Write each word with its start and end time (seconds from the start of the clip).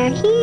They're 0.00 0.08
here. 0.08 0.39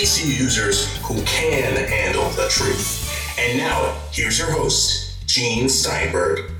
PC 0.00 0.38
users 0.38 0.96
who 1.02 1.22
can 1.24 1.76
handle 1.76 2.26
the 2.30 2.48
truth. 2.48 3.36
And 3.38 3.58
now, 3.58 3.94
here's 4.10 4.38
your 4.38 4.50
host, 4.50 5.26
Gene 5.26 5.68
Steinberg. 5.68 6.50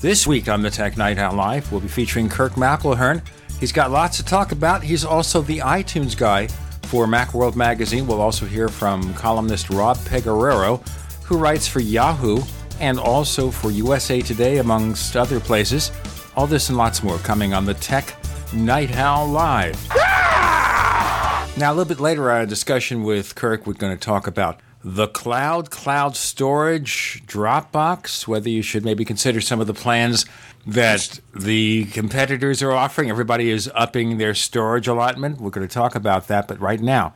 This 0.00 0.26
week 0.26 0.48
on 0.48 0.62
the 0.62 0.70
Tech 0.70 0.96
Night 0.96 1.18
Owl 1.18 1.34
Live, 1.34 1.70
we'll 1.70 1.82
be 1.82 1.88
featuring 1.88 2.30
Kirk 2.30 2.52
McElhearn. 2.52 3.20
He's 3.60 3.72
got 3.72 3.90
lots 3.90 4.16
to 4.16 4.24
talk 4.24 4.52
about. 4.52 4.82
He's 4.82 5.04
also 5.04 5.42
the 5.42 5.58
iTunes 5.58 6.16
guy 6.16 6.46
for 6.84 7.04
Macworld 7.06 7.54
Magazine. 7.54 8.06
We'll 8.06 8.22
also 8.22 8.46
hear 8.46 8.70
from 8.70 9.12
columnist 9.12 9.68
Rob 9.68 9.98
Pegoraro, 9.98 10.80
who 11.24 11.36
writes 11.36 11.68
for 11.68 11.80
Yahoo 11.80 12.40
and 12.80 12.98
also 12.98 13.50
for 13.50 13.70
USA 13.70 14.22
Today, 14.22 14.58
amongst 14.58 15.14
other 15.14 15.40
places. 15.40 15.92
All 16.36 16.46
this 16.46 16.70
and 16.70 16.78
lots 16.78 17.02
more 17.02 17.18
coming 17.18 17.52
on 17.52 17.66
the 17.66 17.74
Tech 17.74 18.16
Night 18.54 18.94
Owl 18.96 19.28
Live. 19.28 19.88
Ah! 19.92 21.50
Now, 21.56 21.72
a 21.72 21.74
little 21.74 21.88
bit 21.88 22.00
later, 22.00 22.30
our 22.30 22.44
discussion 22.44 23.02
with 23.02 23.34
Kirk, 23.34 23.66
we're 23.66 23.72
going 23.72 23.96
to 23.96 24.04
talk 24.04 24.26
about 24.26 24.60
the 24.84 25.08
cloud, 25.08 25.70
cloud 25.70 26.16
storage, 26.16 27.22
Dropbox, 27.26 28.28
whether 28.28 28.50
you 28.50 28.60
should 28.60 28.84
maybe 28.84 29.06
consider 29.06 29.40
some 29.40 29.60
of 29.60 29.66
the 29.66 29.74
plans 29.74 30.26
that 30.66 31.20
the 31.34 31.86
competitors 31.86 32.62
are 32.62 32.72
offering. 32.72 33.08
Everybody 33.08 33.48
is 33.48 33.70
upping 33.74 34.18
their 34.18 34.34
storage 34.34 34.86
allotment. 34.86 35.40
We're 35.40 35.50
going 35.50 35.66
to 35.66 35.72
talk 35.72 35.94
about 35.94 36.28
that. 36.28 36.46
But 36.46 36.60
right 36.60 36.80
now, 36.80 37.14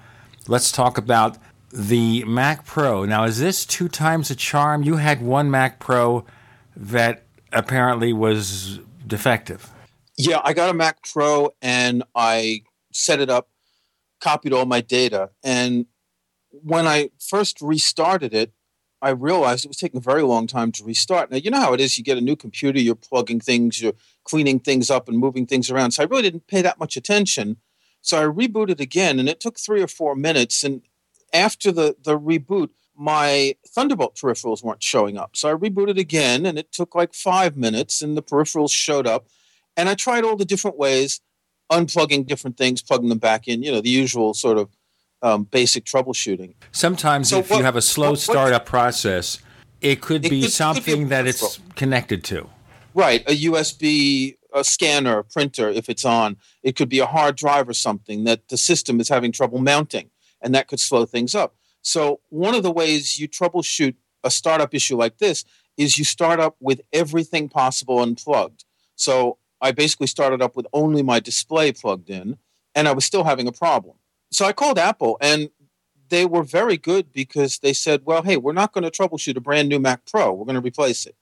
let's 0.48 0.72
talk 0.72 0.96
about 0.96 1.36
the 1.70 2.24
Mac 2.24 2.64
Pro. 2.64 3.04
Now, 3.04 3.24
is 3.24 3.38
this 3.38 3.66
two 3.66 3.88
times 3.88 4.30
a 4.30 4.36
charm? 4.36 4.84
You 4.84 4.96
had 4.96 5.20
one 5.20 5.50
Mac 5.50 5.80
Pro 5.80 6.24
that 6.74 7.24
apparently 7.52 8.14
was 8.14 8.80
defective. 9.06 9.70
Yeah, 10.16 10.40
I 10.42 10.54
got 10.54 10.70
a 10.70 10.74
Mac 10.74 11.02
Pro 11.02 11.50
and 11.60 12.02
I 12.14 12.62
set 12.92 13.20
it 13.20 13.28
up, 13.28 13.50
copied 14.20 14.52
all 14.52 14.64
my 14.64 14.80
data. 14.80 15.30
And 15.44 15.86
when 16.50 16.86
I 16.86 17.10
first 17.20 17.60
restarted 17.60 18.32
it, 18.32 18.52
I 19.02 19.10
realized 19.10 19.64
it 19.64 19.68
was 19.68 19.76
taking 19.76 19.98
a 19.98 20.00
very 20.00 20.22
long 20.22 20.46
time 20.46 20.72
to 20.72 20.84
restart. 20.84 21.30
Now, 21.30 21.36
you 21.36 21.50
know 21.50 21.60
how 21.60 21.74
it 21.74 21.80
is 21.80 21.98
you 21.98 22.04
get 22.04 22.16
a 22.16 22.22
new 22.22 22.34
computer, 22.34 22.80
you're 22.80 22.94
plugging 22.94 23.40
things, 23.40 23.80
you're 23.80 23.92
cleaning 24.24 24.58
things 24.58 24.90
up 24.90 25.08
and 25.08 25.18
moving 25.18 25.46
things 25.46 25.70
around. 25.70 25.90
So 25.90 26.02
I 26.02 26.06
really 26.06 26.22
didn't 26.22 26.46
pay 26.46 26.62
that 26.62 26.78
much 26.78 26.96
attention. 26.96 27.58
So 28.00 28.18
I 28.18 28.24
rebooted 28.24 28.80
again 28.80 29.18
and 29.18 29.28
it 29.28 29.38
took 29.38 29.58
three 29.58 29.82
or 29.82 29.86
four 29.86 30.16
minutes. 30.16 30.64
And 30.64 30.82
after 31.34 31.70
the, 31.70 31.96
the 32.02 32.18
reboot, 32.18 32.70
my 32.96 33.56
Thunderbolt 33.68 34.16
peripherals 34.16 34.62
weren't 34.62 34.82
showing 34.82 35.18
up. 35.18 35.36
So 35.36 35.50
I 35.50 35.54
rebooted 35.54 35.98
again 35.98 36.46
and 36.46 36.58
it 36.58 36.72
took 36.72 36.94
like 36.94 37.12
five 37.12 37.54
minutes 37.54 38.00
and 38.00 38.16
the 38.16 38.22
peripherals 38.22 38.72
showed 38.72 39.06
up. 39.06 39.26
And 39.76 39.88
I 39.88 39.94
tried 39.94 40.24
all 40.24 40.36
the 40.36 40.44
different 40.44 40.78
ways, 40.78 41.20
unplugging 41.70 42.26
different 42.26 42.56
things, 42.56 42.82
plugging 42.82 43.08
them 43.08 43.18
back 43.18 43.46
in, 43.48 43.62
you 43.62 43.70
know, 43.70 43.80
the 43.80 43.90
usual 43.90 44.34
sort 44.34 44.58
of 44.58 44.68
um, 45.22 45.44
basic 45.44 45.84
troubleshooting. 45.84 46.54
Sometimes, 46.72 47.30
So 47.30 47.38
if 47.38 47.50
what- 47.50 47.58
you 47.58 47.64
have 47.64 47.76
a 47.76 47.82
slow 47.82 48.10
what- 48.10 48.12
what- 48.12 48.20
startup 48.20 48.66
process, 48.66 49.38
it 49.80 50.00
could 50.00 50.24
It 50.24 50.30
be 50.30 50.40
could- 50.40 50.40
could 50.40 50.46
be 50.46 50.50
something 50.50 51.08
that 51.08 51.26
it's 51.26 51.58
connected 51.74 52.22
to. 52.24 52.48
Right, 52.94 53.22
a 53.28 53.32
USB 53.34 54.36
a 54.52 54.64
scanner, 54.64 55.18
a 55.18 55.24
printer, 55.24 55.68
if 55.68 55.90
it's 55.90 56.04
on. 56.04 56.36
It 56.62 56.76
could 56.76 56.88
be 56.88 56.98
a 56.98 57.04
hard 57.06 57.36
drive 57.36 57.68
or 57.68 57.74
something 57.74 58.24
that 58.24 58.48
the 58.48 58.56
system 58.56 59.00
is 59.00 59.08
having 59.10 59.30
trouble 59.32 59.58
mounting, 59.58 60.10
and 60.40 60.54
that 60.54 60.66
could 60.66 60.80
slow 60.80 61.04
things 61.04 61.34
up. 61.34 61.56
So, 61.82 62.20
one 62.30 62.54
of 62.54 62.62
the 62.62 62.70
ways 62.70 63.18
you 63.18 63.28
troubleshoot 63.28 63.96
a 64.24 64.30
startup 64.30 64.74
issue 64.74 64.96
like 64.96 65.18
this 65.18 65.44
is 65.76 65.98
you 65.98 66.04
start 66.04 66.40
up 66.40 66.56
with 66.58 66.80
everything 66.92 67.48
possible 67.50 68.00
unplugged. 68.00 68.64
So, 68.94 69.36
I 69.60 69.72
basically 69.72 70.06
started 70.06 70.42
up 70.42 70.56
with 70.56 70.66
only 70.72 71.02
my 71.02 71.20
display 71.20 71.72
plugged 71.72 72.10
in, 72.10 72.38
and 72.74 72.86
I 72.86 72.92
was 72.92 73.04
still 73.04 73.24
having 73.24 73.46
a 73.46 73.52
problem. 73.52 73.96
So, 74.30 74.44
I 74.44 74.52
called 74.52 74.78
Apple, 74.78 75.16
and 75.20 75.50
they 76.08 76.26
were 76.26 76.42
very 76.42 76.76
good 76.76 77.12
because 77.12 77.58
they 77.58 77.72
said, 77.72 78.02
well, 78.04 78.22
hey, 78.22 78.36
we're 78.36 78.52
not 78.52 78.72
going 78.72 78.84
to 78.84 78.90
troubleshoot 78.90 79.36
a 79.36 79.40
brand 79.40 79.68
new 79.68 79.78
Mac 79.78 80.04
Pro, 80.04 80.32
we're 80.32 80.44
going 80.44 80.54
to 80.54 80.60
replace 80.60 81.06
it. 81.06 81.16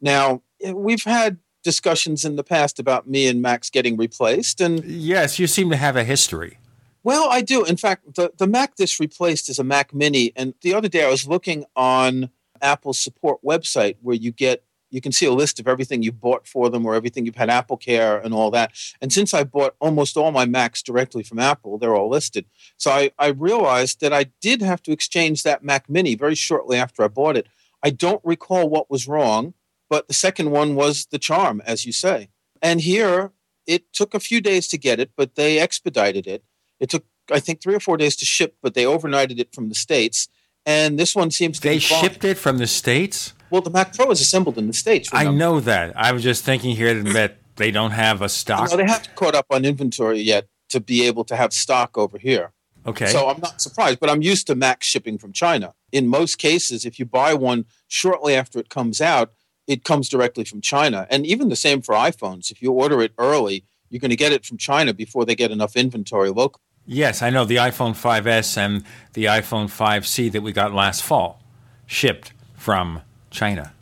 Now, 0.00 0.42
eh, 0.62 0.72
we've 0.72 1.04
had 1.04 1.38
discussions 1.62 2.24
in 2.24 2.36
the 2.36 2.44
past 2.44 2.78
about 2.78 3.06
me 3.08 3.26
and 3.26 3.42
Macs 3.42 3.70
getting 3.70 3.96
replaced, 3.96 4.60
and 4.60 4.84
Yes, 4.84 5.38
you 5.38 5.46
seem 5.46 5.70
to 5.70 5.76
have 5.76 5.96
a 5.96 6.04
history. 6.04 6.58
well, 7.02 7.28
I 7.30 7.40
do. 7.42 7.64
In 7.64 7.76
fact, 7.76 8.14
the, 8.14 8.32
the 8.38 8.46
Mac 8.46 8.76
this 8.76 9.00
replaced 9.00 9.48
is 9.48 9.58
a 9.58 9.64
Mac 9.64 9.94
Mini, 9.94 10.32
and 10.36 10.54
the 10.62 10.74
other 10.74 10.88
day 10.88 11.04
I 11.04 11.10
was 11.10 11.26
looking 11.26 11.64
on 11.76 12.30
Apple's 12.62 12.98
support 12.98 13.40
website 13.44 13.96
where 14.00 14.16
you 14.16 14.32
get 14.32 14.64
you 14.90 15.00
can 15.00 15.12
see 15.12 15.26
a 15.26 15.32
list 15.32 15.60
of 15.60 15.68
everything 15.68 16.02
you 16.02 16.12
bought 16.12 16.46
for 16.46 16.68
them 16.68 16.84
or 16.84 16.94
everything 16.94 17.24
you've 17.24 17.36
had 17.36 17.50
Apple 17.50 17.76
Care 17.76 18.18
and 18.18 18.34
all 18.34 18.50
that. 18.50 18.72
And 19.00 19.12
since 19.12 19.32
I 19.32 19.44
bought 19.44 19.74
almost 19.80 20.16
all 20.16 20.32
my 20.32 20.44
Macs 20.44 20.82
directly 20.82 21.22
from 21.22 21.38
Apple, 21.38 21.78
they're 21.78 21.94
all 21.94 22.08
listed. 22.08 22.46
So 22.76 22.90
I, 22.90 23.10
I 23.18 23.28
realized 23.28 24.00
that 24.00 24.12
I 24.12 24.26
did 24.40 24.62
have 24.62 24.82
to 24.82 24.92
exchange 24.92 25.42
that 25.42 25.64
Mac 25.64 25.88
Mini 25.88 26.14
very 26.14 26.34
shortly 26.34 26.76
after 26.76 27.02
I 27.02 27.08
bought 27.08 27.36
it. 27.36 27.46
I 27.82 27.90
don't 27.90 28.20
recall 28.24 28.68
what 28.68 28.90
was 28.90 29.08
wrong, 29.08 29.54
but 29.88 30.08
the 30.08 30.14
second 30.14 30.50
one 30.50 30.74
was 30.74 31.06
the 31.06 31.18
charm, 31.18 31.62
as 31.64 31.86
you 31.86 31.92
say. 31.92 32.28
And 32.60 32.80
here 32.80 33.32
it 33.66 33.92
took 33.92 34.14
a 34.14 34.20
few 34.20 34.40
days 34.40 34.68
to 34.68 34.78
get 34.78 35.00
it, 35.00 35.12
but 35.16 35.34
they 35.34 35.58
expedited 35.58 36.26
it. 36.26 36.44
It 36.78 36.90
took, 36.90 37.04
I 37.30 37.40
think, 37.40 37.60
three 37.60 37.74
or 37.74 37.80
four 37.80 37.96
days 37.96 38.16
to 38.16 38.26
ship, 38.26 38.56
but 38.62 38.74
they 38.74 38.84
overnighted 38.84 39.38
it 39.38 39.54
from 39.54 39.68
the 39.68 39.74
States. 39.74 40.28
And 40.66 40.98
this 40.98 41.14
one 41.14 41.30
seems 41.30 41.58
to 41.58 41.68
They 41.68 41.76
be 41.76 41.80
shipped 41.80 42.24
it 42.24 42.36
from 42.36 42.58
the 42.58 42.66
States? 42.66 43.32
Well, 43.50 43.62
the 43.62 43.70
Mac 43.70 43.94
Pro 43.94 44.10
is 44.10 44.20
assembled 44.20 44.58
in 44.58 44.66
the 44.66 44.72
States. 44.72 45.08
I 45.12 45.30
know 45.30 45.60
that. 45.60 45.96
I 45.96 46.12
was 46.12 46.22
just 46.22 46.44
thinking 46.44 46.76
here 46.76 47.02
that 47.02 47.38
they 47.56 47.70
don't 47.70 47.90
have 47.90 48.22
a 48.22 48.28
stock. 48.28 48.70
No, 48.70 48.76
they 48.76 48.86
haven't 48.86 49.14
caught 49.14 49.34
up 49.34 49.46
on 49.50 49.64
inventory 49.64 50.20
yet 50.20 50.48
to 50.70 50.80
be 50.80 51.06
able 51.06 51.24
to 51.24 51.36
have 51.36 51.52
stock 51.52 51.98
over 51.98 52.16
here. 52.18 52.52
Okay. 52.86 53.06
So 53.06 53.28
I'm 53.28 53.40
not 53.40 53.60
surprised, 53.60 54.00
but 54.00 54.08
I'm 54.08 54.22
used 54.22 54.46
to 54.46 54.54
Mac 54.54 54.82
shipping 54.82 55.18
from 55.18 55.32
China. 55.32 55.74
In 55.92 56.06
most 56.08 56.38
cases, 56.38 56.86
if 56.86 56.98
you 56.98 57.04
buy 57.04 57.34
one 57.34 57.66
shortly 57.88 58.34
after 58.34 58.58
it 58.58 58.70
comes 58.70 59.00
out, 59.00 59.32
it 59.66 59.84
comes 59.84 60.08
directly 60.08 60.44
from 60.44 60.60
China. 60.60 61.06
And 61.10 61.26
even 61.26 61.48
the 61.48 61.56
same 61.56 61.82
for 61.82 61.94
iPhones. 61.94 62.50
If 62.50 62.62
you 62.62 62.72
order 62.72 63.02
it 63.02 63.12
early, 63.18 63.64
you're 63.90 64.00
going 64.00 64.10
to 64.10 64.16
get 64.16 64.32
it 64.32 64.46
from 64.46 64.56
China 64.56 64.94
before 64.94 65.24
they 65.24 65.34
get 65.34 65.50
enough 65.50 65.76
inventory 65.76 66.30
locally. 66.30 66.62
yes, 66.86 67.22
I 67.22 67.30
know 67.30 67.44
the 67.44 67.56
iPhone 67.56 67.92
5S 67.92 68.56
and 68.56 68.84
the 69.12 69.26
iPhone 69.26 69.66
5C 69.66 70.32
that 70.32 70.40
we 70.42 70.52
got 70.52 70.72
last 70.72 71.02
fall 71.02 71.42
shipped 71.86 72.32
from 72.56 73.02
China. 73.30 73.72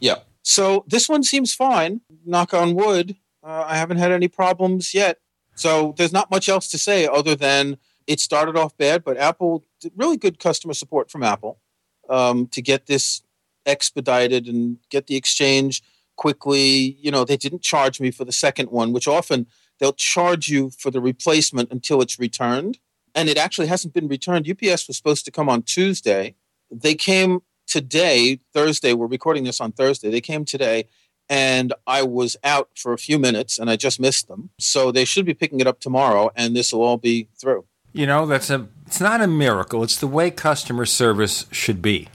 Yeah. 0.00 0.16
So 0.42 0.84
this 0.88 1.08
one 1.08 1.22
seems 1.22 1.54
fine. 1.54 2.00
Knock 2.24 2.54
on 2.54 2.74
wood. 2.74 3.16
Uh, 3.42 3.64
I 3.66 3.76
haven't 3.76 3.98
had 3.98 4.12
any 4.12 4.28
problems 4.28 4.94
yet. 4.94 5.18
So 5.54 5.94
there's 5.96 6.12
not 6.12 6.30
much 6.30 6.48
else 6.48 6.68
to 6.70 6.78
say 6.78 7.06
other 7.06 7.36
than 7.36 7.78
it 8.06 8.20
started 8.20 8.56
off 8.56 8.76
bad, 8.76 9.04
but 9.04 9.16
Apple 9.16 9.64
did 9.80 9.92
really 9.96 10.16
good 10.16 10.38
customer 10.38 10.74
support 10.74 11.10
from 11.10 11.22
Apple 11.22 11.60
um, 12.08 12.46
to 12.48 12.62
get 12.62 12.86
this 12.86 13.22
expedited 13.66 14.48
and 14.48 14.78
get 14.90 15.06
the 15.06 15.16
exchange 15.16 15.82
quickly. 16.16 16.96
You 17.00 17.10
know, 17.10 17.24
they 17.24 17.36
didn't 17.36 17.62
charge 17.62 18.00
me 18.00 18.10
for 18.10 18.24
the 18.24 18.32
second 18.32 18.70
one, 18.70 18.92
which 18.92 19.06
often 19.06 19.46
they'll 19.78 19.92
charge 19.92 20.48
you 20.48 20.70
for 20.70 20.90
the 20.90 21.00
replacement 21.00 21.70
until 21.70 22.00
it's 22.00 22.18
returned. 22.18 22.78
And 23.14 23.28
it 23.28 23.36
actually 23.36 23.66
hasn't 23.66 23.94
been 23.94 24.08
returned. 24.08 24.48
UPS 24.48 24.88
was 24.88 24.96
supposed 24.96 25.24
to 25.26 25.30
come 25.30 25.48
on 25.48 25.62
Tuesday. 25.62 26.34
They 26.70 26.94
came 26.94 27.42
today, 27.72 28.38
Thursday. 28.52 28.92
We're 28.92 29.06
recording 29.06 29.44
this 29.44 29.58
on 29.58 29.72
Thursday. 29.72 30.10
They 30.10 30.20
came 30.20 30.44
today, 30.44 30.84
and 31.30 31.72
I 31.86 32.02
was 32.02 32.36
out 32.44 32.68
for 32.76 32.92
a 32.92 32.98
few 32.98 33.18
minutes 33.18 33.58
and 33.58 33.70
I 33.70 33.76
just 33.76 33.98
missed 33.98 34.28
them. 34.28 34.50
So 34.58 34.92
they 34.92 35.06
should 35.06 35.24
be 35.24 35.32
picking 35.32 35.58
it 35.58 35.66
up 35.66 35.80
tomorrow, 35.80 36.30
and 36.36 36.54
this 36.54 36.74
will 36.74 36.82
all 36.82 36.98
be 36.98 37.28
through. 37.40 37.64
You 37.94 38.06
know, 38.06 38.26
that's 38.26 38.50
a 38.50 38.68
it's 38.86 39.00
not 39.00 39.22
a 39.22 39.26
miracle. 39.26 39.82
It's 39.82 39.96
the 39.96 40.06
way 40.06 40.30
customer 40.30 40.84
service 40.84 41.46
should 41.50 41.80
be. 41.80 42.08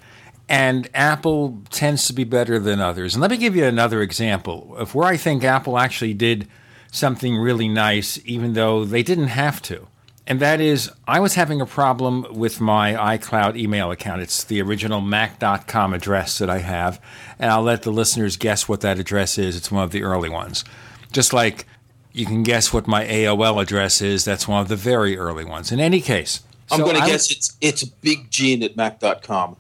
And 0.48 0.90
Apple 0.94 1.64
tends 1.72 2.06
to 2.06 2.14
be 2.14 2.24
better 2.24 2.60
than 2.60 2.80
others. 2.80 3.16
And 3.16 3.22
let 3.22 3.32
me 3.32 3.38
give 3.38 3.56
you 3.56 3.66
another 3.66 4.04
example 4.04 4.76
of 4.78 4.94
where 4.94 5.08
I 5.08 5.18
think 5.18 5.44
Apple 5.44 5.80
actually 5.80 6.14
did 6.14 6.48
something 6.92 7.36
really 7.36 7.68
nice, 7.68 8.20
even 8.26 8.54
though 8.54 8.86
they 8.86 9.02
didn't 9.02 9.28
have 9.28 9.62
to. 9.64 9.88
And 10.30 10.42
that 10.42 10.60
is, 10.60 10.92
I 11.08 11.22
was 11.22 11.36
having 11.36 11.62
a 11.62 11.66
problem 11.66 12.26
with 12.32 12.60
my 12.60 13.18
iCloud 13.18 13.56
email 13.58 13.92
account. 13.92 14.22
It's 14.22 14.44
the 14.44 14.62
original 14.62 15.00
Mac.com 15.00 15.94
address 15.94 16.38
that 16.40 16.50
I 16.50 16.58
have. 16.60 17.02
And 17.40 17.50
I'll 17.50 17.62
let 17.64 17.84
the 17.84 17.92
listeners 17.92 18.36
guess 18.36 18.68
what 18.68 18.82
that 18.82 19.00
address 19.00 19.38
is. 19.38 19.56
It's 19.56 19.72
one 19.72 19.86
of 19.86 19.92
the 19.92 20.04
early 20.04 20.28
ones. 20.28 20.66
Just 21.14 21.32
like 21.32 21.66
you 22.12 22.26
can 22.26 22.44
guess 22.44 22.74
what 22.74 22.88
my 22.88 23.06
AOL 23.06 23.62
address 23.62 24.02
is. 24.02 24.26
That's 24.26 24.50
one 24.50 24.62
of 24.62 24.68
the 24.68 24.76
very 24.76 25.18
early 25.18 25.46
ones. 25.46 25.72
In 25.72 25.80
any 25.80 26.02
case, 26.02 26.42
I'm 26.70 26.80
so 26.80 26.84
going 26.84 27.00
to 27.02 27.08
guess 27.08 27.32
it's 27.32 27.56
it's 27.62 27.84
Big 27.86 28.30
Gene 28.30 28.64
at 28.64 28.76
Mac.com. 28.76 29.56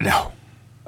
no, 0.00 0.32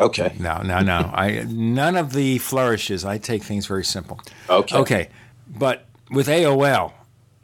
Okay. 0.00 0.34
no, 0.40 0.62
no, 0.62 0.80
no. 0.80 1.10
I 1.14 1.44
none 1.48 1.96
of 1.96 2.12
the 2.12 2.38
flourishes. 2.38 3.04
I 3.04 3.18
take 3.18 3.44
things 3.44 3.66
very 3.66 3.84
simple. 3.84 4.18
Okay. 4.50 4.76
Okay, 4.76 5.08
but 5.46 5.84
with 6.10 6.26
AOL, 6.26 6.92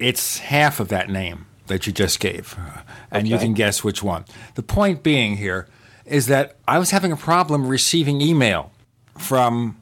it's 0.01 0.39
half 0.39 0.81
of 0.81 0.89
that 0.89 1.09
name 1.09 1.47
that 1.67 1.87
you 1.87 1.93
just 1.93 2.21
gave, 2.21 2.57
uh, 2.59 2.81
and 3.11 3.29
you 3.29 3.39
can 3.39 3.55
guess 3.55 3.85
which 3.85 4.03
one. 4.03 4.25
The 4.55 4.63
point 4.63 5.03
being 5.03 5.37
here 5.37 5.67
is 6.05 6.27
that 6.27 6.57
I 6.67 6.79
was 6.79 6.91
having 6.91 7.13
a 7.13 7.17
problem 7.17 7.67
receiving 7.67 8.21
email 8.21 8.73
from 9.17 9.81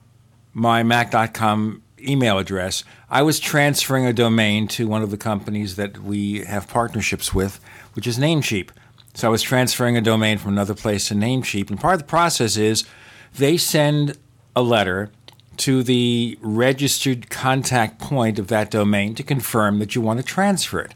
my 0.53 0.82
Mac.com 0.82 1.82
email 2.00 2.38
address. 2.38 2.85
I 3.09 3.23
was 3.23 3.41
transferring 3.41 4.06
a 4.06 4.12
domain 4.12 4.69
to 4.69 4.87
one 4.87 5.03
of 5.03 5.11
the 5.11 5.17
companies 5.17 5.77
that 5.77 5.99
we 5.99 6.41
have 6.44 6.69
partnerships 6.69 7.35
with, 7.35 7.61
which 7.94 8.06
is 8.06 8.19
Namecheap. 8.19 8.71
So 9.15 9.29
I 9.29 9.31
was 9.31 9.43
transferring 9.43 9.97
a 9.97 10.00
domain 10.00 10.38
from 10.38 10.53
another 10.53 10.75
place 10.75 11.09
to 11.09 11.15
Namecheap, 11.15 11.71
and 11.71 11.81
part 11.81 11.94
of 11.94 12.00
the 12.00 12.06
process 12.06 12.56
is 12.56 12.85
they 13.37 13.56
send 13.56 14.17
a 14.55 14.62
letter 14.62 15.11
to 15.59 15.82
the 15.82 16.38
registered 16.41 17.29
contact 17.29 17.99
point 17.99 18.38
of 18.38 18.49
that 18.49 18.71
domain 18.71 19.15
to 19.15 19.23
confirm 19.23 19.79
that 19.79 19.94
you 19.94 20.00
want 20.00 20.19
to 20.19 20.25
transfer 20.25 20.81
it. 20.81 20.94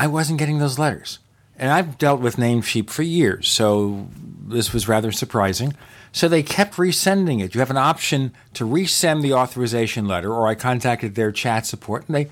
I 0.00 0.06
wasn't 0.06 0.38
getting 0.38 0.60
those 0.60 0.78
letters. 0.78 1.18
And 1.58 1.70
I've 1.70 1.98
dealt 1.98 2.22
with 2.22 2.36
Namecheap 2.36 2.88
for 2.88 3.02
years, 3.02 3.46
so 3.46 4.08
this 4.48 4.72
was 4.72 4.88
rather 4.88 5.12
surprising. 5.12 5.74
So 6.10 6.26
they 6.26 6.42
kept 6.42 6.76
resending 6.76 7.44
it. 7.44 7.54
You 7.54 7.60
have 7.60 7.70
an 7.70 7.76
option 7.76 8.32
to 8.54 8.64
resend 8.64 9.20
the 9.20 9.34
authorization 9.34 10.08
letter, 10.08 10.32
or 10.32 10.48
I 10.48 10.54
contacted 10.54 11.16
their 11.16 11.30
chat 11.30 11.66
support 11.66 12.06
and 12.06 12.14
they, 12.16 12.30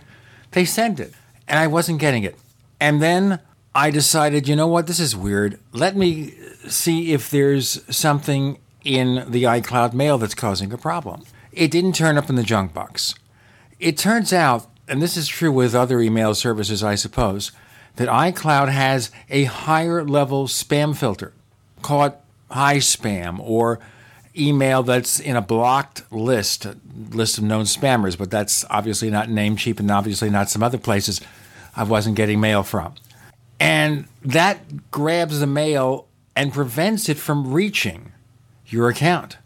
they 0.52 0.64
sent 0.64 0.98
it. 0.98 1.12
And 1.46 1.58
I 1.58 1.66
wasn't 1.66 2.00
getting 2.00 2.24
it. 2.24 2.36
And 2.80 3.02
then 3.02 3.38
I 3.74 3.90
decided, 3.90 4.48
you 4.48 4.56
know 4.56 4.66
what, 4.66 4.86
this 4.86 4.98
is 4.98 5.14
weird. 5.14 5.60
Let 5.72 5.94
me 5.94 6.32
see 6.68 7.12
if 7.12 7.28
there's 7.28 7.84
something 7.94 8.58
in 8.82 9.30
the 9.30 9.42
iCloud 9.44 9.92
mail 9.92 10.16
that's 10.16 10.34
causing 10.34 10.72
a 10.72 10.78
problem. 10.78 11.24
It 11.52 11.70
didn't 11.70 11.92
turn 11.92 12.16
up 12.16 12.30
in 12.30 12.36
the 12.36 12.42
junk 12.42 12.72
box. 12.72 13.14
It 13.78 13.98
turns 13.98 14.32
out, 14.32 14.68
and 14.88 15.02
this 15.02 15.16
is 15.16 15.28
true 15.28 15.52
with 15.52 15.74
other 15.74 16.00
email 16.00 16.34
services, 16.34 16.82
I 16.82 16.94
suppose, 16.94 17.52
that 17.96 18.08
iCloud 18.08 18.68
has 18.68 19.10
a 19.28 19.44
higher 19.44 20.04
level 20.04 20.46
spam 20.46 20.96
filter. 20.96 21.32
Call 21.82 22.04
it 22.04 22.14
high 22.50 22.78
spam 22.78 23.38
or 23.40 23.78
email 24.36 24.82
that's 24.82 25.18
in 25.20 25.36
a 25.36 25.42
blocked 25.42 26.10
list, 26.12 26.66
list 27.10 27.38
of 27.38 27.44
known 27.44 27.64
spammers, 27.64 28.16
but 28.16 28.30
that's 28.30 28.64
obviously 28.70 29.10
not 29.10 29.28
Namecheap 29.28 29.80
and 29.80 29.90
obviously 29.90 30.30
not 30.30 30.48
some 30.48 30.62
other 30.62 30.78
places 30.78 31.20
I 31.76 31.82
wasn't 31.82 32.16
getting 32.16 32.40
mail 32.40 32.62
from. 32.62 32.94
And 33.60 34.06
that 34.24 34.90
grabs 34.90 35.40
the 35.40 35.46
mail 35.46 36.06
and 36.36 36.52
prevents 36.52 37.08
it 37.08 37.18
from 37.18 37.52
reaching 37.52 38.12
your 38.66 38.88
account. 38.88 39.38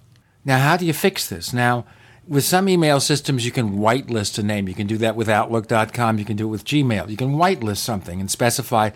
Now, 0.44 0.58
how 0.58 0.76
do 0.76 0.84
you 0.84 0.92
fix 0.92 1.28
this? 1.28 1.52
Now, 1.52 1.86
with 2.32 2.44
some 2.44 2.66
email 2.66 2.98
systems, 2.98 3.44
you 3.44 3.52
can 3.52 3.76
whitelist 3.76 4.38
a 4.38 4.42
name. 4.42 4.66
You 4.66 4.74
can 4.74 4.86
do 4.86 4.96
that 4.96 5.16
with 5.16 5.28
Outlook.com. 5.28 6.18
You 6.18 6.24
can 6.24 6.34
do 6.34 6.46
it 6.46 6.50
with 6.50 6.64
Gmail. 6.64 7.10
You 7.10 7.16
can 7.18 7.34
whitelist 7.34 7.76
something 7.76 8.20
and 8.20 8.30
specify 8.30 8.88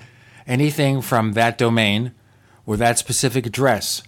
anything 0.46 1.02
from 1.02 1.34
that 1.34 1.58
domain 1.58 2.12
or 2.64 2.78
that 2.78 2.96
specific 2.98 3.44
address 3.44 4.02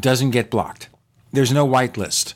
doesn't 0.00 0.32
get 0.32 0.50
blocked. 0.50 0.88
There's 1.32 1.52
no 1.52 1.64
whitelist, 1.64 2.34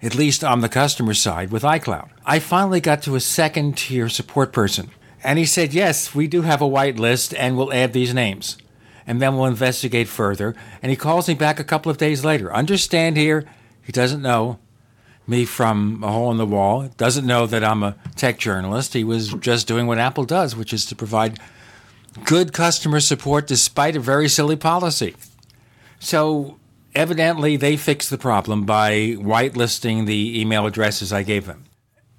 at 0.00 0.14
least 0.14 0.42
on 0.42 0.60
the 0.60 0.70
customer 0.70 1.12
side 1.12 1.50
with 1.50 1.62
iCloud. 1.62 2.08
I 2.24 2.38
finally 2.38 2.80
got 2.80 3.02
to 3.02 3.14
a 3.14 3.20
second 3.20 3.76
tier 3.76 4.08
support 4.08 4.54
person, 4.54 4.90
and 5.22 5.38
he 5.38 5.44
said, 5.44 5.74
Yes, 5.74 6.14
we 6.14 6.26
do 6.26 6.40
have 6.42 6.62
a 6.62 6.64
whitelist, 6.64 7.34
and 7.38 7.58
we'll 7.58 7.74
add 7.74 7.92
these 7.92 8.14
names. 8.14 8.56
And 9.06 9.20
then 9.20 9.36
we'll 9.36 9.44
investigate 9.44 10.08
further. 10.08 10.54
And 10.82 10.88
he 10.88 10.96
calls 10.96 11.28
me 11.28 11.34
back 11.34 11.60
a 11.60 11.64
couple 11.64 11.90
of 11.90 11.98
days 11.98 12.24
later. 12.24 12.50
Understand 12.54 13.18
here, 13.18 13.44
he 13.82 13.92
doesn't 13.92 14.22
know 14.22 14.58
me 15.26 15.44
from 15.44 16.02
a 16.04 16.10
hole 16.10 16.30
in 16.30 16.36
the 16.36 16.46
wall, 16.46 16.88
doesn't 16.96 17.26
know 17.26 17.46
that 17.46 17.64
I'm 17.64 17.82
a 17.82 17.96
tech 18.16 18.38
journalist. 18.38 18.94
He 18.94 19.04
was 19.04 19.32
just 19.34 19.66
doing 19.66 19.86
what 19.86 19.98
Apple 19.98 20.24
does, 20.24 20.54
which 20.54 20.72
is 20.72 20.84
to 20.86 20.96
provide 20.96 21.38
good 22.24 22.52
customer 22.52 23.00
support 23.00 23.46
despite 23.46 23.96
a 23.96 24.00
very 24.00 24.28
silly 24.28 24.56
policy. 24.56 25.16
So 25.98 26.58
evidently, 26.94 27.56
they 27.56 27.76
fixed 27.76 28.10
the 28.10 28.18
problem 28.18 28.64
by 28.64 29.16
whitelisting 29.18 30.06
the 30.06 30.40
email 30.40 30.66
addresses 30.66 31.12
I 31.12 31.22
gave 31.22 31.46
them, 31.46 31.64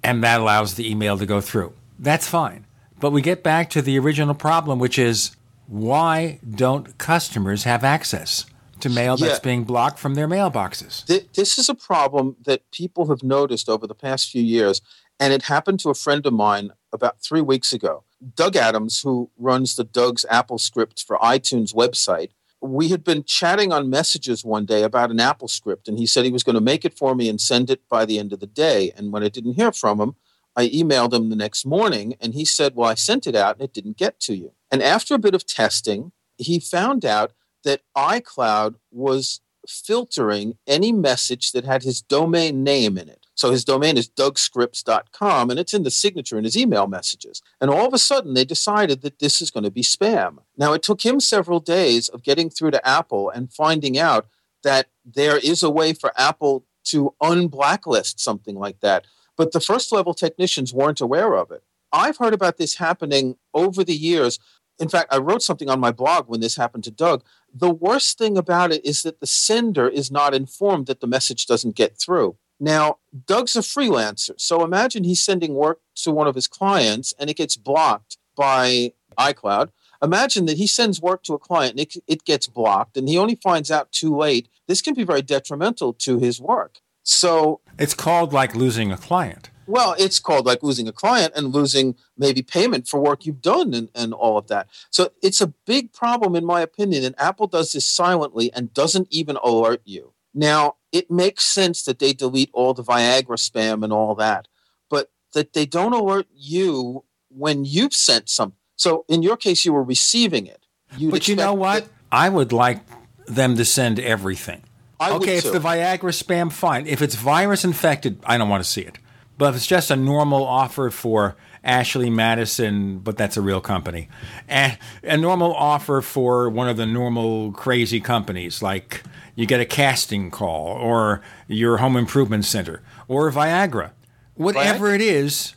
and 0.02 0.22
that 0.22 0.40
allows 0.40 0.74
the 0.74 0.90
email 0.90 1.16
to 1.18 1.26
go 1.26 1.40
through. 1.40 1.72
That's 1.98 2.28
fine. 2.28 2.66
But 2.98 3.10
we 3.10 3.22
get 3.22 3.42
back 3.42 3.70
to 3.70 3.82
the 3.82 3.98
original 3.98 4.34
problem, 4.34 4.78
which 4.78 4.98
is 4.98 5.36
why 5.66 6.40
don't 6.48 6.96
customers 6.98 7.64
have 7.64 7.84
access 7.84 8.46
to 8.88 8.94
mail 8.94 9.16
that's 9.16 9.34
Yeah. 9.34 9.38
being 9.42 9.64
blocked 9.64 9.98
from 9.98 10.14
their 10.14 10.28
mailboxes? 10.28 11.04
Th- 11.06 11.26
This 11.34 11.58
is 11.58 11.68
a 11.68 11.74
problem 11.74 12.36
that 12.44 12.70
people 12.70 13.06
have 13.08 13.22
noticed 13.22 13.68
over 13.68 13.86
the 13.86 13.94
past 13.94 14.30
few 14.30 14.42
years, 14.42 14.80
and 15.20 15.32
it 15.32 15.42
happened 15.42 15.80
to 15.80 15.90
a 15.90 15.94
friend 15.94 16.24
of 16.26 16.32
mine 16.32 16.70
about 16.92 17.20
three 17.22 17.40
weeks 17.40 17.72
ago. 17.72 18.04
Doug 18.34 18.56
Adams, 18.56 19.00
who 19.02 19.30
runs 19.38 19.76
the 19.76 19.84
Doug's 19.84 20.24
AppleScript 20.30 21.04
for 21.04 21.18
iTunes 21.18 21.74
website, 21.74 22.30
we 22.62 22.88
had 22.88 23.04
been 23.04 23.22
chatting 23.22 23.70
on 23.72 23.90
messages 23.90 24.44
one 24.44 24.64
day 24.64 24.82
about 24.82 25.10
an 25.10 25.18
AppleScript, 25.18 25.86
and 25.88 25.98
he 25.98 26.06
said 26.06 26.24
he 26.24 26.30
was 26.32 26.42
going 26.42 26.54
to 26.54 26.60
make 26.60 26.84
it 26.84 26.96
for 26.96 27.14
me 27.14 27.28
and 27.28 27.40
send 27.40 27.68
it 27.70 27.86
by 27.88 28.04
the 28.06 28.18
end 28.18 28.32
of 28.32 28.40
the 28.40 28.46
day. 28.46 28.92
And 28.96 29.12
when 29.12 29.22
I 29.22 29.28
didn't 29.28 29.54
hear 29.54 29.72
from 29.72 30.00
him, 30.00 30.16
I 30.56 30.68
emailed 30.70 31.12
him 31.12 31.28
the 31.28 31.36
next 31.36 31.66
morning, 31.66 32.14
and 32.18 32.32
he 32.32 32.46
said, 32.46 32.74
Well, 32.74 32.88
I 32.88 32.94
sent 32.94 33.26
it 33.26 33.36
out 33.36 33.56
and 33.56 33.62
it 33.62 33.74
didn't 33.74 33.98
get 33.98 34.18
to 34.20 34.34
you. 34.34 34.52
And 34.70 34.82
after 34.82 35.14
a 35.14 35.18
bit 35.18 35.34
of 35.34 35.44
testing, 35.46 36.12
he 36.38 36.58
found 36.58 37.04
out 37.04 37.32
that 37.66 37.82
iCloud 37.96 38.76
was 38.90 39.40
filtering 39.68 40.56
any 40.66 40.92
message 40.92 41.50
that 41.52 41.64
had 41.64 41.82
his 41.82 42.00
domain 42.00 42.62
name 42.62 42.96
in 42.96 43.08
it. 43.08 43.26
So 43.34 43.50
his 43.50 43.64
domain 43.64 43.96
is 43.98 44.08
dougscripts.com 44.08 45.50
and 45.50 45.58
it's 45.58 45.74
in 45.74 45.82
the 45.82 45.90
signature 45.90 46.38
in 46.38 46.44
his 46.44 46.56
email 46.56 46.86
messages. 46.86 47.42
And 47.60 47.68
all 47.68 47.86
of 47.86 47.92
a 47.92 47.98
sudden 47.98 48.34
they 48.34 48.44
decided 48.44 49.02
that 49.02 49.18
this 49.18 49.42
is 49.42 49.50
going 49.50 49.64
to 49.64 49.70
be 49.70 49.82
spam. 49.82 50.38
Now 50.56 50.72
it 50.72 50.82
took 50.82 51.04
him 51.04 51.18
several 51.18 51.60
days 51.60 52.08
of 52.08 52.22
getting 52.22 52.48
through 52.48 52.70
to 52.70 52.88
Apple 52.88 53.28
and 53.28 53.52
finding 53.52 53.98
out 53.98 54.26
that 54.62 54.86
there 55.04 55.36
is 55.36 55.62
a 55.62 55.70
way 55.70 55.92
for 55.92 56.12
Apple 56.16 56.64
to 56.84 57.14
unblacklist 57.20 58.20
something 58.20 58.54
like 58.54 58.80
that. 58.80 59.04
But 59.36 59.52
the 59.52 59.60
first 59.60 59.92
level 59.92 60.14
technicians 60.14 60.72
weren't 60.72 61.00
aware 61.00 61.34
of 61.34 61.50
it. 61.50 61.62
I've 61.92 62.18
heard 62.18 62.34
about 62.34 62.56
this 62.58 62.76
happening 62.76 63.36
over 63.54 63.84
the 63.84 63.94
years. 63.94 64.38
In 64.78 64.88
fact, 64.88 65.12
I 65.12 65.18
wrote 65.18 65.42
something 65.42 65.70
on 65.70 65.80
my 65.80 65.90
blog 65.90 66.28
when 66.28 66.40
this 66.40 66.56
happened 66.56 66.84
to 66.84 66.90
Doug. 66.90 67.24
The 67.52 67.70
worst 67.70 68.18
thing 68.18 68.36
about 68.36 68.72
it 68.72 68.84
is 68.84 69.02
that 69.02 69.20
the 69.20 69.26
sender 69.26 69.88
is 69.88 70.10
not 70.10 70.34
informed 70.34 70.86
that 70.86 71.00
the 71.00 71.06
message 71.06 71.46
doesn't 71.46 71.76
get 71.76 71.98
through. 71.98 72.36
Now, 72.58 72.98
Doug's 73.26 73.56
a 73.56 73.60
freelancer, 73.60 74.32
so 74.38 74.64
imagine 74.64 75.04
he's 75.04 75.22
sending 75.22 75.54
work 75.54 75.80
to 75.96 76.10
one 76.10 76.26
of 76.26 76.34
his 76.34 76.48
clients 76.48 77.14
and 77.18 77.28
it 77.28 77.36
gets 77.36 77.56
blocked 77.56 78.16
by 78.34 78.92
iCloud. 79.18 79.70
Imagine 80.02 80.46
that 80.46 80.58
he 80.58 80.66
sends 80.66 81.00
work 81.00 81.22
to 81.24 81.34
a 81.34 81.38
client 81.38 81.72
and 81.72 81.80
it, 81.80 81.94
it 82.06 82.24
gets 82.24 82.46
blocked 82.46 82.96
and 82.96 83.08
he 83.08 83.18
only 83.18 83.34
finds 83.34 83.70
out 83.70 83.92
too 83.92 84.14
late. 84.14 84.48
This 84.68 84.82
can 84.82 84.94
be 84.94 85.04
very 85.04 85.22
detrimental 85.22 85.92
to 85.94 86.18
his 86.18 86.40
work. 86.40 86.80
So 87.02 87.60
It's 87.78 87.94
called 87.94 88.32
like 88.32 88.54
losing 88.54 88.90
a 88.90 88.96
client. 88.96 89.50
Well, 89.66 89.94
it's 89.98 90.18
called 90.18 90.46
like 90.46 90.62
losing 90.62 90.88
a 90.88 90.92
client 90.92 91.32
and 91.36 91.52
losing 91.54 91.96
maybe 92.16 92.42
payment 92.42 92.88
for 92.88 93.00
work 93.00 93.26
you've 93.26 93.42
done 93.42 93.74
and, 93.74 93.88
and 93.94 94.12
all 94.14 94.38
of 94.38 94.48
that. 94.48 94.68
So 94.90 95.10
it's 95.22 95.40
a 95.40 95.48
big 95.66 95.92
problem, 95.92 96.34
in 96.36 96.44
my 96.44 96.60
opinion. 96.60 97.04
And 97.04 97.14
Apple 97.18 97.46
does 97.46 97.72
this 97.72 97.86
silently 97.86 98.52
and 98.52 98.72
doesn't 98.72 99.08
even 99.10 99.36
alert 99.42 99.82
you. 99.84 100.12
Now, 100.34 100.76
it 100.92 101.10
makes 101.10 101.44
sense 101.44 101.82
that 101.84 101.98
they 101.98 102.12
delete 102.12 102.50
all 102.52 102.74
the 102.74 102.84
Viagra 102.84 103.38
spam 103.38 103.82
and 103.82 103.92
all 103.92 104.14
that, 104.16 104.48
but 104.90 105.10
that 105.32 105.52
they 105.52 105.66
don't 105.66 105.92
alert 105.94 106.26
you 106.34 107.04
when 107.30 107.64
you've 107.64 107.94
sent 107.94 108.28
some. 108.28 108.52
So 108.76 109.04
in 109.08 109.22
your 109.22 109.36
case, 109.36 109.64
you 109.64 109.72
were 109.72 109.82
receiving 109.82 110.46
it. 110.46 110.66
You'd 110.96 111.10
But 111.10 111.28
you 111.28 111.36
know 111.36 111.54
what? 111.54 111.84
that- 111.84 111.92
I 112.12 112.28
would 112.28 112.52
like 112.52 112.80
them 113.26 113.56
to 113.56 113.64
send 113.64 113.98
everything. 113.98 114.62
I 115.00 115.12
would 115.12 115.22
okay, 115.22 115.38
if 115.38 115.44
too. 115.44 115.50
the 115.50 115.58
Viagra 115.58 116.12
spam, 116.12 116.50
fine. 116.52 116.86
If 116.86 117.02
it's 117.02 117.14
virus 117.16 117.64
infected, 117.64 118.18
I 118.24 118.38
don't 118.38 118.48
want 118.48 118.62
to 118.64 118.70
see 118.70 118.80
it. 118.82 118.98
But 119.38 119.50
if 119.50 119.56
it's 119.56 119.66
just 119.66 119.90
a 119.90 119.96
normal 119.96 120.44
offer 120.44 120.90
for 120.90 121.36
Ashley 121.62 122.10
Madison, 122.10 123.00
but 123.00 123.16
that's 123.16 123.36
a 123.36 123.42
real 123.42 123.60
company, 123.60 124.08
and 124.48 124.78
a 125.02 125.16
normal 125.16 125.54
offer 125.54 126.00
for 126.00 126.48
one 126.48 126.68
of 126.68 126.76
the 126.76 126.86
normal 126.86 127.52
crazy 127.52 128.00
companies, 128.00 128.62
like 128.62 129.02
you 129.34 129.46
get 129.46 129.60
a 129.60 129.64
casting 129.64 130.30
call 130.30 130.68
or 130.68 131.20
your 131.48 131.78
home 131.78 131.96
improvement 131.96 132.44
center 132.44 132.82
or 133.08 133.30
Viagra, 133.30 133.90
whatever 134.34 134.88
Viagra? 134.88 134.94
it 134.94 135.00
is, 135.00 135.54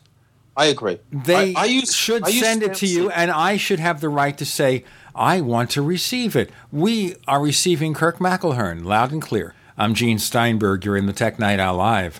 I 0.58 0.66
agree. 0.66 1.00
they 1.12 1.56
I, 1.56 1.62
I 1.62 1.66
use, 1.66 1.96
should 1.96 2.24
I 2.24 2.32
send 2.32 2.64
it 2.64 2.74
to 2.76 2.88
you, 2.88 3.10
and 3.12 3.32
I 3.32 3.56
should 3.56 3.80
have 3.80 4.02
the 4.02 4.10
right 4.10 4.38
to 4.38 4.46
say, 4.46 4.84
I 5.16 5.42
want 5.42 5.70
to 5.72 5.82
receive 5.82 6.36
it. 6.36 6.50
We 6.72 7.16
are 7.28 7.42
receiving 7.42 7.94
Kirk 7.94 8.18
McElhearn 8.18 8.84
loud 8.84 9.12
and 9.12 9.22
clear. 9.22 9.54
I'm 9.78 9.94
Gene 9.94 10.20
Steinberg. 10.20 10.84
You're 10.84 10.98
in 10.98 11.06
the 11.06 11.14
Tech 11.14 11.40
Night 11.40 11.60
Owl 11.60 11.78
Live. 11.78 12.20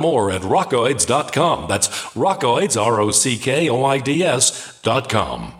more 0.00 0.30
at 0.30 0.42
rockoids.com. 0.42 1.68
That's 1.68 1.88
rockoids, 2.14 2.80
R 2.80 3.00
O 3.00 3.10
C 3.10 3.36
K 3.36 3.68
O 3.68 3.84
I 3.84 3.98
D 3.98 4.22
S.com. 4.22 5.54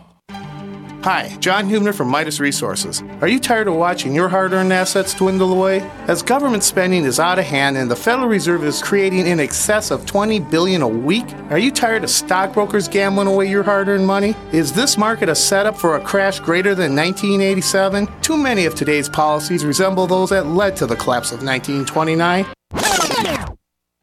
Hi, 1.03 1.35
John 1.39 1.67
Hubner 1.67 1.95
from 1.95 2.09
Midas 2.09 2.39
Resources. 2.39 3.01
Are 3.21 3.27
you 3.27 3.39
tired 3.39 3.67
of 3.67 3.73
watching 3.73 4.13
your 4.13 4.29
hard 4.29 4.53
earned 4.53 4.71
assets 4.71 5.15
dwindle 5.15 5.51
away? 5.51 5.79
As 6.07 6.21
government 6.21 6.61
spending 6.61 7.05
is 7.05 7.19
out 7.19 7.39
of 7.39 7.45
hand 7.45 7.75
and 7.75 7.89
the 7.89 7.95
Federal 7.95 8.27
Reserve 8.27 8.63
is 8.63 8.83
creating 8.83 9.25
in 9.25 9.39
excess 9.39 9.89
of 9.89 10.05
20 10.05 10.41
billion 10.41 10.83
a 10.83 10.87
week, 10.87 11.25
are 11.49 11.57
you 11.57 11.71
tired 11.71 12.03
of 12.03 12.11
stockbrokers 12.11 12.87
gambling 12.87 13.27
away 13.27 13.49
your 13.49 13.63
hard 13.63 13.87
earned 13.87 14.05
money? 14.05 14.35
Is 14.51 14.73
this 14.73 14.95
market 14.95 15.27
a 15.27 15.33
setup 15.33 15.75
for 15.75 15.95
a 15.95 16.01
crash 16.01 16.39
greater 16.39 16.75
than 16.75 16.95
1987? 16.95 18.07
Too 18.21 18.37
many 18.37 18.65
of 18.65 18.75
today's 18.75 19.09
policies 19.09 19.65
resemble 19.65 20.05
those 20.05 20.29
that 20.29 20.45
led 20.45 20.75
to 20.75 20.85
the 20.85 20.95
collapse 20.95 21.31
of 21.31 21.41
1929. 21.41 22.45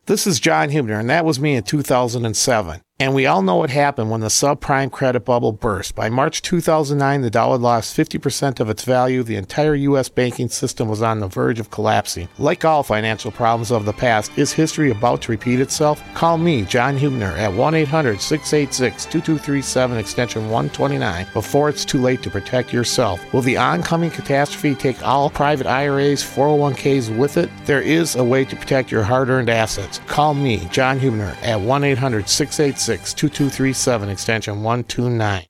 This 0.08 0.26
is 0.26 0.40
John 0.40 0.70
Hubner, 0.70 0.98
and 0.98 1.10
that 1.10 1.26
was 1.26 1.38
me 1.38 1.54
in 1.54 1.64
2007. 1.64 2.80
And 3.00 3.14
we 3.14 3.26
all 3.26 3.42
know 3.42 3.54
what 3.54 3.70
happened 3.70 4.10
when 4.10 4.22
the 4.22 4.26
subprime 4.26 4.90
credit 4.90 5.20
bubble 5.20 5.52
burst. 5.52 5.94
By 5.94 6.10
March 6.10 6.42
2009, 6.42 7.20
the 7.20 7.30
dollar 7.30 7.56
lost 7.56 7.96
50% 7.96 8.58
of 8.58 8.68
its 8.68 8.82
value. 8.82 9.22
The 9.22 9.36
entire 9.36 9.76
U.S. 9.76 10.08
banking 10.08 10.48
system 10.48 10.88
was 10.88 11.00
on 11.00 11.20
the 11.20 11.28
verge 11.28 11.60
of 11.60 11.70
collapsing. 11.70 12.28
Like 12.38 12.64
all 12.64 12.82
financial 12.82 13.30
problems 13.30 13.70
of 13.70 13.84
the 13.84 13.92
past, 13.92 14.36
is 14.36 14.50
history 14.50 14.90
about 14.90 15.22
to 15.22 15.30
repeat 15.30 15.60
itself? 15.60 16.02
Call 16.14 16.38
me, 16.38 16.64
John 16.64 16.98
Hubner, 16.98 17.38
at 17.38 17.52
1 17.52 17.74
800 17.76 18.20
686 18.20 19.04
2237, 19.04 19.96
extension 19.96 20.42
129, 20.50 21.28
before 21.32 21.68
it's 21.68 21.84
too 21.84 22.02
late 22.02 22.20
to 22.24 22.30
protect 22.30 22.72
yourself. 22.72 23.32
Will 23.32 23.42
the 23.42 23.56
oncoming 23.56 24.10
catastrophe 24.10 24.74
take 24.74 25.00
all 25.06 25.30
private 25.30 25.68
IRAs, 25.68 26.24
401ks 26.24 27.16
with 27.16 27.36
it? 27.36 27.48
There 27.64 27.80
is 27.80 28.16
a 28.16 28.24
way 28.24 28.44
to 28.44 28.56
protect 28.56 28.90
your 28.90 29.04
hard 29.04 29.28
earned 29.28 29.50
assets. 29.50 30.00
Call 30.08 30.34
me, 30.34 30.66
John 30.72 30.98
Hubner, 30.98 31.36
at 31.44 31.60
1 31.60 31.84
800 31.84 32.28
686 32.28 32.87
2237, 32.88 34.08
extension 34.08 34.62
129. 34.62 35.44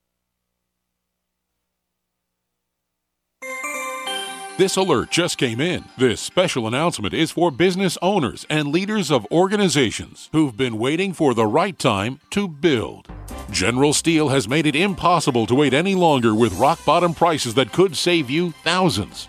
This 4.58 4.76
alert 4.76 5.12
just 5.12 5.38
came 5.38 5.60
in. 5.60 5.84
This 5.96 6.20
special 6.20 6.66
announcement 6.66 7.14
is 7.14 7.30
for 7.30 7.52
business 7.52 7.96
owners 8.02 8.44
and 8.50 8.72
leaders 8.72 9.08
of 9.08 9.24
organizations 9.30 10.28
who've 10.32 10.56
been 10.56 10.78
waiting 10.78 11.12
for 11.12 11.32
the 11.32 11.46
right 11.46 11.78
time 11.78 12.18
to 12.30 12.48
build. 12.48 13.06
General 13.52 13.92
Steel 13.92 14.30
has 14.30 14.48
made 14.48 14.66
it 14.66 14.74
impossible 14.74 15.46
to 15.46 15.54
wait 15.54 15.72
any 15.72 15.94
longer 15.94 16.34
with 16.34 16.58
rock 16.58 16.84
bottom 16.84 17.14
prices 17.14 17.54
that 17.54 17.72
could 17.72 17.96
save 17.96 18.28
you 18.28 18.50
thousands. 18.64 19.28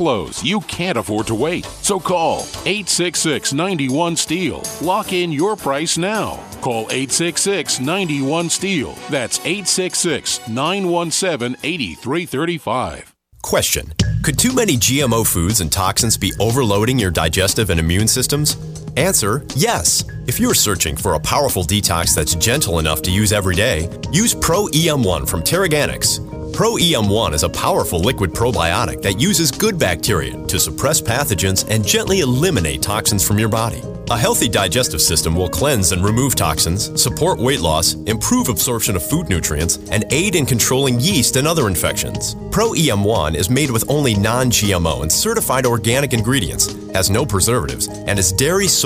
lows, 0.00 0.42
you 0.42 0.60
can't 0.62 0.98
afford 0.98 1.26
to 1.28 1.34
wait. 1.34 1.64
So 1.64 2.00
call 2.00 2.40
866 2.64 3.52
91 3.52 4.16
Steel. 4.16 4.62
Lock 4.80 5.12
in 5.12 5.30
your 5.32 5.56
price 5.56 5.98
now. 5.98 6.40
Call 6.60 6.82
866 6.90 7.80
91 7.80 8.50
Steel. 8.50 8.94
That's 9.10 9.38
866 9.40 10.48
917 10.48 11.56
8335. 11.62 13.14
Question 13.42 13.92
Could 14.24 14.38
too 14.38 14.52
many 14.52 14.76
GMO 14.76 15.26
foods 15.26 15.60
and 15.60 15.70
toxins 15.70 16.16
be 16.16 16.32
overloading 16.40 16.98
your 16.98 17.10
digestive 17.10 17.70
and 17.70 17.78
immune 17.78 18.08
systems? 18.08 18.56
Answer 18.96 19.44
yes. 19.54 20.04
If 20.26 20.40
you're 20.40 20.54
searching 20.54 20.96
for 20.96 21.14
a 21.14 21.20
powerful 21.20 21.62
detox 21.62 22.14
that's 22.14 22.34
gentle 22.34 22.78
enough 22.78 23.02
to 23.02 23.10
use 23.10 23.30
every 23.30 23.54
day, 23.54 23.90
use 24.10 24.34
Pro 24.34 24.66
EM1 24.68 25.28
from 25.28 25.42
Teraganix. 25.42 26.18
Pro 26.54 26.76
EM1 26.76 27.34
is 27.34 27.42
a 27.42 27.50
powerful 27.50 28.00
liquid 28.00 28.30
probiotic 28.30 29.02
that 29.02 29.20
uses 29.20 29.50
good 29.50 29.78
bacteria 29.78 30.42
to 30.46 30.58
suppress 30.58 31.02
pathogens 31.02 31.68
and 31.68 31.86
gently 31.86 32.20
eliminate 32.20 32.80
toxins 32.80 33.26
from 33.26 33.38
your 33.38 33.50
body. 33.50 33.82
A 34.08 34.16
healthy 34.16 34.48
digestive 34.48 35.02
system 35.02 35.34
will 35.34 35.48
cleanse 35.48 35.90
and 35.90 36.04
remove 36.04 36.36
toxins, 36.36 37.00
support 37.00 37.40
weight 37.40 37.60
loss, 37.60 37.94
improve 38.06 38.48
absorption 38.48 38.94
of 38.94 39.04
food 39.04 39.28
nutrients, 39.28 39.78
and 39.90 40.04
aid 40.10 40.36
in 40.36 40.46
controlling 40.46 41.00
yeast 41.00 41.34
and 41.34 41.46
other 41.46 41.66
infections. 41.66 42.36
Pro 42.52 42.70
EM1 42.70 43.34
is 43.34 43.50
made 43.50 43.68
with 43.68 43.84
only 43.90 44.14
non 44.14 44.48
GMO 44.48 45.02
and 45.02 45.10
certified 45.10 45.66
organic 45.66 46.12
ingredients, 46.12 46.72
has 46.94 47.10
no 47.10 47.26
preservatives, 47.26 47.88
and 47.88 48.16
is 48.16 48.32
dairy, 48.32 48.68
soy, 48.68 48.85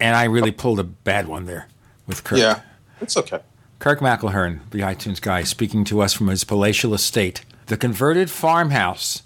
and 0.00 0.16
I 0.16 0.24
really 0.24 0.50
pulled 0.52 0.78
a 0.78 0.84
bad 0.84 1.28
one 1.28 1.46
there 1.46 1.68
with 2.06 2.24
Kirk. 2.24 2.38
Yeah, 2.38 2.60
it's 3.00 3.16
okay. 3.16 3.40
Kirk 3.78 4.00
McElhearn, 4.00 4.60
the 4.70 4.80
iTunes 4.80 5.20
guy, 5.20 5.42
speaking 5.42 5.84
to 5.84 6.00
us 6.00 6.12
from 6.14 6.28
his 6.28 6.44
palatial 6.44 6.94
estate, 6.94 7.44
the 7.66 7.76
converted 7.76 8.30
farmhouse. 8.30 9.22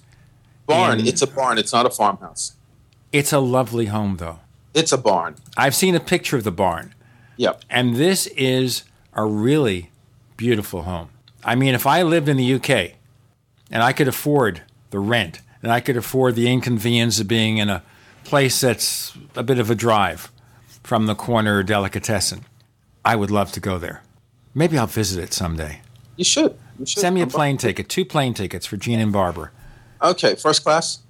Barn. 0.67 1.01
in- 1.01 1.07
It's 1.07 1.23
a 1.23 1.27
barn. 1.27 1.59
It's 1.59 1.73
not 1.73 1.87
a 1.87 1.91
farmhouse. 1.91 2.53
It's 3.13 3.33
a 3.33 3.41
lovely 3.41 3.87
home, 3.87 4.17
though. 4.19 4.39
It's 4.75 4.93
a 4.93 4.99
barn. 4.99 5.35
I've 5.57 5.75
seen 5.75 5.95
a 5.97 6.01
picture 6.01 6.37
of 6.37 6.45
the 6.45 6.53
barn, 6.53 6.95
Yep. 7.37 7.65
and 7.71 7.97
this 7.97 8.27
is 8.29 8.85
a 9.13 9.25
really 9.25 9.91
beautiful 10.37 10.83
home. 10.83 11.09
I 11.45 11.55
mean, 11.57 11.75
if 11.75 11.87
I 11.87 12.03
lived 12.03 12.29
in 12.29 12.37
the 12.37 12.55
UK 12.55 12.95
and 13.71 13.83
I 13.83 13.93
could 13.93 14.07
afford 14.09 14.63
the 14.91 15.01
rent 15.01 15.41
and 15.63 15.73
I 15.73 15.81
could 15.81 15.97
afford 15.97 16.35
the 16.37 16.49
inconvenience 16.51 17.19
of 17.19 17.27
being 17.29 17.59
in 17.59 17.69
a 17.69 17.83
place 18.25 18.61
that's 18.61 19.13
a 19.35 19.43
bit 19.43 19.59
of 19.59 19.71
a 19.71 19.75
drive 19.75 20.31
from 20.83 21.07
the 21.07 21.15
corner 21.15 21.63
delicatessen, 21.63 22.45
I 23.05 23.17
would 23.17 23.31
love 23.31 23.53
to 23.53 23.61
go 23.61 23.79
there. 23.79 24.03
Maybe 24.55 24.77
I'll 24.79 24.87
visit 24.87 25.23
it 25.23 25.33
someday. 25.33 25.81
You 26.17 26.25
should. 26.25 26.59
You 26.79 26.87
should. 26.87 27.01
Send 27.01 27.15
me 27.15 27.23
a 27.23 27.27
plane 27.27 27.57
ticket, 27.57 27.89
two 27.89 28.05
plane 28.05 28.35
tickets 28.35 28.67
for 28.67 28.77
Gene 28.77 29.01
and 29.01 29.13
Barbara. 29.13 29.51
Okay, 30.03 30.35
first 30.35 30.63
class. 30.65 31.01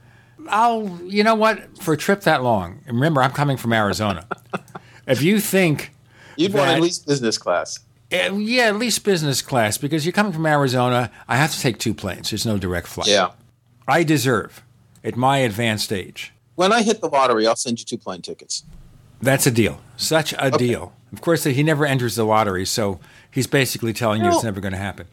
I'll, 0.49 0.99
you 1.05 1.23
know 1.23 1.35
what, 1.35 1.79
for 1.83 1.95
a 1.95 1.97
trip 1.97 2.23
that 2.23 2.43
long, 2.43 2.81
and 2.87 2.97
remember, 2.97 3.23
I'm 3.23 3.33
coming 3.33 3.57
from 3.57 3.73
Arizona. 3.73 4.27
if 5.07 5.23
you 5.23 5.39
think, 5.41 5.93
You'd 6.37 6.55
want 6.55 6.71
at 6.71 6.81
least 6.81 7.07
business 7.07 7.37
class. 7.39 7.79
eh, 8.11 8.31
yeah, 8.33 8.65
at 8.65 8.77
least 8.77 9.05
business 9.05 9.43
class, 9.43 9.77
because 9.79 10.05
you're 10.07 10.13
coming 10.13 10.33
from 10.33 10.47
Arizona, 10.47 11.11
I 11.29 11.37
have 11.37 11.53
to 11.53 11.61
take 11.61 11.79
two 11.79 11.93
planes. 11.95 12.31
There's 12.31 12.47
no 12.47 12.57
direct 12.59 12.87
flight. 12.87 13.09
Yeah. 13.09 13.31
I 13.87 14.03
deserve, 14.03 14.63
at 15.05 15.17
my 15.17 15.39
advanced 15.39 15.93
age. 15.93 16.33
When 16.55 16.73
I 16.73 16.83
hit 16.83 17.01
the 17.01 17.09
lottery, 17.09 17.47
I'll 17.47 17.57
send 17.57 17.79
you 17.79 17.85
two 17.85 17.99
plane 17.99 18.23
tickets. 18.23 18.65
That's 19.23 19.47
a 19.47 19.51
deal. 19.51 19.81
Such 19.97 20.35
a 20.39 20.51
deal. 20.51 20.95
Of 21.13 21.21
course, 21.21 21.45
he 21.45 21.63
never 21.63 21.85
enters 21.85 22.17
the 22.17 22.25
lottery, 22.25 22.65
so 22.65 23.01
he's 23.31 23.47
basically 23.47 23.93
telling 23.93 24.25
you 24.25 24.31
it's 24.31 24.45
never 24.45 24.61
going 24.61 24.73
to 24.73 24.79
happen. 24.79 25.07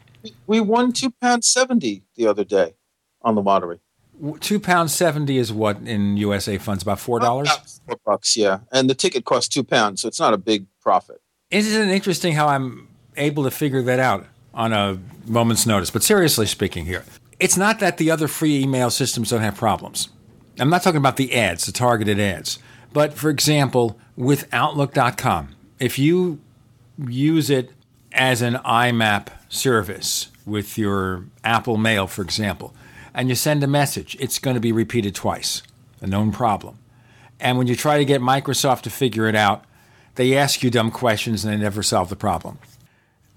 We 0.45 0.59
won 0.59 0.91
two 0.91 1.11
pounds 1.11 1.47
seventy 1.47 2.03
the 2.15 2.27
other 2.27 2.43
day 2.43 2.75
on 3.21 3.35
the 3.35 3.41
lottery. 3.41 3.79
Two 4.39 4.59
pounds 4.59 4.93
seventy 4.93 5.37
is 5.37 5.51
what 5.51 5.77
in 5.79 6.17
USA 6.17 6.57
funds 6.57 6.83
about 6.83 6.99
four 6.99 7.19
dollars. 7.19 7.49
Four 7.87 7.97
bucks, 8.05 8.37
yeah. 8.37 8.59
And 8.71 8.89
the 8.89 8.95
ticket 8.95 9.25
costs 9.25 9.53
two 9.53 9.63
pounds, 9.63 10.01
so 10.01 10.07
it's 10.07 10.19
not 10.19 10.33
a 10.33 10.37
big 10.37 10.65
profit. 10.81 11.21
Isn't 11.49 11.89
it 11.89 11.93
interesting 11.93 12.33
how 12.33 12.47
I'm 12.47 12.87
able 13.15 13.43
to 13.43 13.51
figure 13.51 13.81
that 13.83 13.99
out 13.99 14.25
on 14.53 14.73
a 14.73 14.99
moment's 15.25 15.65
notice? 15.65 15.89
But 15.89 16.03
seriously 16.03 16.45
speaking, 16.45 16.85
here, 16.85 17.03
it's 17.39 17.57
not 17.57 17.79
that 17.79 17.97
the 17.97 18.11
other 18.11 18.27
free 18.27 18.61
email 18.61 18.89
systems 18.89 19.29
don't 19.29 19.41
have 19.41 19.55
problems. 19.55 20.09
I'm 20.59 20.69
not 20.69 20.81
talking 20.83 20.97
about 20.97 21.17
the 21.17 21.35
ads, 21.35 21.65
the 21.65 21.71
targeted 21.71 22.19
ads. 22.19 22.59
But 22.94 23.13
for 23.13 23.29
example, 23.29 24.00
with 24.15 24.48
Outlook.com, 24.53 25.56
if 25.79 26.00
you 26.00 26.39
use 27.08 27.50
it 27.50 27.72
as 28.12 28.41
an 28.41 28.56
IMAP 28.56 29.29
service 29.50 30.29
with 30.46 30.77
your 30.77 31.25
Apple 31.44 31.77
Mail, 31.77 32.08
for 32.08 32.22
example, 32.22 32.74
and 33.13 33.29
you 33.29 33.36
send 33.36 33.63
a 33.63 33.67
message, 33.67 34.15
it's 34.20 34.39
going 34.39 34.56
to 34.56 34.62
be 34.62 34.72
repeated 34.72 35.13
twice, 35.15 35.62
a 36.01 36.08
known 36.08 36.32
problem. 36.32 36.79
And 37.39 37.58
when 37.58 37.67
you 37.67 37.75
try 37.75 37.98
to 37.98 38.06
get 38.06 38.22
Microsoft 38.22 38.82
to 38.84 38.89
figure 38.89 39.27
it 39.27 39.36
out, 39.36 39.65
they 40.15 40.36
ask 40.36 40.63
you 40.63 40.72
dumb 40.72 40.91
questions 40.91 41.46
and 41.46 41.53
they 41.53 41.58
never 41.58 41.84
solve 41.84 42.10
the 42.10 42.15
problem. 42.15 42.58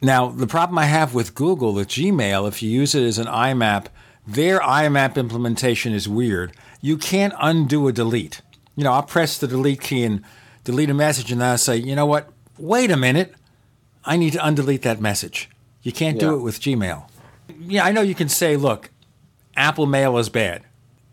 Now, 0.02 0.28
the 0.28 0.46
problem 0.46 0.78
I 0.78 0.86
have 0.86 1.12
with 1.12 1.34
Google, 1.34 1.74
with 1.74 1.88
Gmail, 1.88 2.48
if 2.48 2.62
you 2.62 2.70
use 2.70 2.94
it 2.94 3.02
as 3.02 3.18
an 3.18 3.26
IMAP, 3.26 3.86
their 4.26 4.60
IMAP 4.60 5.16
implementation 5.16 5.92
is 5.92 6.08
weird. 6.08 6.52
You 6.80 6.96
can't 6.96 7.34
undo 7.38 7.86
a 7.86 7.92
delete. 7.92 8.40
You 8.80 8.84
know, 8.84 8.92
I'll 8.94 9.02
press 9.02 9.36
the 9.36 9.46
delete 9.46 9.82
key 9.82 10.04
and 10.04 10.22
delete 10.64 10.88
a 10.88 10.94
message, 10.94 11.30
and 11.30 11.42
then 11.42 11.50
I'll 11.50 11.58
say, 11.58 11.76
you 11.76 11.94
know 11.94 12.06
what? 12.06 12.30
Wait 12.56 12.90
a 12.90 12.96
minute. 12.96 13.34
I 14.06 14.16
need 14.16 14.32
to 14.32 14.38
undelete 14.38 14.80
that 14.82 15.02
message. 15.02 15.50
You 15.82 15.92
can't 15.92 16.18
do 16.18 16.34
it 16.34 16.38
with 16.38 16.62
Gmail. 16.62 17.04
Yeah, 17.58 17.84
I 17.84 17.92
know 17.92 18.00
you 18.00 18.14
can 18.14 18.30
say, 18.30 18.56
look, 18.56 18.88
Apple 19.54 19.84
Mail 19.84 20.16
is 20.16 20.30
bad. 20.30 20.62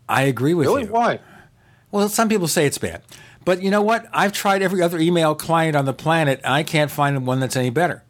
I 0.08 0.22
agree 0.22 0.54
with 0.54 0.66
Really? 0.66 0.84
you. 0.84 0.88
Why? 0.88 1.20
Well, 1.90 2.08
some 2.08 2.30
people 2.30 2.48
say 2.48 2.64
it's 2.64 2.78
bad. 2.78 3.02
But 3.44 3.62
you 3.62 3.70
know 3.70 3.82
what? 3.82 4.06
I've 4.14 4.32
tried 4.32 4.62
every 4.62 4.80
other 4.80 4.98
email 4.98 5.34
client 5.34 5.76
on 5.76 5.84
the 5.84 5.92
planet, 5.92 6.40
and 6.44 6.54
I 6.54 6.62
can't 6.62 6.90
find 6.90 7.26
one 7.26 7.38
that's 7.38 7.54
any 7.54 7.68
better. 7.68 8.02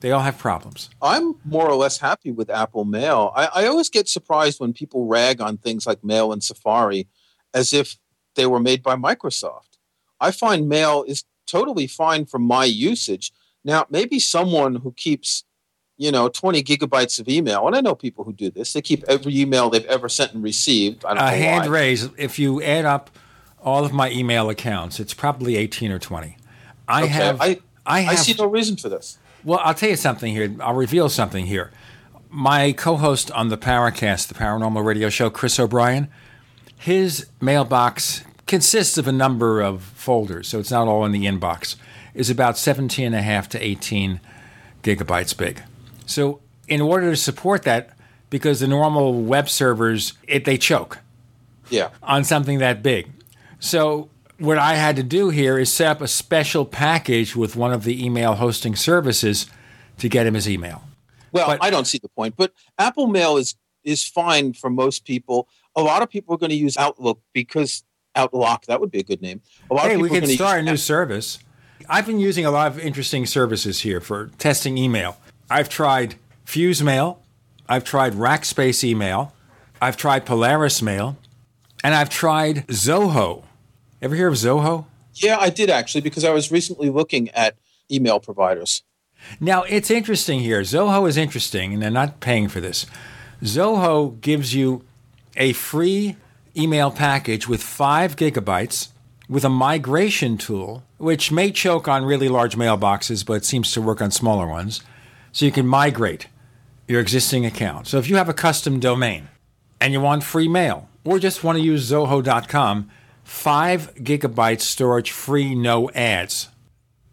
They 0.00 0.12
all 0.12 0.20
have 0.20 0.36
problems. 0.36 0.90
I'm 1.00 1.34
more 1.46 1.66
or 1.66 1.76
less 1.76 1.96
happy 1.96 2.30
with 2.30 2.50
Apple 2.50 2.84
Mail. 2.84 3.32
I, 3.34 3.46
I 3.46 3.66
always 3.68 3.88
get 3.88 4.06
surprised 4.06 4.60
when 4.60 4.74
people 4.74 5.06
rag 5.06 5.40
on 5.40 5.56
things 5.56 5.86
like 5.86 6.04
Mail 6.04 6.30
and 6.30 6.44
Safari 6.44 7.08
as 7.54 7.72
if 7.72 7.96
they 8.38 8.46
were 8.46 8.60
made 8.60 8.82
by 8.82 8.96
Microsoft. 8.96 9.76
I 10.18 10.30
find 10.30 10.68
Mail 10.68 11.04
is 11.06 11.24
totally 11.46 11.86
fine 11.86 12.24
for 12.24 12.38
my 12.38 12.64
usage. 12.64 13.32
Now, 13.64 13.84
maybe 13.90 14.18
someone 14.18 14.76
who 14.76 14.92
keeps, 14.92 15.44
you 15.98 16.10
know, 16.10 16.28
20 16.28 16.62
gigabytes 16.62 17.20
of 17.20 17.28
email, 17.28 17.66
and 17.66 17.76
I 17.76 17.80
know 17.82 17.94
people 17.94 18.24
who 18.24 18.32
do 18.32 18.50
this, 18.50 18.72
they 18.72 18.80
keep 18.80 19.04
every 19.08 19.38
email 19.38 19.68
they've 19.68 19.84
ever 19.84 20.08
sent 20.08 20.32
and 20.32 20.42
received. 20.42 21.04
I 21.04 21.14
don't 21.14 21.22
A 21.22 21.30
hand 21.30 21.66
why. 21.66 21.70
raise. 21.70 22.08
If 22.16 22.38
you 22.38 22.62
add 22.62 22.86
up 22.86 23.10
all 23.62 23.84
of 23.84 23.92
my 23.92 24.10
email 24.10 24.48
accounts, 24.48 24.98
it's 25.00 25.12
probably 25.14 25.56
18 25.56 25.92
or 25.92 25.98
20. 25.98 26.36
I 26.88 27.02
Okay, 27.02 27.12
have. 27.12 27.40
I, 27.40 27.58
I 27.84 28.06
I 28.06 28.14
see 28.14 28.34
no 28.38 28.46
reason 28.46 28.76
for 28.76 28.88
this. 28.88 29.18
Well, 29.44 29.60
I'll 29.62 29.74
tell 29.74 29.90
you 29.90 29.96
something 29.96 30.32
here. 30.32 30.54
I'll 30.60 30.74
reveal 30.74 31.08
something 31.08 31.46
here. 31.46 31.70
My 32.30 32.72
co 32.72 32.96
host 32.96 33.30
on 33.32 33.48
the 33.48 33.56
Paracast, 33.58 34.28
the 34.28 34.34
paranormal 34.34 34.84
radio 34.84 35.08
show, 35.08 35.30
Chris 35.30 35.58
O'Brien, 35.58 36.08
his 36.78 37.26
mailbox 37.40 38.24
consists 38.46 38.96
of 38.98 39.06
a 39.06 39.12
number 39.12 39.60
of 39.60 39.82
folders, 39.82 40.48
so 40.48 40.58
it's 40.58 40.70
not 40.70 40.88
all 40.88 41.04
in 41.04 41.12
the 41.12 41.26
inbox, 41.26 41.76
is 42.14 42.30
about 42.30 42.56
17 42.56 43.04
and 43.06 43.14
a 43.14 43.22
half 43.22 43.48
to 43.50 43.62
18 43.62 44.20
gigabytes 44.82 45.36
big. 45.36 45.62
So, 46.06 46.40
in 46.66 46.80
order 46.80 47.10
to 47.10 47.16
support 47.16 47.62
that, 47.64 47.90
because 48.30 48.60
the 48.60 48.68
normal 48.68 49.22
web 49.22 49.48
servers, 49.48 50.12
it, 50.26 50.44
they 50.44 50.56
choke 50.58 50.98
Yeah. 51.70 51.88
on 52.02 52.24
something 52.24 52.58
that 52.58 52.82
big. 52.82 53.10
So 53.58 54.10
what 54.38 54.58
I 54.58 54.74
had 54.76 54.96
to 54.96 55.02
do 55.02 55.30
here 55.30 55.58
is 55.58 55.72
set 55.72 55.88
up 55.88 56.00
a 56.00 56.08
special 56.08 56.64
package 56.64 57.34
with 57.34 57.56
one 57.56 57.72
of 57.72 57.84
the 57.84 58.04
email 58.04 58.34
hosting 58.34 58.76
services 58.76 59.46
to 59.98 60.08
get 60.08 60.26
him 60.26 60.34
his 60.34 60.48
email. 60.48 60.82
Well, 61.32 61.46
But- 61.48 61.62
I 61.64 61.70
don't 61.70 61.86
see 61.86 61.98
the 61.98 62.08
point, 62.08 62.34
but 62.36 62.52
Apple 62.78 63.06
Mail 63.06 63.36
is 63.36 63.54
is 63.84 64.04
fine 64.04 64.52
for 64.52 64.68
most 64.68 65.04
people. 65.06 65.48
A 65.78 65.82
lot 65.82 66.02
of 66.02 66.10
people 66.10 66.34
are 66.34 66.38
going 66.38 66.50
to 66.50 66.56
use 66.56 66.76
Outlook 66.76 67.20
because 67.32 67.84
Outlook 68.16 68.66
that 68.66 68.80
would 68.80 68.90
be 68.90 68.98
a 68.98 69.04
good 69.04 69.22
name. 69.22 69.40
A 69.70 69.74
lot 69.74 69.86
Hey, 69.86 69.94
of 69.94 70.00
we 70.00 70.08
people 70.08 70.24
are 70.24 70.26
can 70.26 70.30
start 70.36 70.58
a 70.58 70.62
new 70.64 70.76
service. 70.76 71.38
I've 71.88 72.04
been 72.04 72.18
using 72.18 72.44
a 72.44 72.50
lot 72.50 72.66
of 72.72 72.80
interesting 72.80 73.24
services 73.26 73.80
here 73.82 74.00
for 74.00 74.26
testing 74.38 74.76
email. 74.76 75.18
I've 75.48 75.68
tried 75.68 76.16
Fuse 76.44 76.82
Mail, 76.82 77.22
I've 77.68 77.84
tried 77.84 78.14
Rackspace 78.14 78.82
Email, 78.82 79.32
I've 79.80 79.96
tried 79.96 80.26
Polaris 80.26 80.82
Mail, 80.82 81.16
and 81.84 81.94
I've 81.94 82.10
tried 82.10 82.66
Zoho. 82.66 83.44
Ever 84.02 84.16
hear 84.16 84.26
of 84.26 84.34
Zoho? 84.34 84.86
Yeah, 85.14 85.38
I 85.38 85.48
did 85.48 85.70
actually 85.70 86.00
because 86.00 86.24
I 86.24 86.30
was 86.30 86.50
recently 86.50 86.90
looking 86.90 87.28
at 87.30 87.54
email 87.88 88.18
providers. 88.18 88.82
Now, 89.38 89.62
it's 89.62 89.92
interesting 89.92 90.40
here. 90.40 90.62
Zoho 90.62 91.08
is 91.08 91.16
interesting, 91.16 91.72
and 91.72 91.80
they're 91.80 91.90
not 91.90 92.18
paying 92.18 92.48
for 92.48 92.60
this. 92.60 92.84
Zoho 93.42 94.20
gives 94.20 94.54
you 94.54 94.82
a 95.38 95.54
free 95.54 96.16
email 96.56 96.90
package 96.90 97.48
with 97.48 97.62
five 97.62 98.16
gigabytes 98.16 98.88
with 99.28 99.44
a 99.44 99.50
migration 99.50 100.36
tool, 100.36 100.82
which 100.96 101.30
may 101.30 101.50
choke 101.50 101.86
on 101.86 102.04
really 102.04 102.28
large 102.28 102.56
mailboxes, 102.56 103.24
but 103.24 103.44
seems 103.44 103.72
to 103.72 103.80
work 103.80 104.02
on 104.02 104.10
smaller 104.10 104.46
ones. 104.46 104.82
So 105.32 105.46
you 105.46 105.52
can 105.52 105.66
migrate 105.66 106.26
your 106.88 107.00
existing 107.00 107.46
account. 107.46 107.86
So 107.86 107.98
if 107.98 108.08
you 108.08 108.16
have 108.16 108.28
a 108.28 108.34
custom 108.34 108.80
domain 108.80 109.28
and 109.80 109.92
you 109.92 110.00
want 110.00 110.24
free 110.24 110.48
mail, 110.48 110.88
or 111.04 111.18
just 111.18 111.44
want 111.44 111.56
to 111.56 111.64
use 111.64 111.90
Zoho.com, 111.90 112.90
five 113.22 113.94
gigabytes 113.96 114.62
storage 114.62 115.10
free, 115.10 115.54
no 115.54 115.90
ads. 115.90 116.48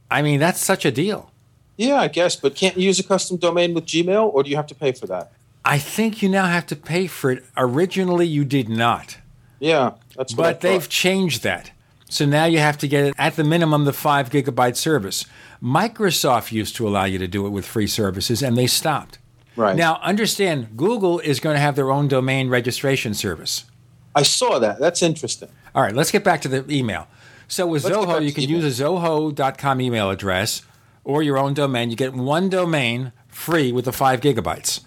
I 0.09 0.21
mean, 0.21 0.39
that's 0.39 0.59
such 0.59 0.85
a 0.85 0.91
deal. 0.91 1.31
Yeah, 1.77 1.95
I 1.95 2.07
guess, 2.07 2.35
but 2.37 2.55
can't 2.55 2.77
you 2.77 2.83
use 2.83 2.99
a 2.99 3.03
custom 3.03 3.37
domain 3.37 3.73
with 3.73 3.85
Gmail, 3.85 4.33
or 4.33 4.43
do 4.43 4.49
you 4.49 4.55
have 4.55 4.67
to 4.67 4.75
pay 4.75 4.93
for 4.93 5.07
that? 5.07 5.33
I 5.65 5.79
think 5.79 6.21
you 6.21 6.29
now 6.29 6.45
have 6.45 6.67
to 6.67 6.75
pay 6.75 7.07
for 7.07 7.31
it. 7.31 7.43
Originally, 7.57 8.27
you 8.27 8.45
did 8.45 8.69
not, 8.69 9.17
Yeah, 9.59 9.93
that's 10.15 10.33
but 10.33 10.61
they've 10.61 10.87
changed 10.87 11.41
that. 11.43 11.71
So 12.07 12.25
now 12.25 12.45
you 12.45 12.59
have 12.59 12.77
to 12.77 12.87
get 12.87 13.03
it 13.05 13.15
at 13.17 13.35
the 13.35 13.43
minimum 13.43 13.85
the 13.85 13.91
five 13.93 14.29
gigabyte 14.29 14.75
service. 14.75 15.25
Microsoft 15.61 16.51
used 16.51 16.75
to 16.75 16.87
allow 16.87 17.05
you 17.05 17.17
to 17.17 17.27
do 17.27 17.47
it 17.47 17.49
with 17.49 17.65
free 17.65 17.87
services, 17.87 18.43
and 18.43 18.55
they 18.55 18.67
stopped. 18.67 19.17
right 19.55 19.75
Now, 19.75 19.99
understand, 20.03 20.77
Google 20.77 21.19
is 21.19 21.39
going 21.39 21.55
to 21.55 21.59
have 21.59 21.75
their 21.75 21.91
own 21.91 22.07
domain 22.07 22.47
registration 22.47 23.15
service. 23.15 23.65
I 24.13 24.21
saw 24.21 24.59
that. 24.59 24.79
That's 24.79 25.01
interesting. 25.01 25.49
All 25.73 25.81
right, 25.81 25.95
let's 25.95 26.11
get 26.11 26.23
back 26.23 26.41
to 26.41 26.47
the 26.47 26.63
email. 26.71 27.07
So 27.47 27.65
with 27.67 27.83
Let's 27.83 27.97
Zoho, 27.97 28.23
you 28.23 28.31
can 28.31 28.43
email. 28.43 28.61
use 28.61 28.79
a 28.79 28.83
Zoho.com 28.83 29.81
email 29.81 30.09
address 30.11 30.61
or 31.03 31.21
your 31.23 31.37
own 31.37 31.53
domain. 31.53 31.89
You 31.89 31.95
get 31.95 32.13
one 32.13 32.49
domain 32.49 33.11
free 33.27 33.71
with 33.71 33.85
the 33.85 33.91
five 33.91 34.21
gigabytes. 34.21 34.81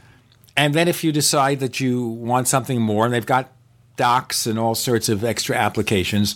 And 0.59 0.75
then 0.75 0.89
if 0.89 1.05
you 1.05 1.13
decide 1.13 1.61
that 1.61 1.79
you 1.79 2.05
want 2.09 2.49
something 2.49 2.81
more, 2.81 3.05
and 3.05 3.15
they've 3.15 3.25
got 3.25 3.53
docs 3.97 4.45
and 4.45 4.59
all 4.59 4.75
sorts 4.75 5.09
of 5.09 5.23
extra 5.23 5.55
applications, 5.57 6.35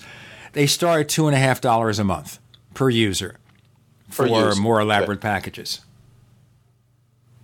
they 0.53 0.67
start 0.67 1.01
at 1.01 1.09
two 1.09 1.27
and 1.27 1.35
a 1.35 1.39
half 1.41 1.61
dollars 1.61 1.99
a 1.99 2.05
month 2.05 2.39
per 2.73 2.89
user 2.89 3.37
Per 4.11 4.13
for 4.13 4.27
user. 4.29 4.61
more 4.61 4.81
Okay. 4.81 4.85
elaborate 4.87 5.21
packages. 5.21 5.81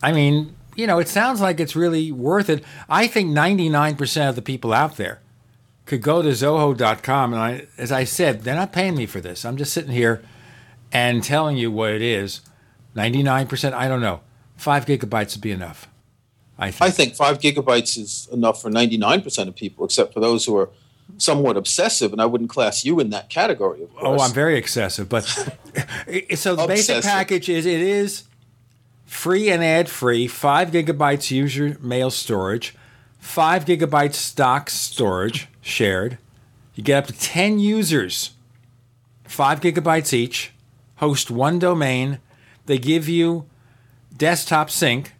I 0.02 0.12
mean, 0.12 0.54
you 0.76 0.86
know, 0.86 1.00
it 1.00 1.08
sounds 1.08 1.40
like 1.40 1.58
it's 1.58 1.74
really 1.74 2.12
worth 2.12 2.48
it. 2.48 2.62
I 2.88 3.08
think 3.08 3.30
99% 3.30 4.28
of 4.28 4.36
the 4.36 4.42
people 4.42 4.72
out 4.72 4.96
there 4.96 5.20
could 5.84 6.00
go 6.02 6.22
to 6.22 6.28
Zoho.com. 6.28 7.32
And 7.32 7.42
I, 7.42 7.66
as 7.76 7.90
I 7.90 8.04
said, 8.04 8.42
they're 8.42 8.54
not 8.54 8.72
paying 8.72 8.94
me 8.94 9.06
for 9.06 9.20
this. 9.20 9.44
I'm 9.44 9.56
just 9.56 9.72
sitting 9.72 9.90
here 9.90 10.22
and 10.92 11.24
telling 11.24 11.56
you 11.56 11.72
what 11.72 11.90
it 11.90 12.02
is. 12.02 12.42
99%, 12.94 13.72
I 13.72 13.88
don't 13.88 14.00
know. 14.00 14.20
Five 14.56 14.86
gigabytes 14.86 15.34
would 15.34 15.42
be 15.42 15.50
enough. 15.50 15.88
I 16.58 16.70
think. 16.70 16.82
I 16.82 16.90
think 16.90 17.14
five 17.14 17.38
gigabytes 17.38 17.96
is 17.96 18.28
enough 18.32 18.60
for 18.60 18.70
99% 18.70 19.48
of 19.48 19.54
people, 19.54 19.84
except 19.84 20.12
for 20.12 20.20
those 20.20 20.44
who 20.44 20.56
are 20.56 20.70
somewhat 21.16 21.56
obsessive, 21.56 22.12
and 22.12 22.20
I 22.20 22.26
wouldn't 22.26 22.50
class 22.50 22.84
you 22.84 23.00
in 23.00 23.10
that 23.10 23.30
category. 23.30 23.86
Oh, 24.00 24.18
I'm 24.18 24.32
very 24.32 24.58
excessive, 24.58 25.08
but 25.08 25.24
so 26.34 26.56
the 26.56 26.66
basic 26.66 27.02
package 27.02 27.48
is 27.48 27.64
it 27.64 27.80
is 27.80 28.24
free 29.06 29.50
and 29.50 29.64
ad 29.64 29.88
free, 29.88 30.26
five 30.26 30.70
gigabytes 30.70 31.30
user 31.30 31.78
mail 31.80 32.10
storage, 32.10 32.74
five 33.18 33.64
gigabytes 33.64 34.14
stock 34.14 34.68
storage 34.68 35.48
shared. 35.60 36.18
You 36.74 36.82
get 36.82 37.04
up 37.04 37.06
to 37.06 37.12
ten 37.12 37.58
users, 37.58 38.32
five 39.24 39.60
gigabytes 39.60 40.12
each. 40.12 40.52
Host 40.96 41.30
one 41.30 41.60
domain. 41.60 42.18
They 42.66 42.78
give 42.78 43.08
you 43.08 43.46
desktop 44.16 44.68
sync 44.68 45.12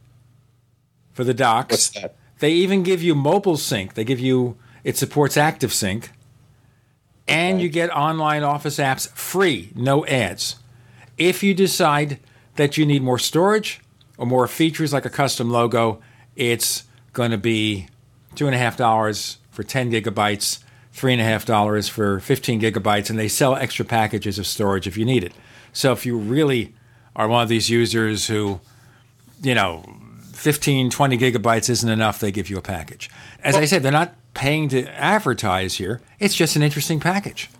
for 1.19 1.25
the 1.25 1.35
docs. 1.35 1.73
What's 1.73 1.91
that? 1.91 2.15
They 2.39 2.53
even 2.53 2.85
give 2.85 3.03
you 3.03 3.17
mobile 3.17 3.57
sync. 3.57 3.95
They 3.95 4.05
give 4.05 4.21
you 4.21 4.57
it 4.85 4.97
supports 4.97 5.37
active 5.37 5.75
sync. 5.75 6.13
And 7.27 7.61
you 7.61 7.69
get 7.69 7.91
online 7.91 8.45
office 8.45 8.79
apps 8.79 9.09
free, 9.09 9.73
no 9.75 10.07
ads. 10.07 10.61
If 11.17 11.43
you 11.43 11.55
decide 11.55 12.21
that 12.55 12.79
you 12.79 12.87
need 12.87 13.03
more 13.03 13.19
storage 13.19 13.81
or 14.17 14.27
more 14.27 14.47
features 14.47 14.93
like 14.93 15.05
a 15.05 15.11
custom 15.11 15.51
logo, 15.51 16.01
it's 16.37 16.85
going 17.13 17.33
to 17.33 17.37
be 17.37 17.89
two 18.37 18.47
and 18.47 18.55
a 18.55 18.59
half 18.59 18.77
dollars 18.77 19.39
for 19.51 19.65
10 19.65 19.91
gigabytes, 19.91 20.63
three 20.93 21.15
and 21.15 21.21
a 21.21 21.25
half 21.25 21.45
dollars 21.45 21.89
for 21.89 22.21
15 22.21 22.61
gigabytes, 22.61 23.11
and 23.11 23.19
they 23.19 23.27
sell 23.27 23.57
extra 23.57 23.85
packages 23.85 24.39
of 24.39 24.47
storage 24.47 24.87
if 24.87 24.97
you 24.97 25.05
need 25.05 25.25
it. 25.25 25.33
So 25.73 25.91
if 25.91 26.07
you 26.07 26.17
really 26.17 26.77
are 27.17 27.27
one 27.27 27.43
of 27.43 27.49
these 27.49 27.69
users 27.69 28.29
who, 28.29 28.61
you 29.43 29.57
know, 29.57 29.83
15, 30.39 30.91
20 30.91 31.19
gigabytes 31.19 31.69
isn't 31.69 31.89
enough, 31.89 32.21
they 32.21 32.31
give 32.31 32.49
you 32.49 32.57
a 32.57 32.63
package. 32.63 33.11
As 33.43 33.57
I 33.57 33.65
said, 33.65 33.83
they're 33.83 33.91
not 33.91 34.15
paying 34.35 34.69
to 34.69 34.87
advertise 34.97 35.75
here. 35.75 36.01
It's 36.21 36.35
just 36.35 36.55
an 36.55 36.63
interesting 36.63 37.01
package. 37.01 37.51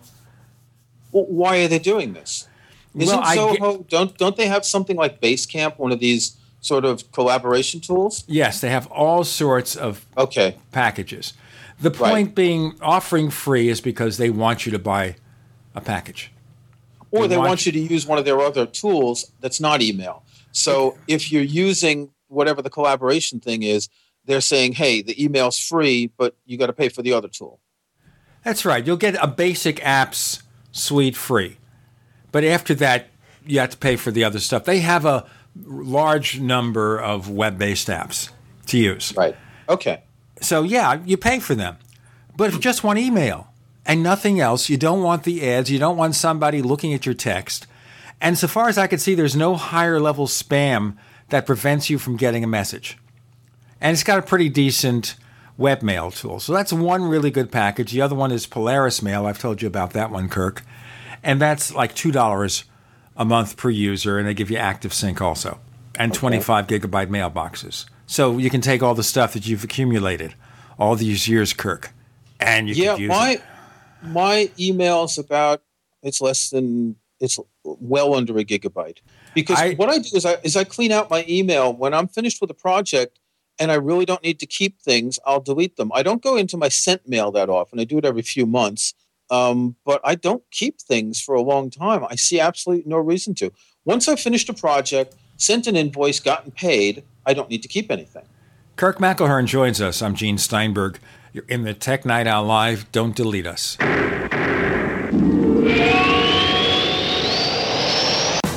Well, 1.11 1.25
why 1.25 1.57
are 1.57 1.67
they 1.67 1.79
doing 1.79 2.13
this? 2.13 2.47
Isn't 2.95 3.19
Well, 3.19 3.55
Zoho 3.55 3.87
don't 3.87 4.17
don't 4.17 4.37
they 4.37 4.47
have 4.47 4.65
something 4.65 4.95
like 4.95 5.19
Basecamp, 5.19 5.77
one 5.77 5.91
of 5.91 5.99
these 5.99 6.37
sort 6.61 6.85
of 6.85 7.11
collaboration 7.11 7.81
tools? 7.81 8.23
Yes, 8.27 8.61
they 8.61 8.69
have 8.69 8.87
all 8.87 9.23
sorts 9.25 9.75
of 9.75 10.05
Okay, 10.17 10.57
packages. 10.71 11.33
The 11.81 11.91
point 11.91 12.33
being, 12.33 12.75
offering 12.81 13.29
free 13.29 13.67
is 13.69 13.81
because 13.81 14.17
they 14.17 14.29
want 14.29 14.65
you 14.65 14.71
to 14.71 14.79
buy 14.79 15.15
a 15.75 15.81
package. 15.81 16.31
or 17.11 17.23
They 17.23 17.29
they 17.29 17.37
want 17.37 17.49
want 17.49 17.65
you 17.65 17.71
to 17.73 17.79
use 17.79 18.05
one 18.05 18.17
of 18.17 18.25
their 18.25 18.39
other 18.39 18.65
tools 18.65 19.31
that's 19.41 19.59
not 19.59 19.81
email. 19.81 20.23
So 20.51 20.97
if 21.07 21.31
you're 21.31 21.43
using 21.43 22.11
whatever 22.29 22.61
the 22.61 22.69
collaboration 22.69 23.39
thing 23.39 23.63
is, 23.63 23.89
they're 24.25 24.41
saying, 24.41 24.73
"Hey, 24.73 25.01
the 25.01 25.21
email's 25.21 25.59
free, 25.59 26.11
but 26.17 26.35
you 26.45 26.57
got 26.57 26.67
to 26.67 26.73
pay 26.73 26.89
for 26.89 27.01
the 27.01 27.13
other 27.13 27.27
tool." 27.27 27.59
That's 28.43 28.63
right. 28.63 28.85
You'll 28.85 28.97
get 28.97 29.15
a 29.21 29.27
basic 29.27 29.77
apps 29.77 30.41
suite 30.71 31.17
free. 31.17 31.57
But 32.31 32.43
after 32.43 32.73
that, 32.75 33.07
you 33.45 33.59
have 33.59 33.71
to 33.71 33.77
pay 33.77 33.95
for 33.95 34.11
the 34.11 34.23
other 34.23 34.39
stuff. 34.39 34.65
They 34.65 34.79
have 34.79 35.05
a 35.05 35.25
large 35.65 36.39
number 36.39 36.99
of 36.99 37.29
web 37.29 37.57
based 37.57 37.87
apps 37.87 38.29
to 38.67 38.77
use. 38.77 39.13
Right. 39.15 39.35
Okay. 39.67 40.03
So, 40.41 40.63
yeah, 40.63 40.99
you 41.05 41.17
pay 41.17 41.39
for 41.39 41.55
them. 41.55 41.77
But 42.37 42.49
if 42.49 42.53
you 42.53 42.59
just 42.59 42.83
want 42.83 42.99
email 42.99 43.47
and 43.85 44.01
nothing 44.01 44.39
else, 44.39 44.69
you 44.69 44.77
don't 44.77 45.03
want 45.03 45.23
the 45.23 45.47
ads, 45.47 45.69
you 45.69 45.79
don't 45.79 45.97
want 45.97 46.15
somebody 46.15 46.61
looking 46.61 46.93
at 46.93 47.05
your 47.05 47.15
text. 47.15 47.67
And 48.21 48.37
so 48.37 48.47
far 48.47 48.69
as 48.69 48.77
I 48.77 48.87
can 48.87 48.99
see, 48.99 49.15
there's 49.15 49.35
no 49.35 49.55
higher 49.55 49.99
level 49.99 50.27
spam 50.27 50.95
that 51.29 51.45
prevents 51.45 51.89
you 51.89 51.97
from 51.99 52.17
getting 52.17 52.43
a 52.43 52.47
message. 52.47 52.97
And 53.81 53.93
it's 53.93 54.03
got 54.03 54.19
a 54.19 54.21
pretty 54.21 54.49
decent 54.49 55.15
webmail 55.57 56.17
tool. 56.17 56.39
So 56.39 56.53
that's 56.53 56.71
one 56.71 57.03
really 57.03 57.31
good 57.31 57.51
package. 57.51 57.91
The 57.91 58.01
other 58.01 58.15
one 58.15 58.31
is 58.31 58.45
Polaris 58.45 59.01
Mail. 59.01 59.25
I've 59.25 59.39
told 59.39 59.61
you 59.61 59.67
about 59.67 59.91
that 59.93 60.11
one, 60.11 60.29
Kirk. 60.29 60.63
And 61.23 61.41
that's 61.41 61.73
like 61.73 61.95
$2 61.95 62.63
a 63.17 63.25
month 63.25 63.57
per 63.57 63.69
user, 63.69 64.17
and 64.17 64.27
they 64.27 64.33
give 64.33 64.49
you 64.49 64.57
active 64.57 64.93
sync 64.93 65.21
also, 65.21 65.59
and 65.95 66.13
25 66.13 66.67
gigabyte 66.67 67.07
mailboxes. 67.07 67.85
So 68.07 68.37
you 68.37 68.49
can 68.49 68.61
take 68.61 68.81
all 68.81 68.95
the 68.95 69.03
stuff 69.03 69.33
that 69.33 69.45
you've 69.45 69.63
accumulated 69.63 70.33
all 70.79 70.95
these 70.95 71.27
years, 71.27 71.51
Kirk, 71.51 71.91
and 72.39 72.69
you 72.69 72.75
yeah, 72.75 72.93
can 72.93 73.01
use 73.01 73.09
my 73.09 73.31
it. 73.31 73.41
my 74.03 74.51
email's 74.57 75.17
about 75.17 75.61
it's 76.01 76.21
less 76.21 76.49
than 76.49 76.95
it's 77.19 77.37
well 77.63 78.15
under 78.15 78.37
a 78.37 78.45
gigabyte. 78.45 78.99
Because 79.41 79.59
I- 79.59 79.73
what 79.73 79.89
I 79.89 79.97
do 79.99 80.09
is 80.15 80.25
I 80.25 80.37
is 80.43 80.55
I 80.55 80.63
clean 80.63 80.91
out 80.91 81.09
my 81.09 81.25
email 81.27 81.73
when 81.73 81.93
I'm 81.93 82.07
finished 82.07 82.41
with 82.41 82.49
a 82.49 82.55
project 82.55 83.19
and 83.59 83.71
I 83.71 83.75
really 83.75 84.05
don't 84.05 84.23
need 84.23 84.39
to 84.39 84.45
keep 84.45 84.79
things, 84.81 85.19
I'll 85.25 85.41
delete 85.41 85.75
them. 85.75 85.91
I 85.93 86.01
don't 86.01 86.21
go 86.21 86.37
into 86.37 86.55
my 86.57 86.69
sent 86.69 87.07
mail 87.07 87.31
that 87.31 87.49
often. 87.49 87.79
I 87.79 87.83
do 87.83 87.97
it 87.97 88.05
every 88.05 88.21
few 88.21 88.45
months. 88.45 88.93
Um, 89.31 89.75
but 89.85 90.01
I 90.03 90.15
don't 90.15 90.43
keep 90.49 90.79
things 90.81 91.21
for 91.21 91.35
a 91.35 91.41
long 91.41 91.69
time. 91.69 92.03
I 92.09 92.15
see 92.15 92.39
absolutely 92.39 92.89
no 92.89 92.97
reason 92.97 93.35
to. 93.35 93.51
Once 93.85 94.07
I've 94.07 94.19
finished 94.19 94.49
a 94.49 94.53
project, 94.53 95.13
sent 95.37 95.67
an 95.67 95.75
invoice, 95.75 96.19
gotten 96.19 96.51
paid, 96.51 97.03
I 97.25 97.33
don't 97.33 97.49
need 97.49 97.61
to 97.61 97.67
keep 97.67 97.91
anything. 97.91 98.23
Kirk 98.75 98.97
McElhearn 98.97 99.45
joins 99.45 99.81
us. 99.81 100.01
I'm 100.01 100.15
Gene 100.15 100.37
Steinberg. 100.37 100.99
You're 101.33 101.45
in 101.47 101.63
the 101.63 101.73
Tech 101.75 102.05
Night 102.05 102.25
Owl 102.25 102.45
Live. 102.45 102.91
Don't 102.91 103.15
delete 103.15 103.45
us. 103.45 103.77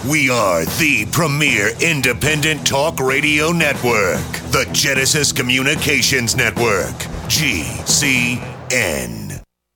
We 0.09 0.31
are 0.31 0.65
the 0.65 1.07
premier 1.13 1.71
independent 1.81 2.67
talk 2.67 2.99
radio 2.99 3.53
network, 3.53 4.19
the 4.51 4.69
Genesis 4.73 5.31
Communications 5.31 6.35
Network, 6.35 6.97
GCN. 7.29 8.43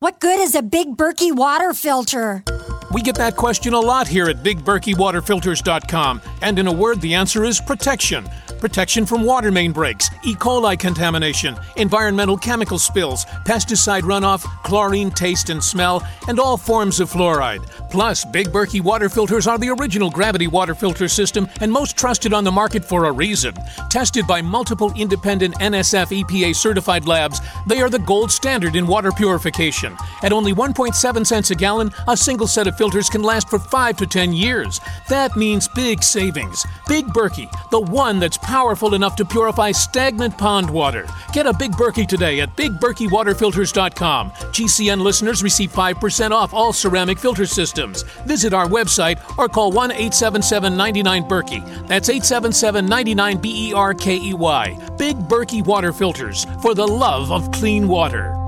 What 0.00 0.20
good 0.20 0.38
is 0.38 0.54
a 0.54 0.62
big 0.62 0.96
Berkey 0.96 1.34
water 1.34 1.74
filter? 1.74 2.44
We 2.94 3.02
get 3.02 3.16
that 3.16 3.34
question 3.34 3.74
a 3.74 3.80
lot 3.80 4.06
here 4.06 4.28
at 4.28 4.44
BigBerkeyWaterFilters.com, 4.44 6.22
and 6.40 6.56
in 6.56 6.68
a 6.68 6.72
word, 6.72 7.00
the 7.00 7.14
answer 7.14 7.42
is 7.42 7.60
protection. 7.60 8.24
Protection 8.60 9.06
from 9.06 9.22
water 9.22 9.52
main 9.52 9.70
breaks, 9.70 10.10
E. 10.24 10.34
coli 10.34 10.76
contamination, 10.76 11.56
environmental 11.76 12.36
chemical 12.36 12.78
spills, 12.78 13.24
pesticide 13.44 14.02
runoff, 14.02 14.42
chlorine 14.64 15.12
taste 15.12 15.48
and 15.48 15.62
smell, 15.62 16.04
and 16.26 16.40
all 16.40 16.56
forms 16.56 16.98
of 16.98 17.08
fluoride. 17.08 17.64
Plus, 17.88 18.24
Big 18.24 18.48
Berkey 18.48 18.80
water 18.80 19.08
filters 19.08 19.46
are 19.46 19.58
the 19.58 19.68
original 19.70 20.10
gravity 20.10 20.48
water 20.48 20.74
filter 20.74 21.06
system 21.06 21.48
and 21.60 21.70
most 21.72 21.96
trusted 21.96 22.32
on 22.32 22.42
the 22.42 22.50
market 22.50 22.84
for 22.84 23.04
a 23.04 23.12
reason. 23.12 23.54
Tested 23.90 24.26
by 24.26 24.42
multiple 24.42 24.92
independent 24.96 25.54
NSF 25.60 26.24
EPA 26.24 26.54
certified 26.56 27.06
labs, 27.06 27.40
they 27.68 27.80
are 27.80 27.88
the 27.88 28.00
gold 28.00 28.32
standard 28.32 28.74
in 28.74 28.88
water 28.88 29.12
purification. 29.12 29.96
At 30.22 30.32
only 30.32 30.52
1.7 30.52 31.26
cents 31.26 31.52
a 31.52 31.54
gallon, 31.54 31.92
a 32.08 32.16
single 32.16 32.48
set 32.48 32.66
of 32.66 32.76
filters 32.76 33.08
can 33.08 33.22
last 33.22 33.48
for 33.48 33.60
5 33.60 33.96
to 33.98 34.06
10 34.06 34.32
years. 34.32 34.80
That 35.08 35.36
means 35.36 35.68
big 35.68 36.02
savings. 36.02 36.66
Big 36.88 37.06
Berkey, 37.06 37.48
the 37.70 37.80
one 37.80 38.18
that's 38.18 38.36
powerful 38.48 38.94
enough 38.94 39.14
to 39.14 39.26
purify 39.26 39.70
stagnant 39.70 40.36
pond 40.38 40.70
water. 40.70 41.06
Get 41.34 41.46
a 41.46 41.52
Big 41.52 41.72
Berkey 41.72 42.08
today 42.08 42.40
at 42.40 42.56
BigBerkeyWaterFilters.com. 42.56 44.30
GCN 44.30 45.02
listeners 45.02 45.42
receive 45.42 45.70
5% 45.70 46.30
off 46.30 46.54
all 46.54 46.72
ceramic 46.72 47.18
filter 47.18 47.44
systems. 47.44 48.04
Visit 48.26 48.54
our 48.54 48.66
website 48.66 49.20
or 49.36 49.48
call 49.48 49.70
1 49.70 49.90
877 49.90 50.74
99 50.74 51.24
Berkey. 51.24 51.86
That's 51.86 52.08
877 52.08 52.86
99 52.86 53.36
B 53.36 53.68
E 53.68 53.74
R 53.74 53.92
K 53.92 54.16
E 54.16 54.32
Y. 54.32 54.88
Big 54.96 55.16
Berkey 55.18 55.62
Water 55.62 55.92
Filters 55.92 56.46
for 56.62 56.74
the 56.74 56.88
love 56.88 57.30
of 57.30 57.52
clean 57.52 57.86
water. 57.86 58.47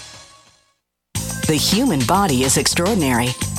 The 1.51 1.57
human 1.57 1.99
body 2.05 2.45
is 2.45 2.55
extraordinary. 2.55 3.35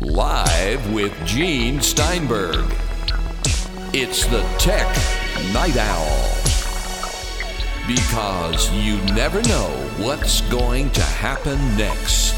Live 0.00 0.92
with 0.92 1.14
Gene 1.24 1.80
Steinberg. 1.80 2.66
It's 3.94 4.26
the 4.26 4.42
Tech 4.58 4.86
Night 5.54 5.74
Owl. 5.78 6.28
Because 7.88 8.70
you 8.72 8.98
never 9.14 9.40
know 9.42 9.70
what's 9.96 10.42
going 10.50 10.90
to 10.90 11.00
happen 11.00 11.58
next. 11.78 12.34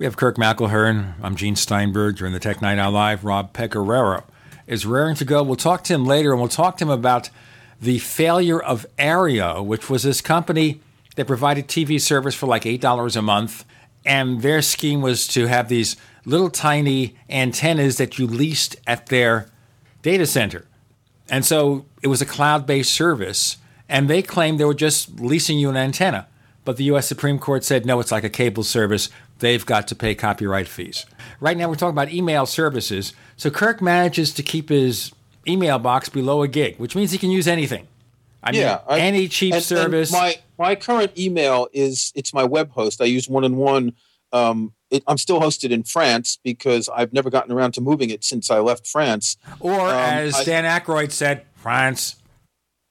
We 0.00 0.06
have 0.06 0.16
Kirk 0.16 0.36
McElhearn. 0.38 1.14
I'm 1.22 1.36
Gene 1.36 1.54
Steinberg 1.54 2.16
during 2.16 2.32
the 2.32 2.40
Tech 2.40 2.60
Night 2.60 2.80
Owl 2.80 2.90
Live. 2.90 3.24
Rob 3.24 3.52
Pegoraro 3.52 4.24
is 4.66 4.84
raring 4.84 5.14
to 5.16 5.24
go. 5.24 5.44
We'll 5.44 5.54
talk 5.54 5.84
to 5.84 5.94
him 5.94 6.04
later, 6.04 6.32
and 6.32 6.40
we'll 6.40 6.48
talk 6.48 6.78
to 6.78 6.84
him 6.84 6.90
about 6.90 7.30
the 7.80 7.98
failure 7.98 8.60
of 8.60 8.86
Aereo, 8.98 9.64
which 9.64 9.88
was 9.88 10.02
this 10.02 10.20
company 10.20 10.80
that 11.16 11.26
provided 11.26 11.68
TV 11.68 12.00
service 12.00 12.34
for 12.34 12.46
like 12.46 12.64
$8 12.64 13.16
a 13.16 13.22
month. 13.22 13.64
And 14.04 14.42
their 14.42 14.62
scheme 14.62 15.02
was 15.02 15.26
to 15.28 15.46
have 15.46 15.68
these 15.68 15.96
little 16.24 16.50
tiny 16.50 17.16
antennas 17.28 17.96
that 17.98 18.18
you 18.18 18.26
leased 18.26 18.76
at 18.86 19.06
their 19.06 19.48
data 20.02 20.26
center. 20.26 20.66
And 21.28 21.44
so 21.44 21.86
it 22.02 22.08
was 22.08 22.22
a 22.22 22.26
cloud 22.26 22.66
based 22.66 22.92
service. 22.92 23.58
And 23.88 24.08
they 24.08 24.22
claimed 24.22 24.60
they 24.60 24.64
were 24.64 24.74
just 24.74 25.20
leasing 25.20 25.58
you 25.58 25.70
an 25.70 25.76
antenna. 25.76 26.28
But 26.64 26.76
the 26.76 26.84
US 26.84 27.06
Supreme 27.06 27.38
Court 27.38 27.64
said 27.64 27.86
no, 27.86 27.98
it's 28.00 28.12
like 28.12 28.24
a 28.24 28.30
cable 28.30 28.62
service. 28.62 29.08
They've 29.38 29.64
got 29.64 29.88
to 29.88 29.94
pay 29.94 30.14
copyright 30.14 30.68
fees. 30.68 31.06
Right 31.40 31.56
now, 31.56 31.68
we're 31.68 31.76
talking 31.76 31.94
about 31.94 32.12
email 32.12 32.44
services. 32.44 33.14
So 33.36 33.50
Kirk 33.50 33.80
manages 33.80 34.34
to 34.34 34.42
keep 34.42 34.68
his 34.68 35.12
email 35.48 35.78
box 35.78 36.08
below 36.08 36.42
a 36.42 36.48
gig, 36.48 36.76
which 36.78 36.94
means 36.94 37.10
he 37.10 37.18
can 37.18 37.30
use 37.30 37.48
anything. 37.48 37.86
I 38.42 38.52
mean, 38.52 38.60
yeah, 38.60 38.80
I- 38.88 39.00
any 39.00 39.28
cheap 39.28 39.52
and- 39.52 39.58
and 39.58 39.64
service. 39.64 40.12
my 40.12 40.36
my 40.58 40.74
current 40.74 41.16
email 41.18 41.68
is 41.72 42.12
it's 42.14 42.32
my 42.34 42.44
web 42.44 42.70
host. 42.72 43.00
I 43.00 43.04
use 43.06 43.28
one 43.28 43.44
and 43.44 43.56
one. 43.56 43.92
Um, 44.32 44.74
it, 44.90 45.02
I'm 45.06 45.18
still 45.18 45.40
hosted 45.40 45.70
in 45.70 45.82
France 45.84 46.38
because 46.44 46.88
I've 46.88 47.12
never 47.12 47.30
gotten 47.30 47.52
around 47.52 47.72
to 47.72 47.80
moving 47.80 48.10
it 48.10 48.24
since 48.24 48.50
I 48.50 48.58
left 48.60 48.86
France. 48.86 49.36
or 49.60 49.80
Um, 49.80 49.96
as 49.96 50.34
I- 50.36 50.44
Dan 50.44 50.64
Aykroyd 50.64 51.12
said, 51.12 51.42
France. 51.56 52.16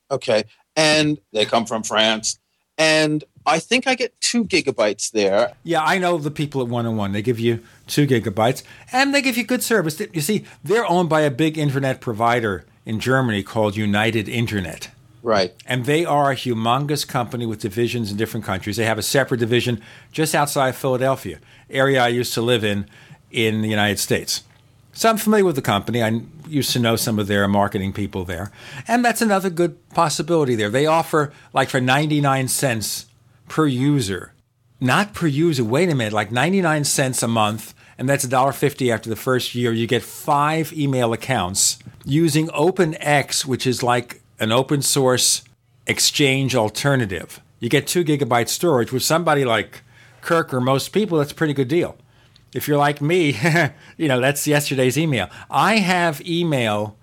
Okay, 0.09 0.43
and 0.75 1.17
they 1.33 1.45
come 1.45 1.65
from 1.65 1.83
France, 1.83 2.39
and 2.77 3.23
I 3.45 3.59
think 3.59 3.87
I 3.87 3.95
get 3.95 4.19
two 4.21 4.45
gigabytes 4.45 5.11
there. 5.11 5.53
Yeah, 5.63 5.81
I 5.83 5.97
know 5.97 6.17
the 6.17 6.31
people 6.31 6.61
at 6.61 6.67
One 6.67 6.85
and 6.85 6.97
One. 6.97 7.11
They 7.11 7.21
give 7.21 7.39
you 7.39 7.61
two 7.87 8.05
gigabytes, 8.05 8.63
and 8.91 9.13
they 9.13 9.21
give 9.21 9.37
you 9.37 9.43
good 9.43 9.63
service. 9.63 9.99
You 10.13 10.21
see, 10.21 10.45
they're 10.63 10.85
owned 10.85 11.09
by 11.09 11.21
a 11.21 11.31
big 11.31 11.57
internet 11.57 12.01
provider 12.01 12.65
in 12.85 12.99
Germany 12.99 13.43
called 13.43 13.75
United 13.75 14.29
Internet. 14.29 14.89
Right. 15.23 15.53
And 15.65 15.85
they 15.85 16.05
are 16.05 16.31
a 16.31 16.35
humongous 16.35 17.05
company 17.05 17.45
with 17.45 17.59
divisions 17.59 18.11
in 18.11 18.17
different 18.17 18.45
countries. 18.45 18.77
They 18.77 18.85
have 18.85 18.97
a 18.97 19.03
separate 19.03 19.39
division 19.39 19.81
just 20.11 20.33
outside 20.33 20.75
Philadelphia, 20.75 21.39
area 21.69 22.01
I 22.01 22.07
used 22.07 22.33
to 22.35 22.41
live 22.41 22.63
in 22.63 22.87
in 23.29 23.61
the 23.61 23.67
United 23.67 23.99
States. 23.99 24.43
So 24.93 25.09
I'm 25.09 25.17
familiar 25.17 25.45
with 25.45 25.55
the 25.55 25.61
company. 25.61 26.01
I 26.01 26.21
used 26.47 26.71
to 26.73 26.79
know 26.79 26.95
some 26.95 27.19
of 27.19 27.27
their 27.27 27.47
marketing 27.47 27.93
people 27.93 28.23
there. 28.23 28.51
And 28.87 29.05
that's 29.05 29.21
another 29.21 29.49
good 29.49 29.89
possibility 29.89 30.55
there. 30.55 30.69
They 30.69 30.85
offer, 30.85 31.31
like, 31.53 31.69
for 31.69 31.79
99 31.79 32.47
cents 32.47 33.05
per 33.47 33.67
user, 33.67 34.33
not 34.79 35.13
per 35.13 35.27
user, 35.27 35.63
wait 35.63 35.89
a 35.89 35.95
minute, 35.95 36.13
like 36.13 36.31
99 36.31 36.83
cents 36.83 37.21
a 37.21 37.27
month, 37.27 37.75
and 37.97 38.07
that's 38.07 38.25
$1.50 38.25 38.93
after 38.93 39.09
the 39.09 39.15
first 39.15 39.55
year. 39.55 39.71
You 39.71 39.87
get 39.87 40.03
five 40.03 40.71
email 40.73 41.13
accounts 41.13 41.79
using 42.05 42.47
OpenX, 42.49 43.45
which 43.45 43.65
is 43.65 43.81
like 43.81 44.21
an 44.39 44.51
open 44.51 44.81
source 44.81 45.43
exchange 45.87 46.55
alternative. 46.55 47.41
You 47.59 47.69
get 47.69 47.87
two 47.87 48.03
gigabyte 48.03 48.49
storage 48.49 48.91
with 48.91 49.03
somebody 49.03 49.45
like 49.45 49.81
Kirk 50.21 50.53
or 50.53 50.61
most 50.61 50.89
people, 50.89 51.17
that's 51.17 51.31
a 51.31 51.35
pretty 51.35 51.53
good 51.53 51.67
deal. 51.67 51.97
If 52.53 52.67
you're 52.67 52.77
like 52.77 53.01
me, 53.01 53.37
you 53.97 54.07
know, 54.07 54.19
that's 54.19 54.45
yesterday's 54.45 54.97
email. 54.97 55.29
I 55.49 55.77
have 55.77 56.21
email 56.21 56.97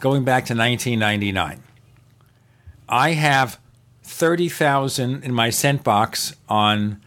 going 0.00 0.24
back 0.24 0.44
to 0.46 0.54
1999. 0.54 1.62
I 2.88 3.12
have 3.12 3.58
30,000 4.02 5.24
in 5.24 5.32
my 5.32 5.50
sent 5.50 5.82
box 5.82 6.34
on 6.48 7.00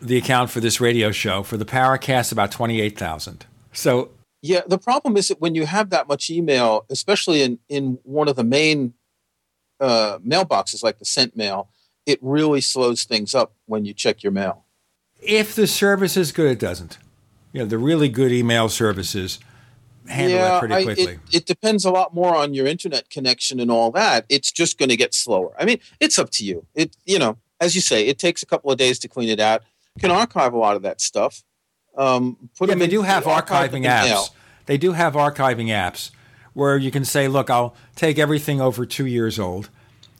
the 0.00 0.16
account 0.16 0.50
for 0.50 0.60
this 0.60 0.80
radio 0.80 1.10
show. 1.10 1.42
For 1.42 1.56
the 1.56 1.64
Paracast, 1.64 2.32
about 2.32 2.50
28,000. 2.52 3.46
So 3.72 4.10
Yeah, 4.42 4.60
the 4.66 4.78
problem 4.78 5.16
is 5.16 5.28
that 5.28 5.40
when 5.40 5.54
you 5.54 5.66
have 5.66 5.90
that 5.90 6.08
much 6.08 6.30
email, 6.30 6.86
especially 6.90 7.42
in 7.42 7.58
in 7.68 7.98
one 8.04 8.28
of 8.28 8.36
the 8.36 8.44
main 8.44 8.94
uh, 9.80 10.18
mailboxes 10.18 10.82
like 10.82 10.98
the 10.98 11.04
sent 11.04 11.36
mail, 11.36 11.68
it 12.06 12.18
really 12.22 12.60
slows 12.60 13.04
things 13.04 13.34
up 13.34 13.54
when 13.66 13.84
you 13.84 13.94
check 13.94 14.22
your 14.22 14.32
mail. 14.32 14.64
if 15.22 15.54
the 15.54 15.66
service 15.66 16.16
is 16.16 16.32
good, 16.32 16.50
it 16.50 16.58
doesn't. 16.58 16.98
You 17.52 17.60
know, 17.60 17.66
the 17.66 17.78
really 17.78 18.08
good 18.08 18.32
email 18.32 18.68
services 18.68 19.38
handle 20.08 20.38
yeah, 20.38 20.48
that 20.48 20.58
pretty 20.60 20.74
I- 20.74 20.84
quickly. 20.84 21.04
it, 21.30 21.34
it 21.34 21.46
depends 21.46 21.84
a 21.84 21.90
lot 21.90 22.14
more 22.14 22.34
on 22.34 22.54
your 22.54 22.66
internet 22.66 23.10
connection 23.10 23.60
and 23.60 23.70
all 23.70 23.90
that. 23.92 24.24
It's 24.28 24.50
just 24.50 24.78
going 24.78 24.88
to 24.88 24.96
get 24.96 25.12
slower. 25.14 25.52
I 25.58 25.64
mean, 25.64 25.78
it's 26.00 26.18
up 26.18 26.30
to 26.30 26.44
you. 26.44 26.66
It, 26.74 26.96
you 27.04 27.18
know, 27.18 27.36
as 27.60 27.74
you 27.74 27.80
say, 27.82 28.06
it 28.06 28.18
takes 28.18 28.42
a 28.42 28.46
couple 28.46 28.70
of 28.70 28.78
days 28.78 28.98
to 29.00 29.08
clean 29.08 29.28
it 29.28 29.40
out. 29.40 29.62
You 29.96 30.00
can 30.02 30.10
archive 30.10 30.52
a 30.52 30.58
lot 30.58 30.76
of 30.76 30.82
that 30.82 31.00
stuff. 31.00 31.42
Um, 31.96 32.50
put 32.56 32.68
yeah, 32.68 32.72
them 32.72 32.78
they 32.80 32.84
in- 32.86 32.90
do 32.90 33.02
have 33.02 33.24
archiving 33.24 33.84
apps. 33.84 34.30
They 34.66 34.78
do 34.78 34.92
have 34.92 35.14
archiving 35.14 35.66
apps 35.66 36.10
where 36.52 36.76
you 36.76 36.90
can 36.90 37.04
say, 37.04 37.26
"Look, 37.28 37.50
I'll 37.50 37.74
take 37.96 38.18
everything 38.18 38.60
over 38.60 38.86
two 38.86 39.06
years 39.06 39.38
old, 39.38 39.68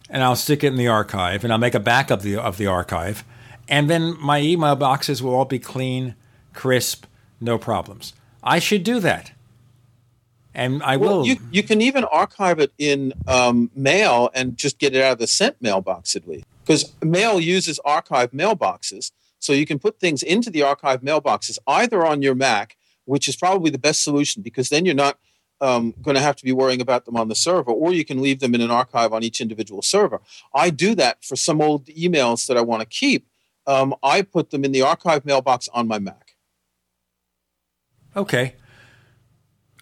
and 0.09 0.23
I'll 0.23 0.37
stick 0.37 0.65
it 0.65 0.69
in 0.69 0.77
the 0.77 0.89
archive, 0.89 1.45
and 1.45 1.53
I'll 1.53 1.59
make 1.59 1.75
a 1.75 1.81
backup 1.81 2.19
of 2.21 2.25
the, 2.25 2.37
of 2.37 2.57
the 2.57 2.67
archive, 2.67 3.25
and 3.69 3.89
then 3.89 4.17
my 4.21 4.41
email 4.41 4.75
boxes 4.75 5.23
will 5.23 5.35
all 5.35 5.45
be 5.45 5.59
clean, 5.59 6.15
crisp, 6.53 7.07
no 7.41 7.59
problems." 7.59 8.13
I 8.43 8.59
should 8.59 8.83
do 8.85 8.99
that, 9.01 9.33
and 10.55 10.83
I 10.83 10.97
Well, 10.97 11.19
will. 11.19 11.27
you, 11.27 11.37
you 11.53 11.63
can 11.63 11.81
even 11.83 12.05
archive 12.05 12.59
it 12.59 12.73
in 12.79 13.13
um, 13.29 13.71
mail 13.75 14.31
and 14.35 14.57
just 14.57 14.79
get 14.79 14.97
it 14.97 15.03
out 15.03 15.13
of 15.13 15.19
the 15.19 15.27
sent 15.27 15.61
mailbox 15.63 16.17
at 16.17 16.27
least. 16.27 16.45
Because 16.65 16.93
mail 17.03 17.39
uses 17.39 17.79
archive 17.85 18.33
mailboxes. 18.33 19.13
So 19.40 19.53
you 19.53 19.66
can 19.66 19.79
put 19.79 19.98
things 19.98 20.22
into 20.22 20.50
the 20.50 20.62
archive 20.62 21.00
mailboxes 21.00 21.59
either 21.66 22.07
on 22.07 22.22
your 22.22 22.35
Mac, 22.35 22.76
which 23.07 23.26
is 23.29 23.35
probably 23.35 23.70
the 23.70 23.79
best 23.79 24.05
solution 24.05 24.42
because 24.42 24.68
then 24.68 24.85
you're 24.87 24.94
not 24.94 25.18
um, 25.61 25.94
going 26.00 26.14
to 26.14 26.20
have 26.20 26.37
to 26.37 26.44
be 26.44 26.53
worrying 26.53 26.81
about 26.81 27.05
them 27.05 27.16
on 27.16 27.29
the 27.29 27.35
server, 27.35 27.70
or 27.70 27.92
you 27.92 28.05
can 28.05 28.22
leave 28.22 28.40
them 28.40 28.55
in 28.55 28.61
an 28.61 28.70
archive 28.70 29.12
on 29.12 29.22
each 29.22 29.40
individual 29.40 29.83
server. 29.83 30.20
I 30.55 30.70
do 30.70 30.94
that 30.94 31.24
for 31.24 31.37
some 31.37 31.61
old 31.61 31.87
emails 31.87 32.46
that 32.46 32.57
I 32.57 32.62
want 32.62 32.81
to 32.81 32.87
keep. 32.87 33.26
Um, 33.66 33.94
I 34.03 34.22
put 34.22 34.50
them 34.50 34.64
in 34.64 34.72
the 34.72 34.83
archive 34.83 35.24
mailbox 35.24 35.68
on 35.74 35.87
my 35.87 35.98
Mac. 35.98 36.37
Okay. 38.16 38.55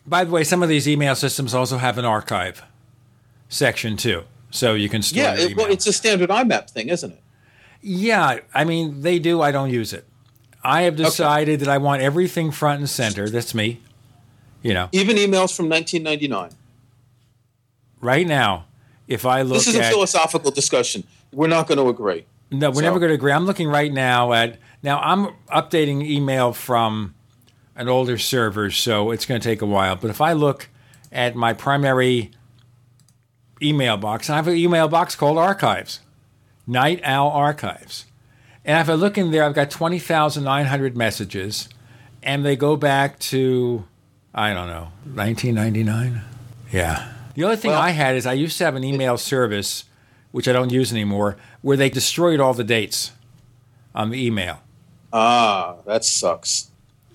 By 0.07 0.25
the 0.25 0.31
way, 0.31 0.43
some 0.43 0.63
of 0.63 0.69
these 0.69 0.89
email 0.89 1.15
systems 1.15 1.55
also 1.55 1.79
have 1.79 1.99
an 1.99 2.05
archive 2.05 2.63
section 3.49 3.97
too, 3.97 4.25
so 4.51 4.75
you 4.75 4.89
can 4.89 5.03
store 5.03 5.23
Yeah, 5.23 5.35
it, 5.37 5.57
well, 5.57 5.71
it's 5.71 5.87
a 5.87 5.93
standard 5.93 6.31
IMAP 6.31 6.71
thing, 6.71 6.89
isn't 6.89 7.13
it? 7.13 7.23
Yeah, 7.81 8.41
I 8.55 8.65
mean, 8.65 9.03
they 9.03 9.19
do. 9.19 9.41
I 9.41 9.51
don't 9.53 9.71
use 9.71 9.93
it. 9.93 10.05
I 10.65 10.83
have 10.83 10.97
decided 10.97 11.61
that 11.61 11.69
I 11.69 11.79
want 11.79 12.03
everything 12.03 12.51
front 12.51 12.81
and 12.81 12.91
center. 12.91 13.29
That's 13.29 13.55
me. 13.55 13.81
You 14.63 14.75
know, 14.75 14.89
Even 14.93 15.17
emails 15.17 15.55
from 15.57 15.69
1999. 15.69 16.51
right 18.01 18.27
now, 18.27 18.67
if 19.07 19.25
I 19.25 19.43
look 19.43 19.59
This 19.59 19.69
is 19.69 19.77
a 19.77 19.85
at 19.85 19.93
philosophical 19.93 20.51
discussion. 20.51 21.05
We're 21.33 21.47
not 21.49 21.67
going 21.69 21.79
to 21.79 21.89
agree. 21.89 22.27
no, 22.51 22.71
we're 22.71 22.77
So- 22.77 22.81
never 22.83 22.99
going 22.99 23.11
to 23.11 23.15
agree. 23.15 23.33
I'm 23.33 23.47
looking 23.47 23.69
right 23.69 23.93
now 23.93 24.33
at 24.33 24.59
now. 24.83 24.99
I'm 25.01 25.29
updating 25.53 26.05
email 26.05 26.53
from 26.53 27.15
an 27.77 27.89
older 27.89 28.19
server, 28.19 28.71
so 28.71 29.11
it's 29.13 29.25
going 29.27 29.41
to 29.41 29.49
take 29.49 29.63
a 29.63 29.67
while. 29.67 29.95
But 29.97 30.11
if 30.11 30.21
I 30.21 30.33
look 30.33 30.69
at 31.13 31.37
my 31.37 31.53
primary 31.53 32.33
email 33.63 33.97
box, 33.97 34.29
and 34.29 34.35
I 34.35 34.37
have 34.37 34.49
an 34.49 34.57
email 34.57 34.89
box 34.89 35.15
called 35.15 35.39
Archives, 35.39 36.01
Night 36.69 37.01
Owl 37.03 37.31
Archives. 37.31 38.05
And 38.65 38.79
if 38.79 38.89
I 38.91 38.93
look 38.95 39.17
in 39.17 39.31
there, 39.31 39.43
I've 39.45 39.55
got 39.55 39.71
20,900 39.71 40.97
messages, 40.97 41.69
and 42.23 42.45
they 42.45 42.55
go 42.55 42.77
back 42.77 43.19
to, 43.21 43.85
I 44.35 44.53
don't 44.53 44.67
know, 44.69 44.89
1999? 45.15 46.21
Yeah. 46.71 47.13
The 47.35 47.45
other 47.45 47.57
thing 47.57 47.71
I 47.73 47.91
had 47.91 48.15
is 48.15 48.27
I 48.27 48.35
used 48.35 48.59
to 48.59 48.65
have 48.65 48.77
an 48.77 48.85
email 48.85 49.17
service, 49.17 49.85
which 50.33 50.47
I 50.47 50.53
don't 50.53 50.71
use 50.71 50.93
anymore, 50.93 51.39
where 51.63 51.77
they 51.77 51.89
destroyed 51.89 52.39
all 52.41 52.53
the 52.53 52.65
dates 52.65 53.13
on 53.95 54.11
the 54.11 54.25
email. 54.25 54.61
Ah, 55.13 55.77
that 55.87 56.05
sucks. 56.05 56.71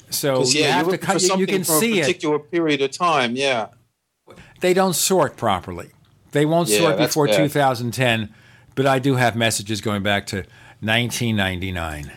So 0.09 0.43
you 0.43 0.61
yeah, 0.61 0.71
have 0.71 0.87
you're 0.87 0.97
to 0.97 1.05
cut, 1.05 1.21
you, 1.21 1.37
you 1.37 1.45
can 1.47 1.63
for 1.63 1.79
see 1.79 1.93
a 1.93 1.95
it. 1.97 2.07
particular 2.07 2.39
period 2.39 2.81
of 2.81 2.91
time. 2.91 3.35
Yeah. 3.35 3.67
They 4.61 4.73
don't 4.73 4.93
sort 4.95 5.37
properly. 5.37 5.91
They 6.31 6.45
won't 6.45 6.69
Yeah, 6.69 6.79
sort 6.79 6.97
before 6.97 7.27
bad. 7.27 7.35
2010, 7.37 8.33
but 8.75 8.85
I 8.85 8.99
do 8.99 9.15
have 9.15 9.35
messages 9.35 9.81
going 9.81 10.03
back 10.03 10.25
to 10.27 10.37
1999. 10.81 12.11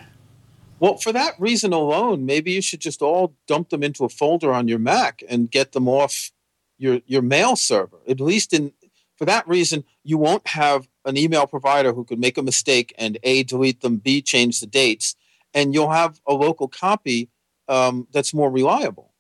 Well, 0.79 0.97
for 0.99 1.13
that 1.13 1.35
reason 1.39 1.73
alone, 1.73 2.27
maybe 2.27 2.53
you 2.53 2.61
should 2.61 2.81
just 2.81 3.01
all 3.01 3.35
dump 3.47 3.71
them 3.71 3.83
into 3.83 4.05
a 4.05 4.09
folder 4.09 4.53
on 4.53 4.69
your 4.69 4.79
Mac 4.79 5.23
and 5.29 5.51
get 5.51 5.73
them 5.73 5.89
off 5.89 6.33
your 6.79 7.01
your 7.07 7.23
mail 7.23 7.57
server. 7.57 7.99
At 8.07 8.21
least 8.21 8.53
in 8.53 8.73
for 9.17 9.25
that 9.25 9.49
reason, 9.49 9.85
you 10.05 10.19
won't 10.19 10.47
have 10.49 10.89
an 11.07 11.17
email 11.17 11.47
provider 11.47 11.93
who 11.93 12.05
could 12.05 12.19
make 12.19 12.37
a 12.37 12.43
mistake 12.43 12.95
and 12.99 13.19
a 13.23 13.43
delete 13.45 13.81
them, 13.81 13.97
b 13.97 14.21
change 14.21 14.61
the 14.61 14.67
dates, 14.67 15.17
and 15.55 15.73
you'll 15.73 15.91
have 15.91 16.21
a 16.27 16.35
local 16.35 16.69
copy 16.69 17.31
um, 17.69 18.07
that's 18.13 18.35
more 18.35 18.51
reliable. 18.51 19.13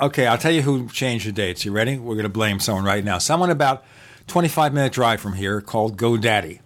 Okay, 0.00 0.26
I'll 0.26 0.38
tell 0.38 0.52
you 0.52 0.62
who 0.62 0.88
changed 0.88 1.26
the 1.26 1.32
dates. 1.32 1.64
You 1.64 1.72
ready? 1.72 1.98
We're 1.98 2.14
going 2.14 2.24
to 2.24 2.28
blame 2.28 2.60
someone 2.60 2.84
right 2.84 3.04
now. 3.04 3.18
Someone 3.18 3.50
about 3.50 3.84
25 4.26 4.72
minute 4.72 4.92
drive 4.92 5.20
from 5.20 5.34
here 5.34 5.60
called 5.60 5.96
GoDaddy. 5.96 6.60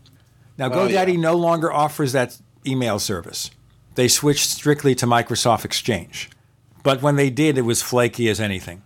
Now, 0.59 0.67
Oh, 0.67 0.71
GoDaddy 0.89 1.19
no 1.19 1.35
longer 1.37 1.73
offers 1.73 2.13
that 2.13 2.39
email 2.67 2.99
service. 2.99 3.51
They 3.95 4.09
switched 4.09 4.49
strictly 4.49 4.95
to 4.97 5.07
Microsoft 5.07 5.65
Exchange. 5.65 6.31
But 6.83 7.03
when 7.03 7.17
they 7.17 7.31
did, 7.31 7.59
it 7.59 7.63
was 7.63 7.83
flaky 7.83 8.29
as 8.29 8.41
anything. 8.41 8.83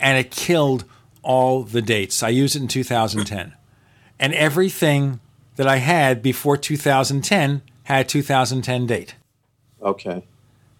And 0.00 0.18
it 0.18 0.30
killed 0.30 0.84
all 1.22 1.62
the 1.62 1.82
dates. 1.82 2.22
I 2.22 2.28
used 2.28 2.56
it 2.56 2.62
in 2.62 2.68
2010. 2.68 3.54
And 4.18 4.34
everything 4.34 5.20
that 5.56 5.66
I 5.66 5.76
had 5.76 6.22
before 6.22 6.56
2010 6.56 7.62
had 7.84 8.08
2010 8.08 8.86
date. 8.86 9.14
Okay. 9.82 10.24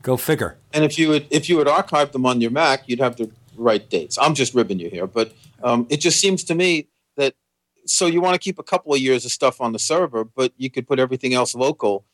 Go 0.03 0.16
figure. 0.16 0.57
And 0.73 0.85
if 0.85 0.99
you 0.99 1.09
would 1.09 1.27
if 1.31 1.49
you 1.49 1.57
would 1.57 1.68
archive 1.68 2.12
them 2.12 2.27
on 2.27 2.40
your 2.40 2.51
Mac, 2.51 2.85
you'd 2.87 3.01
have 3.01 3.16
the 3.16 3.31
right 3.57 3.88
dates. 3.88 4.18
I'm 4.18 4.35
just 4.35 4.55
ribbing 4.55 4.79
you 4.79 4.90
here, 4.90 5.07
but 5.07 5.33
um, 5.62 5.87
it 5.88 5.99
just 5.99 6.20
seems 6.20 6.44
to 6.44 6.55
me 6.55 6.87
so 7.87 8.07
you 8.07 8.20
want 8.20 8.35
to 8.35 8.38
keep 8.38 8.59
a 8.59 8.64
couple 8.64 8.94
of 8.94 9.01
years 9.01 9.25
of 9.25 9.33
stuff 9.33 9.61
on 9.61 9.73
the 9.73 9.79
server, 9.79 10.25
but 10.25 10.53
you 10.57 10.70
could 10.70 10.87
put 10.87 10.99
everything 10.99 11.35
else 11.35 11.55
local, 11.55 12.05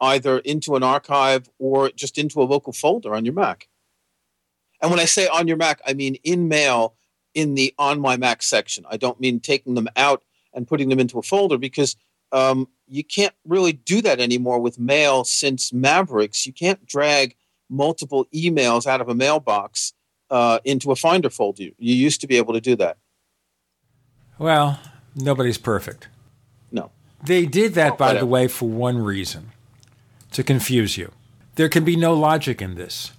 either 0.00 0.38
into 0.38 0.76
an 0.76 0.82
archive 0.82 1.48
or 1.58 1.90
just 1.90 2.18
into 2.18 2.42
a 2.42 2.44
local 2.44 2.72
folder 2.72 3.14
on 3.14 3.24
your 3.24 3.34
Mac. 3.34 3.68
And 4.80 4.90
when 4.90 5.00
I 5.00 5.04
say 5.04 5.28
on 5.28 5.46
your 5.46 5.56
Mac, 5.56 5.80
I 5.86 5.92
mean 5.92 6.16
in 6.24 6.48
Mail 6.48 6.94
in 7.34 7.54
the 7.54 7.74
on 7.78 8.00
my 8.00 8.16
Mac 8.16 8.42
section. 8.42 8.84
I 8.90 8.96
don't 8.96 9.20
mean 9.20 9.40
taking 9.40 9.74
them 9.74 9.88
out 9.96 10.22
and 10.52 10.66
putting 10.66 10.88
them 10.88 10.98
into 10.98 11.18
a 11.18 11.22
folder 11.22 11.58
because 11.58 11.96
um, 12.32 12.68
you 12.86 13.04
can't 13.04 13.34
really 13.44 13.72
do 13.72 14.02
that 14.02 14.20
anymore 14.20 14.60
with 14.60 14.78
mail 14.78 15.24
since 15.24 15.72
Mavericks. 15.72 16.46
You 16.46 16.52
can't 16.52 16.84
drag 16.86 17.36
multiple 17.68 18.26
emails 18.34 18.86
out 18.86 19.00
of 19.00 19.08
a 19.08 19.14
mailbox 19.14 19.92
uh, 20.30 20.58
into 20.64 20.90
a 20.90 20.96
Finder 20.96 21.30
folder. 21.30 21.64
You 21.78 21.94
used 21.94 22.20
to 22.20 22.26
be 22.26 22.36
able 22.36 22.54
to 22.54 22.60
do 22.60 22.76
that. 22.76 22.98
Well, 24.38 24.80
nobody's 25.20 25.58
perfect. 25.58 26.08
No. 26.70 26.90
They 27.24 27.46
did 27.46 27.74
that, 27.74 27.98
by 27.98 28.08
whatever. 28.08 28.20
the 28.20 28.26
way, 28.26 28.48
for 28.48 28.68
one 28.68 28.98
reason 28.98 29.52
to 30.32 30.42
confuse 30.42 30.96
you. 30.96 31.12
There 31.56 31.68
can 31.68 31.84
be 31.84 31.96
no 31.96 32.14
logic 32.14 32.62
in 32.62 32.76
this. 32.76 33.12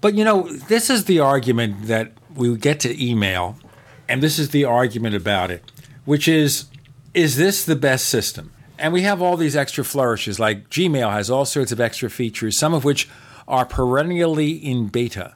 But 0.00 0.14
you 0.14 0.24
know, 0.24 0.48
this 0.48 0.90
is 0.90 1.04
the 1.04 1.20
argument 1.20 1.86
that 1.86 2.12
we 2.34 2.56
get 2.56 2.80
to 2.80 3.04
email, 3.04 3.56
and 4.08 4.22
this 4.22 4.38
is 4.38 4.50
the 4.50 4.64
argument 4.64 5.14
about 5.14 5.50
it, 5.50 5.70
which 6.04 6.28
is 6.28 6.66
is 7.12 7.36
this 7.36 7.64
the 7.64 7.76
best 7.76 8.06
system? 8.06 8.52
And 8.78 8.92
we 8.92 9.02
have 9.02 9.20
all 9.20 9.36
these 9.36 9.56
extra 9.56 9.84
flourishes, 9.84 10.38
like 10.40 10.70
Gmail 10.70 11.10
has 11.12 11.28
all 11.28 11.44
sorts 11.44 11.70
of 11.72 11.80
extra 11.80 12.08
features, 12.08 12.56
some 12.56 12.72
of 12.72 12.84
which 12.84 13.08
are 13.46 13.66
perennially 13.66 14.52
in 14.52 14.86
beta. 14.86 15.34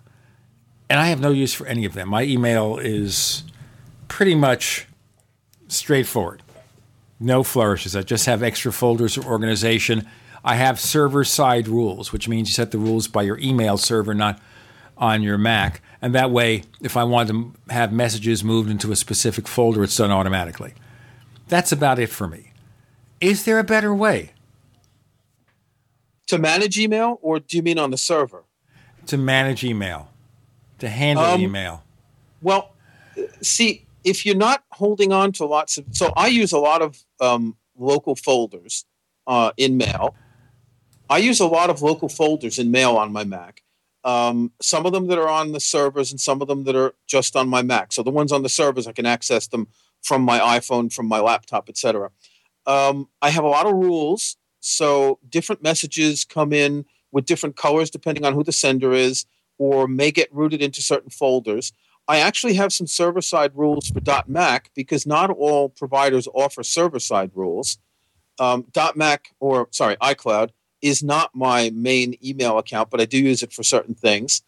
And 0.89 0.99
I 0.99 1.09
have 1.09 1.21
no 1.21 1.31
use 1.31 1.53
for 1.53 1.67
any 1.67 1.85
of 1.85 1.93
them. 1.93 2.09
My 2.09 2.23
email 2.23 2.79
is 2.79 3.43
pretty 4.09 4.35
much 4.35 4.87
straightforward. 5.75 6.43
No 7.21 7.43
flourishes. 7.43 7.95
I 7.97 8.03
just 8.03 8.27
have 8.27 8.43
extra 8.43 8.73
folders 8.73 9.15
for 9.15 9.25
organization. 9.25 10.09
I 10.45 10.57
have 10.57 10.79
server 10.81 11.25
side 11.25 11.69
rules, 11.69 12.13
which 12.13 12.29
means 12.29 12.49
you 12.49 12.53
set 12.55 12.71
the 12.71 12.79
rules 12.79 13.09
by 13.09 13.23
your 13.23 13.39
email 13.39 13.79
server, 13.79 14.15
not 14.15 14.41
on 14.99 15.23
your 15.23 15.39
Mac. 15.39 15.81
And 16.03 16.15
that 16.15 16.31
way, 16.31 16.65
if 16.83 16.97
I 16.97 17.05
want 17.05 17.31
to 17.31 17.53
have 17.71 17.93
messages 17.93 18.45
moved 18.45 18.71
into 18.71 18.93
a 18.93 18.97
specific 18.97 19.49
folder, 19.49 19.83
it's 19.85 19.97
done 19.97 20.11
automatically. 20.11 20.75
That's 21.49 21.73
about 21.73 21.99
it 21.99 22.09
for 22.11 22.27
me. 22.29 22.53
Is 23.21 23.45
there 23.45 23.59
a 23.59 23.65
better 23.65 23.95
way 23.95 24.33
To 26.29 26.39
manage 26.39 26.79
email, 26.79 27.19
or 27.23 27.39
do 27.39 27.57
you 27.57 27.63
mean 27.63 27.79
on 27.79 27.91
the 27.91 27.99
server? 27.99 28.45
to 29.07 29.19
manage 29.19 29.63
email, 29.63 30.09
to 30.79 30.89
handle 30.89 31.25
Um, 31.27 31.41
email? 31.41 31.83
Well, 32.41 32.73
see, 33.43 33.84
if 34.05 34.25
you're 34.25 34.37
not 34.37 34.65
holding 34.73 35.13
on 35.13 35.33
to 35.33 35.47
lots 35.47 35.79
of, 35.79 35.87
so 35.93 36.13
I 36.17 36.29
use 36.29 36.53
a 36.53 36.59
lot 36.59 36.83
of 36.83 37.03
um, 37.21 37.57
local 37.77 38.15
folders 38.15 38.85
uh, 39.27 39.53
in 39.57 39.77
Mail. 39.77 40.15
I 41.11 41.19
use 41.19 41.41
a 41.41 41.47
lot 41.47 41.71
of 41.71 41.83
local 41.83 42.09
folders 42.09 42.59
in 42.59 42.71
Mail 42.71 42.97
on 42.97 43.13
my 43.13 43.25
Mac. 43.25 43.63
Um, 44.05 44.53
some 44.61 44.85
of 44.85 44.93
them 44.93 45.07
that 45.07 45.19
are 45.19 45.29
on 45.29 45.53
the 45.53 45.61
servers, 45.61 46.11
and 46.11 46.21
some 46.21 46.43
of 46.43 46.49
them 46.49 46.65
that 46.65 46.77
are 46.77 46.95
just 47.07 47.37
on 47.37 47.49
my 47.49 47.63
Mac. 47.63 47.93
So 47.93 48.03
the 48.03 48.11
ones 48.11 48.33
on 48.33 48.43
the 48.43 48.49
servers, 48.49 48.87
I 48.87 48.93
can 48.93 49.07
access 49.07 49.47
them 49.47 49.69
from 50.03 50.23
my 50.23 50.39
iPhone, 50.39 50.93
from 50.93 51.07
my 51.07 51.21
laptop, 51.21 51.69
etc. 51.71 52.11
Um, 52.67 53.09
I 53.23 53.31
have 53.31 53.45
a 53.45 53.49
lot 53.49 53.67
of 53.67 53.73
rules, 53.75 54.37
so 54.61 55.19
different 55.29 55.63
messages 55.63 56.25
come 56.25 56.53
in 56.53 56.85
with 57.13 57.25
different 57.25 57.57
colors 57.57 57.91
depending 57.91 58.25
on 58.25 58.35
who 58.35 58.45
the 58.45 58.53
sender 58.53 58.93
is. 58.93 59.25
or 59.57 59.87
may 59.87 60.11
get 60.11 60.29
routed 60.33 60.61
into 60.61 60.83
certain 60.83 61.11
folders. 61.11 61.73
I 62.07 62.19
actually 62.19 62.55
have 62.55 62.73
some 62.73 62.87
server 62.87 63.23
side 63.23 63.53
rules 63.55 63.89
for 63.89 64.01
.Mac 64.27 64.71
because 64.75 65.07
not 65.07 65.31
all 65.31 65.71
providers 65.71 66.29
offer 66.35 66.63
server 66.63 67.01
side 67.01 67.31
rules. 67.35 67.79
Um, 68.39 68.67
.Mac 68.95 69.35
or 69.41 69.69
sorry 69.71 69.97
iCloud 69.97 70.51
is 70.83 71.03
not 71.03 71.35
my 71.35 71.71
main 71.71 72.17
email 72.23 72.59
account, 72.59 72.91
but 72.91 73.01
I 73.01 73.07
do 73.07 73.19
use 73.19 73.43
it 73.43 73.53
for 73.53 73.63
certain 73.63 73.95
things. 73.95 74.43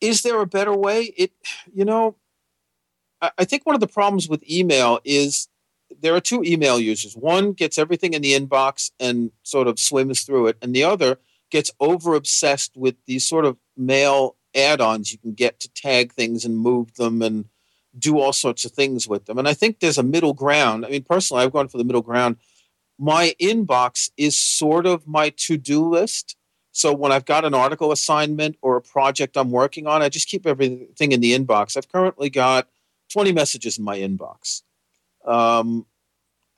Is 0.00 0.22
there 0.22 0.40
a 0.40 0.46
better 0.46 0.76
way? 0.76 1.14
It 1.16 1.32
you 1.72 1.84
know, 1.84 2.16
I, 3.22 3.30
I 3.38 3.44
think 3.44 3.64
one 3.64 3.74
of 3.74 3.80
the 3.80 3.86
problems 3.86 4.28
with 4.28 4.48
email 4.50 5.00
is 5.04 5.48
there 6.00 6.14
are 6.14 6.20
two 6.20 6.42
email 6.42 6.78
users. 6.78 7.14
One 7.16 7.52
gets 7.52 7.78
everything 7.78 8.12
in 8.12 8.20
the 8.20 8.38
inbox 8.38 8.90
and 9.00 9.30
sort 9.44 9.68
of 9.68 9.78
swims 9.78 10.22
through 10.22 10.48
it, 10.48 10.58
and 10.60 10.74
the 10.74 10.84
other 10.84 11.18
gets 11.50 11.70
over 11.80 12.14
obsessed 12.14 12.76
with 12.76 12.96
these 13.06 13.24
sort 13.24 13.46
of 13.46 13.56
mail 13.76 14.36
add-ons 14.54 15.12
you 15.12 15.18
can 15.18 15.32
get 15.34 15.60
to 15.60 15.72
tag 15.72 16.12
things 16.12 16.44
and 16.44 16.58
move 16.58 16.94
them 16.94 17.22
and 17.22 17.46
do 17.98 18.18
all 18.18 18.32
sorts 18.32 18.64
of 18.64 18.72
things 18.72 19.06
with 19.06 19.26
them. 19.26 19.38
And 19.38 19.48
I 19.48 19.54
think 19.54 19.80
there's 19.80 19.98
a 19.98 20.02
middle 20.02 20.34
ground. 20.34 20.84
I 20.84 20.88
mean, 20.88 21.04
personally, 21.04 21.44
I've 21.44 21.52
gone 21.52 21.68
for 21.68 21.78
the 21.78 21.84
middle 21.84 22.02
ground. 22.02 22.36
My 22.98 23.34
inbox 23.40 24.10
is 24.16 24.38
sort 24.38 24.86
of 24.86 25.06
my 25.06 25.30
to-do 25.30 25.88
list. 25.88 26.36
So 26.72 26.92
when 26.92 27.12
I've 27.12 27.24
got 27.24 27.44
an 27.44 27.54
article 27.54 27.92
assignment 27.92 28.56
or 28.60 28.76
a 28.76 28.82
project 28.82 29.36
I'm 29.36 29.50
working 29.50 29.86
on, 29.86 30.02
I 30.02 30.08
just 30.08 30.28
keep 30.28 30.46
everything 30.46 31.12
in 31.12 31.20
the 31.20 31.38
inbox. 31.38 31.76
I've 31.76 31.88
currently 31.88 32.30
got 32.30 32.68
20 33.12 33.32
messages 33.32 33.78
in 33.78 33.84
my 33.84 33.98
inbox. 33.98 34.62
Um, 35.24 35.86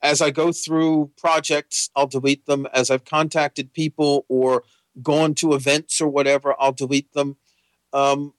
as 0.02 0.22
I 0.22 0.30
go 0.30 0.52
through 0.52 1.10
projects, 1.16 1.90
I'll 1.94 2.06
delete 2.06 2.46
them. 2.46 2.66
As 2.72 2.90
I've 2.90 3.04
contacted 3.04 3.72
people 3.72 4.24
or 4.28 4.64
gone 5.02 5.34
to 5.34 5.52
events 5.52 6.00
or 6.00 6.08
whatever, 6.08 6.54
I'll 6.58 6.72
delete 6.72 7.12
them. 7.12 7.36
Um, 7.96 8.34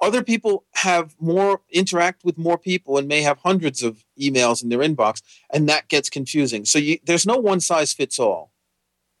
other 0.00 0.22
people 0.22 0.64
have 0.74 1.14
more 1.20 1.60
interact 1.70 2.24
with 2.24 2.38
more 2.38 2.56
people 2.58 2.98
and 2.98 3.08
may 3.08 3.22
have 3.22 3.38
hundreds 3.38 3.82
of 3.82 4.04
emails 4.20 4.62
in 4.62 4.68
their 4.68 4.78
inbox, 4.78 5.22
and 5.52 5.68
that 5.68 5.88
gets 5.88 6.08
confusing. 6.08 6.64
So 6.64 6.78
you, 6.78 6.98
there's 7.04 7.26
no 7.26 7.36
one 7.36 7.60
size 7.60 7.92
fits 7.92 8.18
all. 8.18 8.52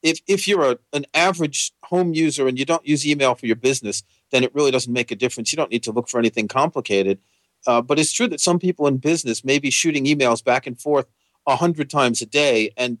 If 0.02 0.20
if 0.28 0.46
you're 0.46 0.72
a, 0.72 0.78
an 0.92 1.06
average 1.14 1.72
home 1.84 2.14
user 2.14 2.46
and 2.46 2.58
you 2.58 2.64
don't 2.64 2.86
use 2.86 3.06
email 3.06 3.34
for 3.34 3.46
your 3.46 3.56
business, 3.56 4.04
then 4.30 4.44
it 4.44 4.54
really 4.54 4.70
doesn't 4.70 4.92
make 4.92 5.10
a 5.10 5.16
difference. 5.16 5.52
You 5.52 5.56
don't 5.56 5.70
need 5.70 5.84
to 5.84 5.92
look 5.92 6.08
for 6.08 6.18
anything 6.18 6.48
complicated. 6.48 7.18
Uh, 7.66 7.80
but 7.80 7.98
it's 7.98 8.12
true 8.12 8.28
that 8.28 8.40
some 8.40 8.58
people 8.58 8.86
in 8.88 8.96
business 8.98 9.44
may 9.44 9.58
be 9.58 9.70
shooting 9.70 10.04
emails 10.04 10.44
back 10.44 10.66
and 10.66 10.80
forth 10.80 11.06
a 11.46 11.56
hundred 11.56 11.90
times 11.90 12.22
a 12.22 12.26
day, 12.26 12.70
and 12.76 12.98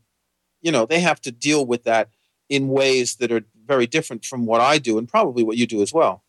you 0.62 0.72
know 0.72 0.84
they 0.84 1.00
have 1.00 1.20
to 1.20 1.32
deal 1.32 1.64
with 1.64 1.84
that 1.84 2.10
in 2.48 2.68
ways 2.68 3.16
that 3.16 3.32
are 3.32 3.44
very 3.66 3.86
different 3.86 4.24
from 4.24 4.46
what 4.46 4.60
I 4.60 4.78
do, 4.78 4.98
and 4.98 5.08
probably 5.08 5.42
what 5.42 5.56
you 5.56 5.66
do 5.66 5.82
as 5.82 5.92
well. 5.92 6.22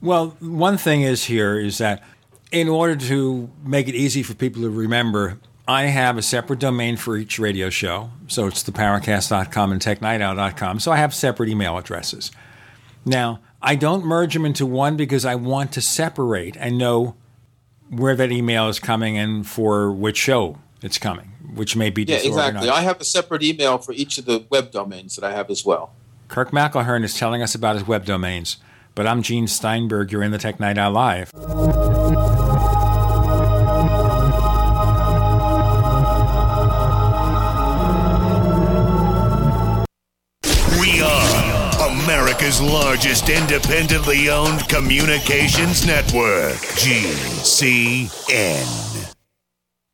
Well, 0.00 0.36
one 0.40 0.78
thing 0.78 1.02
is 1.02 1.24
here 1.24 1.58
is 1.58 1.78
that 1.78 2.02
in 2.50 2.68
order 2.68 2.96
to 2.96 3.50
make 3.64 3.88
it 3.88 3.94
easy 3.94 4.22
for 4.22 4.34
people 4.34 4.62
to 4.62 4.70
remember, 4.70 5.38
I 5.68 5.84
have 5.84 6.16
a 6.16 6.22
separate 6.22 6.58
domain 6.58 6.96
for 6.96 7.16
each 7.16 7.38
radio 7.38 7.70
show. 7.70 8.10
So 8.26 8.46
it's 8.46 8.62
theparacast.com 8.64 9.72
and 9.72 9.80
technightowl.com. 9.80 10.80
So 10.80 10.90
I 10.90 10.96
have 10.96 11.14
separate 11.14 11.48
email 11.48 11.78
addresses. 11.78 12.32
Now, 13.04 13.40
I 13.62 13.76
don't 13.76 14.04
merge 14.04 14.34
them 14.34 14.44
into 14.44 14.66
one 14.66 14.96
because 14.96 15.24
I 15.24 15.34
want 15.34 15.72
to 15.72 15.80
separate 15.80 16.56
and 16.56 16.78
know 16.78 17.14
where 17.88 18.16
that 18.16 18.32
email 18.32 18.68
is 18.68 18.78
coming 18.78 19.18
and 19.18 19.46
for 19.46 19.92
which 19.92 20.16
show 20.16 20.58
it's 20.82 20.98
coming, 20.98 21.32
which 21.54 21.76
may 21.76 21.90
be 21.90 22.04
different. 22.04 22.24
yeah, 22.24 22.46
exactly. 22.46 22.68
I 22.70 22.80
have 22.80 23.00
a 23.00 23.04
separate 23.04 23.42
email 23.42 23.78
for 23.78 23.92
each 23.92 24.18
of 24.18 24.24
the 24.24 24.46
web 24.50 24.70
domains 24.70 25.16
that 25.16 25.24
I 25.24 25.32
have 25.32 25.50
as 25.50 25.64
well. 25.64 25.92
Kirk 26.30 26.52
McElhearn 26.52 27.02
is 27.02 27.18
telling 27.18 27.42
us 27.42 27.56
about 27.56 27.74
his 27.74 27.88
web 27.88 28.04
domains, 28.04 28.58
but 28.94 29.04
I'm 29.04 29.20
Gene 29.20 29.48
Steinberg. 29.48 30.12
You're 30.12 30.22
in 30.22 30.30
the 30.30 30.38
Tech 30.38 30.60
Night 30.60 30.78
Owl 30.78 30.92
Live. 30.92 31.32
We 40.78 41.02
are 41.02 41.90
America's 42.04 42.60
largest 42.62 43.28
independently 43.28 44.30
owned 44.30 44.68
communications 44.68 45.84
network, 45.84 46.54
GCN. 46.78 48.10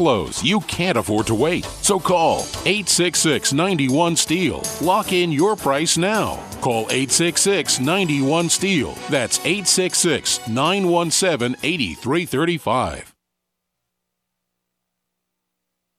lows, 0.00 0.42
you 0.42 0.60
can't 0.60 0.98
afford 0.98 1.26
to 1.28 1.34
wait. 1.34 1.64
So 1.64 1.98
call 1.98 2.40
866 2.66 3.52
91 3.52 4.16
Steel. 4.16 4.62
Lock 4.80 5.12
in 5.12 5.32
your 5.32 5.56
price 5.56 5.96
now. 5.96 6.42
Call 6.60 6.82
866 6.90 7.80
91 7.80 8.48
Steel. 8.48 8.92
That's 9.08 9.38
866 9.40 10.48
917 10.48 11.56
8335. 11.62 13.14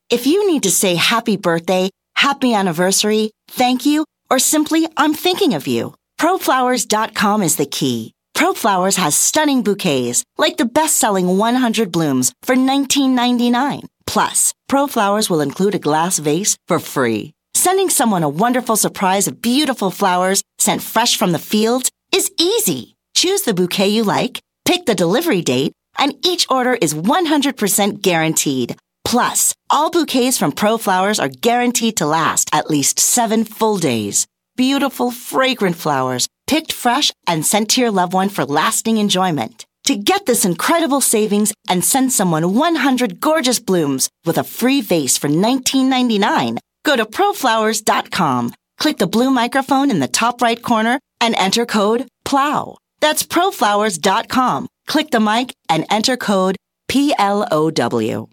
If 0.09 0.25
you 0.25 0.51
need 0.51 0.63
to 0.63 0.71
say 0.71 0.95
happy 0.95 1.37
birthday, 1.37 1.89
happy 2.15 2.53
anniversary, 2.53 3.31
thank 3.47 3.85
you, 3.85 4.05
or 4.29 4.39
simply 4.39 4.87
I'm 4.97 5.13
thinking 5.13 5.53
of 5.53 5.67
you, 5.67 5.93
proflowers.com 6.19 7.43
is 7.43 7.57
the 7.57 7.67
key. 7.67 8.13
ProFlowers 8.39 8.95
has 8.95 9.17
stunning 9.17 9.63
bouquets, 9.63 10.23
like 10.37 10.55
the 10.55 10.63
best-selling 10.63 11.37
100 11.37 11.91
blooms 11.91 12.31
for 12.41 12.55
$19.99. 12.55 13.83
Plus, 14.07 14.53
ProFlowers 14.71 15.29
will 15.29 15.41
include 15.41 15.75
a 15.75 15.79
glass 15.87 16.19
vase 16.19 16.55
for 16.65 16.79
free. 16.79 17.33
Sending 17.53 17.89
someone 17.89 18.23
a 18.23 18.29
wonderful 18.29 18.77
surprise 18.77 19.27
of 19.27 19.41
beautiful 19.41 19.91
flowers 19.91 20.41
sent 20.57 20.81
fresh 20.81 21.17
from 21.17 21.33
the 21.33 21.37
fields 21.51 21.91
is 22.13 22.31
easy. 22.39 22.95
Choose 23.13 23.41
the 23.41 23.53
bouquet 23.53 23.89
you 23.89 24.03
like, 24.03 24.39
pick 24.63 24.85
the 24.85 24.95
delivery 24.95 25.41
date, 25.41 25.73
and 25.97 26.15
each 26.25 26.47
order 26.49 26.77
is 26.81 26.93
100% 26.93 28.01
guaranteed. 28.01 28.77
Plus, 29.03 29.53
all 29.69 29.91
bouquets 29.91 30.37
from 30.37 30.53
ProFlowers 30.53 31.21
are 31.21 31.27
guaranteed 31.41 31.97
to 31.97 32.05
last 32.05 32.49
at 32.53 32.69
least 32.69 33.01
seven 33.01 33.43
full 33.43 33.77
days. 33.79 34.27
beautiful, 34.59 35.09
fragrant 35.09 35.77
flowers, 35.77 36.27
picked 36.49 36.73
fresh 36.73 37.11
and 37.27 37.45
sent 37.45 37.69
to 37.69 37.81
your 37.81 37.91
loved 37.91 38.13
one 38.13 38.27
for 38.27 38.43
lasting 38.43 38.97
enjoyment. 38.97 39.65
To 39.83 39.95
get 39.95 40.25
this 40.25 40.45
incredible 40.45 40.99
savings 40.99 41.53
and 41.69 41.85
send 41.85 42.11
someone 42.11 42.55
100 42.55 43.19
gorgeous 43.19 43.59
blooms 43.59 44.09
with 44.25 44.39
a 44.39 44.43
free 44.43 44.81
vase 44.81 45.15
for 45.15 45.27
$19.99, 45.27 46.57
go 46.83 46.95
to 46.95 47.05
proflowers.com, 47.05 48.53
click 48.79 48.97
the 48.97 49.07
blue 49.07 49.29
microphone 49.29 49.91
in 49.91 49.99
the 49.99 50.07
top 50.07 50.41
right 50.41 50.61
corner, 50.61 50.99
and 51.21 51.35
enter 51.35 51.67
code 51.67 52.07
PLOW. 52.25 52.77
That's 52.99 53.23
proflowers.com. 53.23 54.67
Click 54.87 55.11
the 55.11 55.19
mic 55.19 55.53
and 55.69 55.85
enter 55.91 56.17
code 56.17 56.55
PLOW. 56.87 58.29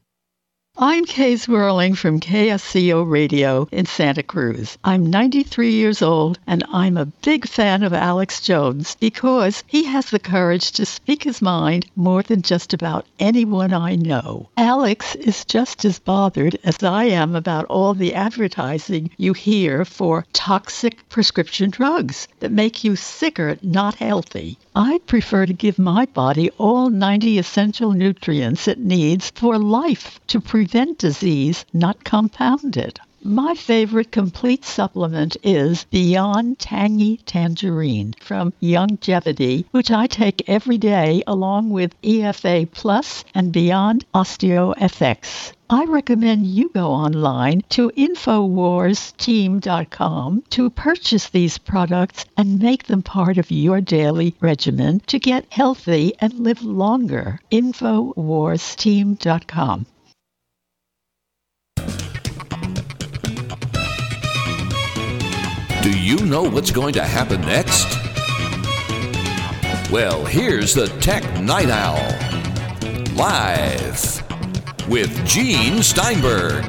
I'm 0.79 1.07
Kay 1.07 1.37
Zwerling 1.37 1.97
from 1.97 2.21
KSCO 2.21 3.11
Radio 3.11 3.67
in 3.73 3.87
Santa 3.87 4.23
Cruz. 4.23 4.77
I'm 4.85 5.07
93 5.07 5.71
years 5.73 6.03
old 6.03 6.39
and 6.47 6.63
I'm 6.71 6.99
a 6.99 7.07
big 7.07 7.49
fan 7.49 7.83
of 7.83 7.95
Alex 7.95 8.43
Jones 8.43 8.95
because 9.01 9.65
he 9.67 9.85
has 9.85 10.11
the 10.11 10.19
courage 10.19 10.73
to 10.73 10.85
speak 10.85 11.25
his 11.25 11.41
mind 11.41 11.87
more 11.97 12.23
than 12.23 12.43
just 12.43 12.75
about 12.75 13.07
anyone 13.19 13.73
I 13.73 13.95
know. 13.95 14.51
Alex 14.59 15.15
is 15.15 15.47
just 15.47 15.87
as 15.87 15.99
bothered 15.99 16.59
as 16.63 16.83
I 16.83 17.05
am 17.05 17.35
about 17.35 17.65
all 17.67 17.95
the 17.95 18.13
advertising 18.13 19.09
you 19.17 19.33
hear 19.33 19.87
for 19.87 20.27
toxic 20.35 21.09
prescription 21.09 21.71
drugs 21.71 22.29
that 22.41 22.53
make 22.53 22.85
you 22.85 22.97
sicker, 22.97 23.57
not 23.63 23.95
healthy. 23.95 24.59
I 24.75 25.01
prefer 25.07 25.47
to 25.47 25.55
give 25.55 25.79
my 25.79 26.05
body 26.05 26.51
all 26.59 26.91
90 26.91 27.39
essential 27.39 27.93
nutrients 27.93 28.69
it 28.69 28.79
needs 28.79 29.31
for 29.31 29.59
life 29.59 30.21
to 30.27 30.39
prevent 30.39 30.66
disease, 30.99 31.65
not 31.73 32.05
compound 32.05 32.77
it. 32.77 33.01
My 33.29 33.55
favorite 33.55 34.13
complete 34.13 34.65
supplement 34.65 35.37
is 35.43 35.83
Beyond 35.91 36.61
Tangy 36.61 37.17
Tangerine 37.27 38.15
from 38.21 38.53
Youngevity, 38.63 39.65
which 39.73 39.91
I 39.91 40.07
take 40.07 40.49
every 40.49 40.79
day 40.79 41.25
along 41.27 41.71
with 41.71 42.01
EFA 42.03 42.71
Plus 42.71 43.25
and 43.35 43.51
Beyond 43.51 44.05
OsteoFX. 44.15 45.53
I 45.69 45.87
recommend 45.87 46.47
you 46.47 46.69
go 46.69 46.93
online 46.93 47.63
to 47.71 47.91
InfoWarsTeam.com 47.91 50.45
to 50.51 50.71
purchase 50.71 51.29
these 51.29 51.59
products 51.59 52.27
and 52.37 52.61
make 52.61 52.85
them 52.85 53.03
part 53.03 53.39
of 53.39 53.51
your 53.51 53.81
daily 53.81 54.37
regimen 54.41 55.01
to 55.09 55.19
get 55.19 55.53
healthy 55.53 56.13
and 56.21 56.33
live 56.35 56.63
longer. 56.63 57.41
InfoWarsTeam.com. 57.51 59.87
Do 65.87 65.97
you 65.97 66.17
know 66.27 66.43
what's 66.43 66.73
going 66.73 66.95
to 66.95 67.05
happen 67.05 67.41
next? 67.43 67.87
Well, 69.89 70.25
here's 70.25 70.75
the 70.75 70.89
Tech 71.01 71.23
Night 71.41 71.71
Owl. 71.71 72.03
Live 73.15 74.89
with 74.89 75.25
Gene 75.25 75.85
Steinberg. 75.85 76.65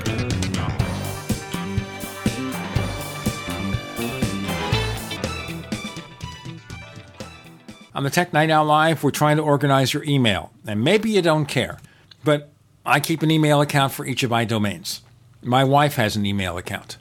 On 7.96 8.04
the 8.04 8.12
Tech 8.12 8.32
Night 8.34 8.52
Owl 8.52 8.66
Live, 8.66 9.04
we're 9.04 9.10
trying 9.10 9.38
to 9.38 9.44
organize 9.44 9.96
your 9.96 10.04
email. 10.04 10.52
And 10.68 10.84
maybe 10.84 11.10
you 11.10 11.24
don't 11.24 11.48
care, 11.48 11.80
but 12.24 12.52
I 12.86 13.00
keep 13.00 13.24
an 13.24 13.32
email 13.32 13.62
account 13.62 13.94
for 13.94 14.06
each 14.06 14.22
of 14.22 14.30
my 14.30 14.46
domains. 14.46 15.02
My 15.42 15.64
wife 15.64 15.96
has 15.96 16.16
an 16.16 16.24
email 16.24 16.56
account. 16.60 16.98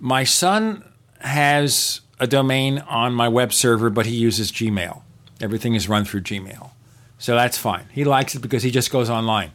My 0.00 0.24
son 0.24 0.82
has 1.20 2.00
a 2.18 2.26
domain 2.26 2.78
on 2.80 3.14
my 3.14 3.28
web 3.28 3.52
server, 3.52 3.90
but 3.90 4.06
he 4.06 4.14
uses 4.14 4.52
Gmail. 4.52 5.02
Everything 5.40 5.74
is 5.74 5.88
run 5.88 6.04
through 6.04 6.22
Gmail. 6.22 6.70
So 7.18 7.34
that's 7.34 7.58
fine. 7.58 7.86
He 7.92 8.04
likes 8.04 8.34
it 8.34 8.40
because 8.40 8.62
he 8.62 8.70
just 8.70 8.90
goes 8.90 9.10
online. 9.10 9.52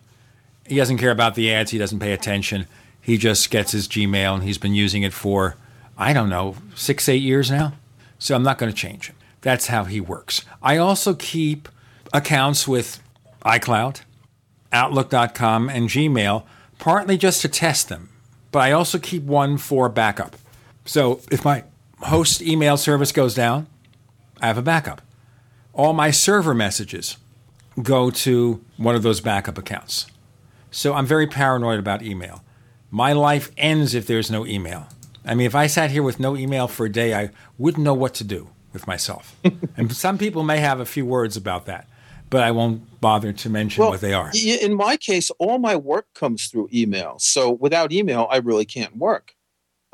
He 0.68 0.76
doesn't 0.76 0.97
care 0.97 1.11
about 1.11 1.36
the 1.36 1.51
ads, 1.51 1.72
he 1.72 1.78
doesn't 1.78 1.99
pay 1.99 2.11
attention. 2.11 2.68
He 2.99 3.18
just 3.18 3.51
gets 3.51 3.72
his 3.72 3.88
Gmail 3.88 4.34
and 4.34 4.43
he's 4.43 4.57
been 4.57 4.74
using 4.74 5.03
it 5.03 5.13
for, 5.13 5.57
I 5.95 6.11
don't 6.11 6.30
know, 6.30 6.55
six, 6.74 7.07
eight 7.07 7.22
years 7.22 7.51
now. 7.51 7.74
So 8.18 8.36
I'm 8.36 8.41
not 8.41 8.57
going 8.57 8.72
to 8.72 8.78
change 8.78 9.09
him. 9.09 9.16
That's 9.41 9.68
how 9.68 9.84
he 9.84 10.01
works. 10.01 10.43
I 10.63 10.78
also 10.78 11.13
keep 11.13 11.70
accounts 12.11 12.68
with 12.68 12.99
iCloud, 13.43 14.01
Outlook.com, 14.72 15.70
and 15.70 15.88
Gmail, 15.88 16.43
partly 16.80 17.16
just 17.16 17.41
to 17.43 17.47
test 17.47 17.89
them. 17.89 18.09
But 18.51 18.59
I 18.59 18.72
also 18.72 18.97
keep 18.97 19.22
one 19.24 19.57
for 19.59 19.88
backup. 19.88 20.36
So 20.86 21.21
if 21.31 21.43
my 21.43 21.63
host 22.01 22.41
email 22.41 22.77
service 22.77 23.11
goes 23.11 23.33
down, 23.33 23.67
I 24.39 24.47
have 24.47 24.57
a 24.57 24.61
backup. 24.61 25.01
All 25.73 25.93
my 25.93 26.11
server 26.11 26.53
messages 26.53 27.17
go 27.81 28.09
to 28.09 28.63
one 28.77 28.95
of 28.95 29.03
those 29.03 29.19
backup 29.19 29.57
accounts. 29.57 30.05
So 30.71 30.93
I'm 30.93 31.05
very 31.05 31.27
paranoid 31.27 31.79
about 31.79 32.01
email. 32.01 32.43
My 32.91 33.13
life 33.13 33.51
ends 33.57 33.93
if 33.93 34.07
there's 34.07 34.31
no 34.31 34.45
email. 34.45 34.88
I 35.25 35.33
mean, 35.33 35.47
if 35.47 35.55
I 35.55 35.67
sat 35.67 35.91
here 35.91 36.03
with 36.03 36.19
no 36.19 36.38
email 36.38 36.67
for 36.67 36.86
a 36.86 36.91
day, 36.91 37.13
I 37.13 37.31
wouldn't 37.57 37.83
know 37.83 37.93
what 37.93 38.13
to 38.15 38.23
do 38.23 38.49
with 38.71 38.88
myself. 38.88 39.36
and 39.77 39.93
some 39.95 40.17
people 40.17 40.43
may 40.43 40.59
have 40.59 40.79
a 40.79 40.86
few 40.86 41.05
words 41.05 41.36
about 41.36 41.65
that, 41.65 41.88
but 42.29 42.43
I 42.43 42.51
won't 42.51 43.01
bother 43.01 43.33
to 43.33 43.49
mention 43.49 43.81
Well, 43.81 43.91
what 43.91 44.01
they 44.01 44.13
are. 44.13 44.31
In 44.36 44.75
my 44.75 44.97
case, 44.97 45.31
all 45.39 45.57
my 45.57 45.75
work 45.75 46.13
comes 46.13 46.47
through 46.47 46.69
email. 46.73 47.15
So 47.19 47.51
without 47.51 47.91
email, 47.91 48.27
I 48.29 48.38
really 48.38 48.65
can't 48.65 48.95
work. 48.95 49.34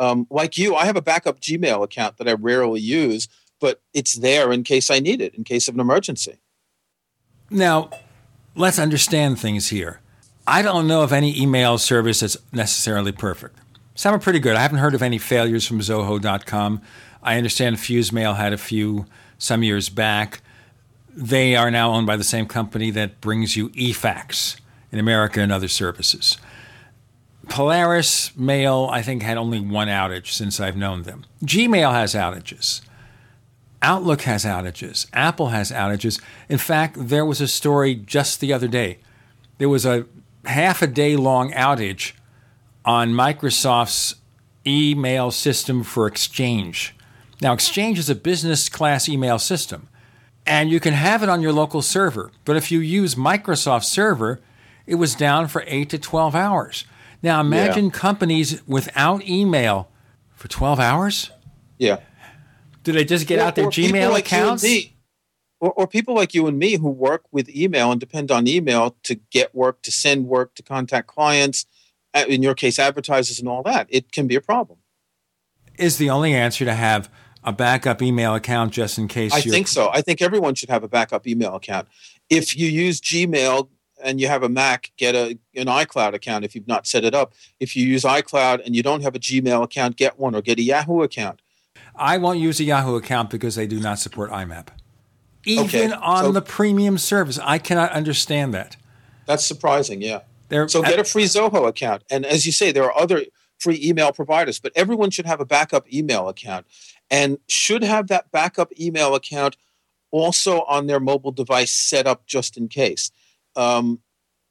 Um, 0.01 0.25
like 0.31 0.57
you, 0.57 0.75
I 0.75 0.85
have 0.85 0.95
a 0.95 1.01
backup 1.01 1.39
Gmail 1.39 1.83
account 1.83 2.17
that 2.17 2.27
I 2.27 2.33
rarely 2.33 2.81
use, 2.81 3.27
but 3.59 3.81
it's 3.93 4.15
there 4.15 4.51
in 4.51 4.63
case 4.63 4.89
I 4.89 4.97
need 4.97 5.21
it, 5.21 5.35
in 5.35 5.43
case 5.43 5.67
of 5.67 5.75
an 5.75 5.79
emergency. 5.79 6.39
Now, 7.51 7.91
let's 8.55 8.79
understand 8.79 9.39
things 9.39 9.67
here. 9.67 9.99
I 10.47 10.63
don't 10.63 10.87
know 10.87 11.03
of 11.03 11.13
any 11.13 11.39
email 11.39 11.77
service 11.77 12.21
that's 12.21 12.35
necessarily 12.51 13.11
perfect. 13.11 13.59
Some 13.93 14.15
are 14.15 14.19
pretty 14.19 14.39
good. 14.39 14.55
I 14.55 14.61
haven't 14.61 14.79
heard 14.79 14.95
of 14.95 15.03
any 15.03 15.19
failures 15.19 15.67
from 15.67 15.79
Zoho.com. 15.79 16.81
I 17.21 17.37
understand 17.37 17.75
FuseMail 17.75 18.37
had 18.37 18.53
a 18.53 18.57
few 18.57 19.05
some 19.37 19.61
years 19.61 19.89
back. 19.89 20.41
They 21.09 21.55
are 21.55 21.69
now 21.69 21.91
owned 21.91 22.07
by 22.07 22.17
the 22.17 22.23
same 22.23 22.47
company 22.47 22.89
that 22.89 23.21
brings 23.21 23.55
you 23.55 23.69
eFax 23.69 24.59
in 24.91 24.97
America 24.97 25.41
and 25.41 25.51
other 25.51 25.67
services. 25.67 26.37
Polaris 27.51 28.35
Mail, 28.37 28.87
I 28.93 29.01
think, 29.01 29.23
had 29.23 29.37
only 29.37 29.59
one 29.59 29.89
outage 29.89 30.27
since 30.27 30.61
I've 30.61 30.77
known 30.77 31.03
them. 31.03 31.25
Gmail 31.43 31.91
has 31.91 32.15
outages. 32.15 32.79
Outlook 33.81 34.21
has 34.21 34.45
outages. 34.45 35.05
Apple 35.11 35.49
has 35.49 35.69
outages. 35.69 36.21
In 36.47 36.57
fact, 36.57 36.95
there 36.97 37.25
was 37.25 37.41
a 37.41 37.49
story 37.49 37.93
just 37.93 38.39
the 38.39 38.53
other 38.53 38.69
day. 38.69 38.99
There 39.57 39.67
was 39.67 39.85
a 39.85 40.05
half 40.45 40.81
a 40.81 40.87
day 40.87 41.17
long 41.17 41.51
outage 41.51 42.13
on 42.85 43.11
Microsoft's 43.11 44.15
email 44.65 45.29
system 45.29 45.83
for 45.83 46.07
Exchange. 46.07 46.95
Now, 47.41 47.51
Exchange 47.51 47.99
is 47.99 48.09
a 48.09 48.15
business 48.15 48.69
class 48.69 49.09
email 49.09 49.39
system, 49.39 49.89
and 50.45 50.69
you 50.69 50.79
can 50.79 50.93
have 50.93 51.21
it 51.21 51.27
on 51.27 51.41
your 51.41 51.51
local 51.51 51.81
server. 51.81 52.31
But 52.45 52.55
if 52.55 52.71
you 52.71 52.79
use 52.79 53.15
Microsoft 53.15 53.83
server, 53.83 54.39
it 54.87 54.95
was 54.95 55.15
down 55.15 55.49
for 55.49 55.65
8 55.67 55.89
to 55.89 55.99
12 55.99 56.33
hours. 56.33 56.85
Now, 57.23 57.39
imagine 57.41 57.91
companies 57.91 58.65
without 58.67 59.27
email 59.27 59.89
for 60.33 60.47
12 60.47 60.79
hours? 60.79 61.31
Yeah. 61.77 61.97
Do 62.83 62.91
they 62.91 63.05
just 63.05 63.27
get 63.27 63.39
Or- 63.39 63.43
out 63.43 63.55
their 63.55 63.67
Gmail 63.67 64.11
like 64.11 64.25
accounts? 64.25 64.65
or, 65.59 65.71
or 65.73 65.87
people 65.87 66.15
like 66.15 66.33
you 66.33 66.47
and 66.47 66.57
me 66.57 66.77
who 66.77 66.89
work 66.89 67.23
with 67.31 67.47
email 67.49 67.91
and 67.91 67.99
depend 67.99 68.31
on 68.31 68.47
email 68.47 68.95
to 69.03 69.15
get 69.29 69.53
work, 69.53 69.83
to 69.83 69.91
send 69.91 70.27
work, 70.27 70.55
to 70.55 70.63
contact 70.63 71.07
clients, 71.07 71.65
in 72.27 72.41
your 72.41 72.55
case, 72.55 72.79
advertisers 72.79 73.39
and 73.39 73.47
all 73.47 73.61
that. 73.63 73.85
It 73.89 74.11
can 74.11 74.25
be 74.27 74.35
a 74.35 74.41
problem. 74.41 74.79
Is 75.77 75.97
the 75.97 76.09
only 76.09 76.33
answer 76.33 76.65
to 76.65 76.73
have 76.73 77.09
a 77.43 77.51
backup 77.53 78.01
email 78.01 78.33
account 78.35 78.73
just 78.73 78.97
in 78.97 79.07
case 79.07 79.33
I 79.33 79.41
think 79.41 79.67
so. 79.67 79.89
I 79.91 80.01
think 80.01 80.21
everyone 80.21 80.55
should 80.55 80.69
have 80.69 80.83
a 80.83 80.87
backup 80.87 81.27
email 81.27 81.55
account. 81.55 81.87
If 82.29 82.55
you 82.57 82.67
use 82.67 82.99
Gmail 82.99 83.69
and 84.03 84.19
you 84.19 84.27
have 84.27 84.43
a 84.43 84.49
Mac, 84.49 84.91
get 84.97 85.15
a 85.15 85.37
an 85.55 85.67
iCloud 85.67 86.13
account 86.13 86.45
if 86.45 86.55
you've 86.55 86.67
not 86.67 86.87
set 86.87 87.03
it 87.03 87.13
up. 87.13 87.33
If 87.59 87.75
you 87.75 87.85
use 87.85 88.03
iCloud 88.03 88.65
and 88.65 88.75
you 88.75 88.83
don't 88.83 89.01
have 89.01 89.15
a 89.15 89.19
Gmail 89.19 89.63
account, 89.63 89.95
get 89.95 90.19
one 90.19 90.35
or 90.35 90.41
get 90.41 90.59
a 90.59 90.63
Yahoo 90.63 91.01
account. 91.01 91.41
I 91.95 92.17
won't 92.17 92.39
use 92.39 92.59
a 92.59 92.63
Yahoo 92.63 92.95
account 92.95 93.29
because 93.29 93.55
they 93.55 93.67
do 93.67 93.79
not 93.79 93.99
support 93.99 94.31
IMAP. 94.31 94.67
Even 95.45 95.65
Okay, 95.65 95.91
on 95.91 96.25
so- 96.25 96.31
the 96.31 96.41
premium 96.41 96.97
service, 96.97 97.39
I 97.43 97.57
cannot 97.57 97.91
understand 97.91 98.53
that. 98.53 98.77
That's 99.25 99.45
surprising, 99.45 100.01
yeah. 100.01 100.21
They're, 100.49 100.67
so 100.67 100.81
get 100.81 100.99
a 100.99 101.03
free 101.05 101.23
Zoho 101.23 101.67
account. 101.67 102.03
And 102.09 102.25
as 102.25 102.45
you 102.45 102.51
say, 102.51 102.71
there 102.73 102.83
are 102.83 102.97
other 102.97 103.23
free 103.59 103.79
email 103.81 104.11
providers, 104.11 104.59
but 104.59 104.73
everyone 104.75 105.09
should 105.09 105.25
have 105.25 105.39
a 105.39 105.45
backup 105.45 105.91
email 105.93 106.27
account 106.27 106.65
and 107.09 107.37
should 107.47 107.83
have 107.83 108.07
that 108.07 108.31
backup 108.31 108.71
email 108.79 109.15
account 109.15 109.55
also 110.09 110.63
on 110.63 110.87
their 110.87 110.99
mobile 110.99 111.31
device 111.31 111.71
set 111.71 112.05
up 112.05 112.25
just 112.25 112.57
in 112.57 112.67
case. 112.67 113.11
Um, 113.55 113.99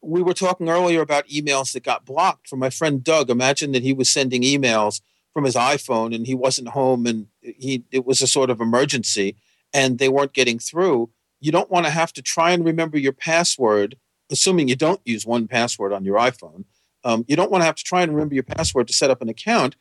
we 0.03 0.23
were 0.23 0.35
talking 0.35 0.69
earlier 0.69 1.03
about 1.03 1.29
emails 1.29 1.73
that 1.73 1.83
got 1.83 2.07
blocked 2.07 2.49
from 2.49 2.59
my 2.59 2.71
friend 2.71 3.05
Doug. 3.05 3.29
Imagine 3.31 3.73
that 3.73 3.83
he 3.83 3.93
was 3.93 4.11
sending 4.11 4.43
emails 4.43 5.01
from 5.33 5.45
his 5.45 5.55
iPhone 5.55 6.15
and 6.15 6.27
he 6.27 6.35
wasn't 6.35 6.69
home 6.69 7.07
and 7.07 7.27
he 7.41 7.85
it 7.91 8.05
was 8.05 8.21
a 8.21 8.27
sort 8.27 8.51
of 8.51 8.61
emergency 8.61 9.37
and 9.73 9.99
they 9.99 10.09
weren't 10.09 10.33
getting 10.33 10.59
through, 10.59 11.11
you 11.39 11.53
don't 11.53 11.71
want 11.71 11.87
to 11.87 11.93
have 11.93 12.13
to 12.15 12.23
try 12.23 12.51
and 12.51 12.65
remember 12.65 12.99
your 12.99 13.13
password, 13.13 13.97
assuming 14.31 14.69
you 14.69 14.77
don't 14.77 15.01
use 15.05 15.27
one 15.27 15.47
password 15.47 15.93
on 15.93 16.05
your 16.05 16.19
iPhone. 16.19 16.65
Um, 17.05 17.25
you 17.29 17.37
don't 17.37 17.51
want 17.51 17.63
to 17.63 17.67
have 17.67 17.77
to 17.77 17.85
try 17.85 18.03
and 18.03 18.13
remember 18.13 18.35
your 18.35 18.45
password 18.45 18.89
to 18.89 18.93
set 18.93 19.11
up 19.11 19.23
an 19.23 19.29
account 19.29 19.77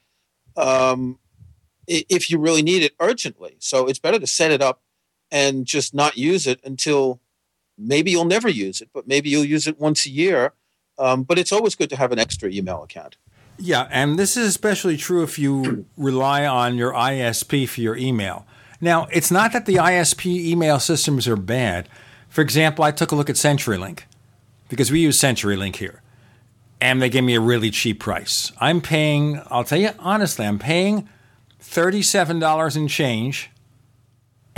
um, 0.56 1.20
if 1.88 2.30
you 2.30 2.40
really 2.40 2.62
need 2.62 2.84
it 2.84 2.94
urgently. 3.00 3.58
So 3.60 3.88
it's 3.88 4.00
better 4.00 4.20
to 4.20 4.28
set 4.28 4.52
it 4.52 4.62
up 4.62 4.82
and 5.32 5.66
just 5.66 5.94
not 5.94 6.18
use 6.18 6.48
it 6.48 6.60
until 6.64 7.20
maybe 7.80 8.12
you'll 8.12 8.26
never 8.26 8.50
use 8.50 8.82
it, 8.82 8.90
but 8.94 9.08
maybe 9.08 9.30
you'll 9.30 9.46
use 9.46 9.68
it 9.68 9.80
once 9.80 10.06
a 10.06 10.10
year. 10.10 10.54
Um, 10.98 11.24
but 11.24 11.40
it's 11.40 11.52
always 11.52 11.76
good 11.76 11.90
to 11.92 11.96
have 11.96 12.12
an 12.12 12.20
extra 12.20 12.50
email 12.50 12.84
account. 12.84 13.16
Yeah, 13.58 13.88
and 13.90 14.20
this 14.20 14.38
is 14.38 14.48
especially 14.48 14.98
true 14.98 15.24
if 15.24 15.40
you 15.40 15.86
rely 15.98 16.46
on 16.46 16.76
your 16.76 16.94
ISP 16.94 17.68
for 17.68 17.82
your 17.82 17.96
email. 17.96 18.46
Now, 18.82 19.08
it's 19.12 19.32
not 19.32 19.52
that 19.54 19.66
the 19.66 19.76
ISP 19.76 20.26
email 20.26 20.80
systems 20.80 21.28
are 21.28 21.36
bad. 21.36 21.90
For 22.30 22.42
example, 22.42 22.86
I 22.86 22.92
took 22.92 23.12
a 23.12 23.16
look 23.16 23.30
at 23.30 23.36
CenturyLink 23.36 24.02
because 24.70 24.92
we 24.92 25.02
use 25.02 25.20
CenturyLink 25.20 25.78
here, 25.78 26.02
and 26.80 27.02
they 27.02 27.10
gave 27.10 27.24
me 27.24 27.36
a 27.36 27.42
really 27.42 27.72
cheap 27.72 28.00
price. 28.00 28.52
I'm 28.60 28.80
paying, 28.80 29.42
I'll 29.48 29.64
tell 29.64 29.80
you 29.80 29.92
honestly, 30.00 30.46
I'm 30.46 30.60
paying 30.60 31.10
$37 31.62 32.78
in 32.78 32.88
change, 32.88 33.50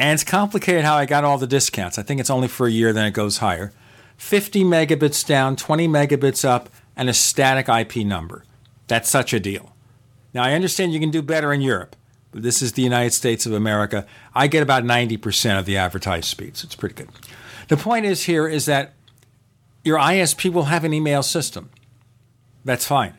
and 0.02 0.16
it's 0.16 0.24
complicated 0.24 0.84
how 0.84 0.96
I 0.96 1.06
got 1.06 1.24
all 1.24 1.38
the 1.38 1.46
discounts. 1.46 2.00
I 2.00 2.02
think 2.02 2.20
it's 2.20 2.32
only 2.32 2.48
for 2.48 2.66
a 2.66 2.72
year, 2.72 2.92
then 2.92 3.06
it 3.06 3.12
goes 3.12 3.38
higher. 3.38 3.72
50 4.18 4.64
megabits 4.64 5.24
down, 5.24 5.56
20 5.56 5.88
megabits 5.88 6.44
up, 6.44 6.70
and 6.98 7.08
a 7.08 7.14
static 7.14 7.70
IP 7.70 7.98
number. 7.98 8.44
That's 8.88 9.08
such 9.08 9.32
a 9.32 9.40
deal. 9.40 9.76
Now, 10.34 10.42
I 10.42 10.54
understand 10.54 10.92
you 10.92 11.00
can 11.00 11.12
do 11.12 11.22
better 11.22 11.54
in 11.54 11.62
Europe, 11.62 11.96
but 12.32 12.42
this 12.42 12.64
is 12.64 12.74
the 12.74 12.82
United 12.82 13.12
States 13.12 13.46
of 13.46 13.54
America. 13.54 14.08
I 14.34 14.48
get 14.48 14.64
about 14.64 14.84
90% 14.84 15.60
of 15.60 15.66
the 15.68 15.78
advertised 15.78 16.26
speeds. 16.26 16.64
It's 16.64 16.76
pretty 16.76 16.96
good. 16.96 17.10
The 17.68 17.78
point 17.78 18.08
is 18.08 18.24
here 18.24 18.48
is 18.48 18.66
that 18.66 18.94
your 19.84 20.00
ISP 20.00 20.52
will 20.52 20.64
have 20.64 20.84
an 20.84 20.96
email 20.96 21.22
system. 21.22 21.70
That's 22.66 22.88
fine. 22.88 23.14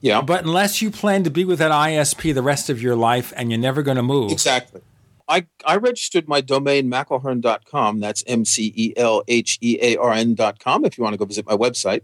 Yeah. 0.00 0.22
But 0.22 0.44
unless 0.44 0.82
you 0.82 0.90
plan 0.90 1.22
to 1.22 1.30
be 1.30 1.44
with 1.44 1.60
that 1.60 1.70
ISP 1.70 2.34
the 2.34 2.42
rest 2.42 2.68
of 2.68 2.82
your 2.82 2.96
life 2.96 3.32
and 3.36 3.52
you're 3.52 3.60
never 3.60 3.82
going 3.82 3.96
to 3.96 4.02
move. 4.02 4.32
Exactly. 4.32 4.80
I, 5.28 5.46
I 5.64 5.76
registered 5.76 6.26
my 6.26 6.40
domain 6.40 6.90
mcelhearn.com. 6.90 8.00
That's 8.00 8.24
M 8.26 8.44
C 8.44 8.72
E 8.74 8.92
L 8.96 9.22
H 9.28 9.58
E 9.60 9.78
A 9.80 9.96
R 9.96 10.12
N.com 10.12 10.84
if 10.84 10.96
you 10.96 11.04
want 11.04 11.14
to 11.14 11.18
go 11.18 11.26
visit 11.26 11.46
my 11.46 11.56
website. 11.56 12.02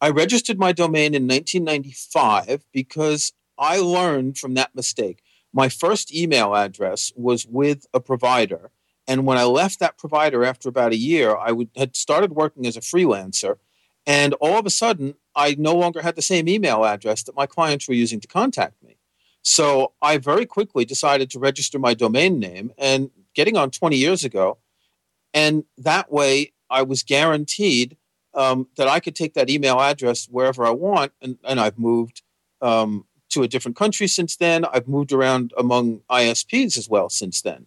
I 0.00 0.10
registered 0.10 0.58
my 0.58 0.72
domain 0.72 1.14
in 1.14 1.26
1995 1.26 2.64
because 2.72 3.32
I 3.58 3.78
learned 3.78 4.38
from 4.38 4.54
that 4.54 4.74
mistake. 4.74 5.22
My 5.52 5.68
first 5.68 6.14
email 6.14 6.54
address 6.54 7.12
was 7.16 7.46
with 7.46 7.86
a 7.94 8.00
provider. 8.00 8.70
And 9.06 9.24
when 9.24 9.38
I 9.38 9.44
left 9.44 9.80
that 9.80 9.96
provider 9.96 10.44
after 10.44 10.68
about 10.68 10.92
a 10.92 10.96
year, 10.96 11.34
I 11.36 11.50
would, 11.52 11.70
had 11.76 11.96
started 11.96 12.32
working 12.32 12.66
as 12.66 12.76
a 12.76 12.80
freelancer. 12.80 13.56
And 14.06 14.34
all 14.34 14.58
of 14.58 14.66
a 14.66 14.70
sudden, 14.70 15.14
I 15.34 15.56
no 15.58 15.74
longer 15.74 16.02
had 16.02 16.14
the 16.14 16.22
same 16.22 16.48
email 16.48 16.84
address 16.84 17.22
that 17.24 17.34
my 17.34 17.46
clients 17.46 17.88
were 17.88 17.94
using 17.94 18.20
to 18.20 18.28
contact 18.28 18.82
me. 18.82 18.97
So 19.42 19.92
I 20.02 20.18
very 20.18 20.46
quickly 20.46 20.84
decided 20.84 21.30
to 21.30 21.38
register 21.38 21.78
my 21.78 21.94
domain 21.94 22.38
name 22.38 22.72
and 22.76 23.10
getting 23.34 23.56
on 23.56 23.70
20 23.70 23.96
years 23.96 24.24
ago. 24.24 24.58
And 25.32 25.64
that 25.76 26.10
way, 26.12 26.52
I 26.70 26.82
was 26.82 27.02
guaranteed 27.02 27.96
um, 28.34 28.68
that 28.76 28.88
I 28.88 29.00
could 29.00 29.16
take 29.16 29.34
that 29.34 29.50
email 29.50 29.80
address 29.80 30.26
wherever 30.26 30.64
I 30.64 30.70
want. 30.70 31.12
And, 31.22 31.38
and 31.44 31.58
I've 31.58 31.78
moved 31.78 32.22
um, 32.60 33.06
to 33.30 33.42
a 33.42 33.48
different 33.48 33.76
country 33.76 34.06
since 34.06 34.36
then. 34.36 34.64
I've 34.64 34.88
moved 34.88 35.12
around 35.12 35.52
among 35.56 36.00
ISPs 36.10 36.76
as 36.76 36.88
well 36.88 37.08
since 37.08 37.40
then. 37.40 37.66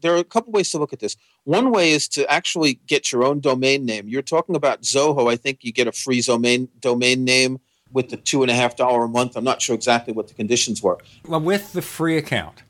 There 0.00 0.14
are 0.14 0.18
a 0.18 0.24
couple 0.24 0.52
ways 0.52 0.70
to 0.70 0.78
look 0.78 0.92
at 0.92 0.98
this. 0.98 1.16
One 1.44 1.70
way 1.70 1.92
is 1.92 2.08
to 2.08 2.28
actually 2.30 2.74
get 2.86 3.12
your 3.12 3.24
own 3.24 3.40
domain 3.40 3.84
name. 3.84 4.08
You're 4.08 4.22
talking 4.22 4.56
about 4.56 4.82
Zoho. 4.82 5.30
I 5.30 5.36
think 5.36 5.58
you 5.62 5.72
get 5.72 5.86
a 5.86 5.92
free 5.92 6.20
domain 6.20 6.68
domain 6.80 7.24
name 7.24 7.60
with 7.92 8.08
the 8.10 8.16
two 8.16 8.42
and 8.42 8.50
a 8.50 8.54
half 8.54 8.76
dollar 8.76 9.04
a 9.04 9.08
month. 9.08 9.36
I'm 9.36 9.44
not 9.44 9.60
sure 9.62 9.74
exactly 9.74 10.12
what 10.12 10.28
the 10.28 10.34
conditions 10.34 10.82
were. 10.82 10.98
Well, 11.26 11.40
with 11.40 11.72
the 11.72 11.82
free 11.82 12.16
account, 12.16 12.62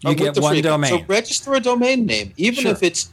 you 0.00 0.10
Uh, 0.10 0.14
get 0.14 0.38
one 0.38 0.50
free 0.52 0.58
account. 0.60 0.82
domain. 0.84 1.00
So 1.00 1.04
register 1.08 1.54
a 1.54 1.60
domain 1.60 2.06
name, 2.06 2.32
even 2.36 2.62
Sure. 2.64 2.72
if 2.72 2.82
it's 2.82 3.12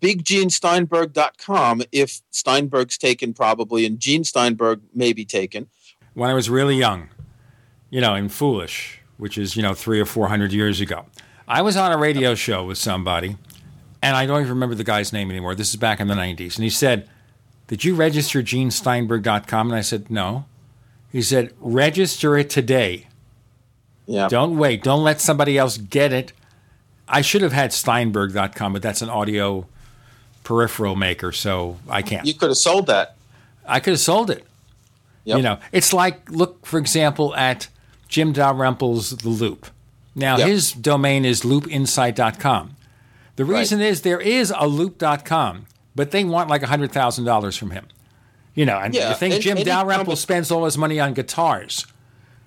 biggenesteinberg.com, 0.00 1.82
if 1.92 2.20
Steinberg's 2.30 2.98
taken 2.98 3.32
probably, 3.32 3.86
and 3.86 3.98
Gene 4.00 4.24
Steinberg 4.24 4.80
may 4.94 5.12
be 5.12 5.24
taken. 5.24 5.68
when 6.14 6.28
I 6.30 6.34
was 6.34 6.50
really 6.50 6.76
young, 6.76 7.08
you 7.90 8.00
know, 8.00 8.14
and 8.14 8.32
foolish, 8.32 8.98
which 9.18 9.38
is, 9.38 9.54
you 9.56 9.62
know, 9.62 9.72
three 9.74 10.00
or 10.00 10.04
four 10.04 10.26
hundred 10.28 10.52
years 10.52 10.80
ago. 10.80 11.06
I 11.46 11.62
was 11.62 11.76
on 11.76 11.92
a 11.92 11.96
radio 11.96 12.34
show 12.34 12.64
with 12.66 12.76
somebody, 12.76 13.36
and 14.02 14.16
I 14.16 14.26
don't 14.26 14.40
even 14.40 14.50
remember 14.50 14.74
the 14.74 14.82
guy's 14.84 15.12
name 15.12 15.30
anymore. 15.30 15.54
This 15.54 15.70
is 15.70 15.76
back 15.76 16.00
in 16.00 16.08
the 16.08 16.14
90s. 16.16 16.56
And 16.56 16.64
he 16.64 16.70
said, 16.70 17.08
Did 17.68 17.84
you 17.84 17.94
register 17.94 18.42
genesteinberg.com? 18.42 19.68
And 19.68 19.76
I 19.76 19.80
said, 19.80 20.10
No. 20.10 20.46
He 21.10 21.22
said, 21.22 21.52
Register 21.60 22.36
it 22.36 22.50
today. 22.50 23.06
Yeah. 24.06 24.28
Don't 24.28 24.56
wait. 24.58 24.82
Don't 24.82 25.04
let 25.04 25.20
somebody 25.20 25.58
else 25.58 25.76
get 25.76 26.12
it. 26.12 26.32
I 27.08 27.20
should 27.22 27.42
have 27.42 27.52
had 27.52 27.70
steinberg.com, 27.72 28.72
but 28.72 28.82
that's 28.82 29.02
an 29.02 29.08
audio 29.08 29.66
peripheral 30.44 30.96
maker, 30.96 31.32
so 31.32 31.78
I 31.88 32.02
can't. 32.02 32.26
You 32.26 32.34
could 32.34 32.48
have 32.50 32.56
sold 32.58 32.86
that. 32.86 33.16
I 33.66 33.80
could 33.80 33.92
have 33.92 34.00
sold 34.00 34.30
it. 34.30 34.44
You 35.24 35.42
know, 35.42 35.58
it's 35.72 35.92
like 35.92 36.30
look, 36.30 36.64
for 36.64 36.78
example, 36.78 37.36
at 37.36 37.68
Jim 38.08 38.32
Dalrymple's 38.32 39.10
The 39.18 39.28
Loop. 39.28 39.66
Now 40.14 40.38
Yep. 40.38 40.48
his 40.48 40.72
domain 40.72 41.26
is 41.26 41.42
loopinsight.com. 41.42 42.76
The 43.36 43.44
reason 43.44 43.82
is 43.82 44.00
there 44.02 44.20
is 44.20 44.52
a 44.56 44.66
loop.com, 44.66 45.66
but 45.94 46.12
they 46.12 46.24
want 46.24 46.48
like 46.48 46.62
hundred 46.62 46.92
thousand 46.92 47.26
dollars 47.26 47.58
from 47.58 47.72
him. 47.72 47.86
You 48.58 48.66
know, 48.66 48.76
and 48.78 48.92
Yeah, 48.92 49.10
you 49.10 49.14
think 49.14 49.34
and- 49.34 49.42
Jim 49.42 49.56
Dalrymple 49.58 50.16
spends 50.16 50.50
all 50.50 50.64
his 50.64 50.76
money 50.76 50.98
on 50.98 51.14
guitars. 51.14 51.86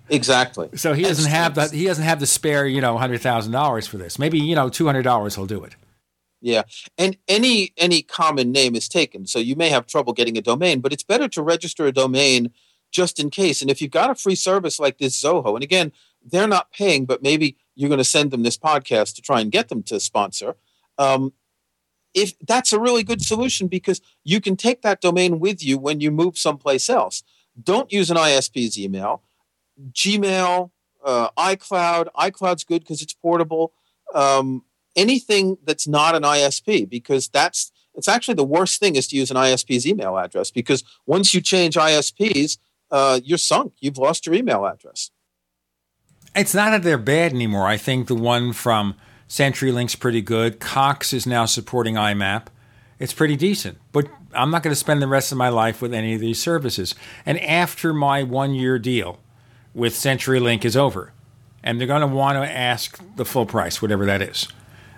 Exactly. 0.10 0.68
So 0.76 0.94
he 0.94 1.04
doesn't 1.04 1.32
have 1.32 1.56
the 1.56 1.70
he 1.70 1.86
doesn't 1.86 2.04
have 2.04 2.20
the 2.20 2.28
spare, 2.28 2.68
you 2.68 2.82
know, 2.82 2.98
hundred 2.98 3.22
thousand 3.22 3.54
dollars 3.54 3.88
for 3.88 3.98
this. 3.98 4.20
Maybe, 4.20 4.38
you 4.38 4.54
know, 4.54 4.68
two 4.68 4.86
hundred 4.88 5.04
dollars 5.04 5.36
he'll 5.36 5.46
do 5.46 5.64
it. 5.64 5.78
Yeah, 6.42 6.64
and 6.98 7.16
any 7.30 7.72
any 7.78 8.02
common 8.02 8.52
name 8.52 8.76
is 8.76 8.90
taken, 8.90 9.26
so 9.26 9.40
you 9.40 9.56
may 9.56 9.70
have 9.70 9.88
trouble 9.88 10.12
getting 10.12 10.38
a 10.38 10.42
domain, 10.42 10.82
but 10.82 10.92
it's 10.92 11.04
better 11.04 11.30
to 11.30 11.42
register 11.42 11.86
a 11.86 11.94
domain 11.94 12.52
just 12.92 13.18
in 13.18 13.30
case. 13.30 13.62
And 13.62 13.72
if 13.72 13.82
you've 13.82 13.92
got 13.92 14.10
a 14.10 14.16
free 14.16 14.36
service 14.36 14.82
like 14.82 14.98
this 14.98 15.22
Zoho, 15.22 15.54
and 15.56 15.64
again, 15.64 15.94
they're 16.26 16.48
not 16.48 16.74
paying, 16.74 17.06
but 17.06 17.24
maybe 17.24 17.56
you're 17.76 17.88
going 17.88 18.00
to 18.00 18.04
send 18.04 18.32
them 18.32 18.44
this 18.44 18.58
podcast 18.58 19.16
to 19.16 19.22
try 19.22 19.40
and 19.40 19.50
get 19.50 19.70
them 19.70 19.82
to 19.84 19.98
sponsor. 20.00 20.56
Um, 20.98 21.32
if 22.14 22.38
that's 22.40 22.74
a 22.74 22.80
really 22.80 23.04
good 23.04 23.22
solution 23.22 23.68
because 23.68 24.02
you 24.24 24.42
can 24.42 24.56
take 24.56 24.82
that 24.82 25.02
domain 25.02 25.40
with 25.40 25.64
you 25.64 25.78
when 25.78 26.02
you 26.02 26.12
move 26.12 26.38
someplace 26.38 26.90
else. 26.90 27.24
Don't 27.62 27.92
use 27.92 28.10
an 28.10 28.18
ISP's 28.18 28.80
email. 28.80 29.24
Gmail, 29.92 30.72
uh, 31.04 31.30
iCloud. 31.38 32.08
iCloud's 32.18 32.64
good 32.64 32.80
because 32.80 33.02
it's 33.02 33.14
portable. 33.14 33.74
Um, 34.14 34.64
anything 34.96 35.58
that's 35.64 35.88
not 35.88 36.16
an 36.16 36.24
ISP 36.24 36.90
because 36.90 37.30
that's 37.30 37.72
it's 37.94 38.08
actually 38.08 38.36
the 38.36 38.44
worst 38.44 38.80
thing 38.80 38.96
is 38.96 39.08
to 39.10 39.18
use 39.18 39.32
an 39.32 39.38
ISP's 39.38 39.86
email 39.86 40.18
address 40.18 40.50
because 40.50 40.84
once 41.06 41.34
you 41.34 41.42
change 41.42 41.76
ISPs, 41.76 42.58
uh, 42.90 43.20
you're 43.24 43.38
sunk. 43.38 43.74
You've 43.80 43.98
lost 43.98 44.26
your 44.26 44.36
email 44.36 44.66
address. 44.66 45.12
It's 46.36 46.54
not 46.54 46.70
that 46.70 46.84
they're 46.84 46.98
bad 46.98 47.34
anymore. 47.34 47.68
I 47.68 47.76
think 47.76 48.08
the 48.08 48.16
one 48.16 48.54
from 48.54 48.96
CenturyLink's 49.32 49.96
pretty 49.96 50.22
good. 50.22 50.60
Cox 50.60 51.14
is 51.14 51.26
now 51.26 51.46
supporting 51.46 51.96
IMAP. 51.96 52.48
It's 53.00 53.14
pretty 53.14 53.38
decent, 53.38 53.78
but 53.94 54.10
I'm 54.34 54.52
not 54.52 54.62
going 54.62 54.74
to 54.74 54.80
spend 54.80 55.02
the 55.02 55.08
rest 55.08 55.32
of 55.32 55.38
my 55.38 55.48
life 55.48 55.82
with 55.82 55.94
any 55.94 56.14
of 56.14 56.20
these 56.20 56.42
services. 56.42 56.96
And 57.26 57.40
after 57.40 57.94
my 57.94 58.24
one 58.24 58.54
year 58.54 58.78
deal 58.78 59.20
with 59.74 59.94
CenturyLink 59.94 60.66
is 60.66 60.76
over, 60.76 61.14
and 61.64 61.80
they're 61.80 61.88
going 61.88 62.02
to 62.02 62.08
want 62.08 62.44
to 62.44 62.52
ask 62.52 63.02
the 63.16 63.24
full 63.24 63.46
price, 63.46 63.82
whatever 63.82 64.06
that 64.06 64.22
is, 64.22 64.50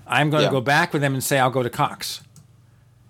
I'm 0.07 0.31
going 0.31 0.41
Yeah. 0.41 0.49
to 0.49 0.53
go 0.53 0.61
back 0.61 0.93
with 0.93 1.03
them 1.03 1.13
and 1.13 1.23
say, 1.23 1.37
I'll 1.37 1.51
go 1.51 1.61
to 1.61 1.69
Cox. 1.69 2.23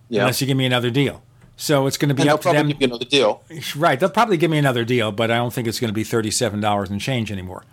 Yeah. 0.09 0.23
Unless 0.23 0.41
you 0.41 0.47
give 0.47 0.57
me 0.57 0.65
another 0.65 0.89
deal. 0.91 1.23
So 1.55 1.87
it's 1.87 1.95
going 1.97 2.09
to 2.09 2.15
be 2.15 2.23
And 2.23 2.31
up 2.31 2.41
to 2.41 2.43
probably 2.43 2.57
them. 2.63 2.67
give 2.67 2.81
you 2.81 2.87
another 2.87 3.05
deal. 3.05 3.43
Right. 3.77 3.97
They'll 3.97 4.09
probably 4.09 4.35
give 4.35 4.51
me 4.51 4.57
another 4.57 4.83
deal, 4.83 5.13
but 5.13 5.31
I 5.31 5.37
don't 5.37 5.53
think 5.53 5.69
it's 5.69 5.79
going 5.79 5.87
to 5.89 5.93
be 5.93 6.03
$37 6.03 6.89
and 6.89 6.99
change 6.99 7.31
anymore. 7.31 7.63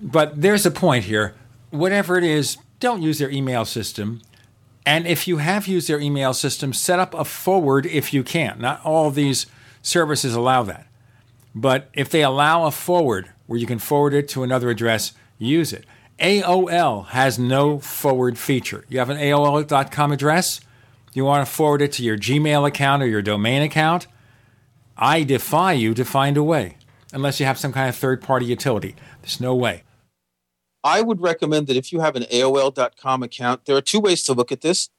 But 0.00 0.40
there's 0.40 0.64
a 0.64 0.70
point 0.70 1.06
here. 1.06 1.34
Whatever 1.74 2.16
it 2.16 2.22
is, 2.22 2.56
don't 2.78 3.02
use 3.02 3.18
their 3.18 3.30
email 3.30 3.64
system. 3.64 4.22
And 4.86 5.08
if 5.08 5.26
you 5.26 5.38
have 5.38 5.66
used 5.66 5.88
their 5.88 5.98
email 5.98 6.32
system, 6.32 6.72
set 6.72 7.00
up 7.00 7.14
a 7.14 7.24
forward 7.24 7.84
if 7.84 8.14
you 8.14 8.22
can. 8.22 8.60
Not 8.60 8.80
all 8.84 9.10
these 9.10 9.46
services 9.82 10.36
allow 10.36 10.62
that. 10.62 10.86
But 11.52 11.88
if 11.92 12.08
they 12.08 12.22
allow 12.22 12.64
a 12.64 12.70
forward 12.70 13.30
where 13.46 13.58
you 13.58 13.66
can 13.66 13.80
forward 13.80 14.14
it 14.14 14.28
to 14.28 14.44
another 14.44 14.70
address, 14.70 15.14
use 15.36 15.72
it. 15.72 15.84
AOL 16.20 17.08
has 17.08 17.40
no 17.40 17.80
forward 17.80 18.38
feature. 18.38 18.84
You 18.88 19.00
have 19.00 19.10
an 19.10 19.18
AOL.com 19.18 20.12
address, 20.12 20.60
you 21.12 21.24
want 21.24 21.44
to 21.44 21.52
forward 21.52 21.82
it 21.82 21.90
to 21.94 22.04
your 22.04 22.16
Gmail 22.16 22.68
account 22.68 23.02
or 23.02 23.08
your 23.08 23.22
domain 23.22 23.62
account, 23.62 24.06
I 24.96 25.24
defy 25.24 25.72
you 25.72 25.92
to 25.94 26.04
find 26.04 26.36
a 26.36 26.42
way, 26.44 26.76
unless 27.12 27.40
you 27.40 27.46
have 27.46 27.58
some 27.58 27.72
kind 27.72 27.88
of 27.88 27.96
third 27.96 28.22
party 28.22 28.46
utility. 28.46 28.94
There's 29.22 29.40
no 29.40 29.56
way. 29.56 29.82
I 30.84 31.00
would 31.00 31.22
recommend 31.22 31.66
that 31.66 31.76
if 31.76 31.92
you 31.92 32.00
have 32.00 32.14
an 32.14 32.24
AOL.com 32.24 33.22
account, 33.22 33.64
there 33.64 33.76
are 33.76 33.80
two 33.80 34.00
ways 34.00 34.22
to 34.24 34.34
look 34.34 34.52
at 34.52 34.60
this. 34.60 34.90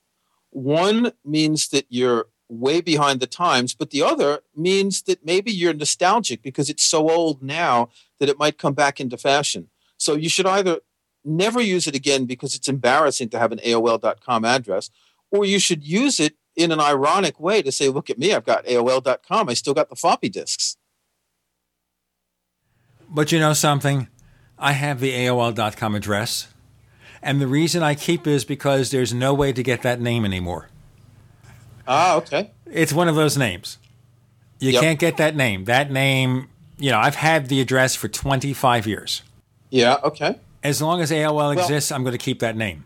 One 0.49 1.11
means 1.23 1.69
that 1.69 1.85
you're 1.89 2.25
way 2.49 2.81
behind 2.81 3.19
the 3.19 3.27
times, 3.27 3.75
but 3.75 3.91
the 3.91 4.01
other 4.01 4.41
means 4.55 5.03
that 5.03 5.23
maybe 5.23 5.51
you're 5.51 5.73
nostalgic 5.73 6.41
because 6.41 6.69
it's 6.69 6.83
so 6.83 7.09
old 7.09 7.43
now 7.43 7.89
that 8.19 8.29
it 8.29 8.39
might 8.39 8.57
come 8.57 8.73
back 8.73 8.99
into 8.99 9.17
fashion. 9.17 9.69
So 9.97 10.15
you 10.15 10.29
should 10.29 10.47
either 10.47 10.79
never 11.23 11.61
use 11.61 11.87
it 11.87 11.95
again 11.95 12.25
because 12.25 12.55
it's 12.55 12.67
embarrassing 12.67 13.29
to 13.29 13.39
have 13.39 13.51
an 13.51 13.59
AOL.com 13.59 14.43
address, 14.43 14.89
or 15.31 15.45
you 15.45 15.59
should 15.59 15.83
use 15.83 16.19
it 16.19 16.35
in 16.55 16.71
an 16.71 16.79
ironic 16.79 17.39
way 17.39 17.61
to 17.61 17.71
say, 17.71 17.89
look 17.89 18.09
at 18.09 18.17
me, 18.17 18.33
I've 18.33 18.45
got 18.45 18.65
AOL.com, 18.65 19.49
I 19.49 19.53
still 19.53 19.73
got 19.73 19.89
the 19.89 19.95
floppy 19.95 20.29
disks. 20.29 20.77
But 23.09 23.31
you 23.31 23.39
know 23.39 23.53
something? 23.53 24.07
I 24.57 24.73
have 24.73 24.99
the 24.99 25.11
AOL.com 25.11 25.95
address. 25.95 26.47
And 27.21 27.41
the 27.41 27.47
reason 27.47 27.81
I 27.83 27.95
keep 27.95 28.27
it 28.27 28.31
is 28.31 28.45
because 28.45 28.91
there's 28.91 29.13
no 29.13 29.33
way 29.33 29.51
to 29.51 29.63
get 29.63 29.81
that 29.81 29.99
name 29.99 30.25
anymore. 30.25 30.69
Ah, 31.87 32.15
okay. 32.17 32.51
It's 32.65 32.93
one 32.93 33.07
of 33.07 33.15
those 33.15 33.37
names. 33.37 33.77
You 34.59 34.71
Yep. 34.71 34.81
can't 34.81 34.99
get 34.99 35.17
that 35.17 35.35
name. 35.35 35.65
That 35.65 35.91
name, 35.91 36.49
you 36.77 36.89
know, 36.91 36.99
I've 36.99 37.15
had 37.15 37.47
the 37.49 37.59
address 37.61 37.95
for 37.95 38.07
25 38.07 38.87
years. 38.87 39.21
Yeah, 39.69 39.97
okay. 40.03 40.39
As 40.63 40.81
long 40.81 41.01
as 41.01 41.11
AOL 41.11 41.35
Well- 41.35 41.51
exists, 41.51 41.91
I'm 41.91 42.03
going 42.03 42.13
to 42.17 42.23
keep 42.23 42.39
that 42.39 42.55
name. 42.55 42.85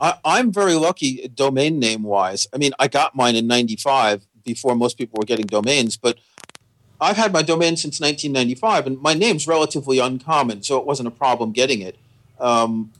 I, 0.00 0.14
I'm 0.24 0.52
very 0.52 0.74
lucky 0.74 1.28
domain 1.34 1.78
name 1.78 2.02
wise. 2.04 2.46
I 2.54 2.58
mean, 2.58 2.72
I 2.78 2.86
got 2.88 3.16
mine 3.16 3.34
in 3.34 3.46
95 3.46 4.26
before 4.44 4.76
most 4.76 4.96
people 4.96 5.18
were 5.18 5.24
getting 5.26 5.46
domains, 5.46 5.96
but 5.96 6.18
I've 7.00 7.16
had 7.16 7.32
my 7.32 7.42
domain 7.42 7.76
since 7.76 8.00
1995, 8.00 8.86
and 8.86 9.00
my 9.00 9.14
name's 9.14 9.46
relatively 9.46 9.98
uncommon, 9.98 10.62
so 10.62 10.78
it 10.78 10.86
wasn't 10.86 11.08
a 11.08 11.12
problem 11.12 11.52
getting 11.52 11.80
it. 11.80 11.96
Um, 12.40 12.92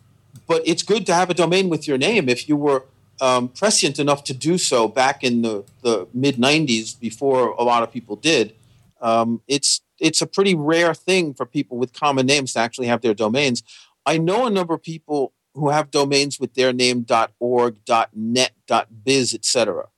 but 0.46 0.62
it's 0.64 0.82
good 0.82 1.06
to 1.06 1.14
have 1.14 1.30
a 1.30 1.34
domain 1.34 1.68
with 1.68 1.88
your 1.88 1.98
name 1.98 2.28
if 2.28 2.48
you 2.48 2.56
were 2.56 2.84
um, 3.20 3.48
prescient 3.48 3.98
enough 3.98 4.24
to 4.24 4.34
do 4.34 4.58
so 4.58 4.88
back 4.88 5.24
in 5.24 5.42
the, 5.42 5.64
the 5.82 6.06
mid 6.14 6.36
90s 6.36 6.98
before 6.98 7.48
a 7.50 7.62
lot 7.62 7.82
of 7.82 7.92
people 7.92 8.16
did. 8.16 8.54
Um, 9.00 9.42
it's 9.48 9.80
it's 10.00 10.22
a 10.22 10.26
pretty 10.26 10.54
rare 10.54 10.94
thing 10.94 11.34
for 11.34 11.44
people 11.44 11.76
with 11.76 11.92
common 11.92 12.26
names 12.26 12.52
to 12.52 12.60
actually 12.60 12.86
have 12.86 13.00
their 13.00 13.14
domains. 13.14 13.62
I 14.06 14.16
know 14.18 14.46
a 14.46 14.50
number 14.50 14.74
of 14.74 14.82
people 14.82 15.32
who 15.54 15.70
have 15.70 15.90
domains 15.90 16.38
with 16.38 16.54
their 16.54 16.72
name 16.72 17.04
.org, 17.40 17.76
.net, 18.14 18.52
.biz, 19.04 19.34
etc. 19.34 19.88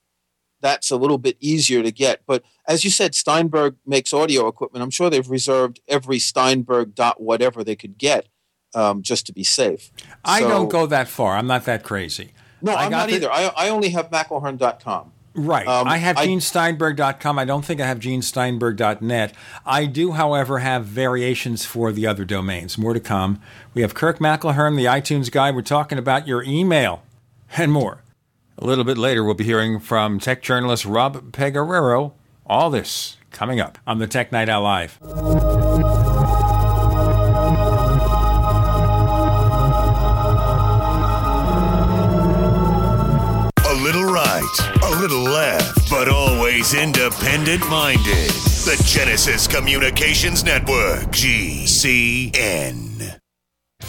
That's 0.62 0.90
a 0.90 0.96
little 0.96 1.18
bit 1.18 1.36
easier 1.38 1.82
to 1.82 1.92
get. 1.92 2.22
But 2.26 2.42
as 2.70 2.84
you 2.84 2.90
said, 2.90 3.14
Steinberg 3.14 3.76
makes 3.84 4.12
audio 4.12 4.46
equipment. 4.48 4.82
I'm 4.82 4.90
sure 4.90 5.10
they've 5.10 5.28
reserved 5.28 5.80
every 5.88 6.18
Steinberg 6.18 6.94
dot 6.94 7.20
whatever 7.20 7.62
they 7.64 7.76
could 7.76 7.98
get 7.98 8.28
um, 8.74 9.02
just 9.02 9.26
to 9.26 9.32
be 9.32 9.44
safe. 9.44 9.90
I 10.24 10.40
So- 10.40 10.48
don't 10.48 10.68
go 10.70 10.86
that 10.86 11.08
far. 11.08 11.36
I'm 11.36 11.46
not 11.46 11.64
that 11.64 11.82
crazy. 11.82 12.32
No, 12.62 12.72
I 12.72 12.84
I'm 12.84 12.90
got 12.90 12.96
not 12.98 13.08
the- 13.08 13.14
either. 13.16 13.32
I, 13.32 13.50
I 13.56 13.68
only 13.70 13.88
have 13.90 14.10
McElhearn.com. 14.10 15.12
Right. 15.34 15.66
Um, 15.66 15.86
I 15.86 15.98
have 15.98 16.16
GeneSteinberg.com. 16.16 17.38
I 17.38 17.44
don't 17.44 17.64
think 17.64 17.80
I 17.80 17.86
have 17.86 18.00
GeneSteinberg.net. 18.00 19.32
I 19.64 19.86
do, 19.86 20.12
however, 20.12 20.58
have 20.58 20.84
variations 20.84 21.64
for 21.64 21.92
the 21.92 22.06
other 22.06 22.24
domains. 22.24 22.76
More 22.76 22.94
to 22.94 23.00
come. 23.00 23.40
We 23.72 23.82
have 23.82 23.94
Kirk 23.94 24.18
McElhearn, 24.18 24.76
the 24.76 24.86
iTunes 24.86 25.30
guy. 25.30 25.50
We're 25.52 25.62
talking 25.62 25.98
about 25.98 26.26
your 26.26 26.42
email 26.42 27.02
and 27.56 27.70
more. 27.72 28.02
A 28.58 28.64
little 28.66 28.84
bit 28.84 28.98
later, 28.98 29.24
we'll 29.24 29.34
be 29.34 29.44
hearing 29.44 29.78
from 29.80 30.18
tech 30.18 30.42
journalist 30.42 30.84
Rob 30.84 31.32
Pegoraro. 31.32 32.12
All 32.50 32.68
this 32.68 33.16
coming 33.30 33.60
up 33.60 33.78
on 33.86 34.00
the 34.00 34.08
Tech 34.08 34.32
Night 34.32 34.48
Owl 34.48 34.64
Live. 34.64 34.98
A 35.00 35.04
little 43.74 44.02
right, 44.02 44.58
a 44.82 44.90
little 45.00 45.22
left, 45.22 45.88
but 45.88 46.08
always 46.08 46.74
independent 46.74 47.60
minded. 47.70 48.32
The 48.66 48.82
Genesis 48.84 49.46
Communications 49.46 50.42
Network, 50.42 51.02
GCN. 51.12 53.19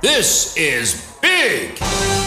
This 0.00 0.56
is 0.56 1.18
big! 1.20 2.17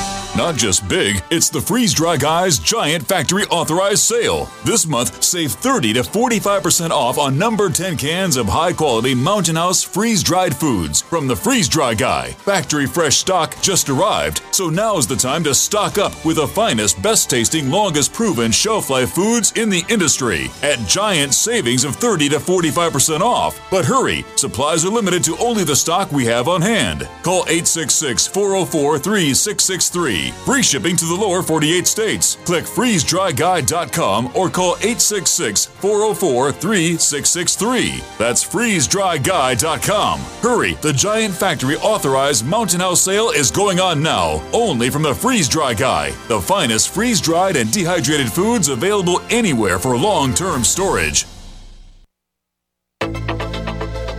Not 0.42 0.58
just 0.58 0.90
big, 0.90 1.22
it's 1.30 1.52
the 1.52 1.62
Freeze 1.62 1.94
Dry 1.94 2.18
Guys 2.18 2.58
Giant 2.58 3.08
Factory 3.08 3.44
Authorized 3.52 4.00
Sale. 4.00 4.50
This 4.66 4.88
month, 4.88 5.24
save 5.24 5.52
30 5.52 5.94
to 5.94 6.02
45% 6.02 6.90
off 6.90 7.20
on 7.20 7.38
number 7.38 7.70
10 7.70 7.96
cans 7.96 8.38
of 8.38 8.48
high 8.48 8.74
quality 8.74 9.14
Mountain 9.14 9.58
House 9.58 9.84
freeze 9.84 10.24
dried 10.24 10.56
foods 10.56 11.00
from 11.00 11.28
the 11.28 11.36
Freeze 11.36 11.70
Dry 11.70 11.94
Guy. 11.94 12.32
Factory 12.32 12.88
fresh 12.88 13.18
stock 13.18 13.56
just 13.62 13.88
arrived, 13.88 14.42
so 14.50 14.68
now's 14.68 15.06
the 15.06 15.16
time 15.16 15.44
to 15.44 15.54
stock 15.54 16.00
up 16.00 16.14
with 16.26 16.38
the 16.38 16.48
finest, 16.48 17.00
best 17.04 17.30
tasting, 17.30 17.70
longest 17.70 18.12
proven 18.12 18.52
shelf 18.52 18.90
life 18.90 19.12
foods 19.12 19.52
in 19.52 19.70
the 19.70 19.84
industry 19.90 20.50
at 20.64 20.80
giant 20.88 21.36
savings 21.36 21.84
of 21.84 21.98
30 21.98 22.30
to 22.30 22.38
45% 22.38 23.22
off. 23.22 23.62
But 23.70 23.86
hurry, 23.86 24.26
supplies 24.38 24.84
are 24.86 24.90
limited 24.90 25.24
to 25.26 25.38
only 25.38 25.66
the 25.66 25.76
stock 25.76 26.12
we 26.12 26.26
have 26.26 26.48
on 26.48 26.64
hand. 26.64 27.08
Call 27.22 27.44
866 27.44 28.26
404 28.26 28.98
3663. 28.98 30.31
Free 30.46 30.64
shipping 30.64 30.96
to 30.98 31.06
the 31.06 31.16
lower 31.16 31.42
48 31.42 31.86
states. 31.88 32.38
Click 32.46 32.66
freezedryguy.com 32.66 34.28
or 34.36 34.50
call 34.50 34.76
866 34.78 35.66
404 35.66 36.52
3663. 36.52 38.02
That's 38.18 38.44
freezedryguy.com. 38.44 40.20
Hurry, 40.42 40.74
the 40.82 40.94
Giant 40.94 41.34
Factory 41.36 41.78
authorized 41.78 42.46
Mountain 42.46 42.80
House 42.80 43.02
sale 43.02 43.30
is 43.30 43.52
going 43.52 43.80
on 43.80 44.02
now, 44.02 44.42
only 44.54 44.90
from 44.90 45.04
the 45.04 45.16
Freeze 45.16 45.50
Dry 45.50 45.74
Guy, 45.74 46.12
the 46.28 46.42
finest 46.42 46.94
freeze 46.94 47.22
dried 47.22 47.56
and 47.56 47.72
dehydrated 47.72 48.32
foods 48.32 48.68
available 48.70 49.22
anywhere 49.30 49.80
for 49.80 49.98
long 49.98 50.34
term 50.34 50.64
storage. 50.64 51.26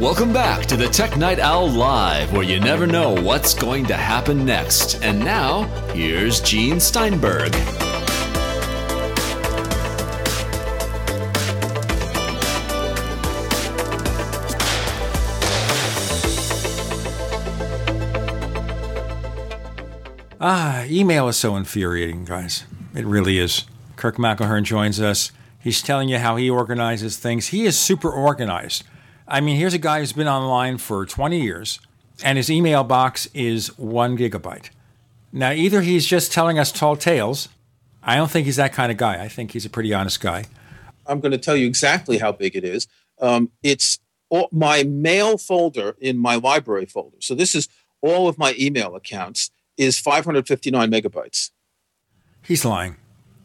Welcome 0.03 0.33
back 0.33 0.67
to 0.67 0.77
the 0.77 0.89
Tech 0.89 1.17
Night 1.17 1.39
Owl 1.39 1.71
Live, 1.71 2.33
where 2.33 2.43
you 2.43 2.59
never 2.59 2.89
know 2.89 3.15
what's 3.15 3.55
going 3.55 3.87
to 3.87 3.95
happen 3.95 4.45
next. 4.45 5.01
And 5.01 5.21
now, 5.21 5.63
here's 5.93 6.41
Gene 6.41 6.81
Steinberg. 6.81 7.53
Ah, 20.41 20.83
email 20.87 21.29
is 21.29 21.37
so 21.37 21.55
infuriating, 21.55 22.25
guys. 22.25 22.65
It 22.93 23.07
really 23.07 23.39
is. 23.39 23.67
Kirk 23.95 24.17
McElhearn 24.17 24.65
joins 24.65 25.01
us. 25.01 25.31
He's 25.61 25.81
telling 25.81 26.09
you 26.09 26.19
how 26.19 26.35
he 26.35 26.51
organizes 26.51 27.17
things. 27.19 27.47
He 27.47 27.67
is 27.67 27.79
super 27.79 28.11
organized. 28.11 28.83
I 29.33 29.41
mean, 29.41 29.57
here's 29.57 29.73
a 29.73 29.79
guy 29.79 30.01
who's 30.01 30.13
been 30.13 30.29
online 30.29 30.77
for 30.77 31.07
20 31.07 31.41
years, 31.41 31.81
and 32.23 32.37
his 32.37 32.51
email 32.51 32.85
box 32.85 33.29
is 33.33 33.77
one 33.79 34.17
gigabyte. 34.19 34.69
Now, 35.33 35.53
either 35.53 35.81
he's 35.81 36.05
just 36.07 36.33
telling 36.33 36.59
us 36.59 36.71
tall 36.71 36.97
tales. 36.97 37.49
I 38.03 38.17
don't 38.17 38.31
think 38.31 38.45
he's 38.45 38.57
that 38.57 38.75
kind 38.75 38.93
of 38.93 38.99
guy. 38.99 39.23
I 39.23 39.29
think 39.29 39.53
he's 39.53 39.65
a 39.65 39.71
pretty 39.71 39.95
honest 39.95 40.21
guy. 40.21 40.45
I'm 41.07 41.21
going 41.21 41.33
to 41.33 41.39
tell 41.39 41.57
you 41.57 41.67
exactly 41.67 42.19
how 42.19 42.31
big 42.33 42.55
it 42.57 42.63
is. 42.65 42.87
Um, 43.21 43.51
it's 43.63 43.99
all, 44.29 44.51
my 44.53 44.83
mail 44.83 45.39
folder 45.39 45.97
in 45.99 46.19
my 46.19 46.35
library 46.35 46.85
folder. 46.85 47.17
So 47.21 47.35
this 47.35 47.55
is 47.55 47.69
all 48.03 48.29
of 48.29 48.37
my 48.37 48.55
email 48.61 48.95
accounts 48.95 49.51
is 49.79 49.99
559 49.99 50.91
megabytes. 50.91 51.51
He's 52.43 52.67
lying. 52.67 52.97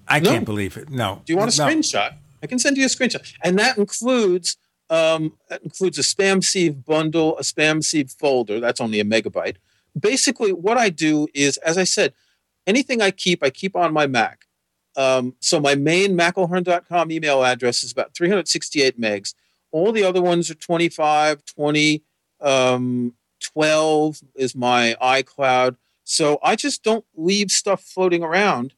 I 0.06 0.20
No. 0.20 0.32
can't 0.32 0.46
believe 0.46 0.76
it. 0.76 0.90
No. 0.90 1.22
Do 1.26 1.32
you 1.32 1.38
want 1.38 1.58
a 1.58 1.58
No. 1.58 1.68
screenshot? 1.68 2.16
I 2.44 2.48
can 2.48 2.60
send 2.60 2.76
you 2.76 2.84
a 2.84 2.90
screenshot, 2.90 3.34
and 3.42 3.58
that 3.60 3.78
includes 3.78 4.58
um, 4.90 5.34
that 5.50 5.64
includes 5.64 5.98
a 5.98 6.02
spam 6.02 6.44
sieve 6.44 6.86
bundle, 6.86 7.38
a 7.38 7.42
spam 7.42 7.84
sieve 7.84 8.12
folder. 8.12 8.60
That's 8.60 8.82
only 8.82 9.00
a 9.00 9.06
megabyte. 9.06 9.58
Basically, 10.00 10.54
what 10.54 10.78
I 10.78 10.90
do 10.90 11.28
is, 11.34 11.58
as 11.58 11.78
I 11.78 11.84
said, 11.84 12.14
anything 12.66 13.02
I 13.02 13.12
keep, 13.12 13.44
I 13.44 13.50
keep 13.50 13.76
on 13.76 13.94
my 13.94 14.08
Mac. 14.08 14.46
Um, 14.96 15.36
so 15.40 15.60
my 15.60 15.76
main 15.76 16.18
McElhearn.com 16.18 17.12
email 17.12 17.44
address 17.44 17.84
is 17.84 17.92
about 17.92 18.16
368 18.16 19.00
megs. 19.00 19.34
All 19.72 19.92
the 19.92 20.04
other 20.04 20.22
ones 20.22 20.50
are 20.50 20.56
25, 20.56 21.46
20, 21.46 22.04
um, 22.42 23.14
12 23.42 24.22
is 24.36 24.56
my 24.56 24.96
iCloud. 25.02 25.76
So 26.04 26.40
I 26.42 26.56
just 26.56 26.84
don't 26.84 27.06
leave 27.16 27.52
stuff 27.52 27.84
floating 27.84 28.24
around. 28.24 28.74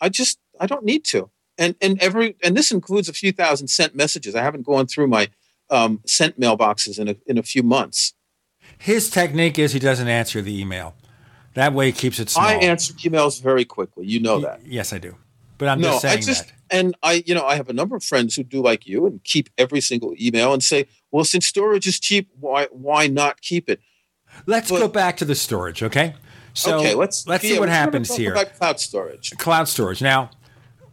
I 0.00 0.08
just 0.10 0.38
I 0.60 0.66
don't 0.66 0.84
need 0.84 1.04
to. 1.06 1.30
And 1.56 1.74
and 1.80 2.00
every 2.02 2.36
and 2.42 2.56
this 2.56 2.70
includes 2.70 3.08
a 3.08 3.12
few 3.12 3.32
thousand 3.32 3.68
sent 3.68 3.94
messages. 3.94 4.34
I 4.34 4.42
haven't 4.42 4.66
gone 4.66 4.86
through 4.86 5.08
my 5.08 5.30
um, 5.70 6.00
sent 6.06 6.38
mailboxes 6.38 6.98
in 6.98 7.08
a 7.08 7.16
in 7.26 7.38
a 7.38 7.42
few 7.42 7.62
months. 7.62 8.14
His 8.78 9.10
technique 9.10 9.58
is 9.58 9.72
he 9.72 9.78
doesn't 9.78 10.08
answer 10.08 10.42
the 10.42 10.58
email. 10.58 10.94
That 11.54 11.72
way 11.72 11.86
he 11.86 11.92
keeps 11.92 12.18
it 12.18 12.30
small. 12.30 12.46
I 12.46 12.54
answer 12.54 12.92
emails 12.94 13.40
very 13.40 13.64
quickly. 13.64 14.06
You 14.06 14.20
know 14.20 14.40
that. 14.40 14.66
Yes, 14.66 14.92
I 14.92 14.98
do. 14.98 15.16
But 15.56 15.68
I'm 15.68 15.80
no, 15.80 15.90
just 15.90 16.02
saying 16.02 16.18
I 16.18 16.20
just 16.20 16.46
that. 16.48 16.54
and 16.70 16.96
I 17.02 17.22
you 17.26 17.34
know 17.34 17.44
I 17.44 17.54
have 17.56 17.68
a 17.68 17.72
number 17.72 17.94
of 17.96 18.02
friends 18.02 18.34
who 18.34 18.42
do 18.42 18.60
like 18.60 18.86
you 18.86 19.06
and 19.06 19.22
keep 19.24 19.48
every 19.56 19.80
single 19.80 20.14
email 20.20 20.52
and 20.52 20.62
say, 20.62 20.86
well, 21.12 21.24
since 21.24 21.46
storage 21.46 21.86
is 21.86 22.00
cheap, 22.00 22.28
why 22.40 22.66
why 22.72 23.06
not 23.06 23.40
keep 23.40 23.68
it? 23.68 23.80
Let's 24.46 24.70
go 24.70 24.88
back 24.88 25.16
to 25.18 25.24
the 25.24 25.36
storage, 25.36 25.82
okay? 25.82 26.14
So 26.54 26.78
okay, 26.78 26.94
let's 26.94 27.26
let's 27.26 27.44
yeah, 27.44 27.54
see 27.54 27.60
what 27.60 27.68
happens 27.68 28.14
here. 28.14 28.32
About 28.32 28.54
cloud 28.54 28.80
storage. 28.80 29.30
Cloud 29.38 29.68
storage. 29.68 30.02
Now, 30.02 30.30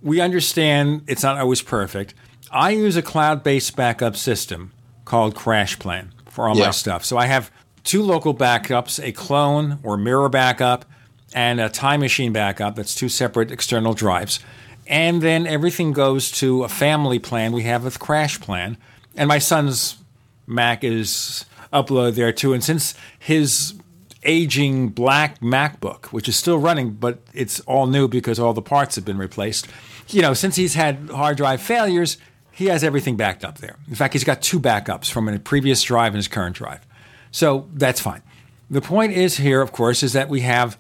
we 0.02 0.20
understand 0.20 1.04
it's 1.08 1.24
not 1.24 1.38
always 1.38 1.62
perfect. 1.62 2.14
I 2.52 2.72
use 2.72 2.95
a 2.97 3.02
cloud-based 3.02 3.76
backup 3.76 4.16
system 4.16 4.72
called 5.06 5.36
CrashPlan 5.36 6.10
for 6.30 6.47
all 6.47 6.58
Yeah. 6.58 6.66
my 6.66 6.72
stuff. 6.72 7.06
So 7.06 7.18
I 7.18 7.26
have 7.28 7.49
two 7.84 8.04
local 8.04 8.34
backups, 8.36 9.04
a 9.04 9.12
clone 9.12 9.80
or 9.84 9.97
mirror 9.97 10.30
backup, 10.30 10.86
and 11.34 11.60
a 11.62 11.70
time 11.70 12.02
machine 12.02 12.34
backup. 12.34 12.76
That's 12.76 12.93
two 12.93 13.10
separate 13.10 13.52
external 13.52 13.93
drives. 13.93 14.39
And 14.88 15.22
then 15.22 15.47
everything 15.47 15.93
goes 15.93 16.30
to 16.32 16.64
a 16.64 16.70
family 16.70 17.20
plan 17.20 17.54
we 17.54 17.64
have 17.64 17.84
with 17.86 17.99
CrashPlan. 17.99 18.76
And 19.16 19.28
my 19.28 19.39
son's 19.39 19.97
Mac 20.45 20.84
is 20.84 21.45
uploaded 21.72 22.16
there 22.16 22.34
too. 22.34 22.52
And 22.54 22.62
since 22.64 22.93
his 23.18 23.76
aging 24.24 24.89
black 24.89 25.39
MacBook, 25.39 26.08
which 26.08 26.28
is 26.28 26.36
still 26.36 26.58
running, 26.60 26.91
but 26.91 27.20
it's 27.34 27.60
all 27.62 27.88
new 27.88 28.08
because 28.08 28.38
all 28.39 28.54
the 28.54 28.62
parts 28.62 28.95
have 28.95 29.06
been 29.06 29.18
replaced, 29.18 29.68
you 30.10 30.22
know, 30.22 30.34
since 30.34 30.58
he's 30.58 30.76
had 30.76 31.10
hard 31.10 31.38
drive 31.38 31.62
failures, 31.62 32.18
he 32.62 32.68
has 32.68 32.84
everything 32.84 33.18
backed 33.18 33.43
up 33.43 33.57
there. 33.57 33.76
In 33.88 33.95
fact, 33.95 34.14
he's 34.14 34.24
got 34.24 34.43
two 34.43 34.59
backups 34.59 35.09
from 35.09 35.28
a 35.28 35.39
previous 35.39 35.82
drive 35.82 36.14
and 36.14 36.18
his 36.18 36.28
current 36.28 36.55
drive. 36.55 36.86
So 37.32 37.68
that's 37.74 37.99
fine. 37.99 38.22
The 38.70 38.82
point 38.82 39.14
is 39.14 39.38
here, 39.38 39.62
of 39.62 39.72
course, 39.72 40.03
is 40.03 40.14
that 40.14 40.30
we 40.30 40.41
have 40.41 40.78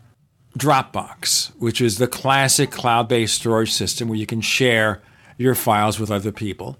Dropbox, 0.55 1.47
which 1.57 1.81
is 1.81 1.97
the 1.97 2.07
classic 2.07 2.69
cloud 2.69 3.07
based 3.07 3.33
storage 3.33 3.71
system 3.71 4.09
where 4.09 4.17
you 4.17 4.27
can 4.27 4.41
share 4.41 5.01
your 5.39 5.55
files 5.55 5.99
with 5.99 6.11
other 6.11 6.31
people. 6.31 6.77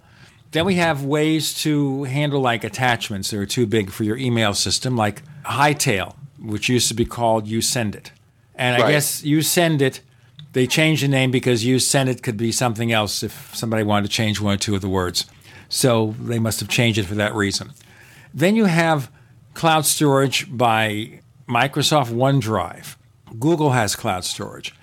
Then 0.52 0.66
we 0.66 0.76
have 0.76 1.04
ways 1.04 1.56
to 1.64 2.04
handle 2.04 2.40
like 2.40 2.64
attachments 2.64 3.32
that 3.32 3.40
are 3.40 3.46
too 3.48 3.66
big 3.66 3.90
for 3.90 4.04
your 4.04 4.18
email 4.18 4.54
system, 4.54 4.96
like 4.96 5.24
Hightail, 5.46 6.14
which 6.40 6.70
used 6.70 6.90
to 6.90 6.94
be 6.94 7.06
called 7.06 7.48
You 7.48 7.62
Send 7.62 7.96
It. 7.96 8.12
And 8.54 8.84
I 8.84 8.92
guess 8.92 9.24
You 9.24 9.42
Send 9.42 9.82
It, 9.82 10.02
they 10.54 10.68
changed 10.68 11.04
the 11.04 11.08
name 11.08 11.32
because 11.32 11.64
You 11.64 11.80
Send 11.80 12.10
It 12.10 12.24
could 12.24 12.38
be 12.38 12.52
something 12.52 12.92
else 12.92 13.24
if 13.24 13.56
somebody 13.56 13.84
wanted 13.84 14.08
to 14.08 14.14
change 14.14 14.42
one 14.42 14.56
or 14.56 14.58
two 14.58 14.76
of 14.76 14.82
the 14.82 14.90
words. 14.90 15.26
So 15.70 16.16
they 16.20 16.40
must 16.40 16.60
have 16.60 16.70
changed 16.70 17.00
it 17.00 17.06
for 17.06 17.16
that 17.16 17.34
reason. 17.34 17.72
Then 18.34 18.56
you 18.56 18.66
have 18.66 19.12
cloud 19.54 19.86
storage 19.86 20.56
by 20.56 21.22
Microsoft 21.48 22.12
OneDrive. 22.12 22.96
Google 23.40 23.72
has 23.72 23.96
cloud 23.96 24.26
storage. 24.26 24.74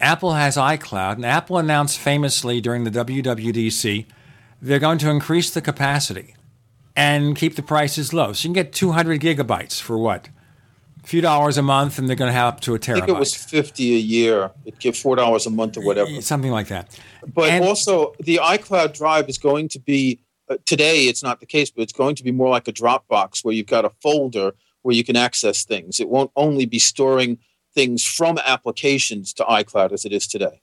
Apple 0.00 0.34
has 0.34 0.56
iCloud, 0.56 1.14
and 1.14 1.24
Apple 1.24 1.58
announced 1.58 1.98
famously 1.98 2.60
during 2.60 2.84
the 2.84 2.90
WWDC 2.90 4.06
they're 4.60 4.78
going 4.78 4.98
to 4.98 5.10
increase 5.10 5.50
the 5.50 5.60
capacity 5.60 6.34
and 6.94 7.36
keep 7.36 7.56
the 7.56 7.62
prices 7.62 8.12
low. 8.12 8.32
So 8.32 8.48
you 8.48 8.54
can 8.54 8.64
get 8.64 8.72
200 8.72 9.20
gigabytes 9.20 9.80
for 9.80 9.98
what? 9.98 10.28
A 11.06 11.08
few 11.08 11.20
dollars 11.20 11.56
a 11.56 11.62
month, 11.62 12.00
and 12.00 12.08
they're 12.08 12.16
going 12.16 12.30
to 12.30 12.32
have 12.32 12.54
up 12.54 12.60
to 12.62 12.74
a 12.74 12.80
terabyte. 12.80 12.96
I 12.96 13.06
think 13.06 13.10
it 13.10 13.20
was 13.20 13.32
fifty 13.32 13.94
a 13.94 13.98
year. 13.98 14.50
It 14.64 14.80
give 14.80 14.96
four 14.96 15.14
dollars 15.14 15.46
a 15.46 15.50
month 15.50 15.76
or 15.76 15.82
whatever. 15.82 16.20
Something 16.20 16.50
like 16.50 16.66
that. 16.66 16.98
But 17.32 17.62
also, 17.62 18.14
the 18.18 18.40
iCloud 18.42 18.92
drive 18.92 19.28
is 19.28 19.38
going 19.38 19.68
to 19.68 19.78
be 19.78 20.18
uh, 20.50 20.56
today. 20.64 21.04
It's 21.04 21.22
not 21.22 21.38
the 21.38 21.46
case, 21.46 21.70
but 21.70 21.82
it's 21.82 21.92
going 21.92 22.16
to 22.16 22.24
be 22.24 22.32
more 22.32 22.48
like 22.48 22.66
a 22.66 22.72
Dropbox, 22.72 23.44
where 23.44 23.54
you've 23.54 23.68
got 23.68 23.84
a 23.84 23.90
folder 24.02 24.56
where 24.82 24.96
you 24.96 25.04
can 25.04 25.14
access 25.14 25.64
things. 25.64 26.00
It 26.00 26.08
won't 26.08 26.32
only 26.34 26.66
be 26.66 26.80
storing 26.80 27.38
things 27.72 28.04
from 28.04 28.38
applications 28.44 29.32
to 29.34 29.44
iCloud 29.44 29.92
as 29.92 30.04
it 30.04 30.12
is 30.12 30.26
today. 30.26 30.60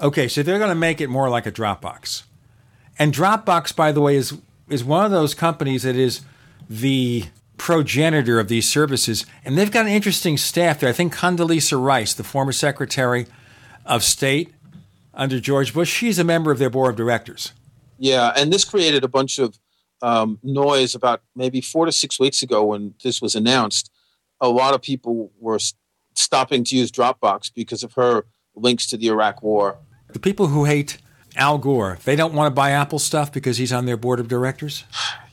Okay, 0.00 0.26
so 0.26 0.42
they're 0.42 0.58
going 0.58 0.68
to 0.68 0.74
make 0.74 1.00
it 1.00 1.08
more 1.08 1.28
like 1.28 1.46
a 1.46 1.52
Dropbox. 1.52 2.24
And 2.98 3.14
Dropbox, 3.14 3.76
by 3.76 3.92
the 3.92 4.00
way, 4.00 4.16
is 4.16 4.36
is 4.68 4.82
one 4.82 5.04
of 5.04 5.12
those 5.12 5.32
companies 5.32 5.84
that 5.84 5.94
is 5.94 6.22
the 6.68 7.26
progenitor 7.56 8.38
of 8.38 8.48
these 8.48 8.68
services, 8.68 9.24
and 9.44 9.56
they've 9.56 9.70
got 9.70 9.86
an 9.86 9.92
interesting 9.92 10.36
staff 10.36 10.80
there. 10.80 10.88
I 10.88 10.92
think 10.92 11.14
Condoleezza 11.14 11.82
Rice, 11.82 12.14
the 12.14 12.24
former 12.24 12.52
Secretary 12.52 13.26
of 13.84 14.02
State 14.04 14.52
under 15.14 15.40
George 15.40 15.72
Bush, 15.72 15.90
she's 15.90 16.18
a 16.18 16.24
member 16.24 16.50
of 16.50 16.58
their 16.58 16.70
board 16.70 16.90
of 16.90 16.96
directors. 16.96 17.52
Yeah, 17.98 18.32
and 18.36 18.52
this 18.52 18.64
created 18.64 19.04
a 19.04 19.08
bunch 19.08 19.38
of 19.38 19.58
um, 20.02 20.38
noise 20.42 20.94
about 20.94 21.22
maybe 21.34 21.60
four 21.60 21.86
to 21.86 21.92
six 21.92 22.20
weeks 22.20 22.42
ago 22.42 22.64
when 22.64 22.94
this 23.02 23.22
was 23.22 23.34
announced. 23.34 23.90
A 24.40 24.48
lot 24.48 24.74
of 24.74 24.82
people 24.82 25.32
were 25.40 25.54
s- 25.54 25.72
stopping 26.14 26.62
to 26.64 26.76
use 26.76 26.90
Dropbox 26.92 27.50
because 27.54 27.82
of 27.82 27.94
her 27.94 28.26
links 28.54 28.86
to 28.88 28.98
the 28.98 29.06
Iraq 29.08 29.42
War. 29.42 29.78
The 30.12 30.18
people 30.18 30.48
who 30.48 30.64
hate 30.66 30.98
Al 31.36 31.56
Gore, 31.56 31.98
they 32.04 32.16
don't 32.16 32.34
want 32.34 32.46
to 32.50 32.54
buy 32.54 32.70
Apple 32.72 32.98
stuff 32.98 33.32
because 33.32 33.56
he's 33.56 33.72
on 33.72 33.86
their 33.86 33.96
board 33.96 34.20
of 34.20 34.28
directors. 34.28 34.84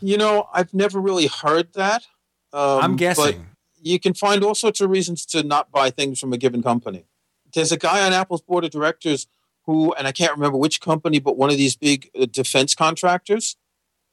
You 0.01 0.17
know, 0.17 0.47
I've 0.53 0.73
never 0.73 0.99
really 1.01 1.27
heard 1.27 1.73
that. 1.73 2.05
Um, 2.53 2.79
I'm 2.83 2.91
but 2.91 2.97
guessing. 2.99 3.47
You 3.81 3.99
can 3.99 4.13
find 4.13 4.43
all 4.43 4.55
sorts 4.55 4.79
of 4.79 4.89
reasons 4.89 5.25
to 5.27 5.43
not 5.43 5.71
buy 5.71 5.89
things 5.89 6.19
from 6.19 6.31
a 6.31 6.37
given 6.37 6.63
company. 6.63 7.05
There's 7.53 7.71
a 7.71 7.77
guy 7.77 8.05
on 8.05 8.13
Apple's 8.13 8.41
board 8.41 8.63
of 8.63 8.71
directors 8.71 9.27
who, 9.65 9.93
and 9.93 10.07
I 10.07 10.11
can't 10.11 10.31
remember 10.31 10.57
which 10.57 10.79
company, 10.79 11.19
but 11.19 11.37
one 11.37 11.49
of 11.49 11.57
these 11.57 11.75
big 11.75 12.09
uh, 12.19 12.25
defense 12.29 12.75
contractors. 12.75 13.57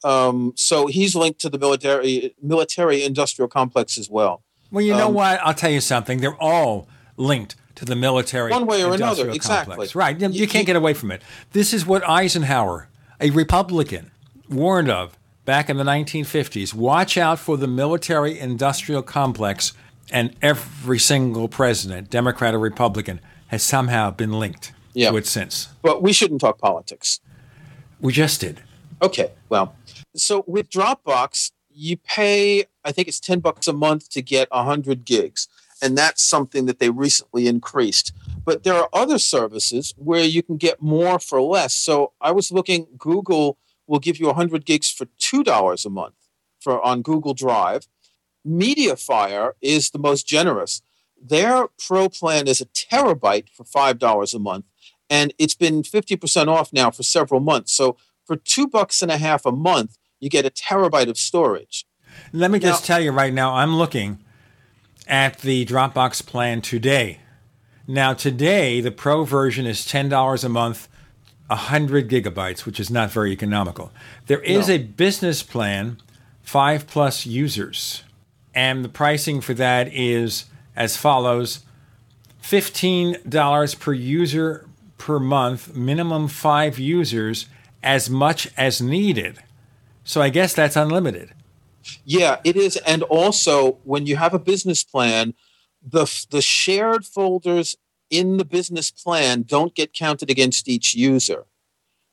Um, 0.03 0.53
so 0.57 0.87
he's 0.87 1.15
linked 1.15 1.41
to 1.43 1.51
the 1.51 1.59
military 1.59 2.35
military 2.43 3.05
industrial 3.05 3.49
complex 3.49 3.99
as 3.99 4.09
well. 4.09 4.43
Well, 4.71 4.85
you 4.85 4.95
know 4.97 5.09
Um, 5.09 5.15
what? 5.15 5.41
I'll 5.43 5.55
tell 5.55 5.71
you 5.71 5.81
something. 5.81 6.21
They're 6.21 6.41
all 6.41 6.89
linked 7.17 7.57
to 7.77 7.85
the 7.85 7.97
military 7.97 8.51
One 8.51 8.67
way 8.67 8.83
or 8.83 8.95
another, 8.95 9.23
industrial 9.23 9.35
exactly. 9.35 9.73
complex. 9.73 9.95
Right. 9.95 10.19
You, 10.21 10.29
you 10.31 10.47
can't 10.47 10.67
get 10.67 10.77
away 10.77 10.95
from 10.95 11.11
it. 11.11 11.23
This 11.53 11.73
is 11.73 11.85
what 11.87 12.07
Eisenhower, 12.09 12.89
a 13.21 13.31
Republican, 13.31 14.11
warned 14.49 14.89
of 14.91 15.19
back 15.45 15.71
in 15.71 15.77
the 15.77 15.85
1950s. 15.85 16.75
Watch 16.75 17.17
out 17.17 17.39
for 17.39 17.57
the 17.57 17.67
military 17.67 18.39
industrial 18.39 19.03
complex, 19.03 19.73
and 20.13 20.35
every 20.43 20.99
single 20.99 21.49
president, 21.49 22.11
Democrat 22.11 22.55
or 22.55 22.59
Republican, 22.59 23.21
has 23.49 23.63
somehow 23.63 24.11
been 24.11 24.33
linked 24.33 24.73
to 24.95 25.17
it 25.17 25.27
since. 25.27 25.69
But 25.83 26.03
we 26.03 26.13
shouldn't 26.13 26.41
talk 26.41 26.59
politics. 26.59 27.21
We 28.01 28.13
just 28.13 28.41
did. 28.41 28.63
Okay, 29.03 29.33
well, 29.49 29.75
so 30.15 30.45
with 30.47 30.69
Dropbox, 30.71 31.53
you 31.73 31.97
pay, 31.97 32.65
I 32.85 32.93
think 32.93 33.09
it's 33.09 33.21
10 33.21 33.41
bucks 33.41 33.67
a 33.67 33.73
month 33.73 34.11
to 34.11 34.23
get 34.23 34.51
100 34.51 35.05
gigs. 35.05 35.49
And 35.83 35.97
that's 35.97 36.23
something 36.23 36.67
that 36.67 36.79
they 36.79 36.91
recently 36.91 37.47
increased. 37.47 38.13
But 38.45 38.65
there 38.65 38.75
are 38.75 38.89
other 38.93 39.19
services 39.19 39.95
where 39.97 40.25
you 40.25 40.43
can 40.43 40.59
get 40.59 40.83
more 40.83 41.19
for 41.19 41.41
less. 41.41 41.75
So 41.75 42.13
I 42.21 42.33
was 42.33 42.53
looking, 42.53 42.87
Google 42.99 43.57
will 43.91 43.99
give 43.99 44.21
you 44.21 44.27
100 44.27 44.65
gigs 44.65 44.89
for 44.89 45.07
$2 45.21 45.85
a 45.85 45.91
month 45.91 46.15
for 46.61 46.81
on 46.83 47.03
Google 47.03 47.35
Drive. 47.35 47.89
Mediafire 48.47 49.53
is 49.61 49.91
the 49.91 49.99
most 49.99 50.27
generous. 50.27 50.81
Their 51.21 51.67
pro 51.85 52.09
plan 52.09 52.47
is 52.47 52.61
a 52.61 52.67
terabyte 52.67 53.49
for 53.51 53.65
$5 53.65 54.35
a 54.35 54.39
month. 54.39 54.65
And 55.11 55.35
it's 55.39 55.57
been 55.57 55.83
50% 55.83 56.47
off 56.47 56.73
now 56.73 56.93
for 56.93 57.03
several 57.03 57.41
months. 57.41 57.73
So 57.73 57.97
for 58.25 58.37
two 58.37 58.69
bucks 58.69 59.03
and 59.03 59.11
a 59.11 59.19
half 59.19 59.45
a 59.45 59.51
month, 59.51 59.99
you 60.21 60.31
get 60.31 60.47
a 60.47 60.51
terabyte 60.51 61.09
of 61.09 61.19
storage. 61.19 61.85
Let 62.33 62.53
me 62.53 62.61
just 62.61 62.87
tell 62.87 63.01
you 63.01 63.11
right 63.11 63.33
now, 63.33 63.55
I'm 63.55 63.75
looking 63.75 64.21
at 65.09 65.39
the 65.39 65.67
Dropbox 65.67 66.25
plan 66.25 66.61
today. 66.61 67.21
Now, 67.89 68.15
today, 68.15 68.81
the 68.81 68.93
pro 68.93 69.25
version 69.25 69.67
is 69.67 69.81
$10 69.81 70.45
a 70.45 70.49
month, 70.49 70.89
100 71.51 72.09
gigabytes, 72.09 72.65
which 72.65 72.79
is 72.81 72.91
not 72.91 73.11
very 73.11 73.33
economical. 73.33 73.91
There 74.27 74.41
is 74.41 74.69
No. 74.69 74.75
a 74.75 74.79
business 74.79 75.43
plan, 75.43 75.99
five 76.43 76.87
plus 76.87 77.27
users, 77.27 78.03
and 78.55 78.85
the 78.85 78.89
pricing 78.89 79.41
for 79.41 79.55
that 79.55 79.93
is 79.93 80.45
as 80.77 80.97
follows 80.97 81.61
$15 82.43 83.75
per 83.75 83.93
user 83.93 84.67
per 84.99 85.19
month, 85.19 85.75
minimum 85.75 86.29
five 86.29 86.79
users, 86.79 87.47
as 87.83 88.11
much 88.11 88.49
as 88.57 88.81
needed. 88.81 89.39
So 90.05 90.21
I 90.21 90.29
guess 90.29 90.53
that's 90.55 90.77
unlimited. 90.77 91.33
Yeah, 92.05 92.37
it 92.45 92.57
is. 92.57 92.77
And 92.79 93.03
also, 93.05 93.79
when 93.85 94.07
you 94.07 94.17
have 94.17 94.35
a 94.35 94.39
business 94.39 94.85
plan, 94.85 95.35
the 95.83 96.07
the 96.31 96.43
shared 96.43 97.07
folders 97.07 97.77
in 98.11 98.37
the 98.37 98.45
business 98.45 98.91
plan 98.91 99.43
don't 99.43 99.75
get 99.75 99.93
counted 99.93 100.29
against 100.31 100.69
each 100.69 100.95
user. 100.95 101.47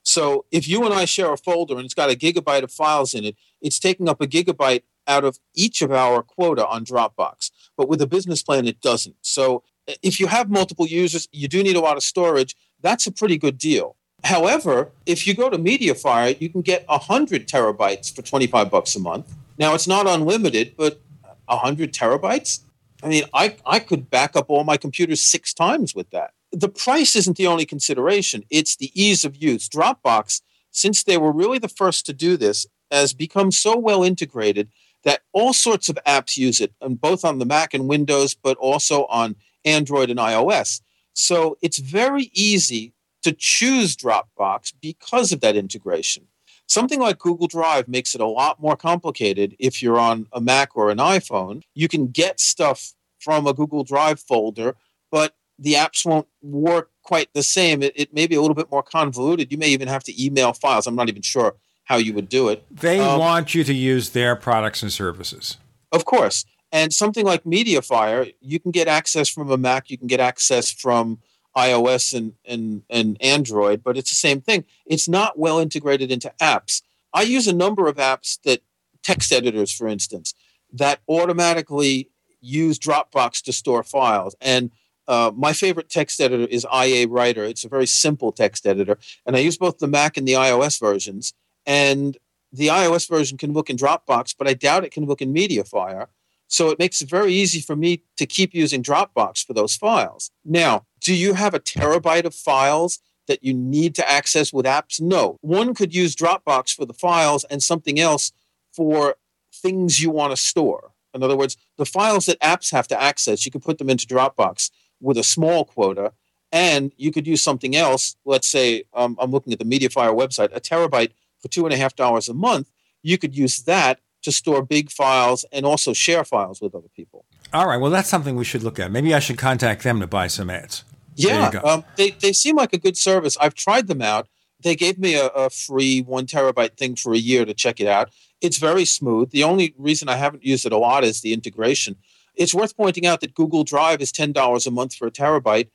So 0.04 0.46
if 0.52 0.68
you 0.68 0.86
and 0.86 0.94
I 0.94 1.06
share 1.06 1.34
a 1.34 1.38
folder 1.38 1.76
and 1.76 1.84
it's 1.84 1.94
got 1.94 2.10
a 2.10 2.16
gigabyte 2.16 2.64
of 2.64 2.72
files 2.72 3.14
in 3.14 3.26
it, 3.26 3.36
it's 3.62 3.80
taking 3.80 4.08
up 4.08 4.22
a 4.22 4.28
gigabyte 4.28 4.84
out 5.06 5.26
of 5.26 5.40
each 5.54 5.82
of 5.82 5.92
our 5.92 6.22
quota 6.22 6.66
on 6.66 6.86
Dropbox. 6.86 7.52
But 7.76 7.90
with 7.90 8.02
a 8.02 8.08
business 8.08 8.42
plan, 8.42 8.68
it 8.68 8.80
doesn't. 8.80 9.16
So 9.22 9.64
if 10.02 10.20
you 10.20 10.28
have 10.28 10.50
multiple 10.50 10.86
users, 10.86 11.28
you 11.32 11.48
do 11.48 11.64
need 11.64 11.76
a 11.76 11.82
lot 11.82 11.98
of 11.98 12.04
storage. 12.04 12.56
That's 12.82 13.08
a 13.08 13.12
pretty 13.12 13.38
good 13.38 13.58
deal. 13.58 13.96
However, 14.24 14.92
if 15.06 15.28
you 15.28 15.34
go 15.34 15.50
to 15.50 15.58
MediaFire, 15.58 16.40
you 16.40 16.50
can 16.50 16.62
get 16.62 16.88
100 16.88 17.48
terabytes 17.48 18.14
for 18.14 18.22
25 18.22 18.70
bucks 18.72 18.96
a 18.96 19.00
month. 19.00 19.34
Now, 19.58 19.74
it's 19.74 19.88
not 19.88 20.08
unlimited, 20.08 20.76
but 20.78 21.02
100 21.48 21.94
terabytes? 21.94 22.62
I 23.04 23.08
mean, 23.08 23.24
I, 23.34 23.56
I 23.66 23.80
could 23.80 24.10
back 24.10 24.36
up 24.36 24.50
all 24.50 24.64
my 24.64 24.78
computers 24.78 25.22
six 25.22 25.54
times 25.54 25.94
with 25.94 26.10
that. 26.12 26.32
The 26.52 26.70
price 26.70 27.16
isn't 27.16 27.38
the 27.38 27.48
only 27.48 27.66
consideration, 27.66 28.44
it's 28.50 28.76
the 28.76 28.92
ease 29.00 29.26
of 29.26 29.36
use. 29.36 29.70
Dropbox, 29.70 30.42
since 30.72 31.04
they 31.04 31.18
were 31.18 31.32
really 31.32 31.60
the 31.60 31.68
first 31.68 32.06
to 32.08 32.14
do 32.14 32.38
this, 32.38 32.66
has 32.90 33.14
become 33.14 33.52
so 33.52 33.78
well 33.78 34.04
integrated 34.04 34.70
that 35.04 35.22
all 35.32 35.54
sorts 35.54 35.90
of 35.90 35.98
apps 36.06 36.38
use 36.38 36.60
it, 36.60 36.74
and 36.82 37.00
both 37.00 37.24
on 37.24 37.40
the 37.40 37.46
Mac 37.46 37.74
and 37.74 37.88
Windows, 37.88 38.34
but 38.34 38.58
also 38.58 39.06
on 39.06 39.36
Android 39.64 40.10
and 40.10 40.20
iOS. 40.20 40.82
So 41.14 41.58
it's 41.62 41.78
very 41.78 42.30
easy 42.34 42.94
to 43.24 43.32
choose 43.32 43.96
Dropbox 43.96 44.74
because 44.82 45.32
of 45.32 45.42
that 45.42 45.56
integration. 45.56 46.28
Something 46.68 47.00
like 47.00 47.18
Google 47.18 47.48
Drive 47.48 47.88
makes 47.88 48.14
it 48.14 48.22
a 48.22 48.26
lot 48.28 48.62
more 48.62 48.76
complicated 48.76 49.56
if 49.58 49.82
you're 49.82 50.00
on 50.00 50.28
a 50.34 50.42
Mac 50.42 50.76
or 50.76 50.90
an 50.90 50.98
iPhone. 50.98 51.64
You 51.74 51.88
can 51.88 52.08
get 52.08 52.40
stuff 52.40 52.94
from 53.20 53.48
a 53.48 53.54
Google 53.54 53.84
Drive 53.84 54.20
folder, 54.20 54.76
but 55.10 55.36
the 55.58 55.74
apps 55.74 56.06
won't 56.06 56.28
work 56.42 56.92
quite 57.04 57.30
the 57.34 57.42
same. 57.42 57.82
It, 57.82 57.94
it 57.96 58.14
may 58.14 58.28
be 58.28 58.36
a 58.36 58.42
little 58.42 58.54
bit 58.56 58.70
more 58.70 58.84
convoluted. 58.84 59.52
You 59.52 59.58
may 59.58 59.70
even 59.70 59.88
have 59.88 60.04
to 60.04 60.24
email 60.24 60.54
files. 60.54 60.86
I'm 60.88 60.96
not 60.96 61.10
even 61.10 61.22
sure 61.22 61.56
how 61.86 61.96
you 61.96 62.14
would 62.14 62.28
do 62.28 62.50
it. 62.50 62.66
They 62.70 63.00
Um, 63.00 63.20
want 63.20 63.56
you 63.56 63.64
to 63.64 63.74
use 63.74 64.10
their 64.10 64.36
products 64.36 64.84
and 64.84 64.92
services. 64.92 65.58
Of 65.94 66.04
course. 66.04 66.44
And 66.74 66.94
something 66.94 67.26
like 67.26 67.46
MediaFire, 67.46 68.34
you 68.42 68.60
can 68.60 68.72
get 68.72 68.90
access 68.90 69.30
from 69.30 69.50
a 69.50 69.58
Mac, 69.58 69.90
you 69.90 69.98
can 69.98 70.08
get 70.08 70.20
access 70.20 70.70
from 70.70 71.20
iOS 71.58 72.14
and, 72.16 72.34
and, 72.46 72.84
and 72.90 73.18
Android, 73.20 73.84
but 73.84 73.98
it's 73.98 74.12
the 74.12 74.16
same 74.16 74.42
thing. 74.42 74.64
It's 74.86 75.10
not 75.10 75.40
well 75.40 75.60
integrated 75.60 76.12
into 76.12 76.32
apps. 76.40 76.82
I 77.14 77.24
use 77.24 77.48
a 77.48 77.54
number 77.54 77.88
of 77.88 77.98
apps 77.98 78.40
that, 78.44 78.62
text 79.04 79.32
editors, 79.32 79.72
for 79.72 79.88
instance, 79.88 80.34
that 80.74 81.00
automatically 81.08 82.10
use 82.42 82.78
Dropbox 82.78 83.42
to 83.44 83.54
store 83.54 83.84
files. 83.84 84.36
And 84.42 84.72
uh, 85.08 85.32
my 85.34 85.54
favorite 85.54 85.90
text 85.90 86.20
editor 86.20 86.46
is 86.46 86.66
IA 86.74 87.08
Writer. 87.08 87.46
It's 87.46 87.64
a 87.64 87.70
very 87.70 87.88
simple 87.88 88.32
text 88.32 88.68
editor. 88.68 88.98
And 89.26 89.36
I 89.36 89.40
use 89.40 89.58
both 89.58 89.78
the 89.78 89.88
Mac 89.88 90.18
and 90.18 90.28
the 90.28 90.34
iOS 90.34 90.80
versions. 90.80 91.34
And 91.66 92.18
the 92.52 92.68
iOS 92.68 93.08
version 93.08 93.38
can 93.38 93.54
look 93.54 93.70
in 93.70 93.78
Dropbox, 93.78 94.36
but 94.38 94.48
I 94.48 94.54
doubt 94.54 94.84
it 94.84 94.92
can 94.92 95.06
look 95.06 95.22
in 95.22 95.34
MediaFire. 95.34 96.08
So 96.50 96.70
it 96.70 96.80
makes 96.80 97.02
it 97.02 97.10
very 97.10 97.34
easy 97.34 97.60
for 97.60 97.76
me 97.76 98.04
to 98.18 98.26
keep 98.26 98.54
using 98.54 98.84
Dropbox 98.84 99.46
for 99.46 99.54
those 99.54 99.76
files. 99.76 100.32
Now, 100.44 100.86
do 101.08 101.16
you 101.16 101.36
have 101.36 101.54
a 101.54 101.60
terabyte 101.62 102.26
of 102.26 102.36
files 102.36 103.00
that 103.28 103.42
you 103.42 103.54
need 103.54 103.96
to 103.96 104.10
access 104.10 104.52
with 104.52 104.66
apps? 104.66 105.00
No. 105.00 105.38
One 105.40 105.74
could 105.74 105.96
use 105.96 106.18
Dropbox 106.18 106.76
for 106.76 106.86
the 106.86 106.94
files 106.94 107.46
and 107.46 107.64
something 107.64 107.98
else 107.98 108.34
for 108.74 109.16
things 109.54 110.02
you 110.02 110.10
want 110.10 110.34
to 110.34 110.38
store. 110.38 110.92
In 111.14 111.24
other 111.24 111.38
words, 111.38 111.56
the 111.78 111.86
files 111.86 112.26
that 112.26 112.38
apps 112.42 112.74
have 112.74 112.90
to 112.90 113.02
access, 113.02 113.46
you 113.46 113.54
can 113.54 113.62
put 113.62 113.78
them 113.78 113.90
into 113.90 114.06
Dropbox 114.06 114.70
with 115.00 115.18
a 115.18 115.24
small 115.24 115.64
quota, 115.64 116.12
and 116.52 116.92
you 116.98 117.14
could 117.14 117.26
use 117.26 117.42
something 117.42 117.74
else. 117.74 118.18
Let's 118.26 118.50
say 118.50 118.84
um, 118.94 119.16
I'm 119.18 119.32
looking 119.32 119.54
at 119.54 119.60
the 119.60 119.66
MediaFire 119.66 120.14
website, 120.14 120.54
a 120.54 120.60
terabyte 120.60 121.12
for 121.40 121.48
two 121.48 121.64
and 121.64 121.74
a 121.74 121.78
half 121.78 121.96
dollars 121.96 122.28
a 122.28 122.34
month. 122.34 122.70
You 123.02 123.18
could 123.18 123.34
use 123.34 123.64
that 123.64 124.02
to 124.24 124.32
store 124.34 124.62
big 124.62 124.92
files 124.92 125.46
and 125.54 125.66
also 125.66 125.94
share 125.94 126.26
files 126.26 126.60
with 126.60 126.76
other 126.76 126.90
people. 126.94 127.24
All 127.54 127.66
right, 127.66 127.78
well, 127.78 127.92
that's 127.92 128.10
something 128.10 128.36
we 128.36 128.44
should 128.44 128.62
look 128.62 128.78
at. 128.78 128.92
Maybe 128.92 129.14
I 129.14 129.20
should 129.20 129.38
contact 129.38 129.84
them 129.84 130.02
to 130.02 130.08
buy 130.08 130.28
some 130.28 130.50
ads. 130.50 130.84
Yeah, 131.18 131.50
um, 131.64 131.84
they 131.96 132.12
they 132.12 132.34
seem 132.34 132.56
like 132.56 132.74
a 132.74 132.78
good 132.78 132.98
service. 132.98 133.38
I've 133.40 133.56
tried 133.56 133.88
them 133.88 134.02
out. 134.02 134.28
They 134.64 134.76
gave 134.76 134.98
me 134.98 135.16
a, 135.16 135.28
a 135.28 135.50
free 135.50 136.02
one 136.02 136.26
terabyte 136.26 136.78
thing 136.78 136.96
for 136.96 137.14
a 137.14 137.18
year 137.18 137.46
to 137.46 137.54
check 137.54 137.80
it 137.80 137.88
out. 137.88 138.10
It's 138.42 138.58
very 138.58 138.86
smooth. 138.86 139.32
The 139.32 139.44
only 139.44 139.74
reason 139.78 140.10
I 140.10 140.16
haven't 140.16 140.46
used 140.46 140.66
it 140.66 140.72
a 140.72 140.78
lot 140.78 141.04
is 141.04 141.22
the 141.22 141.34
integration. 141.34 141.96
It's 142.36 142.54
worth 142.54 142.78
pointing 142.78 143.06
out 143.06 143.22
that 143.22 143.34
Google 143.34 143.64
Drive 143.64 144.02
is 144.02 144.12
ten 144.12 144.32
dollars 144.32 144.68
a 144.68 144.72
month 144.72 144.96
for 144.96 145.08
a 145.08 145.12
terabyte. 145.12 145.70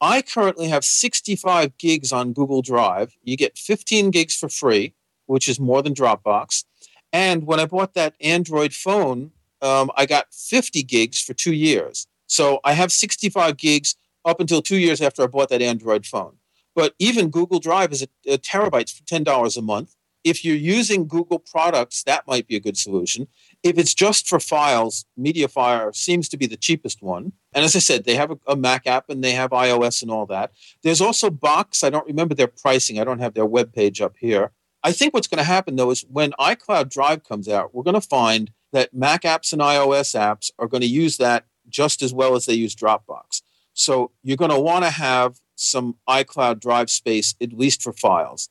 I 0.00 0.22
currently 0.22 0.68
have 0.68 0.84
65 0.84 1.78
gigs 1.78 2.12
on 2.12 2.32
Google 2.32 2.62
Drive. 2.62 3.16
You 3.22 3.36
get 3.36 3.56
15 3.56 4.10
gigs 4.10 4.36
for 4.36 4.48
free, 4.48 4.92
which 5.26 5.48
is 5.48 5.58
more 5.58 5.82
than 5.82 5.94
Dropbox. 5.94 6.64
And 7.12 7.46
when 7.46 7.60
I 7.60 7.66
bought 7.66 7.94
that 7.94 8.14
Android 8.20 8.74
phone, 8.74 9.30
um, 9.62 9.90
I 9.96 10.04
got 10.04 10.34
50 10.34 10.82
gigs 10.82 11.22
for 11.22 11.32
two 11.32 11.54
years. 11.54 12.06
So 12.26 12.60
I 12.64 12.72
have 12.72 12.92
65 12.92 13.56
gigs 13.56 13.94
up 14.24 14.40
until 14.40 14.62
two 14.62 14.78
years 14.78 15.00
after 15.00 15.22
I 15.22 15.26
bought 15.26 15.48
that 15.50 15.62
Android 15.62 16.06
phone. 16.06 16.36
But 16.74 16.94
even 16.98 17.30
Google 17.30 17.60
Drive 17.60 17.92
is 17.92 18.02
a, 18.02 18.32
a 18.32 18.38
terabytes 18.38 18.94
for 18.96 19.04
$10 19.04 19.56
a 19.56 19.62
month. 19.62 19.94
If 20.24 20.42
you're 20.42 20.56
using 20.56 21.06
Google 21.06 21.38
products, 21.38 22.02
that 22.04 22.26
might 22.26 22.46
be 22.48 22.56
a 22.56 22.60
good 22.60 22.78
solution. 22.78 23.28
If 23.62 23.76
it's 23.76 23.92
just 23.92 24.26
for 24.26 24.40
files, 24.40 25.04
MediaFire 25.18 25.94
seems 25.94 26.30
to 26.30 26.38
be 26.38 26.46
the 26.46 26.56
cheapest 26.56 27.02
one. 27.02 27.32
And 27.52 27.62
as 27.64 27.76
I 27.76 27.78
said, 27.78 28.04
they 28.04 28.14
have 28.14 28.30
a, 28.30 28.38
a 28.46 28.56
Mac 28.56 28.86
app 28.86 29.10
and 29.10 29.22
they 29.22 29.32
have 29.32 29.50
iOS 29.50 30.00
and 30.00 30.10
all 30.10 30.24
that. 30.26 30.52
There's 30.82 31.02
also 31.02 31.28
Box. 31.28 31.84
I 31.84 31.90
don't 31.90 32.06
remember 32.06 32.34
their 32.34 32.48
pricing. 32.48 32.98
I 32.98 33.04
don't 33.04 33.18
have 33.18 33.34
their 33.34 33.44
web 33.44 33.74
page 33.74 34.00
up 34.00 34.16
here. 34.18 34.52
I 34.82 34.92
think 34.92 35.12
what's 35.12 35.28
going 35.28 35.38
to 35.38 35.44
happen 35.44 35.76
though 35.76 35.90
is 35.90 36.04
when 36.10 36.32
iCloud 36.32 36.88
Drive 36.88 37.24
comes 37.24 37.48
out, 37.48 37.74
we're 37.74 37.82
going 37.82 37.94
to 37.94 38.00
find 38.00 38.50
that 38.72 38.94
Mac 38.94 39.22
apps 39.22 39.52
and 39.52 39.62
iOS 39.62 40.18
apps 40.18 40.50
are 40.58 40.68
going 40.68 40.80
to 40.80 40.86
use 40.86 41.18
that 41.18 41.46
just 41.68 42.02
as 42.02 42.12
well 42.12 42.34
as 42.34 42.46
they 42.46 42.54
use 42.54 42.74
Dropbox. 42.74 43.42
So 43.74 44.12
you're 44.22 44.36
going 44.36 44.50
to 44.50 44.58
want 44.58 44.84
to 44.84 44.90
have 44.90 45.38
some 45.56 45.96
iCloud 46.08 46.60
Drive 46.60 46.90
space, 46.90 47.34
at 47.40 47.52
least 47.52 47.82
for 47.82 47.92
files. 47.92 48.48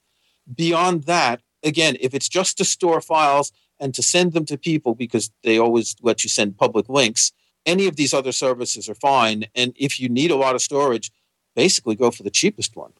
Beyond 0.53 1.03
that, 1.03 1.41
again, 1.63 1.97
if 1.99 2.13
it's 2.13 2.29
just 2.29 2.57
to 2.57 2.65
store 2.65 3.01
files 3.01 3.51
and 3.79 3.93
to 3.95 4.03
send 4.03 4.33
them 4.33 4.45
to 4.45 4.57
people 4.57 4.95
because 4.95 5.31
they 5.43 5.57
always 5.57 5.95
let 6.01 6.23
you 6.23 6.29
send 6.29 6.57
public 6.57 6.87
links, 6.89 7.31
any 7.65 7.87
of 7.87 7.95
these 7.95 8.13
other 8.13 8.31
services 8.31 8.89
are 8.89 8.95
fine. 8.95 9.45
And 9.55 9.73
if 9.77 9.99
you 9.99 10.09
need 10.09 10.31
a 10.31 10.35
lot 10.35 10.55
of 10.55 10.61
storage, 10.61 11.11
basically 11.55 11.95
go 11.95 12.11
for 12.11 12.23
the 12.23 12.29
cheapest 12.29 12.75
one. 12.75 12.91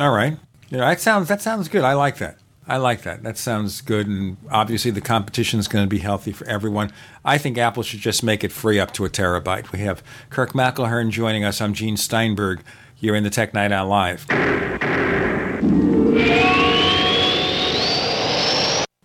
All 0.00 0.10
right. 0.10 0.38
Yeah, 0.70 0.80
that 0.80 1.00
sounds 1.00 1.28
that 1.28 1.40
sounds 1.40 1.68
good. 1.68 1.84
I 1.84 1.92
like 1.94 2.18
that. 2.18 2.38
I 2.68 2.78
like 2.78 3.02
that. 3.02 3.22
That 3.22 3.38
sounds 3.38 3.80
good, 3.80 4.08
and 4.08 4.36
obviously 4.50 4.90
the 4.90 5.00
competition 5.00 5.60
is 5.60 5.68
going 5.68 5.84
to 5.84 5.88
be 5.88 5.98
healthy 5.98 6.32
for 6.32 6.44
everyone. 6.48 6.92
I 7.24 7.38
think 7.38 7.58
Apple 7.58 7.84
should 7.84 8.00
just 8.00 8.24
make 8.24 8.42
it 8.42 8.50
free 8.50 8.80
up 8.80 8.92
to 8.94 9.04
a 9.04 9.08
terabyte. 9.08 9.70
We 9.70 9.78
have 9.80 10.02
Kirk 10.30 10.52
McElhearn 10.52 11.10
joining 11.10 11.44
us. 11.44 11.60
I'm 11.60 11.74
Gene 11.74 11.96
Steinberg. 11.96 12.64
You're 12.98 13.14
in 13.14 13.22
the 13.22 13.30
Tech 13.30 13.54
Night 13.54 13.70
Owl 13.70 13.86
Live. 13.86 14.26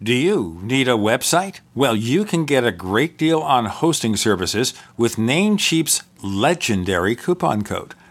Do 0.02 0.14
you 0.16 0.60
need 0.64 0.88
a 0.88 0.94
website? 0.94 1.60
Well, 1.76 1.96
you 1.96 2.26
can 2.26 2.46
get 2.46 2.66
a 2.66 2.72
great 2.72 3.16
deal 3.16 3.42
on 3.42 3.66
hosting 3.68 4.16
services 4.16 4.74
with 4.98 5.18
Namecheap's 5.18 6.02
legendary 6.24 7.16
coupon 7.16 7.62
code. 7.62 7.94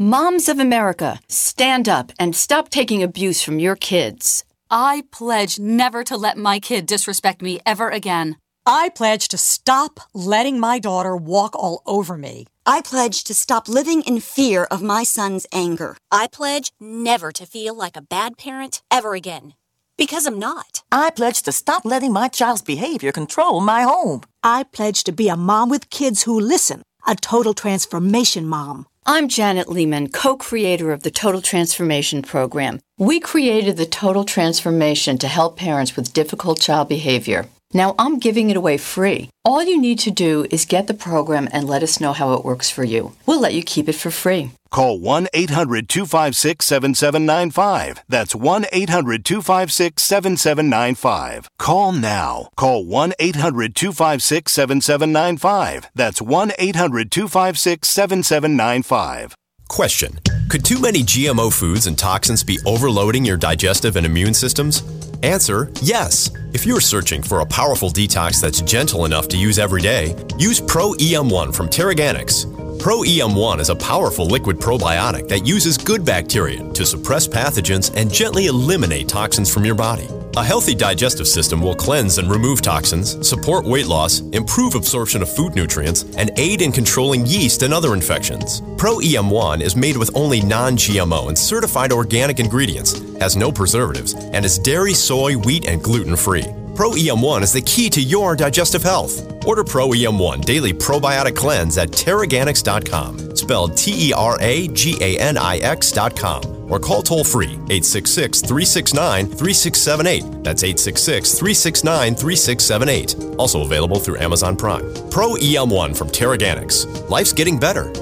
Moms 0.00 0.48
of 0.48 0.60
America, 0.60 1.18
stand 1.26 1.88
up 1.88 2.12
and 2.20 2.36
stop 2.36 2.68
taking 2.68 3.02
abuse 3.02 3.42
from 3.42 3.58
your 3.58 3.74
kids. 3.74 4.44
I 4.70 5.02
pledge 5.10 5.58
never 5.58 6.04
to 6.04 6.16
let 6.16 6.36
my 6.36 6.60
kid 6.60 6.86
disrespect 6.86 7.42
me 7.42 7.58
ever 7.66 7.90
again. 7.90 8.36
I 8.64 8.90
pledge 8.90 9.26
to 9.26 9.36
stop 9.36 9.98
letting 10.14 10.60
my 10.60 10.78
daughter 10.78 11.16
walk 11.16 11.56
all 11.56 11.82
over 11.84 12.16
me. 12.16 12.46
I 12.64 12.80
pledge 12.80 13.24
to 13.24 13.34
stop 13.34 13.68
living 13.68 14.02
in 14.02 14.20
fear 14.20 14.68
of 14.70 14.82
my 14.82 15.02
son's 15.02 15.48
anger. 15.52 15.96
I 16.12 16.28
pledge 16.28 16.70
never 16.78 17.32
to 17.32 17.44
feel 17.44 17.74
like 17.74 17.96
a 17.96 18.00
bad 18.00 18.38
parent 18.38 18.82
ever 18.92 19.14
again. 19.14 19.54
Because 19.96 20.26
I'm 20.26 20.38
not. 20.38 20.84
I 20.92 21.10
pledge 21.10 21.42
to 21.42 21.50
stop 21.50 21.84
letting 21.84 22.12
my 22.12 22.28
child's 22.28 22.62
behavior 22.62 23.10
control 23.10 23.60
my 23.60 23.82
home. 23.82 24.20
I 24.44 24.62
pledge 24.62 25.02
to 25.04 25.12
be 25.12 25.28
a 25.28 25.36
mom 25.36 25.70
with 25.70 25.90
kids 25.90 26.22
who 26.22 26.38
listen, 26.38 26.82
a 27.04 27.16
total 27.16 27.52
transformation 27.52 28.46
mom. 28.46 28.86
I'm 29.10 29.28
Janet 29.28 29.70
Lehman, 29.70 30.10
co 30.10 30.36
creator 30.36 30.92
of 30.92 31.02
the 31.02 31.10
Total 31.10 31.40
Transformation 31.40 32.20
Program. 32.20 32.78
We 32.98 33.20
created 33.20 33.78
the 33.78 33.86
Total 33.86 34.22
Transformation 34.22 35.16
to 35.16 35.28
help 35.28 35.56
parents 35.56 35.96
with 35.96 36.12
difficult 36.12 36.60
child 36.60 36.90
behavior. 36.90 37.46
Now 37.74 37.94
I'm 37.98 38.18
giving 38.18 38.48
it 38.48 38.56
away 38.56 38.78
free. 38.78 39.28
All 39.44 39.62
you 39.62 39.78
need 39.80 39.98
to 40.00 40.10
do 40.10 40.46
is 40.50 40.64
get 40.64 40.86
the 40.86 40.94
program 40.94 41.48
and 41.52 41.68
let 41.68 41.82
us 41.82 42.00
know 42.00 42.12
how 42.12 42.32
it 42.32 42.44
works 42.44 42.70
for 42.70 42.82
you. 42.82 43.12
We'll 43.26 43.40
let 43.40 43.54
you 43.54 43.62
keep 43.62 43.88
it 43.88 43.94
for 43.94 44.10
free. 44.10 44.52
Call 44.70 44.98
1 44.98 45.28
800 45.34 45.88
256 45.88 46.64
7795. 46.64 48.04
That's 48.08 48.34
1 48.34 48.66
800 48.72 49.24
256 49.24 50.02
7795. 50.02 51.48
Call 51.58 51.92
now. 51.92 52.48
Call 52.56 52.84
1 52.84 53.12
800 53.18 53.74
256 53.74 54.52
7795. 54.52 55.90
That's 55.94 56.22
1 56.22 56.52
800 56.58 57.10
256 57.10 57.88
7795. 57.88 59.34
Question 59.68 60.18
Could 60.48 60.64
too 60.64 60.80
many 60.80 61.02
GMO 61.02 61.52
foods 61.52 61.86
and 61.86 61.98
toxins 61.98 62.42
be 62.42 62.58
overloading 62.64 63.24
your 63.24 63.36
digestive 63.36 63.96
and 63.96 64.06
immune 64.06 64.34
systems? 64.34 64.82
Answer 65.22 65.70
Yes. 65.82 66.30
If 66.58 66.66
you're 66.66 66.80
searching 66.80 67.22
for 67.22 67.38
a 67.38 67.46
powerful 67.46 67.88
detox 67.88 68.40
that's 68.40 68.60
gentle 68.62 69.04
enough 69.04 69.28
to 69.28 69.36
use 69.36 69.60
every 69.60 69.80
day, 69.80 70.16
use 70.38 70.60
Pro 70.60 70.90
EM1 70.94 71.54
from 71.54 71.68
Teraganix. 71.68 72.80
Pro 72.80 73.02
EM1 73.02 73.60
is 73.60 73.68
a 73.68 73.76
powerful 73.76 74.26
liquid 74.26 74.56
probiotic 74.56 75.28
that 75.28 75.46
uses 75.46 75.78
good 75.78 76.04
bacteria 76.04 76.68
to 76.72 76.84
suppress 76.84 77.28
pathogens 77.28 77.96
and 77.96 78.12
gently 78.12 78.46
eliminate 78.46 79.08
toxins 79.08 79.54
from 79.54 79.64
your 79.64 79.76
body. 79.76 80.08
A 80.36 80.44
healthy 80.44 80.74
digestive 80.74 81.26
system 81.26 81.60
will 81.60 81.74
cleanse 81.74 82.18
and 82.18 82.30
remove 82.30 82.62
toxins, 82.62 83.26
support 83.26 83.64
weight 83.64 83.86
loss, 83.86 84.20
improve 84.30 84.74
absorption 84.74 85.22
of 85.22 85.34
food 85.34 85.54
nutrients, 85.56 86.04
and 86.16 86.30
aid 86.36 86.62
in 86.62 86.70
controlling 86.70 87.26
yeast 87.26 87.62
and 87.62 87.74
other 87.74 87.94
infections. 87.94 88.62
Pro 88.76 88.98
EM1 88.98 89.60
is 89.60 89.74
made 89.74 89.96
with 89.96 90.10
only 90.14 90.40
non 90.40 90.76
GMO 90.76 91.28
and 91.28 91.36
certified 91.36 91.92
organic 91.92 92.38
ingredients, 92.38 93.00
has 93.18 93.36
no 93.36 93.50
preservatives, 93.50 94.14
and 94.14 94.44
is 94.44 94.58
dairy, 94.58 94.94
soy, 94.94 95.36
wheat, 95.36 95.66
and 95.66 95.82
gluten 95.82 96.14
free. 96.14 96.47
Pro 96.74 96.90
EM1 96.90 97.42
is 97.42 97.52
the 97.52 97.60
key 97.60 97.90
to 97.90 98.00
your 98.00 98.36
digestive 98.36 98.82
health. 98.82 99.20
Order 99.46 99.64
Pro 99.64 99.88
EM1 99.88 100.44
Daily 100.44 100.72
Probiotic 100.72 101.34
Cleanse 101.34 101.76
at 101.78 101.88
Teraganix.com, 101.88 103.34
spelled 103.34 103.76
T 103.76 104.10
E 104.10 104.12
R 104.12 104.38
A 104.40 104.68
G 104.68 104.96
A 105.00 105.18
N 105.18 105.36
I 105.36 105.58
X.com, 105.58 106.70
or 106.70 106.78
call 106.78 107.02
toll 107.02 107.24
free 107.24 107.52
866 107.70 108.42
369 108.42 109.26
3678. 109.26 110.44
That's 110.44 110.62
866 110.62 111.32
369 111.32 112.14
3678. 112.14 113.38
Also 113.38 113.62
available 113.62 113.98
through 113.98 114.18
Amazon 114.18 114.56
Prime. 114.56 114.84
Pro 115.10 115.30
EM1 115.34 115.96
from 115.96 116.08
Teraganix. 116.08 117.08
Life's 117.10 117.32
getting 117.32 117.58
better. 117.58 117.92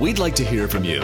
We'd 0.00 0.18
like 0.18 0.34
to 0.36 0.44
hear 0.44 0.66
from 0.66 0.84
you. 0.84 1.00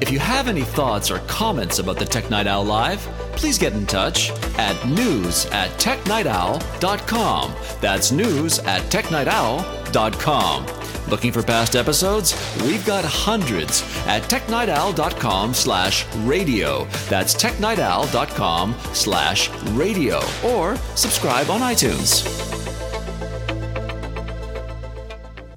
If 0.00 0.10
you 0.10 0.18
have 0.18 0.48
any 0.48 0.62
thoughts 0.62 1.10
or 1.10 1.18
comments 1.20 1.78
about 1.78 1.98
the 1.98 2.06
Tech 2.06 2.30
Night 2.30 2.46
Owl 2.46 2.64
Live, 2.64 3.00
please 3.36 3.58
get 3.58 3.74
in 3.74 3.86
touch 3.86 4.30
at 4.58 4.86
news 4.88 5.44
at 5.46 5.70
technightowl.com. 5.72 7.54
That's 7.80 8.10
news 8.10 8.58
at 8.60 8.82
technightowl.com. 8.90 10.66
Looking 11.10 11.32
for 11.32 11.42
past 11.42 11.76
episodes? 11.76 12.34
We've 12.62 12.84
got 12.86 13.04
hundreds 13.04 13.82
at 14.06 14.22
technightowl.com 14.22 15.52
slash 15.54 16.06
radio. 16.18 16.84
That's 17.08 17.34
technightowl.com 17.34 18.74
slash 18.92 19.50
radio. 19.70 20.20
Or 20.44 20.76
subscribe 20.94 21.50
on 21.50 21.60
iTunes. 21.60 22.24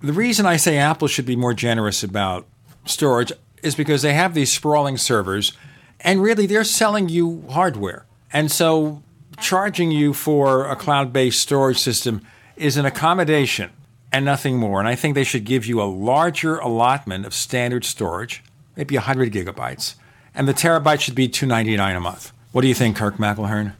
The 0.02 0.14
reason 0.14 0.46
I 0.46 0.58
say 0.58 0.78
Apple 0.78 1.08
should 1.08 1.26
be 1.26 1.38
more 1.38 1.54
generous 1.54 2.04
about 2.04 2.46
storage 2.86 3.32
is 3.64 3.76
because 3.76 4.02
they 4.02 4.14
have 4.14 4.34
these 4.34 4.52
sprawling 4.52 4.98
servers 4.98 5.54
and 6.02 6.22
really 6.22 6.46
they're 6.46 6.64
selling 6.64 7.10
you 7.10 7.44
hardware. 7.50 8.06
And 8.32 8.52
so 8.52 9.02
charging 9.40 9.92
you 9.92 10.14
for 10.14 10.68
a 10.68 10.76
cloud 10.76 11.14
based 11.14 11.42
storage 11.42 11.80
system 11.80 12.22
is 12.56 12.78
an 12.78 12.86
accommodation 12.86 13.72
and 14.12 14.26
nothing 14.26 14.58
more. 14.58 14.80
And 14.80 14.88
I 14.88 14.96
think 14.96 15.16
they 15.16 15.24
should 15.24 15.46
give 15.46 15.66
you 15.66 15.82
a 15.82 15.86
larger 15.86 16.58
allotment 16.58 17.26
of 17.26 17.34
standard 17.34 17.84
storage, 17.84 18.44
maybe 18.76 18.96
100 18.96 19.34
gigabytes, 19.34 19.96
and 20.36 20.48
the 20.48 20.54
terabyte 20.54 21.00
should 21.00 21.16
be 21.16 21.28
299 21.28 21.96
a 21.96 22.00
month. 22.00 22.32
What 22.52 22.62
do 22.62 22.68
you 22.68 22.76
think, 22.76 22.98
Kirk 22.98 23.18
McElhearn? 23.18 23.74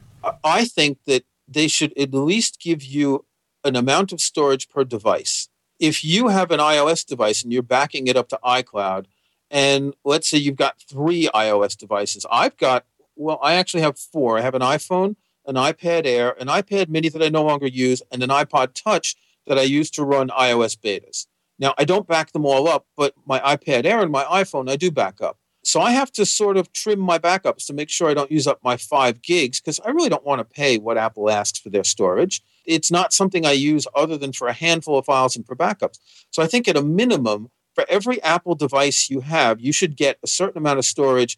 I 0.44 0.66
think 0.66 0.98
that 1.06 1.24
they 1.48 1.68
should 1.68 1.96
at 1.98 2.14
least 2.14 2.60
give 2.60 2.84
you 2.84 3.26
an 3.64 3.76
amount 3.76 4.12
of 4.12 4.22
storage 4.22 4.70
per 4.70 4.84
device. 4.84 5.50
If 5.80 6.04
you 6.04 6.30
have 6.30 6.52
an 6.52 6.60
iOS 6.60 7.06
device 7.06 7.44
and 7.44 7.54
you're 7.54 7.62
backing 7.62 8.08
it 8.08 8.16
up 8.16 8.30
to 8.30 8.40
iCloud, 8.44 9.06
and 9.54 9.94
let's 10.04 10.28
say 10.28 10.40
you've 10.40 10.56
got 10.56 10.82
three 10.82 11.30
iOS 11.34 11.78
devices, 11.78 12.26
I've 12.32 12.58
got, 12.58 12.86
well, 13.16 13.40
I 13.44 13.54
actually 13.54 13.84
have 13.84 14.00
four. 14.00 14.40
I 14.40 14.42
have 14.42 14.56
an 14.56 14.64
iPhone, 14.64 15.16
an 15.46 15.56
iPad 15.56 16.08
Air, 16.08 16.36
an 16.42 16.48
iPad 16.48 16.90
mini 16.90 17.08
that 17.10 17.22
I 17.22 17.30
no 17.30 17.44
longer 17.44 17.68
use, 17.68 18.02
and 18.12 18.24
an 18.24 18.32
iPod 18.32 18.74
Touch 18.74 19.16
that 19.46 19.60
I 19.60 19.62
use 19.62 19.92
to 19.92 20.04
run 20.04 20.30
iOS 20.30 20.76
betas. 20.76 21.28
Now, 21.60 21.76
I 21.78 21.86
don't 21.86 22.08
back 22.08 22.32
them 22.32 22.48
all 22.48 22.68
up, 22.68 22.88
but 22.98 23.14
my 23.28 23.40
iPad 23.42 23.86
Air 23.86 24.02
and 24.02 24.12
my 24.12 24.24
iPhone, 24.24 24.72
I 24.72 24.76
do 24.76 24.90
back 24.90 25.22
up. 25.22 25.38
So 25.64 25.80
I 25.80 25.92
have 25.92 26.12
to 26.14 26.26
sort 26.26 26.58
of 26.58 26.74
trim 26.74 27.00
my 27.00 27.20
backups 27.20 27.68
to 27.68 27.74
make 27.74 27.92
sure 27.92 28.10
I 28.10 28.16
don't 28.16 28.32
use 28.32 28.48
up 28.48 28.60
my 28.64 28.76
five 28.76 29.22
gigs 29.22 29.62
because 29.62 29.80
I 29.86 29.92
really 29.92 30.10
don't 30.10 30.26
want 30.26 30.40
to 30.40 30.46
pay 30.46 30.80
what 30.80 30.98
Apple 30.98 31.30
asks 31.30 31.60
for 31.60 31.70
their 31.70 31.84
storage. 31.84 32.42
It's 32.66 32.92
not 32.92 33.14
something 33.14 33.46
I 33.46 33.52
use 33.52 33.86
other 33.96 34.18
than 34.18 34.34
for 34.34 34.48
a 34.48 34.54
handful 34.54 34.98
of 34.98 35.06
files 35.06 35.36
and 35.36 35.46
for 35.46 35.56
backups. 35.56 36.00
So 36.32 36.42
I 36.42 36.48
think 36.48 36.68
at 36.68 36.76
a 36.76 36.82
minimum, 36.82 37.50
for 37.74 37.86
every 37.90 38.22
Apple 38.24 38.56
device 38.56 39.10
you 39.10 39.22
have, 39.22 39.60
you 39.60 39.72
should 39.72 39.96
get 39.96 40.18
a 40.24 40.28
certain 40.28 40.58
amount 40.58 40.80
of 40.80 40.86
storage, 40.86 41.38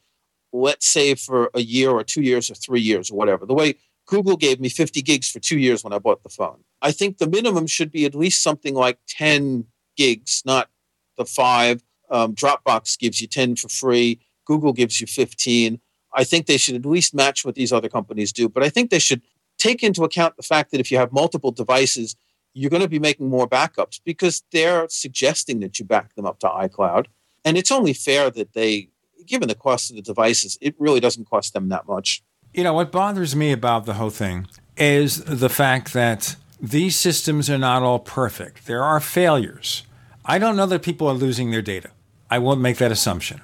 let's 0.51 0.87
say 0.87 1.15
for 1.15 1.49
a 1.53 1.61
year 1.61 1.91
or 1.91 2.03
two 2.03 2.21
years 2.21 2.49
or 2.51 2.55
three 2.55 2.81
years 2.81 3.09
or 3.09 3.17
whatever. 3.17 3.45
The 3.45 3.53
way 3.53 3.75
Google 4.07 4.37
gave 4.37 4.59
me 4.59 4.69
50 4.69 5.01
gigs 5.01 5.29
for 5.29 5.39
two 5.39 5.57
years 5.57 5.83
when 5.83 5.93
I 5.93 5.99
bought 5.99 6.23
the 6.23 6.29
phone. 6.29 6.63
I 6.81 6.91
think 6.91 7.17
the 7.17 7.29
minimum 7.29 7.67
should 7.67 7.91
be 7.91 8.05
at 8.05 8.15
least 8.15 8.43
something 8.43 8.75
like 8.75 8.99
10 9.07 9.65
gigs, 9.97 10.43
not 10.45 10.69
the 11.17 11.25
five 11.25 11.83
um, 12.09 12.35
Dropbox 12.35 12.99
gives 12.99 13.21
you 13.21 13.27
10 13.27 13.55
for 13.55 13.69
free. 13.69 14.19
Google 14.45 14.73
gives 14.73 15.01
you 15.01 15.07
15. 15.07 15.79
I 16.13 16.23
think 16.23 16.45
they 16.45 16.57
should 16.57 16.75
at 16.75 16.85
least 16.85 17.13
match 17.13 17.43
what 17.43 17.55
these 17.55 17.73
other 17.73 17.89
companies 17.89 18.31
do. 18.31 18.47
But 18.47 18.63
I 18.63 18.69
think 18.69 18.89
they 18.89 18.99
should 18.99 19.21
take 19.57 19.83
into 19.83 20.03
account 20.03 20.37
the 20.37 20.43
fact 20.43 20.71
that 20.71 20.79
if 20.79 20.91
you 20.91 20.97
have 20.97 21.11
multiple 21.11 21.51
devices, 21.51 22.15
you're 22.55 22.69
going 22.69 22.81
to 22.81 22.89
be 22.89 22.99
making 22.99 23.29
more 23.29 23.47
backups 23.47 23.99
because 24.03 24.41
they're 24.51 24.87
suggesting 24.89 25.59
that 25.59 25.77
you 25.77 25.85
back 25.85 26.15
them 26.15 26.25
up 26.25 26.39
to 26.39 26.47
iCloud. 26.47 27.05
And 27.43 27.57
it's 27.57 27.69
only 27.69 27.93
fair 27.93 28.31
that 28.31 28.53
they, 28.53 28.87
given 29.27 29.49
the 29.49 29.55
cost 29.55 29.91
of 29.91 29.97
the 29.97 30.01
devices, 30.01 30.57
it 30.61 30.73
really 30.79 31.01
doesn't 31.01 31.29
cost 31.29 31.53
them 31.53 31.67
that 31.69 31.85
much. 31.85 32.23
You 32.53 32.63
know, 32.63 32.73
what 32.73 32.93
bothers 32.93 33.35
me 33.35 33.51
about 33.51 33.85
the 33.85 33.95
whole 33.95 34.09
thing 34.09 34.47
is 34.77 35.23
the 35.25 35.49
fact 35.49 35.91
that 35.93 36.37
these 36.61 36.95
systems 36.95 37.49
are 37.49 37.57
not 37.57 37.83
all 37.83 37.99
perfect. 37.99 38.65
There 38.65 38.81
are 38.83 39.01
failures. 39.01 39.83
I 40.23 40.39
don't 40.39 40.55
know 40.55 40.65
that 40.65 40.81
people 40.81 41.07
are 41.09 41.13
losing 41.13 41.51
their 41.51 41.61
data. 41.61 41.91
I 42.31 42.39
won't 42.39 42.61
make 42.61 42.77
that 42.77 42.91
assumption. 42.91 43.41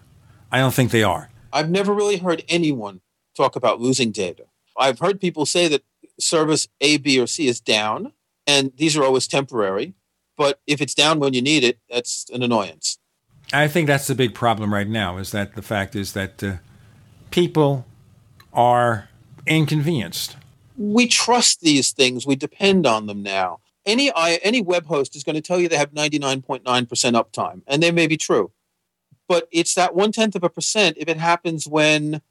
I 0.51 0.59
don't 0.59 0.73
think 0.73 0.91
they 0.91 1.03
are. 1.03 1.29
I've 1.51 1.69
never 1.69 1.93
really 1.93 2.17
heard 2.17 2.43
anyone 2.47 3.01
talk 3.35 3.57
about 3.57 3.81
losing 3.81 4.11
data. 4.11 4.45
I've 4.77 4.99
heard 4.99 5.19
people 5.19 5.45
say 5.45 5.67
that 5.67 5.83
service 6.17 6.69
A, 6.79 6.97
B, 6.97 7.19
or 7.19 7.27
C 7.27 7.47
is 7.47 7.59
down, 7.59 8.13
and 8.47 8.71
these 8.77 8.97
are 8.97 9.03
always 9.03 9.27
temporary. 9.27 9.93
But 10.37 10.59
if 10.65 10.81
it's 10.81 10.95
down 10.95 11.19
when 11.19 11.33
you 11.33 11.41
need 11.41 11.63
it, 11.63 11.79
that's 11.89 12.29
an 12.31 12.41
annoyance. 12.41 12.97
I 13.53 13.67
think 13.67 13.87
that's 13.87 14.07
the 14.07 14.15
big 14.15 14.33
problem 14.33 14.73
right 14.73 14.87
now. 14.87 15.17
Is 15.17 15.31
that 15.31 15.55
the 15.55 15.61
fact 15.61 15.95
is 15.95 16.13
that 16.13 16.43
uh, 16.43 16.55
people 17.29 17.85
are 18.53 19.09
inconvenienced. 19.45 20.37
We 20.77 21.07
trust 21.07 21.61
these 21.61 21.91
things. 21.91 22.25
We 22.25 22.35
depend 22.35 22.87
on 22.87 23.05
them 23.07 23.21
now. 23.21 23.59
Any 23.85 24.11
any 24.15 24.61
web 24.61 24.85
host 24.85 25.15
is 25.15 25.23
going 25.23 25.35
to 25.35 25.41
tell 25.41 25.59
you 25.59 25.67
they 25.67 25.75
have 25.75 25.91
99.9% 25.91 26.61
uptime, 26.63 27.61
and 27.67 27.83
they 27.83 27.91
may 27.91 28.07
be 28.07 28.17
true 28.17 28.51
but 29.31 29.47
it's 29.49 29.75
that 29.75 29.95
one 29.95 30.11
tenth 30.11 30.35
of 30.35 30.43
a 30.43 30.49
percent 30.49 30.97
if 30.99 31.07
it 31.07 31.15
happens 31.15 31.65
when, 31.65 32.21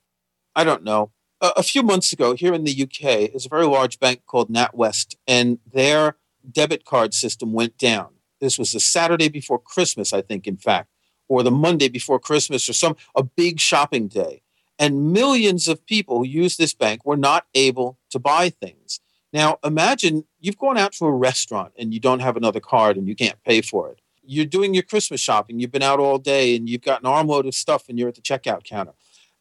I 0.54 0.64
don't 0.64 0.84
know, 0.84 1.10
a, 1.40 1.62
few 1.62 1.82
months 1.82 2.12
ago 2.12 2.34
here 2.34 2.54
in 2.54 2.64
the 2.64 2.82
UK, 2.82 3.34
is 3.34 3.46
a 3.46 3.48
very 3.48 3.66
large 3.66 3.98
bank 3.98 4.22
called 4.26 4.50
NatWest, 4.50 5.14
and 5.26 5.58
their 5.70 6.16
debit 6.50 6.84
card 6.84 7.14
system 7.14 7.52
went 7.52 7.78
down. 7.78 8.08
This 8.40 8.58
was 8.58 8.72
the 8.72 8.80
Saturday 8.80 9.28
before 9.28 9.58
Christmas, 9.58 10.12
I 10.12 10.22
think, 10.22 10.46
in 10.46 10.56
fact, 10.56 10.88
or 11.28 11.42
the 11.42 11.50
Monday 11.50 11.88
before 11.88 12.18
Christmas, 12.18 12.68
or 12.68 12.72
some 12.72 12.96
a 13.14 13.22
big 13.22 13.60
shopping 13.60 14.08
day. 14.08 14.42
And 14.78 15.12
millions 15.12 15.68
of 15.68 15.84
people 15.84 16.18
who 16.18 16.26
use 16.26 16.56
this 16.56 16.72
bank 16.72 17.04
were 17.04 17.16
not 17.16 17.46
able 17.54 17.98
to 18.10 18.18
buy 18.18 18.48
things. 18.48 19.00
Now, 19.32 19.58
imagine 19.62 20.24
you've 20.40 20.58
gone 20.58 20.78
out 20.78 20.92
to 20.94 21.04
a 21.04 21.12
restaurant 21.12 21.72
and 21.78 21.92
you 21.92 22.00
don't 22.00 22.20
have 22.20 22.36
another 22.36 22.60
card 22.60 22.96
and 22.96 23.06
you 23.06 23.14
can't 23.14 23.42
pay 23.44 23.60
for 23.60 23.90
it 23.90 24.00
you're 24.30 24.46
doing 24.46 24.74
your 24.74 24.84
Christmas 24.84 25.20
shopping, 25.20 25.58
you've 25.58 25.72
been 25.72 25.82
out 25.82 25.98
all 25.98 26.18
day 26.18 26.54
and 26.54 26.68
you've 26.68 26.82
got 26.82 27.00
an 27.00 27.06
armload 27.06 27.46
of 27.46 27.54
stuff 27.54 27.88
and 27.88 27.98
you're 27.98 28.08
at 28.08 28.14
the 28.14 28.20
checkout 28.20 28.62
counter. 28.62 28.92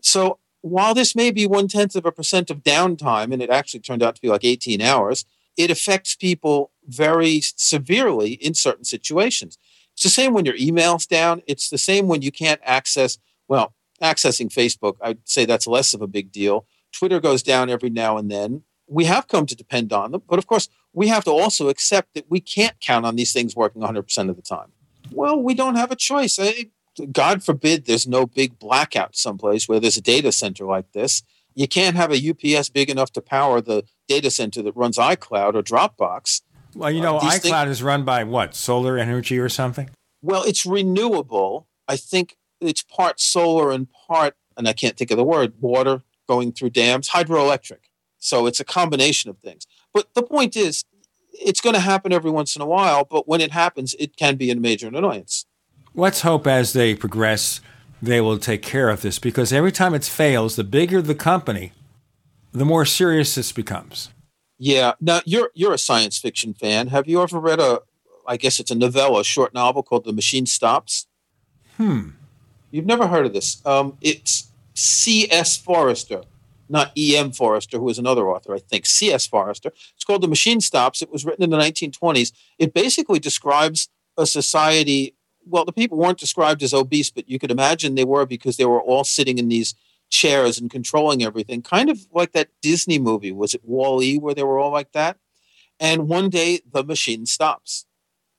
So 0.02 0.40
while 0.62 0.94
this 0.94 1.16
may 1.16 1.32
be 1.32 1.48
one 1.48 1.68
tenth 1.68 1.96
of 1.96 2.06
a 2.06 2.12
percent 2.12 2.50
of 2.50 2.64
downtime, 2.64 3.34
and 3.34 3.42
it 3.42 3.50
actually 3.50 3.80
turned 3.80 4.04
out 4.04 4.16
to 4.16 4.22
be 4.22 4.30
like 4.30 4.44
18 4.44 4.82
hours, 4.82 5.26
it 5.58 5.72
affects 5.72 6.16
people 6.16 6.72
very 6.88 7.42
severely 7.42 8.34
in 8.34 8.54
certain 8.54 8.86
situations. 8.86 9.58
It's 9.94 10.04
the 10.04 10.10
same 10.10 10.34
when 10.34 10.46
your 10.46 10.56
email's 10.56 11.06
down. 11.06 11.42
It's 11.48 11.70
the 11.70 11.78
same 11.78 12.08
when 12.08 12.22
you 12.22 12.32
can't 12.32 12.62
access, 12.64 13.18
well, 13.48 13.74
accessing 14.02 14.48
Facebook. 14.48 14.96
I'd 15.02 15.20
say 15.26 15.46
that's 15.46 15.68
less 15.68 15.94
of 15.94 16.02
a 16.02 16.08
big 16.08 16.32
deal. 16.32 16.66
Twitter 16.92 17.20
goes 17.20 17.44
down 17.44 17.70
every 17.70 17.90
now 17.90 18.18
and 18.18 18.32
then. 18.32 18.64
We 18.88 19.06
have 19.06 19.28
come 19.28 19.46
to 19.46 19.56
depend 19.56 19.94
on 19.94 20.12
them. 20.12 20.24
But 20.28 20.40
of 20.40 20.48
course, 20.48 20.70
we 20.94 21.10
have 21.10 21.26
to 21.26 21.32
also 21.32 21.70
accept 21.70 22.14
that 22.14 22.30
we 22.30 22.40
can't 22.40 22.80
count 22.80 23.06
on 23.06 23.16
these 23.16 23.34
things 23.34 23.56
working 23.56 23.82
100% 23.82 24.30
of 24.30 24.36
the 24.36 24.42
time. 24.42 24.72
Well, 25.12 25.42
we 25.42 25.54
don't 25.54 25.76
have 25.76 25.92
a 25.92 25.96
choice. 25.96 26.40
God 27.06 27.44
forbid 27.44 27.86
there's 27.86 28.08
no 28.08 28.26
big 28.26 28.60
blackout 28.60 29.16
someplace 29.16 29.68
where 29.68 29.80
there's 29.80 29.98
a 29.98 30.02
data 30.02 30.32
center 30.32 30.66
like 30.66 30.92
this. 30.92 31.24
You 31.56 31.68
can't 31.68 31.96
have 31.96 32.12
a 32.12 32.30
UPS 32.30 32.70
big 32.70 32.90
enough 32.90 33.12
to 33.14 33.22
power 33.22 33.62
the 33.62 33.84
data 34.08 34.32
center 34.32 34.62
that 34.62 34.76
runs 34.76 34.98
iCloud 34.98 35.56
or 35.56 35.64
Dropbox. 35.64 36.42
Well, 36.76 36.92
you 36.92 37.02
know, 37.02 37.18
uh, 37.18 37.22
iCloud 37.22 37.42
things, 37.42 37.72
is 37.72 37.84
run 37.84 38.06
by 38.06 38.24
what? 38.24 38.56
Solar 38.56 38.98
energy 38.98 39.40
or 39.40 39.50
something? 39.50 39.90
Well, 40.22 40.44
it's 40.44 40.66
renewable. 40.66 41.68
I 41.88 41.98
think 41.98 42.38
it's 42.62 42.84
part 42.84 43.20
solar 43.20 43.72
and 43.72 43.88
part, 43.92 44.36
and 44.56 44.68
I 44.68 44.74
can't 44.74 44.96
think 44.96 45.12
of 45.12 45.18
the 45.18 45.24
word, 45.24 45.54
water 45.60 46.04
going 46.28 46.52
through 46.52 46.70
dams, 46.70 47.10
hydroelectric. 47.10 47.80
So 48.20 48.46
it's 48.46 48.60
a 48.60 48.66
combination 48.66 49.30
of 49.30 49.40
things. 49.40 49.66
But 49.94 50.14
the 50.14 50.24
point 50.24 50.56
is, 50.56 50.84
it's 51.34 51.62
going 51.62 51.74
to 51.74 51.80
happen 51.82 52.12
every 52.12 52.32
once 52.32 52.56
in 52.56 52.62
a 52.62 52.66
while, 52.66 53.06
but 53.06 53.28
when 53.28 53.42
it 53.42 53.52
happens, 53.52 53.96
it 53.98 54.16
can 54.18 54.36
be 54.36 54.52
a 54.52 54.56
major 54.56 54.88
annoyance. 54.88 55.46
Let's 56.00 56.22
hope 56.22 56.48
as 56.48 56.72
they 56.72 56.96
progress, 56.96 57.60
they 58.02 58.22
will 58.22 58.38
take 58.40 58.62
care 58.62 58.90
of 58.90 59.02
this 59.02 59.20
because 59.20 59.52
every 59.52 59.74
time 59.74 59.94
it 59.94 60.06
fails, 60.06 60.56
the 60.56 60.64
bigger 60.64 61.02
the 61.02 61.14
company, 61.14 61.74
the 62.54 62.64
more 62.64 62.86
serious 62.86 63.36
this 63.36 63.52
becomes. 63.52 64.10
Yeah. 64.58 64.94
Now 65.02 65.20
you're 65.26 65.52
you're 65.54 65.74
a 65.74 65.78
science 65.78 66.18
fiction 66.18 66.54
fan. 66.54 66.88
Have 66.88 67.10
you 67.10 67.22
ever 67.22 67.38
read 67.38 67.60
a 67.60 67.82
I 68.26 68.38
guess 68.38 68.62
it's 68.62 68.72
a 68.72 68.76
novella, 68.76 69.20
a 69.20 69.24
short 69.26 69.54
novel 69.54 69.84
called 69.84 70.06
The 70.06 70.14
Machine 70.14 70.46
Stops? 70.46 71.08
Hmm. 71.76 72.12
You've 72.72 72.86
never 72.86 73.08
heard 73.08 73.26
of 73.26 73.34
this. 73.34 73.62
Um, 73.66 73.98
it's 74.00 74.52
C.S. 74.76 75.58
Forester 75.58 76.22
not 76.70 76.92
E.M. 76.96 77.32
Forester, 77.32 77.80
who 77.80 77.90
is 77.90 77.98
another 77.98 78.30
author, 78.30 78.54
I 78.54 78.60
think, 78.60 78.86
C.S. 78.86 79.26
Forester. 79.26 79.72
It's 79.96 80.06
called 80.06 80.22
The 80.22 80.28
Machine 80.28 80.62
Stops. 80.62 81.02
It 81.02 81.12
was 81.12 81.26
written 81.26 81.44
in 81.44 81.50
the 81.50 81.58
1920s. 81.58 82.32
It 82.60 82.76
basically 82.76 83.18
describes 83.18 83.90
a 84.18 84.28
society. 84.28 85.16
Well, 85.50 85.66
the 85.66 85.74
people 85.74 85.98
weren't 85.98 86.20
described 86.20 86.64
as 86.64 86.74
obese, 86.74 87.10
but 87.10 87.30
you 87.30 87.40
could 87.40 87.52
imagine 87.52 87.96
they 87.96 88.06
were 88.06 88.26
because 88.26 88.58
they 88.58 88.66
were 88.66 88.82
all 88.82 89.04
sitting 89.04 89.38
in 89.38 89.50
these 89.50 89.76
chairs 90.10 90.60
and 90.60 90.70
controlling 90.70 91.24
everything, 91.24 91.62
kind 91.62 91.90
of 91.90 92.08
like 92.12 92.32
that 92.34 92.50
Disney 92.62 93.00
movie. 93.00 93.32
Was 93.32 93.54
it 93.54 93.66
Wall 93.66 94.02
E, 94.02 94.18
where 94.18 94.34
they 94.34 94.44
were 94.44 94.60
all 94.60 94.72
like 94.72 94.92
that? 94.94 95.18
And 95.80 96.08
one 96.08 96.30
day 96.30 96.62
the 96.72 96.84
machine 96.84 97.26
stops. 97.26 97.86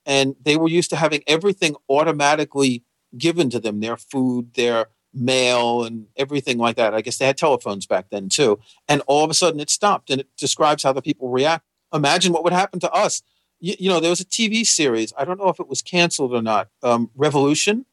And 0.07 0.37
they 0.43 0.57
were 0.57 0.69
used 0.69 0.91
to 0.91 0.97
having 0.97 1.23
everything 1.27 1.77
automatically 1.89 2.85
given 3.17 3.51
to 3.51 3.61
them 3.61 3.81
their 3.81 3.97
food, 3.97 4.55
their 4.55 4.87
mail 5.13 5.85
and 5.85 6.07
everything 6.17 6.59
like 6.59 6.77
that. 6.77 6.95
I 6.95 7.01
guess 7.01 7.19
they 7.19 7.27
had 7.27 7.37
telephones 7.37 7.87
back 7.87 8.07
then 8.11 8.29
too. 8.29 8.61
And 8.89 9.03
all 9.07 9.25
of 9.25 9.31
a 9.31 9.35
sudden 9.35 9.61
it 9.61 9.71
stopped 9.71 10.11
and 10.11 10.21
it 10.21 10.29
describes 10.37 10.83
how 10.83 10.93
the 10.93 11.03
people 11.03 11.29
react. 11.29 11.65
Imagine 11.93 12.33
what 12.33 12.45
would 12.45 12.53
happen 12.53 12.81
to 12.81 12.93
us. 12.93 13.23
You, 13.61 13.75
you 13.79 13.91
know, 13.91 14.01
there 14.01 14.11
was 14.11 14.21
a 14.21 14.25
TV 14.25 14.67
series. 14.67 15.13
I 15.17 15.25
don't 15.25 15.39
know 15.39 15.49
if 15.49 15.61
it 15.61 15.69
was 15.69 15.83
canceled 15.83 16.33
or 16.33 16.43
not. 16.43 16.69
Um, 16.83 17.11
Revolution. 17.15 17.87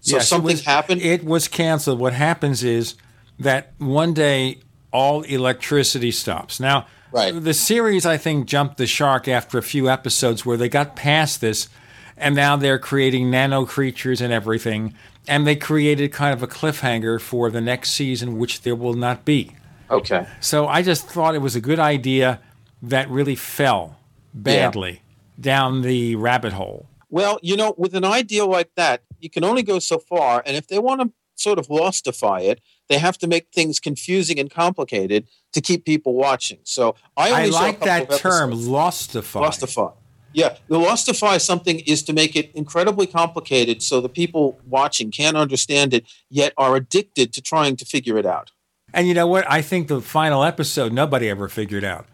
So 0.00 0.16
yes, 0.16 0.28
something 0.28 0.50
it 0.50 0.54
was, 0.54 0.64
happened. 0.64 1.02
It 1.02 1.24
was 1.24 1.48
canceled. 1.48 1.98
What 1.98 2.12
happens 2.12 2.62
is 2.62 2.94
that 3.38 3.72
one 3.78 4.14
day 4.14 4.58
all 4.92 5.22
electricity 5.22 6.10
stops. 6.10 6.60
Now, 6.60 6.86
right. 7.12 7.32
the 7.32 7.54
series 7.54 8.06
I 8.06 8.16
think 8.16 8.46
jumped 8.46 8.76
the 8.76 8.86
shark 8.86 9.28
after 9.28 9.58
a 9.58 9.62
few 9.62 9.88
episodes 9.88 10.46
where 10.46 10.56
they 10.56 10.68
got 10.68 10.96
past 10.96 11.40
this 11.40 11.68
and 12.16 12.34
now 12.34 12.56
they're 12.56 12.78
creating 12.78 13.30
nano 13.30 13.66
creatures 13.66 14.20
and 14.20 14.32
everything 14.32 14.94
and 15.28 15.46
they 15.46 15.56
created 15.56 16.12
kind 16.12 16.32
of 16.32 16.42
a 16.42 16.46
cliffhanger 16.46 17.20
for 17.20 17.50
the 17.50 17.60
next 17.60 17.90
season, 17.90 18.38
which 18.38 18.62
there 18.62 18.76
will 18.76 18.94
not 18.94 19.24
be. 19.24 19.56
Okay. 19.90 20.26
So 20.40 20.66
I 20.66 20.82
just 20.82 21.08
thought 21.08 21.34
it 21.34 21.42
was 21.42 21.56
a 21.56 21.60
good 21.60 21.78
idea 21.78 22.40
that 22.82 23.08
really 23.10 23.34
fell 23.34 23.95
badly 24.36 24.92
yeah. 24.92 24.98
down 25.40 25.82
the 25.82 26.16
rabbit 26.16 26.52
hole. 26.52 26.88
Well, 27.08 27.38
you 27.42 27.56
know, 27.56 27.74
with 27.76 27.94
an 27.94 28.04
idea 28.04 28.44
like 28.44 28.70
that, 28.76 29.02
you 29.20 29.30
can 29.30 29.44
only 29.44 29.62
go 29.62 29.78
so 29.78 29.98
far. 29.98 30.42
And 30.44 30.56
if 30.56 30.68
they 30.68 30.78
want 30.78 31.00
to 31.00 31.12
sort 31.36 31.58
of 31.58 31.68
lostify 31.68 32.42
it, 32.42 32.60
they 32.88 32.98
have 32.98 33.18
to 33.18 33.26
make 33.26 33.48
things 33.52 33.80
confusing 33.80 34.38
and 34.38 34.50
complicated 34.50 35.26
to 35.52 35.60
keep 35.60 35.84
people 35.84 36.14
watching. 36.14 36.58
So 36.64 36.96
I, 37.16 37.44
I 37.44 37.46
like 37.46 37.80
that 37.80 38.10
term, 38.18 38.52
lostify. 38.52 39.42
Lostify. 39.42 39.94
Yeah, 40.32 40.56
the 40.68 40.78
lostify 40.78 41.40
something 41.40 41.80
is 41.80 42.02
to 42.04 42.12
make 42.12 42.36
it 42.36 42.50
incredibly 42.54 43.06
complicated 43.06 43.82
so 43.82 44.02
the 44.02 44.08
people 44.08 44.60
watching 44.66 45.10
can't 45.10 45.36
understand 45.36 45.94
it, 45.94 46.04
yet 46.28 46.52
are 46.58 46.76
addicted 46.76 47.32
to 47.32 47.40
trying 47.40 47.76
to 47.76 47.86
figure 47.86 48.18
it 48.18 48.26
out. 48.26 48.52
And 48.92 49.08
you 49.08 49.14
know 49.14 49.26
what? 49.26 49.50
I 49.50 49.62
think 49.62 49.88
the 49.88 50.02
final 50.02 50.44
episode, 50.44 50.92
nobody 50.92 51.30
ever 51.30 51.48
figured 51.48 51.84
out. 51.84 52.06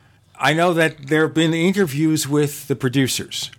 I 0.43 0.55
know 0.55 0.75
that 0.75 1.07
there 1.07 1.23
have 1.23 1.35
been 1.35 1.55
interviews 1.55 2.27
with 2.27 2.67
the 2.67 2.75
producers 2.75 3.53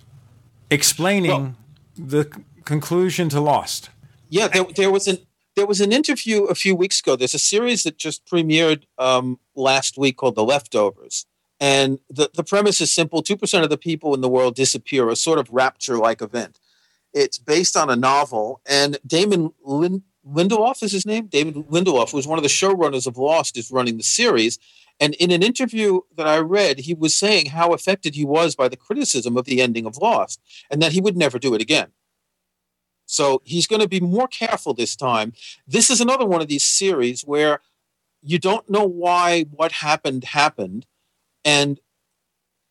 explaining 0.69 1.31
well, 1.31 1.55
the 1.97 2.23
c- 2.25 2.43
conclusion 2.65 3.29
to 3.29 3.39
Lost. 3.39 3.89
Yeah, 4.27 4.49
there, 4.49 4.65
there 4.75 4.91
was 4.91 5.07
an 5.07 5.19
there 5.55 5.65
was 5.65 5.79
an 5.79 5.93
interview 5.93 6.43
a 6.45 6.55
few 6.55 6.75
weeks 6.75 6.99
ago. 6.99 7.15
There's 7.15 7.33
a 7.33 7.39
series 7.39 7.83
that 7.83 7.97
just 7.97 8.25
premiered 8.25 8.83
um, 8.97 9.39
last 9.55 9.97
week 9.97 10.17
called 10.17 10.35
The 10.35 10.43
Leftovers. 10.43 11.25
And 11.59 11.99
the, 12.09 12.29
the 12.33 12.43
premise 12.43 12.81
is 12.81 12.91
simple 12.91 13.21
2% 13.21 13.63
of 13.63 13.69
the 13.69 13.77
people 13.77 14.13
in 14.15 14.21
the 14.21 14.27
world 14.27 14.55
disappear, 14.55 15.07
a 15.09 15.15
sort 15.15 15.37
of 15.39 15.49
rapture 15.51 15.97
like 15.97 16.21
event. 16.21 16.59
It's 17.13 17.37
based 17.37 17.77
on 17.77 17.91
a 17.91 17.95
novel, 17.95 18.61
and 18.65 18.97
Damon 19.05 19.53
Lind- 19.63 20.01
Lindelof 20.27 20.81
is 20.81 20.91
his 20.91 21.05
name? 21.05 21.27
David 21.27 21.55
Lindelof, 21.55 22.11
who 22.11 22.17
was 22.17 22.27
one 22.27 22.39
of 22.39 22.43
the 22.43 22.49
showrunners 22.49 23.05
of 23.05 23.17
Lost, 23.17 23.57
is 23.57 23.71
running 23.71 23.97
the 23.97 24.03
series. 24.03 24.57
And 25.03 25.15
in 25.15 25.31
an 25.31 25.43
interview 25.43 25.99
that 26.15 26.29
I 26.29 26.37
read, 26.37 26.79
he 26.79 26.93
was 26.93 27.13
saying 27.13 27.47
how 27.47 27.73
affected 27.73 28.15
he 28.15 28.23
was 28.23 28.55
by 28.55 28.69
the 28.69 28.77
criticism 28.77 29.35
of 29.35 29.43
the 29.43 29.61
ending 29.61 29.85
of 29.85 29.97
Lost 29.97 30.39
and 30.71 30.81
that 30.81 30.93
he 30.93 31.01
would 31.01 31.17
never 31.17 31.37
do 31.37 31.53
it 31.53 31.61
again. 31.61 31.89
So 33.05 33.41
he's 33.43 33.67
going 33.67 33.81
to 33.81 33.87
be 33.89 33.99
more 33.99 34.29
careful 34.29 34.73
this 34.73 34.95
time. 34.95 35.33
This 35.67 35.89
is 35.89 35.99
another 35.99 36.25
one 36.25 36.41
of 36.41 36.47
these 36.47 36.63
series 36.63 37.23
where 37.23 37.59
you 38.21 38.39
don't 38.39 38.69
know 38.69 38.85
why 38.85 39.41
what 39.51 39.73
happened 39.73 40.23
happened, 40.23 40.85
and 41.43 41.81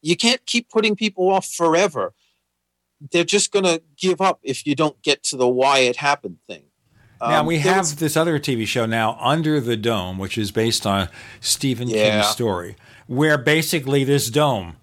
you 0.00 0.16
can't 0.16 0.46
keep 0.46 0.70
putting 0.70 0.96
people 0.96 1.28
off 1.28 1.46
forever. 1.46 2.14
They're 2.98 3.24
just 3.24 3.52
going 3.52 3.66
to 3.66 3.82
give 3.98 4.22
up 4.22 4.40
if 4.42 4.66
you 4.66 4.74
don't 4.74 5.02
get 5.02 5.22
to 5.24 5.36
the 5.36 5.46
why 5.46 5.80
it 5.80 5.96
happened 5.96 6.38
thing. 6.46 6.71
Now 7.22 7.40
Um, 7.40 7.46
we 7.46 7.58
have 7.58 7.78
was- 7.78 7.94
this 7.96 8.16
other 8.16 8.38
TV 8.40 8.66
show 8.66 8.84
now, 8.84 9.16
Under 9.20 9.60
the 9.60 9.76
Dome, 9.76 10.18
which 10.18 10.36
is 10.36 10.50
based 10.50 10.84
on 10.86 11.08
Stephen 11.40 11.88
Yeah. 11.88 12.20
King's 12.22 12.32
story, 12.32 12.76
where 13.06 13.38
basically 13.38 14.02
this 14.02 14.28
dome 14.28 14.76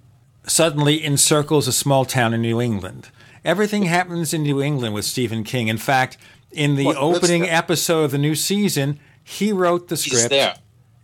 suddenly 0.47 1.03
encircles 1.03 1.67
a 1.67 1.73
small 1.73 2.05
town 2.05 2.33
in 2.33 2.41
New 2.41 2.61
England. 2.61 3.09
Everything 3.43 3.83
happens 3.83 4.33
in 4.33 4.43
New 4.43 4.61
England 4.61 4.93
with 4.93 5.05
Stephen 5.05 5.43
King. 5.43 5.67
In 5.67 5.77
fact, 5.77 6.17
in 6.51 6.75
the 6.75 6.85
lives 6.85 6.97
opening 6.99 7.43
episode 7.47 8.03
of 8.05 8.11
the 8.11 8.17
new 8.17 8.35
season, 8.35 8.99
he 9.23 9.51
wrote 9.51 9.89
the 9.89 9.95
He's 9.95 10.05
script, 10.13 10.29
there. 10.29 10.55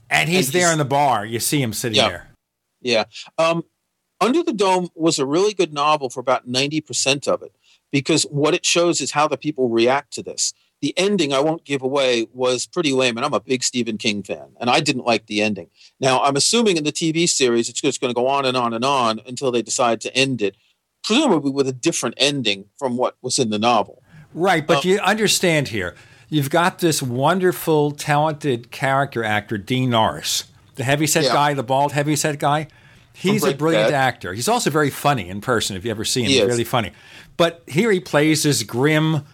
and 0.10 0.30
he's 0.30 0.48
And 0.48 0.54
there 0.54 0.62
he's- 0.64 0.72
in 0.72 0.78
the 0.80 0.86
bar. 0.86 1.26
You 1.26 1.40
see 1.40 1.62
him 1.62 1.74
sitting 1.74 1.98
Yeah. 1.98 2.08
there. 2.10 2.28
Yeah. 2.82 3.04
Um, 3.38 3.64
Under 4.22 4.42
the 4.42 4.54
Dome 4.54 4.88
was 4.96 5.20
a 5.20 5.26
really 5.26 5.54
good 5.54 5.74
novel 5.74 6.10
for 6.10 6.22
about 6.22 6.48
90% 6.48 7.28
of 7.28 7.44
it 7.44 7.54
because 7.92 8.24
what 8.24 8.54
it 8.54 8.66
shows 8.66 9.02
is 9.02 9.12
how 9.12 9.28
the 9.28 9.36
people 9.38 9.68
react 9.68 10.14
to 10.14 10.24
this. 10.24 10.54
The 10.86 10.94
ending, 10.98 11.34
I 11.34 11.40
won't 11.40 11.64
give 11.66 11.82
away, 11.82 12.28
was 12.32 12.68
pretty 12.68 12.94
lame, 12.94 13.18
and 13.18 13.26
I'm 13.26 13.34
a 13.34 13.40
big 13.40 13.64
Stephen 13.64 13.98
King 13.98 14.22
fan, 14.22 14.50
and 14.60 14.70
I 14.70 14.82
didn't 14.82 15.04
like 15.04 15.26
the 15.26 15.42
ending. 15.42 15.72
Now, 16.00 16.22
I'm 16.22 16.36
assuming 16.36 16.78
in 16.78 16.84
the 16.84 16.92
TV 16.92 17.28
series, 17.28 17.70
it's 17.70 17.82
just 17.82 18.00
going 18.00 18.14
to 18.14 18.16
go 18.16 18.28
on 18.28 18.46
and 18.46 18.56
on 18.56 18.72
and 18.72 18.86
on 18.86 19.20
until 19.26 19.52
they 19.52 19.64
decide 19.64 20.00
to 20.02 20.16
end 20.16 20.44
it, 20.44 20.56
presumably 21.04 21.50
with 21.50 21.68
a 21.68 21.74
different 21.74 22.14
ending 22.20 22.66
from 22.78 22.98
what 22.98 23.18
was 23.24 23.40
in 23.40 23.50
the 23.50 23.58
novel. 23.58 24.04
Right, 24.36 24.68
but 24.68 24.86
Um, 24.86 24.92
you 24.92 25.00
understand 25.00 25.70
here. 25.70 25.96
You've 26.30 26.52
got 26.52 26.78
this 26.78 27.02
wonderful, 27.02 27.90
talented 27.90 28.70
character 28.70 29.24
actor, 29.24 29.58
Dean 29.58 29.90
Norris, 29.90 30.44
the 30.76 30.84
heavyset 30.84 31.24
Yeah. 31.24 31.34
guy, 31.34 31.54
the 31.56 31.64
bald 31.64 31.94
heavyset 31.94 32.38
guy. 32.38 32.68
He's 33.12 33.44
a 33.44 33.56
brilliant 33.56 33.92
actor. 33.92 34.34
He's 34.36 34.48
also 34.48 34.70
very 34.70 34.92
funny 34.92 35.30
in 35.30 35.42
person. 35.42 35.76
If 35.76 35.84
you 35.84 35.90
ever 35.90 36.06
see 36.06 36.22
him, 36.22 36.28
He 36.28 36.34
he's 36.34 36.44
is. 36.44 36.48
really 36.48 36.64
funny. 36.64 36.92
But 37.38 37.64
here 37.66 37.90
he 37.92 38.00
plays 38.00 38.44
this 38.44 38.62
grim, 38.62 39.26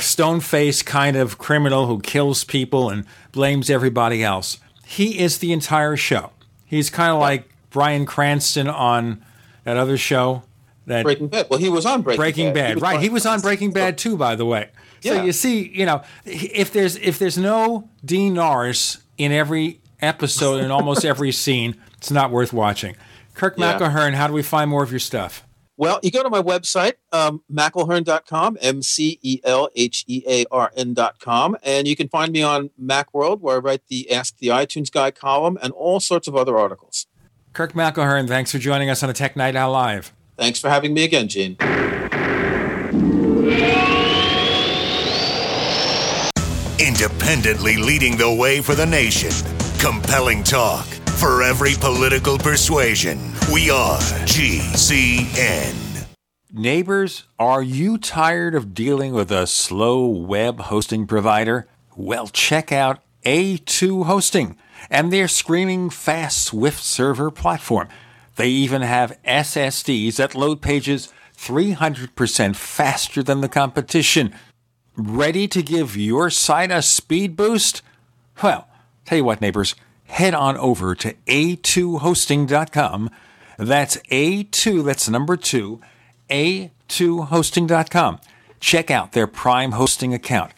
stone 0.00 0.40
faced 0.40 0.86
kind 0.86 1.16
of 1.16 1.38
criminal 1.38 1.86
who 1.86 2.00
kills 2.00 2.44
people 2.44 2.90
and 2.90 3.04
blames 3.32 3.70
everybody 3.70 4.22
else. 4.24 4.58
He 4.84 5.18
is 5.18 5.38
the 5.38 5.52
entire 5.52 5.96
show. 5.96 6.30
He's 6.64 6.90
kind 6.90 7.12
of 7.12 7.18
like 7.20 7.48
Bryan 7.70 8.06
Cranston 8.06 8.68
on 8.68 9.24
that 9.64 9.76
other 9.76 9.96
show. 9.96 10.42
That 10.86 11.02
Breaking 11.02 11.28
Bad. 11.28 11.46
Well, 11.50 11.58
he 11.58 11.68
was 11.68 11.84
on 11.84 12.02
Breaking, 12.02 12.20
Breaking 12.20 12.52
Bad, 12.54 12.76
He 12.76 12.80
right? 12.80 13.00
He 13.00 13.08
was 13.08 13.26
on 13.26 13.40
Breaking 13.40 13.72
Bad 13.72 13.98
too, 13.98 14.16
by 14.16 14.36
the 14.36 14.46
way. 14.46 14.68
So 15.00 15.14
Yeah. 15.14 15.24
you 15.24 15.32
see, 15.32 15.68
you 15.68 15.84
know, 15.84 16.02
if 16.24 16.72
there's 16.72 16.96
if 16.96 17.18
there's 17.18 17.36
no 17.36 17.88
Dean 18.04 18.34
Norris 18.34 18.98
in 19.18 19.32
every 19.32 19.80
episode 20.00 20.60
and 20.62 20.70
almost 20.72 21.04
every 21.04 21.32
scene, 21.44 21.76
it's 21.98 22.10
not 22.10 22.30
worth 22.30 22.52
watching. 22.52 22.94
Kirk 23.34 23.54
Yeah. 23.58 23.78
McElhearn, 23.78 24.14
how 24.14 24.26
do 24.28 24.32
we 24.32 24.42
find 24.42 24.70
more 24.70 24.82
of 24.82 24.90
your 24.92 25.00
stuff? 25.00 25.42
Well, 25.78 26.00
you 26.02 26.10
go 26.10 26.22
to 26.22 26.30
my 26.30 26.40
website, 26.40 26.94
um, 27.12 27.42
McElhearn.com, 27.52 28.58
M 28.60 28.82
C 28.82 29.18
E 29.22 29.40
L 29.44 29.68
H 29.74 30.04
E 30.06 30.22
A 30.26 30.46
R 30.50 30.72
N.com, 30.74 31.56
and 31.62 31.86
you 31.86 31.94
can 31.94 32.08
find 32.08 32.32
me 32.32 32.42
on 32.42 32.70
Macworld, 32.82 33.40
where 33.40 33.56
I 33.56 33.58
write 33.58 33.82
the 33.88 34.10
Ask 34.10 34.38
the 34.38 34.48
iTunes 34.48 34.90
Guy 34.90 35.10
column 35.10 35.58
and 35.62 35.72
all 35.72 36.00
sorts 36.00 36.26
of 36.28 36.34
other 36.34 36.56
articles. 36.58 37.06
Kirk 37.52 37.74
McElhearn, 37.74 38.26
thanks 38.26 38.52
for 38.52 38.58
joining 38.58 38.88
us 38.88 39.02
on 39.02 39.10
a 39.10 39.14
Tech 39.14 39.36
Night 39.36 39.54
Owl 39.54 39.72
Live. 39.72 40.12
Thanks 40.36 40.60
for 40.60 40.68
having 40.68 40.94
me 40.94 41.04
again, 41.04 41.28
Gene. 41.28 41.56
Independently 46.78 47.76
leading 47.76 48.16
the 48.16 48.34
way 48.38 48.60
for 48.60 48.74
the 48.74 48.86
nation. 48.86 49.30
Compelling 49.78 50.42
talk 50.42 50.86
for 51.16 51.42
every 51.42 51.74
political 51.74 52.38
persuasion. 52.38 53.18
We 53.52 53.70
are 53.70 53.98
GCN. 54.26 55.74
Neighbors, 56.52 57.24
are 57.38 57.62
you 57.62 57.98
tired 57.98 58.54
of 58.54 58.74
dealing 58.74 59.12
with 59.12 59.30
a 59.30 59.46
slow 59.46 60.06
web 60.06 60.60
hosting 60.60 61.06
provider? 61.06 61.66
Well, 61.96 62.28
check 62.28 62.72
out 62.72 63.02
A2 63.24 64.04
Hosting 64.04 64.56
and 64.90 65.12
their 65.12 65.28
screaming 65.28 65.90
fast 65.90 66.44
Swift 66.44 66.82
server 66.82 67.30
platform. 67.30 67.88
They 68.36 68.48
even 68.48 68.82
have 68.82 69.18
SSDs 69.24 70.16
that 70.16 70.34
load 70.34 70.60
pages 70.60 71.12
300% 71.36 72.56
faster 72.56 73.22
than 73.22 73.40
the 73.40 73.48
competition. 73.48 74.34
Ready 74.96 75.48
to 75.48 75.62
give 75.62 75.96
your 75.96 76.30
site 76.30 76.70
a 76.70 76.82
speed 76.82 77.36
boost? 77.36 77.82
Well, 78.42 78.68
tell 79.04 79.18
you 79.18 79.24
what, 79.24 79.40
neighbors, 79.40 79.74
head 80.08 80.34
on 80.34 80.56
over 80.56 80.94
to 80.94 81.14
a2hosting.com. 81.26 83.10
That's 83.58 83.96
A2, 84.10 84.84
that's 84.84 85.08
number 85.08 85.36
two, 85.36 85.80
a2hosting.com. 86.30 88.20
Check 88.60 88.90
out 88.90 89.12
their 89.12 89.26
Prime 89.26 89.72
hosting 89.72 90.12
account. 90.14 90.52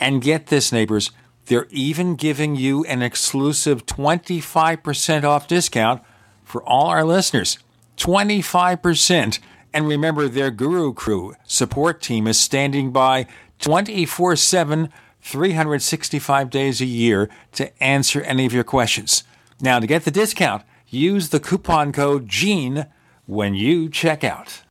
And 0.00 0.22
get 0.22 0.46
this, 0.46 0.72
neighbors, 0.72 1.10
they're 1.46 1.68
even 1.70 2.16
giving 2.16 2.56
you 2.56 2.84
an 2.84 3.02
exclusive 3.02 3.86
25% 3.86 5.24
off 5.24 5.48
discount 5.48 6.02
for 6.44 6.62
all 6.64 6.86
our 6.86 7.04
listeners. 7.04 7.58
25%. 7.96 9.38
And 9.74 9.86
remember, 9.86 10.28
their 10.28 10.50
Guru 10.50 10.92
Crew 10.92 11.34
support 11.44 12.02
team 12.02 12.26
is 12.26 12.38
standing 12.38 12.90
by 12.90 13.26
24 13.60 14.36
7, 14.36 14.88
365 15.22 16.50
days 16.50 16.80
a 16.80 16.86
year 16.86 17.30
to 17.52 17.82
answer 17.82 18.20
any 18.22 18.44
of 18.44 18.52
your 18.52 18.64
questions. 18.64 19.24
Now, 19.60 19.78
to 19.78 19.86
get 19.86 20.04
the 20.04 20.10
discount, 20.10 20.64
use 20.88 21.28
the 21.28 21.40
coupon 21.40 21.92
code 21.92 22.28
GENE 22.28 22.86
when 23.26 23.54
you 23.54 23.88
check 23.88 24.24
out. 24.24 24.61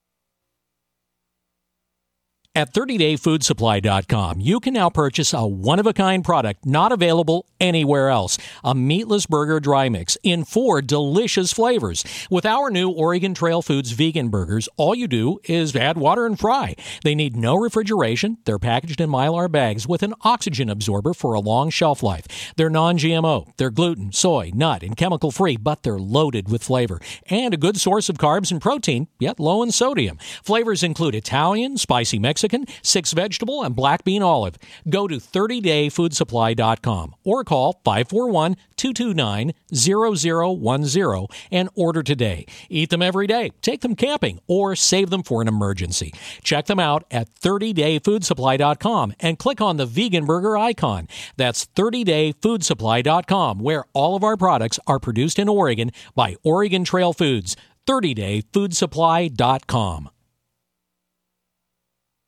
At 2.54 2.74
30dayfoodsupply.com, 2.74 4.42
you 4.42 4.60
can 4.60 4.74
now 4.74 4.90
purchase 4.90 5.32
a 5.32 5.48
one 5.48 5.80
of 5.80 5.88
a 5.88 5.94
kind 5.94 6.22
product 6.22 6.66
not 6.66 6.92
available 6.92 7.46
anywhere 7.62 8.10
else 8.10 8.38
a 8.62 8.76
meatless 8.76 9.26
burger 9.26 9.62
dry 9.62 9.88
mix 9.88 10.18
in 10.22 10.44
four 10.44 10.82
delicious 10.82 11.54
flavors. 11.54 12.04
With 12.30 12.46
our 12.46 12.70
new 12.70 12.90
Oregon 12.90 13.34
Trail 13.34 13.62
Foods 13.62 13.92
vegan 13.92 14.28
burgers, 14.28 14.68
all 14.76 14.94
you 14.94 15.08
do 15.08 15.40
is 15.46 15.74
add 15.78 15.98
water 15.98 16.26
and 16.26 16.38
fry. 16.38 16.76
They 17.06 17.16
need 17.16 17.38
no 17.38 17.56
refrigeration. 17.56 18.40
They're 18.44 18.60
packaged 18.60 19.00
in 19.00 19.10
mylar 19.10 19.50
bags 19.50 19.88
with 19.88 20.04
an 20.04 20.14
oxygen 20.24 20.70
absorber 20.70 21.14
for 21.14 21.34
a 21.34 21.40
long 21.40 21.70
shelf 21.70 22.04
life. 22.04 22.54
They're 22.58 22.70
non 22.70 22.98
GMO, 22.98 23.48
they're 23.56 23.72
gluten, 23.72 24.12
soy, 24.12 24.52
nut, 24.54 24.84
and 24.84 24.98
chemical 24.98 25.32
free, 25.32 25.56
but 25.56 25.84
they're 25.84 26.00
loaded 26.00 26.52
with 26.52 26.66
flavor 26.66 27.00
and 27.28 27.54
a 27.54 27.58
good 27.58 27.80
source 27.80 28.10
of 28.10 28.18
carbs 28.18 28.52
and 28.52 28.62
protein, 28.62 29.08
yet 29.20 29.40
low 29.40 29.64
in 29.64 29.72
sodium. 29.72 30.18
Flavors 30.44 30.84
include 30.84 31.16
Italian, 31.16 31.78
spicy 31.78 32.20
Mexican, 32.20 32.41
six 32.82 33.14
vegetable, 33.14 33.64
and 33.64 33.76
black 33.76 34.04
bean 34.04 34.24
olive. 34.24 34.58
Go 34.90 35.08
to 35.08 35.18
30dayfoodsupply.com 35.18 37.16
or 37.24 37.44
call 37.44 37.80
541 37.84 38.56
229 38.78 39.54
0010 39.74 41.28
and 41.52 41.70
order 41.76 42.02
today. 42.04 42.46
Eat 42.70 42.90
them 42.90 43.02
every 43.02 43.28
day, 43.28 43.52
take 43.62 43.82
them 43.82 43.96
camping, 43.96 44.40
or 44.48 44.76
save 44.76 45.10
them 45.10 45.24
for 45.24 45.42
an 45.42 45.48
emergency. 45.48 46.14
Check 46.44 46.66
them 46.66 46.80
out 46.80 47.06
at 47.12 47.34
30dayfoodsupply.com 47.36 49.14
and 49.20 49.40
click 49.40 49.62
on 49.62 49.78
the 49.78 49.86
vegan 49.86 50.26
burger 50.26 50.58
icon. 50.58 51.08
That's 51.38 51.68
30dayfoodsupply.com, 51.68 53.60
where 53.60 53.86
all 53.94 54.16
of 54.16 54.24
our 54.24 54.38
products 54.38 54.80
are 54.88 55.00
produced 55.00 55.38
in 55.40 55.50
Oregon 55.50 55.92
by 56.16 56.36
Oregon 56.44 56.84
Trail 56.84 57.14
Foods. 57.14 57.56
30dayfoodsupply.com. 57.88 60.10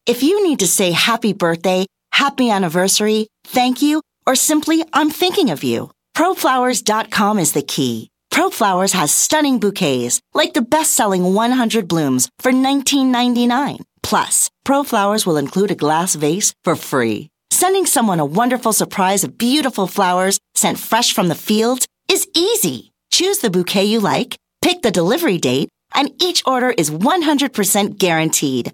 If 0.06 0.22
you 0.22 0.44
need 0.46 0.60
to 0.60 0.68
say 0.68 0.92
happy 0.92 1.32
birthday, 1.32 1.86
happy 2.12 2.50
anniversary, 2.50 3.28
thank 3.46 3.82
you, 3.82 4.02
or 4.28 4.36
simply 4.36 4.84
I'm 4.92 5.10
thinking 5.10 5.50
of 5.50 5.64
you, 5.64 5.92
proflowers.com 6.16 7.40
is 7.40 7.54
the 7.54 7.62
key. 7.62 8.10
ProFlowers 8.34 8.94
has 8.94 9.14
stunning 9.14 9.60
bouquets, 9.60 10.20
like 10.34 10.56
the 10.56 10.64
best-selling 10.64 11.36
100 11.36 11.88
blooms 11.88 12.30
for 12.40 12.52
$19.99. 12.52 13.80
Plus, 14.02 14.50
ProFlowers 14.66 15.26
will 15.26 15.38
include 15.38 15.70
a 15.70 15.76
glass 15.76 16.16
vase 16.16 16.52
for 16.64 16.76
free. 16.76 17.30
Sending 17.52 17.86
someone 17.86 18.20
a 18.20 18.26
wonderful 18.26 18.74
surprise 18.74 19.24
of 19.24 19.38
beautiful 19.38 19.86
flowers 19.86 20.40
sent 20.56 20.80
fresh 20.80 21.14
from 21.14 21.28
the 21.28 21.36
fields 21.36 21.86
is 22.10 22.28
easy. 22.36 22.92
Choose 23.12 23.38
the 23.38 23.52
bouquet 23.52 23.86
you 23.86 24.00
like, 24.00 24.36
pick 24.64 24.82
the 24.82 24.90
delivery 24.90 25.38
date, 25.38 25.70
and 25.94 26.12
each 26.20 26.42
order 26.48 26.72
is 26.72 26.90
100% 26.90 28.00
guaranteed. 28.00 28.74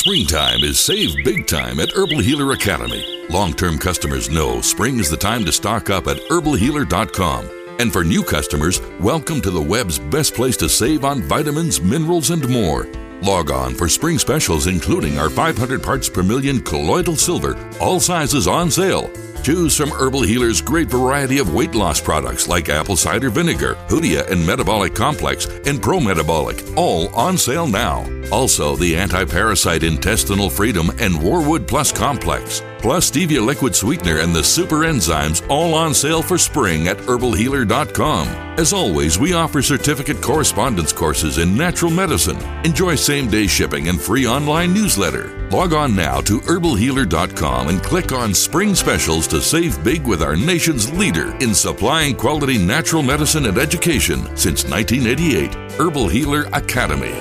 Springtime 0.00 0.64
is 0.64 0.80
save 0.80 1.14
big 1.26 1.46
time 1.46 1.78
at 1.78 1.90
Herbal 1.90 2.20
Healer 2.20 2.52
Academy. 2.52 3.26
Long 3.28 3.52
term 3.52 3.78
customers 3.78 4.30
know 4.30 4.62
spring 4.62 4.98
is 4.98 5.10
the 5.10 5.16
time 5.18 5.44
to 5.44 5.52
stock 5.52 5.90
up 5.90 6.06
at 6.06 6.16
herbalhealer.com. 6.30 7.50
And 7.78 7.92
for 7.92 8.02
new 8.02 8.22
customers, 8.22 8.80
welcome 8.98 9.42
to 9.42 9.50
the 9.50 9.60
web's 9.60 9.98
best 9.98 10.32
place 10.32 10.56
to 10.56 10.70
save 10.70 11.04
on 11.04 11.20
vitamins, 11.20 11.82
minerals, 11.82 12.30
and 12.30 12.48
more. 12.48 12.88
Log 13.20 13.50
on 13.50 13.74
for 13.74 13.90
spring 13.90 14.18
specials, 14.18 14.68
including 14.68 15.18
our 15.18 15.28
500 15.28 15.82
parts 15.82 16.08
per 16.08 16.22
million 16.22 16.62
colloidal 16.62 17.14
silver, 17.14 17.54
all 17.78 18.00
sizes 18.00 18.48
on 18.48 18.70
sale. 18.70 19.10
Choose 19.42 19.74
from 19.74 19.90
Herbal 19.90 20.22
Healer's 20.22 20.60
great 20.60 20.88
variety 20.88 21.38
of 21.38 21.54
weight 21.54 21.74
loss 21.74 21.98
products 22.00 22.46
like 22.46 22.68
apple 22.68 22.96
cider 22.96 23.30
vinegar, 23.30 23.74
Hoodia 23.88 24.30
and 24.30 24.46
Metabolic 24.46 24.94
Complex, 24.94 25.46
and 25.66 25.80
Pro 25.82 25.98
Metabolic, 25.98 26.62
all 26.76 27.08
on 27.14 27.38
sale 27.38 27.66
now. 27.66 28.06
Also, 28.30 28.76
the 28.76 28.94
anti 28.96 29.24
parasite 29.24 29.82
intestinal 29.82 30.50
freedom 30.50 30.90
and 30.98 31.20
Wormwood 31.20 31.66
Plus 31.66 31.90
Complex, 31.90 32.62
plus 32.78 33.10
stevia 33.10 33.44
liquid 33.44 33.74
sweetener 33.74 34.18
and 34.18 34.34
the 34.34 34.44
super 34.44 34.80
enzymes, 34.80 35.46
all 35.48 35.74
on 35.74 35.94
sale 35.94 36.22
for 36.22 36.38
spring 36.38 36.86
at 36.88 36.98
herbalhealer.com. 36.98 38.28
As 38.58 38.72
always, 38.72 39.18
we 39.18 39.32
offer 39.32 39.62
certificate 39.62 40.20
correspondence 40.20 40.92
courses 40.92 41.38
in 41.38 41.56
natural 41.56 41.90
medicine. 41.90 42.38
Enjoy 42.64 42.94
same 42.94 43.28
day 43.28 43.46
shipping 43.46 43.88
and 43.88 44.00
free 44.00 44.26
online 44.26 44.74
newsletter. 44.74 45.40
Log 45.50 45.72
on 45.72 45.96
now 45.96 46.20
to 46.20 46.40
herbalhealer.com 46.40 47.68
and 47.68 47.82
click 47.82 48.12
on 48.12 48.32
Spring 48.34 48.74
Specials 48.74 49.26
to 49.30 49.40
save 49.40 49.82
big 49.84 50.06
with 50.06 50.22
our 50.22 50.34
nation's 50.36 50.92
leader 50.92 51.36
in 51.36 51.54
supplying 51.54 52.16
quality 52.16 52.58
natural 52.58 53.02
medicine 53.02 53.46
and 53.46 53.58
education 53.58 54.24
since 54.36 54.64
1988, 54.64 55.54
Herbal 55.78 56.08
Healer 56.08 56.42
Academy. 56.52 57.14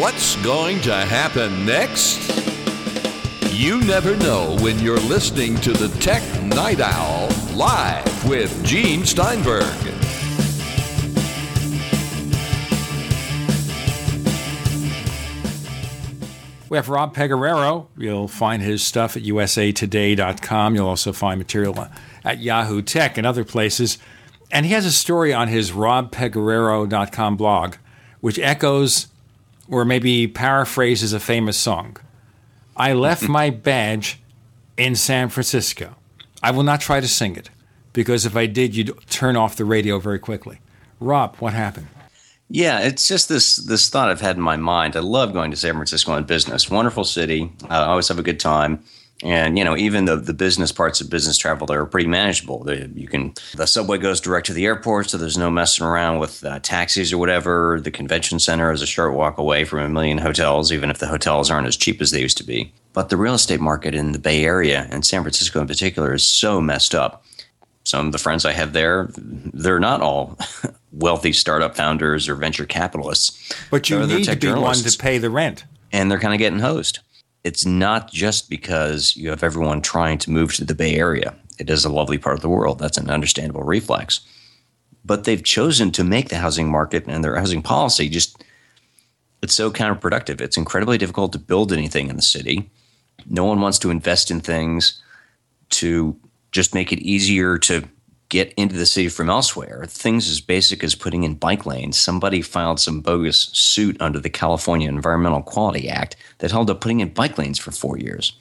What's 0.00 0.36
going 0.42 0.80
to 0.80 0.94
happen 0.94 1.66
next? 1.66 2.20
You 3.52 3.80
never 3.82 4.16
know 4.16 4.56
when 4.60 4.78
you're 4.78 4.98
listening 4.98 5.56
to 5.56 5.72
the 5.72 5.88
Tech 6.00 6.22
Night 6.42 6.80
Owl 6.80 7.28
live 7.54 8.28
with 8.28 8.64
Gene 8.64 9.04
Steinberg. 9.04 9.62
We 16.68 16.76
have 16.78 16.88
Rob 16.88 17.14
Pegoraro. 17.14 17.86
You'll 17.96 18.28
find 18.28 18.62
his 18.62 18.82
stuff 18.82 19.16
at 19.16 19.22
usatoday.com. 19.22 20.74
You'll 20.74 20.88
also 20.88 21.12
find 21.12 21.38
material 21.38 21.88
at 22.24 22.40
Yahoo 22.40 22.82
Tech 22.82 23.18
and 23.18 23.26
other 23.26 23.44
places. 23.44 23.98
And 24.50 24.64
he 24.64 24.72
has 24.72 24.86
a 24.86 24.92
story 24.92 25.32
on 25.32 25.48
his 25.48 25.72
robpegoraro.com 25.72 27.36
blog, 27.36 27.76
which 28.20 28.38
echoes 28.38 29.08
or 29.68 29.84
maybe 29.84 30.26
paraphrases 30.26 31.12
a 31.12 31.20
famous 31.20 31.56
song. 31.56 31.96
I 32.76 32.92
left 32.92 33.28
my 33.28 33.50
badge 33.68 34.20
in 34.76 34.94
San 34.94 35.28
Francisco. 35.28 35.96
I 36.42 36.50
will 36.50 36.62
not 36.62 36.80
try 36.80 37.00
to 37.00 37.08
sing 37.08 37.36
it 37.36 37.50
because 37.92 38.26
if 38.26 38.36
I 38.36 38.46
did, 38.46 38.74
you'd 38.74 38.92
turn 39.08 39.36
off 39.36 39.56
the 39.56 39.64
radio 39.64 39.98
very 39.98 40.18
quickly. 40.18 40.60
Rob, 41.00 41.36
what 41.36 41.52
happened? 41.54 41.88
Yeah, 42.48 42.80
it's 42.80 43.08
just 43.08 43.28
this 43.28 43.56
this 43.56 43.88
thought 43.88 44.10
I've 44.10 44.20
had 44.20 44.36
in 44.36 44.42
my 44.42 44.56
mind. 44.56 44.96
I 44.96 45.00
love 45.00 45.32
going 45.32 45.50
to 45.50 45.56
San 45.56 45.74
Francisco 45.74 46.12
on 46.12 46.24
business. 46.24 46.70
Wonderful 46.70 47.04
city. 47.04 47.50
Uh, 47.64 47.74
I 47.74 47.86
always 47.86 48.08
have 48.08 48.18
a 48.18 48.22
good 48.22 48.40
time. 48.40 48.84
And 49.22 49.56
you 49.56 49.64
know, 49.64 49.76
even 49.76 50.04
the 50.04 50.16
the 50.16 50.34
business 50.34 50.72
parts 50.72 51.00
of 51.00 51.08
business 51.08 51.38
travel 51.38 51.66
there 51.66 51.80
are 51.80 51.86
pretty 51.86 52.08
manageable. 52.08 52.62
They, 52.64 52.86
you 52.94 53.08
can 53.08 53.32
the 53.56 53.66
subway 53.66 53.96
goes 53.98 54.20
direct 54.20 54.46
to 54.46 54.52
the 54.52 54.66
airport, 54.66 55.10
so 55.10 55.18
there's 55.18 55.38
no 55.38 55.50
messing 55.50 55.86
around 55.86 56.18
with 56.18 56.44
uh, 56.44 56.58
taxis 56.60 57.12
or 57.12 57.18
whatever. 57.18 57.80
The 57.80 57.90
convention 57.90 58.38
center 58.38 58.70
is 58.72 58.82
a 58.82 58.86
short 58.86 59.14
walk 59.14 59.38
away 59.38 59.64
from 59.64 59.78
a 59.80 59.88
million 59.88 60.18
hotels, 60.18 60.72
even 60.72 60.90
if 60.90 60.98
the 60.98 61.06
hotels 61.06 61.50
aren't 61.50 61.68
as 61.68 61.76
cheap 61.76 62.02
as 62.02 62.10
they 62.10 62.20
used 62.20 62.36
to 62.38 62.44
be. 62.44 62.72
But 62.92 63.08
the 63.08 63.16
real 63.16 63.34
estate 63.34 63.60
market 63.60 63.94
in 63.94 64.12
the 64.12 64.18
Bay 64.18 64.44
Area 64.44 64.86
and 64.90 65.06
San 65.06 65.22
Francisco 65.22 65.60
in 65.60 65.66
particular 65.66 66.12
is 66.12 66.24
so 66.24 66.60
messed 66.60 66.94
up. 66.94 67.24
Some 67.84 68.06
of 68.06 68.12
the 68.12 68.18
friends 68.18 68.44
I 68.44 68.52
have 68.52 68.72
there, 68.72 69.08
they're 69.16 69.80
not 69.80 70.00
all 70.00 70.38
wealthy 70.98 71.32
startup 71.32 71.76
founders 71.76 72.28
or 72.28 72.34
venture 72.34 72.66
capitalists. 72.66 73.52
But 73.70 73.90
you 73.90 74.06
need 74.06 74.24
to 74.24 74.36
be 74.36 74.52
one 74.52 74.76
to 74.76 74.98
pay 74.98 75.18
the 75.18 75.30
rent. 75.30 75.64
and 75.92 76.10
they're 76.10 76.20
kind 76.20 76.34
of 76.34 76.38
getting 76.38 76.60
hosed. 76.60 77.00
It's 77.44 77.66
not 77.66 78.10
just 78.10 78.48
because 78.48 79.16
you 79.16 79.30
have 79.30 79.42
everyone 79.42 79.82
trying 79.82 80.18
to 80.18 80.30
move 80.30 80.54
to 80.54 80.64
the 80.64 80.74
Bay 80.74 80.96
Area. 80.96 81.34
It 81.58 81.68
is 81.70 81.84
a 81.84 81.92
lovely 81.92 82.18
part 82.18 82.36
of 82.36 82.42
the 82.42 82.48
world. 82.48 82.78
That's 82.78 82.96
an 82.96 83.10
understandable 83.10 83.62
reflex. 83.62 84.20
But 85.04 85.24
they've 85.24 85.42
chosen 85.42 85.90
to 85.92 86.04
make 86.04 86.30
the 86.30 86.38
housing 86.38 86.70
market 86.70 87.04
and 87.06 87.22
their 87.22 87.36
housing 87.36 87.62
policy 87.62 88.08
just 88.08 88.42
it's 89.42 89.54
so 89.54 89.70
counterproductive. 89.70 90.40
It's 90.40 90.56
incredibly 90.56 90.96
difficult 90.96 91.32
to 91.32 91.38
build 91.38 91.70
anything 91.70 92.08
in 92.08 92.16
the 92.16 92.22
city. 92.22 92.70
No 93.28 93.44
one 93.44 93.60
wants 93.60 93.78
to 93.80 93.90
invest 93.90 94.30
in 94.30 94.40
things 94.40 95.02
to 95.70 96.16
just 96.50 96.74
make 96.74 96.92
it 96.92 97.00
easier 97.00 97.58
to 97.58 97.86
get 98.28 98.52
into 98.54 98.76
the 98.76 98.86
city 98.86 99.08
from 99.08 99.30
elsewhere. 99.30 99.84
Things 99.86 100.28
as 100.28 100.40
basic 100.40 100.82
as 100.82 100.94
putting 100.94 101.24
in 101.24 101.34
bike 101.34 101.66
lanes. 101.66 101.98
Somebody 101.98 102.42
filed 102.42 102.80
some 102.80 103.00
bogus 103.00 103.50
suit 103.52 103.96
under 104.00 104.18
the 104.18 104.30
California 104.30 104.88
Environmental 104.88 105.42
Quality 105.42 105.88
Act 105.88 106.16
that 106.38 106.50
held 106.50 106.70
up 106.70 106.80
putting 106.80 107.00
in 107.00 107.10
bike 107.10 107.38
lanes 107.38 107.58
for 107.58 107.70
four 107.70 107.98
years. 107.98 108.36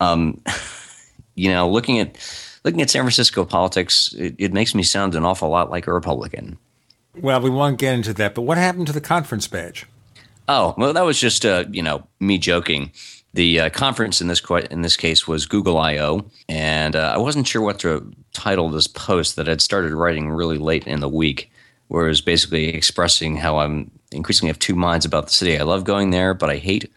Um, 0.00 0.40
you 1.34 1.50
know, 1.50 1.68
looking 1.68 1.98
at 1.98 2.16
looking 2.64 2.82
at 2.82 2.90
San 2.90 3.02
Francisco 3.02 3.44
politics, 3.44 4.14
it, 4.14 4.34
it 4.38 4.52
makes 4.52 4.74
me 4.74 4.82
sound 4.82 5.14
an 5.14 5.24
awful 5.24 5.48
lot 5.48 5.70
like 5.70 5.86
a 5.86 5.92
Republican. 5.92 6.58
Well, 7.20 7.40
we 7.40 7.50
won't 7.50 7.78
get 7.78 7.94
into 7.94 8.12
that. 8.14 8.34
But 8.34 8.42
what 8.42 8.58
happened 8.58 8.86
to 8.88 8.92
the 8.92 9.00
conference 9.00 9.48
badge? 9.48 9.86
Oh, 10.46 10.74
well, 10.78 10.92
that 10.92 11.04
was 11.04 11.20
just 11.20 11.44
uh, 11.44 11.64
you 11.70 11.82
know 11.82 12.06
me 12.20 12.38
joking. 12.38 12.92
The 13.34 13.60
uh, 13.60 13.70
conference 13.70 14.20
in 14.20 14.28
this 14.28 14.42
in 14.70 14.82
this 14.82 14.96
case 14.96 15.28
was 15.28 15.46
Google 15.46 15.78
I/O, 15.78 16.24
and 16.48 16.96
uh, 16.96 17.12
I 17.14 17.18
wasn't 17.18 17.46
sure 17.46 17.60
what 17.60 17.78
to 17.80 18.10
title 18.38 18.70
this 18.70 18.86
post 18.86 19.36
that 19.36 19.48
I'd 19.48 19.60
started 19.60 19.92
writing 19.92 20.30
really 20.30 20.58
late 20.58 20.86
in 20.86 21.00
the 21.00 21.08
week, 21.08 21.50
where 21.88 22.06
it 22.06 22.10
was 22.10 22.20
basically 22.20 22.68
expressing 22.68 23.36
how 23.36 23.58
I'm 23.58 23.90
increasingly 24.12 24.50
have 24.50 24.58
two 24.58 24.76
minds 24.76 25.04
about 25.04 25.26
the 25.26 25.32
city. 25.32 25.58
I 25.58 25.64
love 25.64 25.84
going 25.84 26.10
there, 26.10 26.34
but 26.34 26.48
I 26.48 26.56
hate 26.56 26.90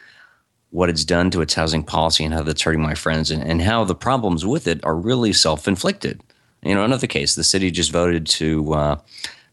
what 0.69 0.89
it's 0.89 1.03
done 1.03 1.31
to 1.31 1.41
its 1.41 1.53
housing 1.53 1.83
policy 1.83 2.23
and 2.23 2.33
how 2.33 2.43
that's 2.43 2.61
hurting 2.61 2.81
my 2.81 2.93
friends, 2.93 3.31
and, 3.31 3.43
and 3.43 3.61
how 3.61 3.83
the 3.83 3.95
problems 3.95 4.45
with 4.45 4.67
it 4.67 4.83
are 4.85 4.95
really 4.95 5.33
self 5.33 5.67
inflicted. 5.67 6.21
You 6.61 6.75
know, 6.75 6.83
another 6.83 7.07
case, 7.07 7.33
the 7.33 7.43
city 7.43 7.71
just 7.71 7.91
voted 7.91 8.27
to 8.27 8.73
uh, 8.73 8.99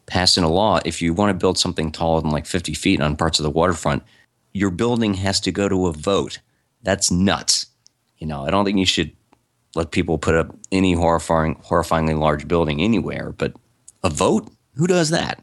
pass 0.07 0.37
in 0.37 0.45
a 0.45 0.49
law 0.49 0.81
if 0.85 1.01
you 1.01 1.15
want 1.15 1.31
to 1.31 1.41
build 1.41 1.59
something 1.59 1.91
taller 1.91 2.21
than 2.21 2.31
like 2.31 2.47
50 2.47 2.75
feet 2.75 3.01
on 3.01 3.17
parts 3.17 3.39
of 3.39 3.45
the 3.45 3.51
waterfront, 3.51 4.03
your 4.53 4.71
building 4.71 5.15
has 5.15 5.41
to 5.41 5.51
go 5.51 5.69
to 5.69 5.87
a 5.87 5.93
vote. 5.93 6.41
That's 6.83 7.11
nuts. 7.11 7.67
You 8.19 8.27
know, 8.27 8.45
I 8.45 8.51
don't 8.51 8.65
think 8.65 8.79
you 8.79 8.87
should 8.87 9.13
let 9.79 9.93
people 9.93 10.19
put 10.19 10.35
up 10.35 10.55
any 10.73 10.93
horrifying, 10.93 11.55
horrifyingly 11.57 12.19
large 12.19 12.47
building 12.49 12.83
anywhere, 12.83 13.33
but 13.39 13.55
a 14.03 14.11
vote? 14.11 14.51
Who 14.75 14.87
does 14.87 15.11
that? 15.11 15.43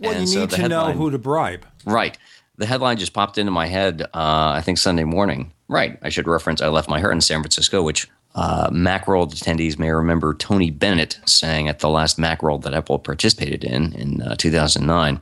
Well, 0.00 0.12
And 0.12 0.22
you 0.22 0.26
so 0.26 0.40
need 0.40 0.50
to 0.50 0.68
know 0.68 0.92
who 0.92 1.10
to 1.10 1.18
bribe. 1.18 1.64
Right. 1.84 2.16
The 2.56 2.66
headline 2.66 2.96
just 2.96 3.12
popped 3.12 3.38
into 3.38 3.52
my 3.52 3.66
head, 3.66 4.02
uh, 4.02 4.06
I 4.54 4.62
think 4.62 4.78
Sunday 4.78 5.04
morning. 5.04 5.52
Right. 5.68 5.98
I 6.02 6.08
should 6.08 6.26
reference 6.26 6.60
I 6.60 6.68
left 6.68 6.88
my 6.88 7.00
heart 7.00 7.12
in 7.12 7.20
San 7.20 7.40
Francisco, 7.40 7.82
which 7.82 8.08
uh, 8.34 8.70
Macworld 8.70 9.34
attendees 9.34 9.78
may 9.78 9.90
remember 9.90 10.34
Tony 10.34 10.70
Bennett 10.70 11.20
saying 11.26 11.68
at 11.68 11.80
the 11.80 11.88
last 11.90 12.18
Macworld 12.18 12.62
that 12.62 12.74
Apple 12.74 12.98
participated 12.98 13.64
in 13.64 13.92
in 13.92 14.22
uh, 14.22 14.34
2009. 14.36 15.20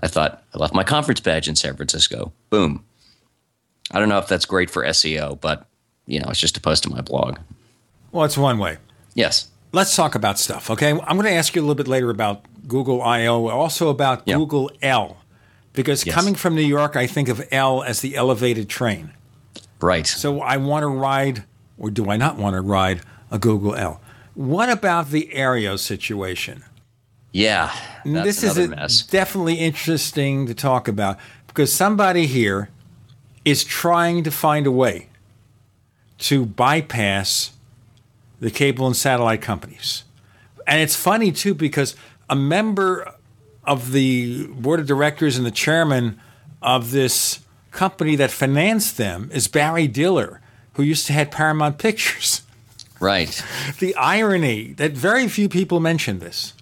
I 0.00 0.08
thought, 0.08 0.42
I 0.54 0.58
left 0.58 0.74
my 0.74 0.84
conference 0.84 1.20
badge 1.20 1.48
in 1.48 1.56
San 1.56 1.76
Francisco. 1.76 2.32
Boom. 2.50 2.84
I 3.90 3.98
don't 3.98 4.08
know 4.08 4.18
if 4.18 4.28
that's 4.28 4.46
great 4.46 4.70
for 4.70 4.84
SEO, 4.84 5.40
but, 5.40 5.66
you 6.06 6.18
know, 6.20 6.28
it's 6.28 6.40
just 6.40 6.56
a 6.56 6.60
post 6.60 6.82
to 6.84 6.90
my 6.90 7.00
blog. 7.02 7.38
Well, 8.12 8.24
it's 8.24 8.38
one 8.38 8.58
way. 8.58 8.76
Yes. 9.14 9.48
Let's 9.72 9.96
talk 9.96 10.14
about 10.14 10.38
stuff, 10.38 10.70
okay? 10.70 10.90
I'm 10.90 11.16
going 11.16 11.22
to 11.24 11.32
ask 11.32 11.54
you 11.56 11.62
a 11.62 11.64
little 11.64 11.74
bit 11.74 11.88
later 11.88 12.10
about 12.10 12.44
Google 12.68 13.02
I/O, 13.02 13.48
also 13.48 13.88
about 13.88 14.26
Google 14.26 14.70
L, 14.82 15.16
Because 15.72 16.04
Yes. 16.04 16.14
coming 16.14 16.34
from 16.34 16.54
New 16.54 16.60
York, 16.60 16.94
I 16.96 17.06
think 17.06 17.28
of 17.30 17.42
L 17.50 17.82
as 17.82 18.00
the 18.02 18.14
elevated 18.14 18.68
train. 18.68 19.12
Right. 19.80 20.06
So 20.06 20.40
I 20.42 20.58
want 20.58 20.82
to 20.82 20.88
ride, 20.88 21.44
or 21.78 21.90
do 21.90 22.10
I 22.10 22.18
not 22.18 22.36
want 22.36 22.54
to 22.54 22.60
ride 22.60 23.00
a 23.30 23.38
Google 23.38 23.74
L? 23.74 23.98
What 24.34 24.68
about 24.68 25.10
the 25.10 25.30
Aereo 25.34 25.78
situation? 25.78 26.64
Yeah. 27.32 27.72
This 28.04 28.42
is 28.42 28.58
a- 28.58 29.10
definitely 29.10 29.54
interesting 29.54 30.46
to 30.46 30.52
talk 30.54 30.86
about 30.88 31.16
because 31.46 31.72
somebody 31.72 32.26
here 32.26 32.68
is 33.46 33.64
trying 33.64 34.22
to 34.24 34.30
find 34.30 34.66
a 34.66 34.70
way 34.70 35.08
to 36.18 36.44
bypass 36.44 37.52
the 38.42 38.50
cable 38.50 38.88
and 38.88 38.96
satellite 38.96 39.40
companies. 39.40 40.02
And 40.66 40.80
it's 40.80 40.96
funny 40.96 41.30
too 41.30 41.54
because 41.54 41.94
a 42.28 42.34
member 42.34 43.14
of 43.64 43.92
the 43.92 44.48
board 44.48 44.80
of 44.80 44.86
directors 44.86 45.36
and 45.36 45.46
the 45.46 45.52
chairman 45.52 46.20
of 46.60 46.90
this 46.90 47.38
company 47.70 48.16
that 48.16 48.32
financed 48.32 48.96
them 48.96 49.30
is 49.32 49.46
Barry 49.46 49.86
Diller, 49.86 50.40
who 50.72 50.82
used 50.82 51.06
to 51.06 51.12
head 51.12 51.30
Paramount 51.30 51.78
Pictures. 51.78 52.42
Right. 53.00 53.42
The 53.78 53.94
irony 53.94 54.72
that 54.74 54.92
very 54.92 55.28
few 55.28 55.48
people 55.48 55.78
mention 55.78 56.18
this. 56.18 56.52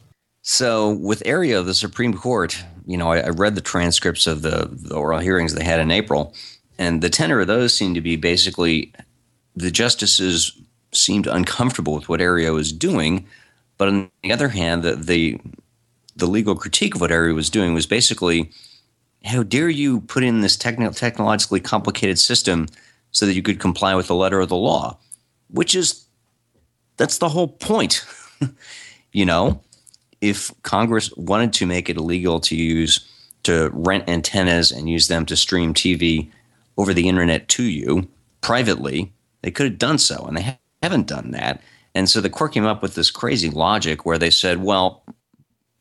So 0.43 0.91
with 0.91 1.23
Aereo, 1.25 1.65
the 1.65 1.75
Supreme 1.75 2.13
Court, 2.15 2.63
you 2.87 2.99
know, 2.99 3.11
I, 3.11 3.21
I 3.21 3.29
read 3.29 3.55
the 3.55 3.61
transcripts 3.63 4.27
of 4.27 4.43
the, 4.43 4.69
the 4.71 4.97
oral 4.97 5.19
hearings 5.19 5.55
they 5.55 5.65
had 5.65 5.81
in 5.81 5.91
April, 5.91 6.35
and 6.79 7.01
the 7.01 7.11
tenor 7.11 7.41
of 7.41 7.47
those 7.47 7.75
seemed 7.75 7.95
to 7.95 8.01
be 8.03 8.17
basically 8.17 8.93
the 9.57 9.71
justices 9.71 10.61
seemed 10.93 11.27
uncomfortable 11.27 11.95
with 11.95 12.09
what 12.09 12.21
Aereo 12.21 12.55
was 12.55 12.73
doing, 12.73 13.27
but 13.79 13.89
on 13.89 14.11
the 14.23 14.33
other 14.33 14.49
hand, 14.49 14.83
the 14.83 14.97
the, 14.97 15.41
the 16.17 16.27
legal 16.27 16.55
critique 16.55 16.95
of 16.95 17.01
what 17.01 17.11
Aereo 17.11 17.35
was 17.35 17.51
doing 17.51 17.75
was 17.75 17.87
basically, 17.87 18.51
how 19.25 19.43
dare 19.43 19.69
you 19.69 20.01
put 20.03 20.25
in 20.25 20.41
this 20.41 20.57
techno- 20.57 20.91
technologically 20.91 21.61
complicated 21.61 22.19
system 22.19 22.67
so 23.13 23.27
that 23.27 23.35
you 23.35 23.43
could 23.43 23.61
comply 23.61 23.95
with 23.95 24.07
the 24.07 24.15
letter 24.15 24.41
of 24.41 24.49
the 24.49 24.57
law, 24.57 24.99
which 25.49 25.75
is 25.75 26.05
that's 26.97 27.19
the 27.19 27.29
whole 27.29 27.49
point, 27.49 28.05
you 29.13 29.25
know 29.25 29.61
if 30.21 30.51
Congress 30.63 31.15
wanted 31.17 31.53
to 31.55 31.67
make 31.67 31.89
it 31.89 31.97
illegal 31.97 32.41
to 32.41 32.57
use 32.57 33.07
to 33.43 33.71
rent 33.73 34.09
antennas 34.09 34.71
and 34.71 34.89
use 34.89 35.09
them 35.09 35.25
to 35.27 35.37
stream 35.37 35.73
TV 35.73 36.31
over 36.77 36.93
the 36.93 37.09
internet 37.09 37.49
to 37.49 37.63
you 37.63 38.09
privately, 38.43 39.13
they 39.43 39.51
could 39.51 39.67
have 39.67 39.79
done 39.79 39.99
so, 39.99 40.25
and 40.27 40.37
they 40.37 40.59
haven't 40.83 41.07
done 41.07 41.33
that. 41.33 41.63
And 41.95 42.09
so 42.09 42.21
the 42.21 42.31
court 42.31 42.53
came 42.53 42.65
up 42.65 42.83
with 42.83 42.95
this 42.95 43.11
crazy 43.11 43.51
logic 43.51 44.07
where 44.07 44.19
they 44.19 44.31
said, 44.31 44.63
well, 44.63 45.05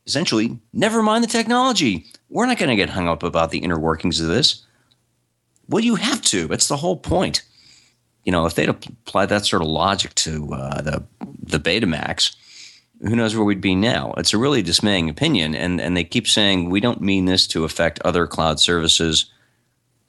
essentially, 0.05 0.59
never 0.73 1.03
mind 1.03 1.23
the 1.23 1.27
technology. 1.27 2.05
We're 2.30 2.47
not 2.47 2.57
going 2.57 2.69
to 2.69 2.76
get 2.76 2.89
hung 2.89 3.07
up 3.07 3.23
about 3.23 3.51
the 3.51 3.59
inner 3.59 3.80
workings 3.80 4.19
of 4.19 4.27
this. 4.27 4.65
Well, 5.67 5.84
you 5.84 5.95
have 5.95 6.21
to. 6.23 6.51
It's 6.51 6.67
the 6.67 6.77
whole 6.77 6.97
point. 6.97 7.43
You 8.23 8.31
know, 8.31 8.45
if 8.45 8.55
they'd 8.55 8.69
applied 8.69 9.30
that 9.30 9.45
sort 9.45 9.61
of 9.61 9.67
logic 9.67 10.13
to 10.15 10.53
uh, 10.53 10.81
the 10.81 11.03
the 11.41 11.59
Betamax, 11.59 12.35
who 13.01 13.15
knows 13.15 13.35
where 13.35 13.45
we'd 13.45 13.61
be 13.61 13.76
now? 13.76 14.13
It's 14.17 14.34
a 14.34 14.38
really 14.38 14.61
dismaying 14.61 15.09
opinion, 15.09 15.55
and 15.55 15.80
and 15.80 15.95
they 15.95 16.03
keep 16.03 16.27
saying 16.27 16.69
we 16.69 16.80
don't 16.80 17.01
mean 17.01 17.26
this 17.26 17.47
to 17.47 17.63
affect 17.63 18.01
other 18.01 18.27
cloud 18.27 18.59
services. 18.59 19.31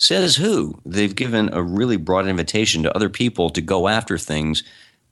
Says 0.00 0.36
who? 0.36 0.80
They've 0.86 1.14
given 1.14 1.52
a 1.52 1.62
really 1.62 1.98
broad 1.98 2.26
invitation 2.26 2.82
to 2.84 2.96
other 2.96 3.10
people 3.10 3.50
to 3.50 3.60
go 3.60 3.86
after 3.86 4.16
things 4.16 4.62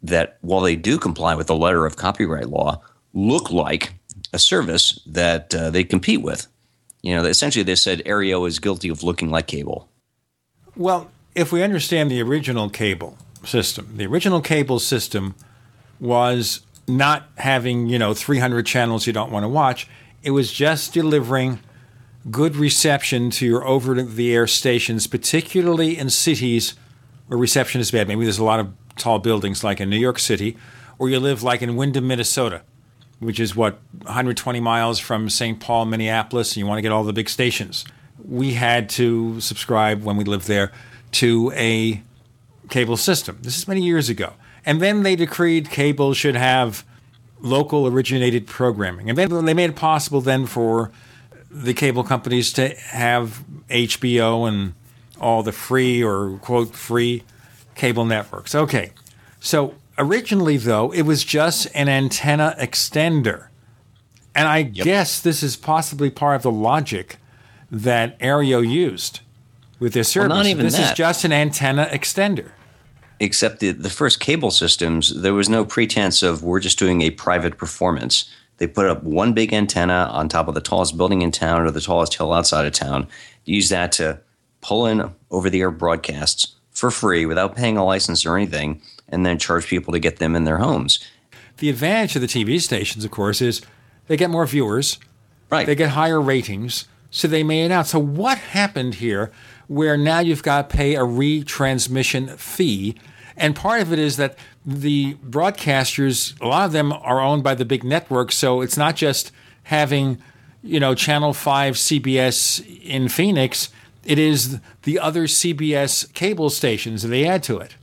that, 0.02 0.39
while 0.40 0.62
they 0.62 0.77
do 0.77 0.98
comply 0.98 1.35
with 1.35 1.47
the 1.47 1.55
letter 1.55 1.85
of 1.85 1.97
copyright 1.97 2.48
law, 2.48 2.81
look 3.12 3.51
like 3.51 3.93
a 4.32 4.39
service 4.39 4.98
that 5.06 5.55
uh, 5.55 5.69
they 5.69 5.85
compete 5.85 6.23
with. 6.23 6.47
You 7.02 7.15
know, 7.15 7.24
essentially 7.24 7.62
they 7.62 7.74
said 7.74 8.02
Aereo 8.06 8.48
is 8.48 8.59
guilty 8.59 8.89
of 8.89 9.02
looking 9.02 9.28
like 9.28 9.47
cable. 9.47 9.90
Well, 10.74 11.10
if 11.35 11.52
we 11.52 11.62
understand 11.62 12.10
the 12.10 12.23
original 12.23 12.70
cable 12.70 13.19
system, 13.44 13.93
the 13.98 14.06
original 14.06 14.40
cable 14.40 14.78
system 14.78 15.35
was 16.01 16.62
not 16.86 17.28
having, 17.36 17.89
you 17.89 17.98
know, 17.98 18.15
300 18.15 18.65
channels 18.65 19.06
you 19.06 19.12
don't 19.12 19.31
want 19.31 19.44
to 19.44 19.48
watch. 19.48 19.86
It 20.23 20.31
was 20.31 20.51
just 20.51 20.94
delivering 20.94 21.60
good 22.30 22.56
reception 22.56 23.30
to 23.30 23.46
your 23.46 23.66
over 23.66 24.02
the 24.02 24.34
air 24.34 24.46
stations, 24.46 25.06
particularly 25.06 25.96
in 25.96 26.10
cities 26.10 26.74
where 27.26 27.38
reception 27.38 27.80
is 27.80 27.90
bad. 27.90 28.09
Maybe 28.09 28.24
there's 28.24 28.38
a 28.38 28.44
lot 28.44 28.60
of 28.60 28.72
tall 28.96 29.18
buildings 29.18 29.62
like 29.62 29.80
in 29.80 29.90
New 29.90 29.98
York 29.98 30.18
City, 30.18 30.56
or 30.98 31.09
you 31.09 31.20
live 31.20 31.42
like 31.42 31.62
in 31.62 31.76
Windom, 31.76 32.06
Minnesota, 32.06 32.62
which 33.20 33.38
is 33.38 33.55
what 33.55 33.78
120 34.02 34.60
miles 34.60 34.98
from 34.98 35.28
St. 35.28 35.60
Paul, 35.60 35.84
Minneapolis, 35.84 36.52
and 36.52 36.59
you 36.59 36.66
want 36.66 36.78
to 36.78 36.82
get 36.82 36.92
all 36.92 37.05
the 37.05 37.12
big 37.12 37.28
stations. 37.28 37.84
We 38.24 38.55
had 38.55 38.88
to 38.90 39.40
subscribe 39.40 40.02
when 40.02 40.16
we 40.16 40.24
lived 40.24 40.48
there 40.48 40.72
to 41.12 41.52
a 41.55 42.02
cable 42.68 42.96
system. 42.96 43.38
This 43.42 43.56
is 43.56 43.68
many 43.68 43.82
years 43.82 44.09
ago. 44.09 44.34
And 44.66 44.82
then 44.82 45.02
they 45.02 45.16
decreed 45.16 45.70
cable 45.70 46.12
should 46.14 46.34
have 46.34 46.84
local 47.40 47.86
originated 47.86 48.46
programming. 48.46 49.09
And 49.09 49.16
then 49.16 49.44
they 49.44 49.55
made 49.55 49.70
it 49.70 49.76
possible 49.76 50.20
then 50.20 50.46
for 50.46 50.90
the 51.51 51.75
cable 51.75 52.05
companies 52.05 52.53
to 52.55 52.69
have 52.77 53.43
HBO 53.70 54.47
and 54.49 54.75
all 55.20 55.43
the 55.43 55.53
free 55.53 56.03
or 56.03 56.39
quote 56.39 56.75
free 56.75 57.25
cable 57.75 58.05
networks. 58.05 58.55
Okay. 58.55 58.93
So 59.41 59.75
originally, 59.97 60.57
though, 60.57 60.93
it 60.93 61.03
was 61.03 61.25
just 61.25 61.66
an 61.75 61.89
antenna 61.89 62.55
extender. 62.59 63.47
And 64.35 64.47
I 64.47 64.62
guess 64.62 65.20
this 65.20 65.43
is 65.43 65.57
possibly 65.57 66.11
part 66.11 66.37
of 66.37 66.43
the 66.43 66.53
logic 66.53 67.16
that 67.70 68.19
Aereo 68.20 68.66
used 68.66 69.20
with 69.79 69.95
their 69.95 70.05
service. 70.05 70.29
Well, 70.29 70.39
not 70.39 70.47
even 70.47 70.65
this 70.65 70.79
is 70.79 70.93
just 70.93 71.25
an 71.25 71.33
antenna 71.33 71.89
extender. 71.91 72.51
except 73.20 73.61
the, 73.61 73.73
the 73.73 73.91
first 73.91 74.20
cable 74.20 74.51
systems, 74.51 75.20
there 75.20 75.35
was 75.35 75.49
no 75.49 75.65
pretense 75.65 76.23
of 76.23 76.43
we're 76.43 76.61
just 76.61 76.79
doing 76.79 77.03
a 77.03 77.11
private 77.11 77.59
performance. 77.59 78.31
They 78.59 78.66
put 78.66 78.86
up 78.86 79.02
one 79.02 79.32
big 79.32 79.52
antenna 79.52 80.10
on 80.12 80.28
top 80.28 80.48
of 80.48 80.55
the 80.55 80.60
tallest 80.60 80.97
building 80.97 81.22
in 81.22 81.30
town 81.30 81.62
or 81.62 81.70
the 81.70 81.80
tallest 81.80 82.14
hill 82.14 82.32
outside 82.32 82.66
of 82.66 82.72
town, 82.72 83.09
use 83.44 83.68
that 83.70 83.93
to 83.93 84.20
pull 84.60 84.86
in 84.86 85.14
over 85.30 85.48
the 85.48 85.60
air 85.60 85.70
broadcasts 85.70 86.55
for 86.70 86.90
free 86.90 87.26
without 87.26 87.56
paying 87.56 87.76
a 87.76 87.85
license 87.85 88.26
or 88.26 88.36
anything, 88.36 88.80
and 89.09 89.24
then 89.24 89.39
charge 89.39 89.66
people 89.66 89.93
to 89.93 89.98
get 89.98 90.18
them 90.18 90.36
in 90.36 90.44
their 90.44 90.59
homes. 90.59 91.01
The 91.59 91.70
advantage 91.70 92.14
of 92.14 92.22
the 92.22 92.28
TV 92.28 92.60
stations, 92.60 93.05
of 93.05 93.10
course, 93.10 93.40
is 93.40 93.62
they 94.06 94.16
get 94.16 94.30
more 94.30 94.47
viewers. 94.47 94.98
Right. 95.51 95.66
They 95.66 95.74
get 95.74 95.90
higher 95.90 96.20
ratings, 96.20 96.86
so 97.10 97.26
they 97.26 97.43
may 97.43 97.70
out. 97.70 97.86
So 97.86 97.98
what 97.98 98.39
happened 98.39 98.97
here 98.97 99.32
where 99.66 99.97
now 99.97 100.20
you've 100.20 100.43
got 100.43 100.68
to 100.68 100.76
pay 100.76 100.94
a 100.94 101.01
retransmission 101.01 102.36
fee? 102.39 102.97
And 103.36 103.56
part 103.56 103.80
of 103.80 103.93
it 103.93 103.98
is 103.98 104.16
that 104.16 104.36
the 104.69 105.15
broadcasters, 105.15 106.39
a 106.43 106.47
lot 106.47 106.66
of 106.66 106.73
them 106.73 106.93
are 106.93 107.23
owned 107.23 107.43
by 107.43 107.55
the 107.55 107.65
big 107.65 107.82
networks, 107.82 108.35
so 108.35 108.61
it's 108.61 108.77
not 108.77 108.97
just 108.97 109.32
having, 109.62 110.19
you 110.62 110.78
know, 110.78 110.95
Channel 110.95 111.32
5 111.32 111.74
CBS 111.74 112.82
in 112.85 113.09
Phoenix, 113.09 113.70
it 114.05 114.19
is 114.19 114.61
the 114.82 114.99
other 114.99 115.24
CBS 115.24 116.12
cable 116.12 116.51
stations 116.51 117.01
that 117.01 117.09
they 117.09 117.27
add 117.27 117.43
to 117.45 117.59
it. 117.59 117.77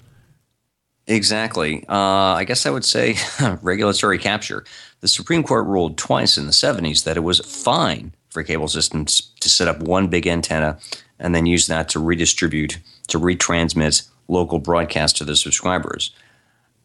Exactly. 1.08 1.84
Uh, 1.90 2.36
I 2.36 2.44
guess 2.44 2.68
I 2.68 2.70
would 2.70 2.86
say 2.86 3.16
regulatory 3.64 4.20
capture. 4.20 4.64
The 5.02 5.08
Supreme 5.08 5.42
Court 5.42 5.66
ruled 5.66 5.98
twice 5.98 6.38
in 6.38 6.46
the 6.46 6.52
70s 6.52 7.04
that 7.04 7.18
it 7.18 7.22
was 7.22 7.40
fine 7.40 8.14
for 8.30 8.44
cable 8.44 8.68
systems 8.68 9.32
to 9.40 9.50
set 9.50 9.68
up 9.68 9.80
one 9.80 10.08
big 10.08 10.28
antenna 10.28 10.78
and 11.18 11.34
then 11.34 11.48
use 11.48 11.66
that 11.66 11.90
to 11.90 12.00
redistribute, 12.00 12.78
to 13.08 13.20
retransmit 13.20 14.08
local 14.28 14.60
broadcasts 14.60 15.18
to 15.18 15.26
the 15.26 15.36
subscribers. 15.36 16.12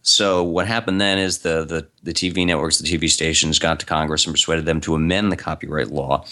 So 0.02 0.42
what 0.42 0.66
happened 0.66 1.00
then 1.00 1.18
is 1.18 1.38
the, 1.38 1.64
the, 1.64 1.86
the 2.02 2.14
TV 2.14 2.46
networks, 2.46 2.78
the 2.78 2.88
TV 2.88 3.10
stations 3.10 3.58
got 3.58 3.80
to 3.80 3.86
Congress 3.86 4.24
and 4.24 4.34
persuaded 4.34 4.64
them 4.64 4.80
to 4.82 4.94
amend 4.94 5.30
the 5.30 5.36
copyright 5.36 5.90
law. 5.90 6.24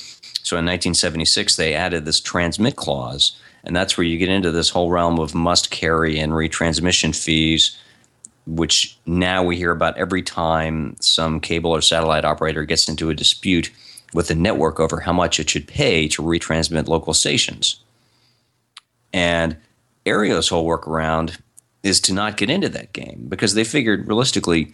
So 0.42 0.56
in 0.56 0.64
1976, 0.64 1.56
they 1.56 1.74
added 1.74 2.04
this 2.04 2.20
transmit 2.20 2.76
clause, 2.76 3.38
and 3.64 3.76
that's 3.76 3.98
where 3.98 4.06
you 4.06 4.16
get 4.16 4.30
into 4.30 4.50
this 4.50 4.70
whole 4.70 4.90
realm 4.90 5.18
of 5.18 5.34
must 5.34 5.70
carry 5.70 6.18
and 6.18 6.32
retransmission 6.32 7.14
fees, 7.14 7.76
which 8.46 8.98
now 9.04 9.44
we 9.44 9.56
hear 9.56 9.72
about 9.72 9.98
every 9.98 10.22
time 10.22 10.96
some 11.00 11.38
cable 11.38 11.70
or 11.70 11.82
satellite 11.82 12.24
operator 12.24 12.64
gets 12.64 12.88
into 12.88 13.10
a 13.10 13.14
dispute 13.14 13.70
with 14.14 14.28
the 14.28 14.34
network 14.34 14.80
over 14.80 15.00
how 15.00 15.12
much 15.12 15.38
it 15.38 15.50
should 15.50 15.68
pay 15.68 16.08
to 16.08 16.22
retransmit 16.22 16.88
local 16.88 17.12
stations. 17.12 17.80
And 19.12 19.58
Aereo's 20.06 20.48
whole 20.48 20.66
workaround 20.66 21.36
is 21.82 22.00
to 22.00 22.12
not 22.12 22.36
get 22.36 22.50
into 22.50 22.68
that 22.68 22.92
game 22.92 23.26
because 23.28 23.54
they 23.54 23.64
figured 23.64 24.08
realistically, 24.08 24.72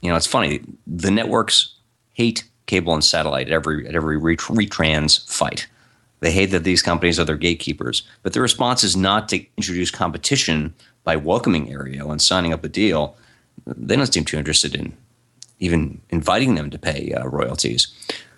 you 0.00 0.10
know, 0.10 0.16
it's 0.16 0.26
funny. 0.26 0.60
The 0.86 1.10
networks 1.10 1.74
hate 2.14 2.44
cable 2.66 2.94
and 2.94 3.04
satellite 3.04 3.48
at 3.48 3.52
every 3.52 3.86
at 3.86 3.94
every 3.94 4.16
ret- 4.16 4.38
retrans 4.38 5.28
fight. 5.30 5.68
They 6.20 6.32
hate 6.32 6.46
that 6.46 6.64
these 6.64 6.82
companies 6.82 7.20
are 7.20 7.24
their 7.24 7.36
gatekeepers, 7.36 8.02
but 8.22 8.32
the 8.32 8.40
response 8.40 8.82
is 8.82 8.96
not 8.96 9.28
to 9.28 9.44
introduce 9.56 9.90
competition 9.90 10.74
by 11.04 11.16
welcoming 11.16 11.68
Aereo 11.68 12.10
and 12.10 12.20
signing 12.20 12.52
up 12.52 12.64
a 12.64 12.68
deal. 12.68 13.16
They 13.66 13.96
don't 13.96 14.12
seem 14.12 14.24
too 14.24 14.36
interested 14.36 14.74
in 14.74 14.96
even 15.60 16.00
inviting 16.10 16.54
them 16.54 16.70
to 16.70 16.78
pay 16.78 17.12
uh, 17.12 17.26
royalties. 17.26 17.88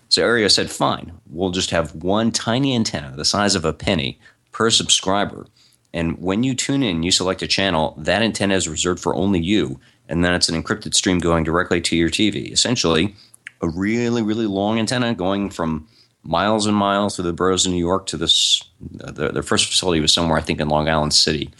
So 0.08 0.22
Aereo 0.22 0.50
said, 0.50 0.70
fine, 0.70 1.12
we'll 1.28 1.50
just 1.50 1.70
have 1.70 1.94
one 1.94 2.32
tiny 2.32 2.74
antenna 2.74 3.14
the 3.16 3.24
size 3.24 3.54
of 3.54 3.64
a 3.64 3.72
penny 3.72 4.18
per 4.52 4.70
subscriber. 4.70 5.46
And 5.92 6.18
when 6.18 6.42
you 6.42 6.54
tune 6.54 6.82
in, 6.82 7.02
you 7.02 7.10
select 7.10 7.42
a 7.42 7.48
channel, 7.48 7.94
that 7.98 8.22
antenna 8.22 8.54
is 8.54 8.68
reserved 8.68 9.00
for 9.00 9.14
only 9.14 9.40
you. 9.40 9.80
And 10.08 10.24
then 10.24 10.34
it's 10.34 10.48
an 10.48 10.60
encrypted 10.60 10.94
stream 10.94 11.18
going 11.18 11.44
directly 11.44 11.80
to 11.80 11.96
your 11.96 12.10
TV. 12.10 12.52
Essentially, 12.52 13.14
a 13.60 13.68
really, 13.68 14.22
really 14.22 14.46
long 14.46 14.78
antenna 14.78 15.14
going 15.14 15.50
from 15.50 15.86
miles 16.22 16.66
and 16.66 16.76
miles 16.76 17.16
through 17.16 17.24
the 17.24 17.32
boroughs 17.32 17.66
of 17.66 17.72
New 17.72 17.78
York 17.78 18.06
to 18.06 18.16
this. 18.16 18.62
Uh, 19.02 19.10
their, 19.10 19.30
their 19.30 19.42
first 19.42 19.66
facility 19.66 20.00
was 20.00 20.12
somewhere, 20.12 20.38
I 20.38 20.42
think, 20.42 20.60
in 20.60 20.68
Long 20.68 20.88
Island 20.88 21.14
City. 21.14 21.50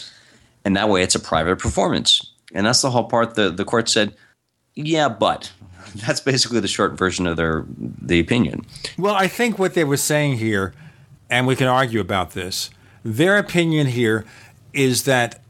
And 0.65 0.77
that 0.77 0.89
way 0.89 1.02
it's 1.02 1.15
a 1.15 1.20
private 1.20 1.59
performance. 1.59 2.32
And 2.52 2.66
that's 2.66 2.82
the 2.82 2.90
whole 2.90 3.05
part 3.05 3.35
the, 3.35 3.51
the 3.51 3.65
court 3.65 3.89
said, 3.89 4.15
yeah, 4.74 5.09
but. 5.09 5.52
That's 6.07 6.20
basically 6.20 6.61
the 6.61 6.69
short 6.69 6.97
version 6.97 7.27
of 7.27 7.36
their 7.36 7.65
the 7.77 8.20
opinion. 8.20 8.65
Well, 8.97 9.15
I 9.15 9.27
think 9.27 9.59
what 9.59 9.74
they 9.74 9.82
were 9.82 9.97
saying 9.97 10.36
here, 10.36 10.73
and 11.28 11.48
we 11.48 11.57
can 11.57 11.66
argue 11.66 11.98
about 11.98 12.31
this, 12.31 12.70
their 13.02 13.39
opinion 13.39 13.89
here 13.89 14.24
is 14.72 15.05
that 15.05 15.40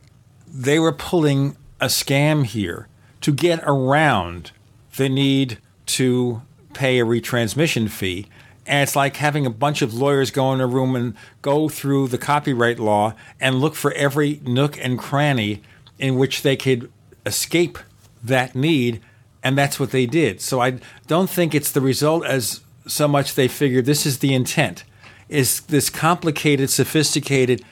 they 0.46 0.78
were 0.78 0.92
pulling 0.92 1.56
a 1.80 1.86
scam 1.86 2.44
here 2.44 2.88
to 3.20 3.32
get 3.32 3.60
around 3.64 4.52
the 4.96 5.08
need 5.08 5.58
to 5.86 6.42
pay 6.72 7.00
a 7.00 7.04
retransmission 7.04 7.90
fee. 7.90 8.26
And 8.66 8.82
it's 8.82 8.94
like 8.94 9.16
having 9.16 9.46
a 9.46 9.50
bunch 9.50 9.82
of 9.82 9.94
lawyers 9.94 10.30
go 10.30 10.52
in 10.52 10.60
a 10.60 10.66
room 10.66 10.94
and 10.94 11.14
go 11.42 11.68
through 11.68 12.08
the 12.08 12.18
copyright 12.18 12.78
law 12.78 13.14
and 13.40 13.60
look 13.60 13.74
for 13.74 13.92
every 13.94 14.40
nook 14.44 14.78
and 14.78 14.98
cranny 14.98 15.62
in 15.98 16.16
which 16.16 16.42
they 16.42 16.56
could 16.56 16.90
escape 17.26 17.78
that 18.22 18.54
need. 18.54 19.00
And 19.42 19.56
that's 19.56 19.80
what 19.80 19.90
they 19.90 20.06
did. 20.06 20.40
So 20.40 20.60
I 20.60 20.78
don't 21.06 21.30
think 21.30 21.54
it's 21.54 21.72
the 21.72 21.80
result 21.80 22.24
as 22.24 22.60
so 22.86 23.08
much 23.08 23.34
they 23.34 23.48
figured 23.48 23.86
this 23.86 24.06
is 24.06 24.18
the 24.18 24.34
intent. 24.34 24.84
Is 25.30 25.60
this 25.60 25.88
complicated, 25.88 26.70
sophisticated 26.70 27.64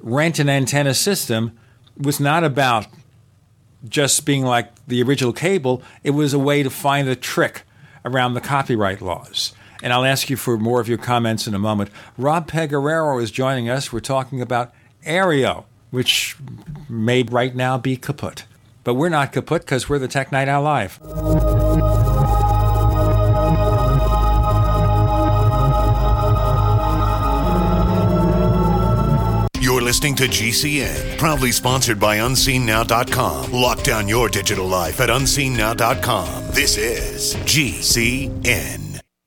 rent 0.00 0.38
an 0.38 0.48
antenna 0.48 0.94
system 0.94 1.58
was 1.96 2.20
not 2.20 2.44
about 2.44 2.86
just 3.88 4.26
being 4.26 4.44
like 4.44 4.70
the 4.86 5.02
original 5.02 5.32
cable. 5.32 5.82
It 6.04 6.10
was 6.10 6.34
a 6.34 6.38
way 6.38 6.62
to 6.62 6.70
find 6.70 7.08
a 7.08 7.16
trick 7.16 7.62
around 8.04 8.34
the 8.34 8.40
copyright 8.40 9.00
laws. 9.00 9.52
And 9.82 9.92
I'll 9.92 10.04
ask 10.04 10.30
you 10.30 10.36
for 10.36 10.56
more 10.56 10.80
of 10.80 10.88
your 10.88 10.98
comments 10.98 11.46
in 11.46 11.54
a 11.54 11.58
moment. 11.58 11.90
Rob 12.16 12.50
Pegoraro 12.50 13.22
is 13.22 13.30
joining 13.30 13.68
us. 13.68 13.92
We're 13.92 14.00
talking 14.00 14.40
about 14.40 14.72
Aereo, 15.04 15.64
which 15.90 16.36
may 16.88 17.22
right 17.22 17.54
now 17.54 17.78
be 17.78 17.96
kaput. 17.96 18.44
But 18.84 18.94
we're 18.94 19.08
not 19.08 19.32
kaput 19.32 19.62
because 19.62 19.88
we're 19.88 19.98
the 19.98 20.08
Tech 20.08 20.32
Night 20.32 20.48
Owl 20.48 20.62
Live. 20.62 21.55
Listening 29.96 30.14
to 30.14 30.24
GCN, 30.24 31.16
proudly 31.16 31.50
sponsored 31.50 31.98
by 31.98 32.18
UnseenNow.com. 32.18 33.50
Lock 33.50 33.82
down 33.82 34.06
your 34.06 34.28
digital 34.28 34.66
life 34.66 35.00
at 35.00 35.08
UnseenNow.com. 35.08 36.48
This 36.50 36.76
is 36.76 37.34
GCN. 37.46 38.95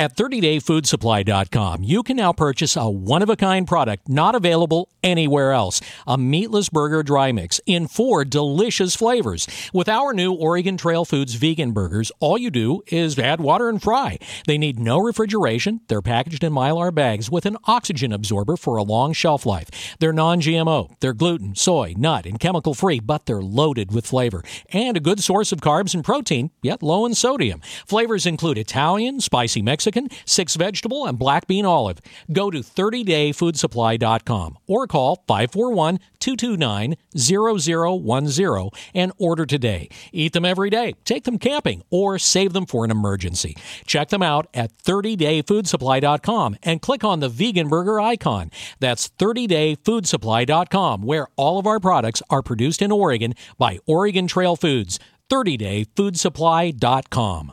At 0.00 0.16
30dayfoodsupply.com, 0.16 1.82
you 1.82 2.04
can 2.04 2.16
now 2.16 2.32
purchase 2.32 2.76
a 2.76 2.88
one 2.88 3.20
of 3.20 3.28
a 3.28 3.34
kind 3.34 3.66
product 3.66 4.08
not 4.08 4.36
available 4.36 4.88
anywhere 5.02 5.50
else 5.50 5.80
a 6.06 6.16
meatless 6.16 6.68
burger 6.68 7.02
dry 7.02 7.32
mix 7.32 7.60
in 7.66 7.88
four 7.88 8.24
delicious 8.24 8.94
flavors. 8.94 9.48
With 9.72 9.88
our 9.88 10.12
new 10.12 10.32
Oregon 10.32 10.76
Trail 10.76 11.04
Foods 11.04 11.34
vegan 11.34 11.72
burgers, 11.72 12.12
all 12.20 12.38
you 12.38 12.48
do 12.48 12.82
is 12.86 13.18
add 13.18 13.40
water 13.40 13.68
and 13.68 13.82
fry. 13.82 14.18
They 14.46 14.56
need 14.56 14.78
no 14.78 15.00
refrigeration. 15.00 15.80
They're 15.88 16.00
packaged 16.00 16.44
in 16.44 16.52
mylar 16.52 16.94
bags 16.94 17.28
with 17.28 17.44
an 17.44 17.56
oxygen 17.64 18.12
absorber 18.12 18.56
for 18.56 18.76
a 18.76 18.84
long 18.84 19.12
shelf 19.12 19.44
life. 19.44 19.96
They're 19.98 20.12
non 20.12 20.40
GMO. 20.40 20.94
They're 21.00 21.12
gluten, 21.12 21.56
soy, 21.56 21.94
nut, 21.96 22.24
and 22.24 22.38
chemical 22.38 22.74
free, 22.74 23.00
but 23.00 23.26
they're 23.26 23.42
loaded 23.42 23.92
with 23.92 24.06
flavor 24.06 24.44
and 24.70 24.96
a 24.96 25.00
good 25.00 25.24
source 25.24 25.50
of 25.50 25.60
carbs 25.60 25.92
and 25.92 26.04
protein, 26.04 26.52
yet 26.62 26.84
low 26.84 27.04
in 27.04 27.16
sodium. 27.16 27.60
Flavors 27.84 28.26
include 28.26 28.58
Italian, 28.58 29.20
spicy 29.20 29.60
Mexican, 29.60 29.87
six 30.24 30.56
vegetable, 30.56 31.06
and 31.06 31.18
black 31.18 31.46
bean 31.46 31.64
olive. 31.64 32.00
Go 32.32 32.50
to 32.50 32.60
30dayfoodsupply.com 32.60 34.58
or 34.66 34.86
call 34.86 35.24
541 35.26 35.98
229 36.20 36.96
0010 37.16 38.70
and 38.94 39.12
order 39.18 39.44
today. 39.46 39.88
Eat 40.12 40.32
them 40.32 40.44
every 40.44 40.70
day, 40.70 40.94
take 41.04 41.24
them 41.24 41.38
camping, 41.38 41.82
or 41.90 42.18
save 42.18 42.52
them 42.52 42.66
for 42.66 42.84
an 42.84 42.90
emergency. 42.90 43.56
Check 43.86 44.08
them 44.08 44.22
out 44.22 44.48
at 44.54 44.76
30dayfoodsupply.com 44.78 46.56
and 46.62 46.82
click 46.82 47.04
on 47.04 47.20
the 47.20 47.28
vegan 47.28 47.68
burger 47.68 48.00
icon. 48.00 48.50
That's 48.80 49.08
30dayfoodsupply.com, 49.08 51.02
where 51.02 51.28
all 51.36 51.58
of 51.58 51.66
our 51.66 51.80
products 51.80 52.22
are 52.30 52.42
produced 52.42 52.80
in 52.82 52.92
Oregon 52.92 53.34
by 53.56 53.78
Oregon 53.86 54.26
Trail 54.26 54.56
Foods. 54.56 54.98
30dayfoodsupply.com. 55.30 57.52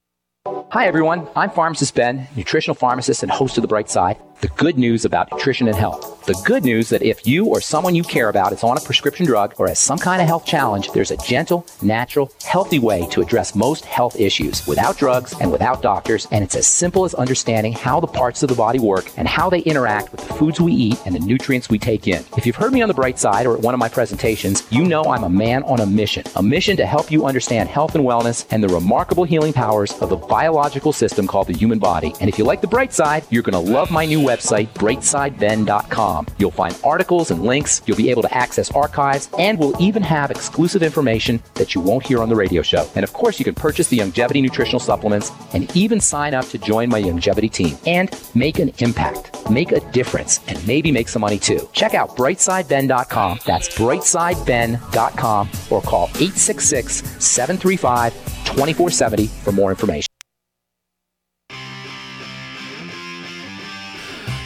Hi, 0.45 0.87
everyone. 0.87 1.27
I'm 1.35 1.51
Pharmacist 1.51 1.93
Ben, 1.93 2.27
nutritional 2.35 2.73
pharmacist 2.73 3.21
and 3.21 3.31
host 3.31 3.59
of 3.59 3.61
The 3.61 3.67
Bright 3.67 3.91
Side. 3.91 4.17
The 4.41 4.47
good 4.47 4.75
news 4.75 5.05
about 5.05 5.31
nutrition 5.31 5.67
and 5.67 5.77
health. 5.77 6.25
The 6.25 6.33
good 6.45 6.63
news 6.63 6.89
that 6.89 7.03
if 7.03 7.27
you 7.27 7.45
or 7.45 7.61
someone 7.61 7.93
you 7.93 8.01
care 8.01 8.29
about 8.29 8.53
is 8.53 8.63
on 8.63 8.75
a 8.75 8.81
prescription 8.81 9.23
drug 9.27 9.53
or 9.59 9.67
has 9.67 9.77
some 9.77 9.99
kind 9.99 10.19
of 10.19 10.27
health 10.27 10.47
challenge, 10.47 10.91
there's 10.93 11.11
a 11.11 11.17
gentle, 11.17 11.63
natural, 11.83 12.31
healthy 12.43 12.79
way 12.79 13.07
to 13.09 13.21
address 13.21 13.53
most 13.53 13.85
health 13.85 14.19
issues 14.19 14.65
without 14.65 14.97
drugs 14.97 15.35
and 15.39 15.51
without 15.51 15.83
doctors. 15.83 16.27
And 16.31 16.43
it's 16.43 16.55
as 16.55 16.65
simple 16.65 17.05
as 17.05 17.13
understanding 17.13 17.73
how 17.73 17.99
the 17.99 18.07
parts 18.07 18.41
of 18.41 18.49
the 18.49 18.55
body 18.55 18.79
work 18.79 19.11
and 19.15 19.27
how 19.27 19.47
they 19.47 19.59
interact 19.59 20.11
with 20.11 20.27
the 20.27 20.33
foods 20.33 20.59
we 20.59 20.73
eat 20.73 20.99
and 21.05 21.13
the 21.13 21.19
nutrients 21.19 21.69
we 21.69 21.77
take 21.77 22.07
in. 22.07 22.25
If 22.35 22.47
you've 22.47 22.55
heard 22.55 22.73
me 22.73 22.81
on 22.81 22.87
The 22.87 22.95
Bright 22.95 23.19
Side 23.19 23.45
or 23.45 23.55
at 23.55 23.61
one 23.61 23.75
of 23.75 23.79
my 23.79 23.89
presentations, 23.89 24.63
you 24.71 24.83
know 24.85 25.03
I'm 25.03 25.23
a 25.23 25.29
man 25.29 25.61
on 25.63 25.81
a 25.81 25.85
mission. 25.85 26.23
A 26.35 26.41
mission 26.41 26.77
to 26.77 26.85
help 26.87 27.11
you 27.11 27.27
understand 27.27 27.69
health 27.69 27.93
and 27.93 28.03
wellness 28.03 28.47
and 28.49 28.63
the 28.63 28.69
remarkable 28.69 29.23
healing 29.23 29.53
powers 29.53 29.91
of 30.01 30.09
the 30.09 30.17
biological 30.17 30.93
system 30.93 31.27
called 31.27 31.45
the 31.45 31.57
human 31.57 31.77
body. 31.77 32.15
And 32.19 32.27
if 32.27 32.39
you 32.39 32.43
like 32.43 32.61
The 32.61 32.67
Bright 32.67 32.91
Side, 32.91 33.23
you're 33.29 33.43
going 33.43 33.65
to 33.65 33.71
love 33.71 33.91
my 33.91 34.05
new 34.05 34.30
website, 34.31 34.67
brightsideben.com. 34.73 36.27
You'll 36.37 36.51
find 36.51 36.75
articles 36.83 37.31
and 37.31 37.43
links, 37.43 37.81
you'll 37.85 37.97
be 37.97 38.09
able 38.09 38.21
to 38.21 38.33
access 38.33 38.71
archives, 38.71 39.29
and 39.37 39.59
we'll 39.59 39.79
even 39.81 40.03
have 40.03 40.31
exclusive 40.31 40.83
information 40.83 41.41
that 41.55 41.75
you 41.75 41.81
won't 41.81 42.05
hear 42.05 42.21
on 42.21 42.29
the 42.29 42.35
radio 42.35 42.61
show. 42.61 42.87
And 42.95 43.03
of 43.03 43.13
course, 43.13 43.39
you 43.39 43.45
can 43.45 43.55
purchase 43.55 43.87
the 43.89 43.99
Longevity 43.99 44.41
nutritional 44.41 44.79
supplements 44.79 45.31
and 45.53 45.75
even 45.75 45.99
sign 45.99 46.33
up 46.33 46.45
to 46.49 46.57
join 46.57 46.89
my 46.89 46.99
Longevity 46.99 47.49
team 47.49 47.77
and 47.85 48.09
make 48.35 48.59
an 48.59 48.71
impact, 48.79 49.49
make 49.49 49.71
a 49.71 49.79
difference, 49.91 50.39
and 50.47 50.65
maybe 50.67 50.91
make 50.91 51.07
some 51.07 51.21
money 51.21 51.39
too. 51.39 51.67
Check 51.73 51.93
out 51.93 52.15
brightsideben.com. 52.15 53.39
That's 53.45 53.69
brightsideben.com 53.69 55.49
or 55.69 55.81
call 55.81 56.05
866 56.15 56.95
735 57.23 58.13
2470 58.45 59.27
for 59.27 59.51
more 59.51 59.71
information. 59.71 60.10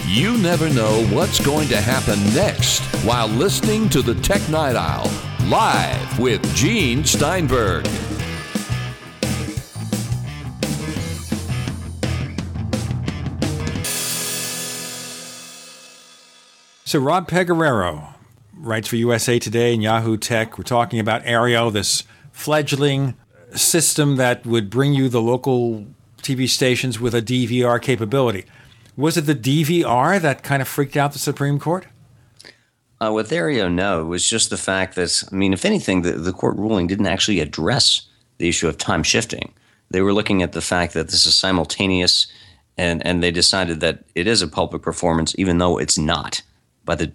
You 0.07 0.38
never 0.38 0.69
know 0.69 1.03
what's 1.07 1.44
going 1.44 1.68
to 1.69 1.82
happen 1.82 2.23
next 2.36 2.82
while 3.03 3.27
listening 3.27 3.90
to 3.90 4.03
the 4.03 4.14
Tech 4.14 4.48
Night 4.49 4.76
Owl 4.76 5.10
live 5.49 6.19
with 6.19 6.44
Gene 6.56 7.03
Steinberg. 7.03 7.88
So 16.86 16.99
Rob 16.99 17.27
Pegoraro 17.27 18.14
writes 18.56 18.88
for 18.88 18.98
USA 18.98 19.40
Today 19.40 19.73
and 19.73 19.82
Yahoo 19.82 20.18
Tech. 20.18 20.60
We're 20.60 20.65
talking 20.65 20.99
about 20.99 21.23
Aereo, 21.23 21.73
this 21.73 22.03
fledgling 22.32 23.15
system 23.56 24.18
that 24.18 24.45
would 24.45 24.69
bring 24.69 24.94
you 24.94 25.10
the 25.10 25.22
local 25.22 25.88
TV 26.22 26.48
stations 26.48 26.99
with 26.99 27.15
a 27.15 27.23
DVR 27.23 27.82
capability. 27.82 28.45
Was 28.97 29.17
it 29.17 29.22
the 29.22 29.35
DVR 29.35 30.22
that 30.22 30.43
kind 30.43 30.61
of 30.61 30.67
freaked 30.67 30.95
out 30.95 31.13
the 31.13 31.19
Supreme 31.19 31.59
Court? 31.59 31.88
Uh, 33.01 33.11
with 33.11 33.30
Aereo, 33.30 33.72
no. 33.72 34.01
It 34.01 34.05
was 34.05 34.27
just 34.27 34.49
the 34.49 34.57
fact 34.57 34.95
that, 34.95 35.23
I 35.31 35.35
mean, 35.35 35.51
if 35.51 35.65
anything, 35.65 36.01
the, 36.01 36.13
the 36.13 36.31
court 36.31 36.55
ruling 36.57 36.88
didn't 36.88 37.07
actually 37.07 37.41
address 37.41 38.07
the 38.38 38.47
issue 38.47 38.67
of 38.67 38.77
time 38.77 39.03
shifting. 39.03 39.53
They 39.89 40.01
were 40.01 40.13
looking 40.13 40.41
at 40.41 40.53
the 40.53 40.61
fact 40.61 40.93
that 40.93 41.09
this 41.09 41.26
is 41.26 41.38
simultaneous, 41.38 42.27
and, 42.77 43.05
and 43.05 43.22
they 43.22 43.31
decided 43.31 43.81
that 43.81 44.05
it 44.15 44.27
is 44.27 44.41
a 44.41 44.47
public 44.47 44.81
performance, 44.81 45.35
even 45.38 45.57
though 45.57 45.77
it's 45.77 45.97
not 45.97 46.41
by 46.85 46.95
the 46.95 47.11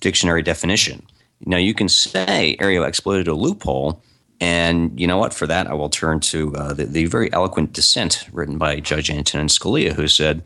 dictionary 0.00 0.42
definition. 0.42 1.06
Now, 1.44 1.58
you 1.58 1.74
can 1.74 1.88
say 1.88 2.56
Aereo 2.60 2.86
exploited 2.86 3.28
a 3.28 3.34
loophole, 3.34 4.02
and 4.40 4.98
you 4.98 5.06
know 5.06 5.18
what? 5.18 5.34
For 5.34 5.46
that, 5.46 5.66
I 5.66 5.74
will 5.74 5.90
turn 5.90 6.20
to 6.20 6.54
uh, 6.56 6.72
the, 6.72 6.86
the 6.86 7.04
very 7.06 7.30
eloquent 7.32 7.74
dissent 7.74 8.26
written 8.32 8.56
by 8.56 8.80
Judge 8.80 9.10
Antonin 9.10 9.48
Scalia, 9.48 9.92
who 9.92 10.08
said, 10.08 10.42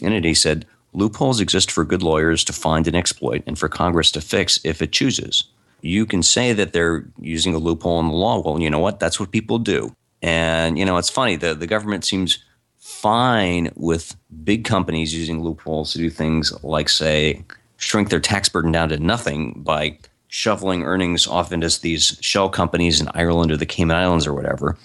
he 0.00 0.34
said, 0.34 0.66
loopholes 0.92 1.40
exist 1.40 1.70
for 1.70 1.84
good 1.84 2.02
lawyers 2.02 2.44
to 2.44 2.52
find 2.52 2.86
and 2.86 2.96
exploit 2.96 3.42
and 3.46 3.58
for 3.58 3.68
Congress 3.68 4.10
to 4.12 4.20
fix 4.20 4.58
if 4.64 4.82
it 4.82 4.92
chooses. 4.92 5.44
You 5.82 6.06
can 6.06 6.22
say 6.22 6.52
that 6.52 6.72
they're 6.72 7.04
using 7.20 7.54
a 7.54 7.58
loophole 7.58 8.00
in 8.00 8.08
the 8.08 8.14
law. 8.14 8.40
Well, 8.40 8.60
you 8.60 8.70
know 8.70 8.78
what? 8.78 8.98
That's 8.98 9.20
what 9.20 9.30
people 9.30 9.58
do. 9.58 9.94
And, 10.22 10.78
you 10.78 10.84
know, 10.84 10.96
it's 10.96 11.10
funny. 11.10 11.36
The, 11.36 11.54
the 11.54 11.66
government 11.66 12.04
seems 12.04 12.38
fine 12.78 13.70
with 13.76 14.16
big 14.42 14.64
companies 14.64 15.14
using 15.14 15.42
loopholes 15.42 15.92
to 15.92 15.98
do 15.98 16.08
things 16.08 16.52
like, 16.64 16.88
say, 16.88 17.44
shrink 17.76 18.08
their 18.08 18.20
tax 18.20 18.48
burden 18.48 18.72
down 18.72 18.88
to 18.88 18.98
nothing 18.98 19.52
by 19.58 19.98
shoveling 20.28 20.82
earnings 20.82 21.26
off 21.26 21.52
into 21.52 21.80
these 21.80 22.18
shell 22.20 22.48
companies 22.48 23.00
in 23.00 23.08
Ireland 23.14 23.52
or 23.52 23.56
the 23.56 23.66
Cayman 23.66 23.96
Islands 23.96 24.26
or 24.26 24.34
whatever. 24.34 24.76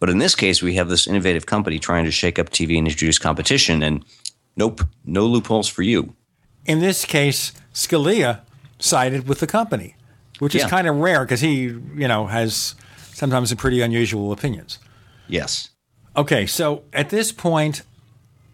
But 0.00 0.10
in 0.10 0.18
this 0.18 0.34
case, 0.34 0.62
we 0.62 0.74
have 0.74 0.88
this 0.88 1.06
innovative 1.06 1.46
company 1.46 1.78
trying 1.78 2.04
to 2.04 2.10
shake 2.10 2.38
up 2.38 2.50
TV 2.50 2.78
and 2.78 2.86
introduce 2.86 3.18
competition. 3.18 3.82
And 3.82 4.04
Nope, 4.58 4.82
no 5.04 5.24
loopholes 5.24 5.68
for 5.68 5.82
you. 5.82 6.14
In 6.66 6.80
this 6.80 7.04
case, 7.04 7.52
Scalia 7.72 8.40
sided 8.80 9.26
with 9.28 9.38
the 9.38 9.46
company, 9.46 9.94
which 10.40 10.54
is 10.54 10.62
Yeah. 10.62 10.68
kind 10.68 10.86
of 10.88 10.96
rare 10.96 11.24
because 11.24 11.40
he, 11.40 11.60
you 11.62 12.08
know, 12.08 12.26
has 12.26 12.74
sometimes 13.12 13.54
pretty 13.54 13.80
unusual 13.80 14.32
opinions. 14.32 14.78
Yes. 15.28 15.70
Okay, 16.16 16.44
so 16.46 16.82
at 16.92 17.10
this 17.10 17.30
point, 17.30 17.82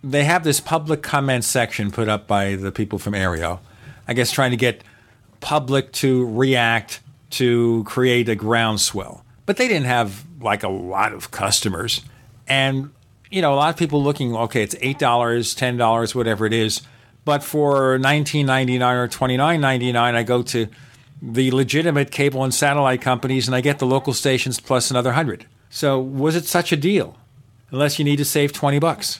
they 0.02 0.24
have 0.24 0.44
this 0.44 0.60
public 0.60 1.02
comment 1.02 1.42
section 1.44 1.90
put 1.90 2.08
up 2.08 2.26
by 2.26 2.54
the 2.54 2.70
people 2.70 2.98
from 2.98 3.14
Aereo, 3.14 3.60
I 4.06 4.12
guess 4.12 4.30
trying 4.30 4.50
to 4.50 4.56
get 4.58 4.84
public 5.40 5.90
to 5.92 6.26
react 6.26 7.00
to 7.30 7.82
create 7.86 8.28
a 8.28 8.36
groundswell. 8.36 9.24
But 9.46 9.56
they 9.56 9.68
didn't 9.68 9.86
have 9.86 10.24
like 10.40 10.62
a 10.62 10.68
lot 10.68 11.14
of 11.14 11.30
customers. 11.30 12.02
And, 12.46 12.90
you 13.34 13.42
know, 13.42 13.52
a 13.52 13.56
lot 13.56 13.70
of 13.70 13.76
people 13.76 14.00
looking, 14.00 14.36
okay, 14.36 14.62
it's 14.62 14.76
$8, 14.76 14.96
$10, 14.96 16.14
whatever 16.14 16.46
it 16.46 16.52
is. 16.52 16.82
But 17.24 17.42
for 17.42 17.98
$19.99 17.98 18.80
or 18.94 19.08
$29.99, 19.08 19.96
I 19.96 20.22
go 20.22 20.42
to 20.44 20.68
the 21.20 21.50
legitimate 21.50 22.12
cable 22.12 22.44
and 22.44 22.54
satellite 22.54 23.00
companies 23.00 23.48
and 23.48 23.56
I 23.56 23.60
get 23.60 23.80
the 23.80 23.86
local 23.86 24.12
stations 24.12 24.60
plus 24.60 24.88
another 24.92 25.08
100. 25.08 25.46
So 25.68 25.98
was 25.98 26.36
it 26.36 26.44
such 26.44 26.70
a 26.70 26.76
deal? 26.76 27.18
Unless 27.72 27.98
you 27.98 28.04
need 28.04 28.18
to 28.18 28.24
save 28.24 28.52
20 28.52 28.78
bucks. 28.78 29.18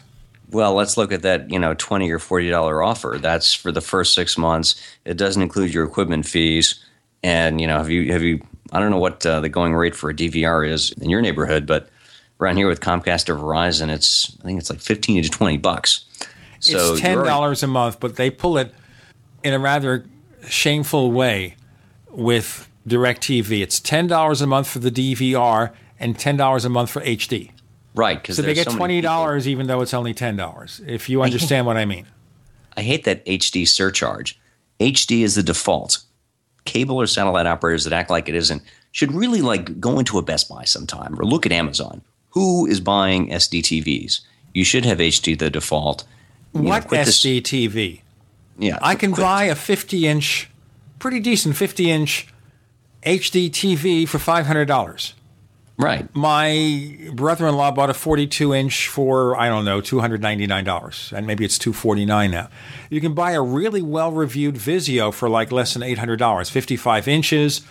Well, 0.51 0.75
let's 0.75 0.97
look 0.97 1.11
at 1.11 1.23
that, 1.23 1.51
you 1.51 1.59
know, 1.59 1.75
twenty 1.75 2.13
or 2.13 2.21
forty 2.21 2.51
dollar 2.51 2.83
offer. 2.83 3.19
That's 3.21 3.55
for 3.55 3.73
the 3.73 3.81
first 3.81 4.15
six 4.15 4.39
months. 4.39 4.81
It 5.05 5.17
doesn't 5.17 5.43
include 5.43 5.75
your 5.75 5.85
equipment 5.85 6.27
fees. 6.27 6.85
And 7.25 7.61
you 7.61 7.67
know, 7.67 7.79
have 7.79 7.91
you 7.91 8.13
have 8.13 8.23
you? 8.23 8.41
I 8.71 8.79
don't 8.79 8.91
know 8.91 8.99
what 8.99 9.25
uh, 9.27 9.41
the 9.41 9.49
going 9.49 9.75
rate 9.75 9.97
for 9.97 10.11
a 10.11 10.15
DVR 10.15 10.69
is 10.69 10.93
in 10.93 11.11
your 11.11 11.23
neighborhood, 11.23 11.67
but 11.67 11.89
around 12.41 12.57
here 12.57 12.69
with 12.69 12.81
Comcast 12.81 13.29
or 13.29 13.37
Verizon, 13.37 13.89
it's 13.89 14.37
I 14.41 14.45
think 14.45 14.59
it's 14.61 14.71
like 14.71 14.81
fifteen 14.81 15.23
to 15.23 15.29
twenty 15.29 15.57
bucks. 15.57 16.05
So 16.61 16.93
it's 16.93 17.01
ten 17.01 17.19
dollars 17.19 17.63
a 17.63 17.67
month, 17.67 18.01
but 18.01 18.17
they 18.17 18.31
pull 18.31 18.59
it 18.59 18.75
in 19.43 19.53
a 19.53 19.59
rather 19.59 20.07
shameful 20.49 21.13
way 21.13 21.57
with 22.11 22.69
DirecTV. 22.89 23.63
It's 23.63 23.81
ten 23.81 24.07
dollars 24.07 24.41
a 24.41 24.47
month 24.47 24.69
for 24.69 24.79
the 24.79 24.91
DVR 24.91 25.73
and 26.01 26.19
ten 26.19 26.37
dollars 26.37 26.65
a 26.65 26.69
month 26.69 26.91
for 26.91 27.01
HD. 27.03 27.51
right 27.95 28.21
because 28.21 28.37
So 28.37 28.43
they 28.43 28.55
get 28.55 28.69
twenty 28.71 29.01
dollars 29.01 29.47
even 29.49 29.67
though 29.67 29.81
it's 29.81 29.95
only 29.95 30.15
ten 30.15 30.37
dollars. 30.37 30.81
If 30.87 31.09
you 31.09 31.23
understand 31.23 31.67
what 31.67 31.77
I 31.77 31.85
mean. 31.85 32.07
I 32.77 32.83
hate 32.83 33.05
that 33.05 33.25
HD 33.25 33.69
surcharge. 33.69 34.41
HD 34.81 35.23
is 35.23 35.37
the 35.37 35.43
default. 35.43 35.99
Cable 36.65 37.01
or 37.01 37.07
satellite 37.07 37.47
operators 37.47 37.85
that 37.85 37.93
act 37.93 38.11
like 38.11 38.29
it 38.29 38.35
isn't 38.35 38.63
should 38.91 39.13
really 39.13 39.43
like 39.43 39.79
go 39.81 39.99
into 39.99 40.19
a 40.19 40.23
Best 40.23 40.49
Buy 40.49 40.65
sometime 40.65 41.19
or 41.21 41.25
look 41.25 41.47
at 41.47 41.53
Amazon. 41.53 42.03
Who 42.35 42.67
is 42.67 42.81
buying 42.81 43.29
SD 43.31 43.63
TVs? 43.63 44.21
You 44.53 44.65
should 44.65 44.85
have 44.85 44.99
HD 44.99 45.39
the 45.39 45.51
default. 45.51 46.05
You 46.53 46.63
know, 46.63 46.69
what 46.69 46.87
quit 46.89 47.07
this- 47.07 47.21
SD 47.21 47.41
TV? 47.43 48.03
Yeah, 48.59 48.79
I 48.83 48.95
can 48.95 49.11
buy 49.13 49.45
a 49.45 49.57
fifty 49.57 50.07
inch, 50.07 50.49
pretty 51.01 51.19
decent 51.19 51.57
fifty 51.57 51.91
inch 51.91 52.29
HD 53.05 53.51
TV 53.51 54.09
for 54.09 54.19
five 54.21 54.47
hundred 54.47 54.67
dollars. 54.67 55.15
Right. 55.77 56.09
My 56.15 56.97
brother-in-law 57.15 57.73
bought 57.73 57.91
a 57.91 57.95
42 57.95 58.55
inch 58.55 58.87
for 58.87 59.37
I 59.37 59.49
don't 59.49 59.65
know 59.65 59.81
299 59.81 60.63
dollars, 60.65 61.13
and 61.17 61.27
maybe 61.27 61.45
it's 61.45 61.59
249 61.59 62.31
now. 62.31 62.49
You 62.91 63.01
can 63.01 63.13
buy 63.13 63.33
a 63.33 63.43
really 63.43 63.83
well-reviewed 63.83 64.55
Vizio 64.55 65.13
for 65.13 65.29
like 65.29 65.51
less 65.51 65.75
than 65.75 65.83
800 65.83 66.17
dollars, 66.17 66.49
55 66.49 67.09
inches, 67.09 67.63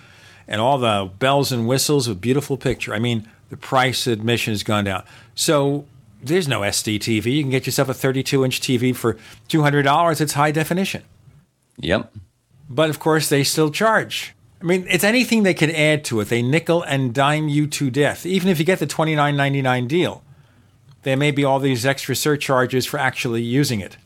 and 0.50 0.60
all 0.60 0.78
the 0.78 1.10
bells 1.18 1.54
and 1.54 1.66
whistles, 1.66 2.10
a 2.10 2.14
beautiful 2.16 2.58
picture. 2.58 2.94
I 2.94 3.00
mean, 3.00 3.30
the 3.50 3.58
price 3.58 4.08
admission 4.08 4.54
has 4.54 4.64
gone 4.64 4.86
down. 4.86 5.04
So 5.36 5.86
there's 6.22 6.48
no 6.48 6.62
SD 6.62 7.00
TV. 7.00 7.34
You 7.34 7.44
can 7.44 7.52
get 7.52 7.66
yourself 7.66 7.90
a 7.90 7.94
32 7.94 8.46
inch 8.46 8.62
TV 8.62 8.96
for 8.96 9.18
200 9.48 9.84
dollars. 9.84 10.22
It's 10.22 10.34
high 10.34 10.52
definition. 10.52 11.04
Yep. 11.78 12.14
But 12.70 12.90
of 12.90 13.00
course, 13.00 13.30
they 13.30 13.44
still 13.44 13.72
charge. 13.72 14.34
I 14.62 14.66
mean, 14.66 14.86
it's 14.90 15.04
anything 15.04 15.44
they 15.44 15.54
can 15.54 15.72
add 15.72 16.06
to 16.06 16.22
it. 16.22 16.30
They 16.30 16.42
nickel 16.42 16.84
and 16.84 17.14
dime 17.14 17.50
you 17.50 17.68
to 17.68 17.90
death. 17.90 18.26
Even 18.26 18.50
if 18.50 18.60
you 18.60 18.66
get 18.66 18.80
the 18.80 18.88
twenty 18.88 19.16
nine 19.16 19.36
ninety 19.36 19.62
nine 19.62 19.88
deal, 19.88 20.24
there 21.02 21.18
may 21.18 21.32
be 21.32 21.44
all 21.44 21.60
these 21.60 21.86
extra 21.86 22.16
surcharges 22.16 22.86
for 22.86 22.98
actually 22.98 23.42
using 23.42 23.82
it. 23.82 23.98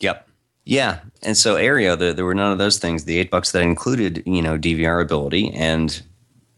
Yep. 0.00 0.28
Yeah, 0.64 1.00
and 1.22 1.36
so 1.36 1.56
Aereo, 1.56 1.98
there, 1.98 2.12
there 2.12 2.24
were 2.24 2.34
none 2.34 2.52
of 2.52 2.58
those 2.58 2.78
things. 2.78 3.04
The 3.04 3.18
eight 3.18 3.30
bucks 3.30 3.50
that 3.52 3.62
included, 3.62 4.22
you 4.26 4.42
know, 4.42 4.56
DVR 4.56 5.02
ability, 5.02 5.50
and 5.52 6.00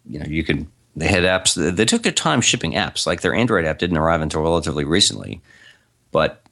you 0.04 0.18
know, 0.18 0.26
you 0.26 0.44
could 0.44 0.66
they 0.94 1.08
had 1.08 1.22
apps. 1.22 1.54
They 1.54 1.84
took 1.84 2.02
their 2.02 2.12
time 2.12 2.40
shipping 2.40 2.72
apps. 2.72 3.06
Like 3.06 3.22
their 3.22 3.34
Android 3.34 3.64
app 3.64 3.78
didn't 3.78 3.96
arrive 3.96 4.20
until 4.20 4.42
relatively 4.42 4.84
recently. 4.84 5.40
But 6.10 6.44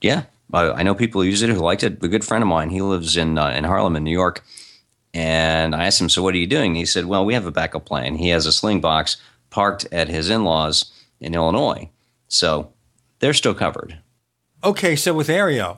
yeah, 0.00 0.24
I, 0.52 0.70
I 0.70 0.82
know 0.82 0.94
people 0.94 1.20
who 1.20 1.28
use 1.28 1.42
it 1.42 1.50
who 1.50 1.56
liked 1.56 1.82
it. 1.82 2.02
A 2.02 2.08
good 2.08 2.24
friend 2.24 2.42
of 2.42 2.48
mine, 2.48 2.70
he 2.70 2.80
lives 2.80 3.16
in 3.16 3.36
uh, 3.38 3.50
in 3.50 3.64
Harlem, 3.64 3.96
in 3.96 4.04
New 4.04 4.10
York. 4.10 4.44
And 5.12 5.74
I 5.74 5.86
asked 5.86 6.00
him, 6.00 6.08
"So 6.08 6.22
what 6.22 6.34
are 6.34 6.38
you 6.38 6.46
doing?" 6.46 6.74
He 6.74 6.86
said, 6.86 7.06
"Well, 7.06 7.24
we 7.24 7.34
have 7.34 7.46
a 7.46 7.52
backup 7.52 7.84
plan. 7.84 8.16
He 8.16 8.30
has 8.30 8.46
a 8.46 8.52
sling 8.52 8.80
box 8.80 9.16
parked 9.50 9.86
at 9.92 10.08
his 10.08 10.30
in-laws 10.30 10.90
in 11.20 11.34
Illinois, 11.34 11.90
so 12.28 12.72
they're 13.18 13.34
still 13.34 13.54
covered." 13.54 13.98
Okay, 14.64 14.96
so 14.96 15.12
with 15.12 15.28
Aereo, 15.28 15.76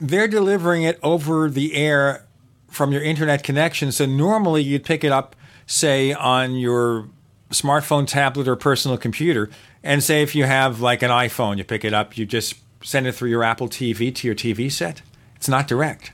they're 0.00 0.28
delivering 0.28 0.84
it 0.84 1.00
over 1.02 1.50
the 1.50 1.74
air 1.74 2.26
from 2.68 2.92
your 2.92 3.02
internet 3.02 3.42
connection. 3.42 3.92
So 3.92 4.06
normally 4.06 4.62
you'd 4.62 4.84
pick 4.84 5.02
it 5.04 5.12
up, 5.12 5.36
say, 5.66 6.12
on 6.12 6.56
your 6.56 7.08
smartphone, 7.54 8.06
tablet, 8.06 8.48
or 8.48 8.56
personal 8.56 8.98
computer. 8.98 9.50
And 9.82 10.02
say 10.02 10.22
if 10.22 10.34
you 10.34 10.44
have 10.44 10.80
like 10.80 11.02
an 11.02 11.10
iPhone, 11.10 11.58
you 11.58 11.64
pick 11.64 11.84
it 11.84 11.94
up, 11.94 12.16
you 12.16 12.26
just 12.26 12.54
send 12.82 13.06
it 13.06 13.12
through 13.12 13.30
your 13.30 13.42
Apple 13.42 13.68
TV 13.68 14.14
to 14.14 14.26
your 14.26 14.34
TV 14.34 14.70
set. 14.70 15.02
It's 15.36 15.48
not 15.48 15.68
direct. 15.68 16.12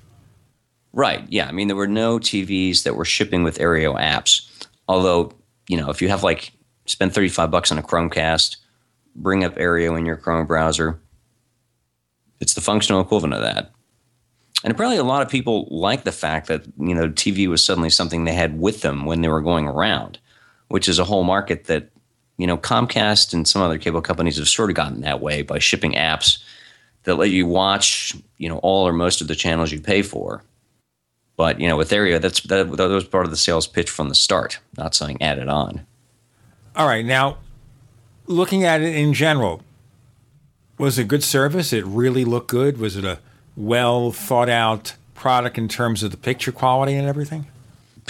Right. 0.93 1.25
Yeah. 1.29 1.47
I 1.47 1.53
mean, 1.53 1.69
there 1.69 1.77
were 1.77 1.87
no 1.87 2.19
TVs 2.19 2.83
that 2.85 2.97
were 2.97 3.05
shipping 3.05 3.43
with 3.43 3.59
Aereo 3.59 3.99
apps. 4.01 4.49
Although, 4.89 5.33
you 5.69 5.77
know, 5.77 5.91
if 5.91 6.03
you 6.03 6.09
have 6.09 6.25
like 6.25 6.53
spend 6.87 7.15
35 7.15 7.51
bucks 7.51 7.71
on 7.71 7.79
a 7.79 7.83
Chromecast, 7.83 8.57
bring 9.15 9.45
up 9.45 9.57
Aereo 9.57 9.97
in 9.97 10.07
your 10.07 10.17
Chrome 10.17 10.47
browser, 10.47 11.01
it's 12.41 12.55
the 12.55 12.61
functional 12.61 13.01
equivalent 13.01 13.35
of 13.35 13.43
that. 13.43 13.71
And 14.63 14.73
apparently, 14.73 14.99
a 14.99 15.05
lot 15.05 15.23
of 15.23 15.29
people 15.29 15.69
like 15.71 16.05
the 16.05 16.13
fact 16.13 16.49
that 16.49 16.65
you 16.79 16.95
know 16.95 17.09
TV 17.09 17.47
was 17.47 17.65
suddenly 17.65 17.91
something 17.91 18.25
they 18.25 18.35
had 18.35 18.61
with 18.61 18.83
them 18.83 19.07
when 19.07 19.23
they 19.23 19.29
were 19.29 19.41
going 19.41 19.67
around, 19.67 20.19
which 20.71 20.89
is 20.89 21.01
a 21.01 21.05
whole 21.05 21.25
market 21.25 21.65
that 21.65 21.91
you 22.39 22.47
know 22.47 22.57
Comcast 22.57 23.35
and 23.35 23.47
some 23.47 23.61
other 23.61 23.77
cable 23.77 24.01
companies 24.01 24.39
have 24.39 24.49
sort 24.49 24.71
of 24.71 24.77
gotten 24.77 25.03
that 25.03 25.21
way 25.21 25.43
by 25.43 25.59
shipping 25.59 25.93
apps 25.93 26.39
that 27.03 27.17
let 27.17 27.31
you 27.31 27.47
watch 27.47 28.15
you 28.39 28.49
know 28.49 28.59
all 28.59 28.87
or 28.87 28.93
most 28.93 29.21
of 29.21 29.29
the 29.29 29.35
channels 29.35 29.73
you 29.73 29.81
pay 29.81 30.03
for. 30.03 30.43
But 31.37 31.61
you 31.61 31.69
know 31.69 31.77
with 31.77 31.91
Aereo, 31.91 32.21
that's 32.21 32.41
that, 32.43 32.77
that 32.77 32.89
was 32.89 33.05
part 33.05 33.25
of 33.25 33.31
the 33.31 33.37
sales 33.37 33.67
pitch 33.67 33.91
from 33.91 34.09
the 34.09 34.15
start, 34.15 34.61
not 34.79 34.95
something 34.95 35.21
added 35.21 35.49
on. 35.49 35.87
All 36.77 36.87
right, 36.87 37.05
now 37.05 37.39
looking 38.27 38.65
at 38.65 38.81
it 38.81 38.95
in 38.95 39.13
general, 39.13 39.63
was 40.79 40.99
it 40.99 41.09
good 41.09 41.25
service? 41.25 41.73
It 41.73 41.85
really 41.85 42.25
looked 42.25 42.49
good. 42.49 42.79
Was 42.79 42.97
it 42.97 43.05
a 43.05 43.19
well 43.57 44.13
thought 44.13 44.49
out 44.49 44.95
product 45.15 45.59
in 45.59 45.69
terms 45.69 46.05
of 46.05 46.13
the 46.13 46.17
picture 46.17 46.53
quality 46.53 46.95
and 46.95 47.09
everything? 47.09 47.47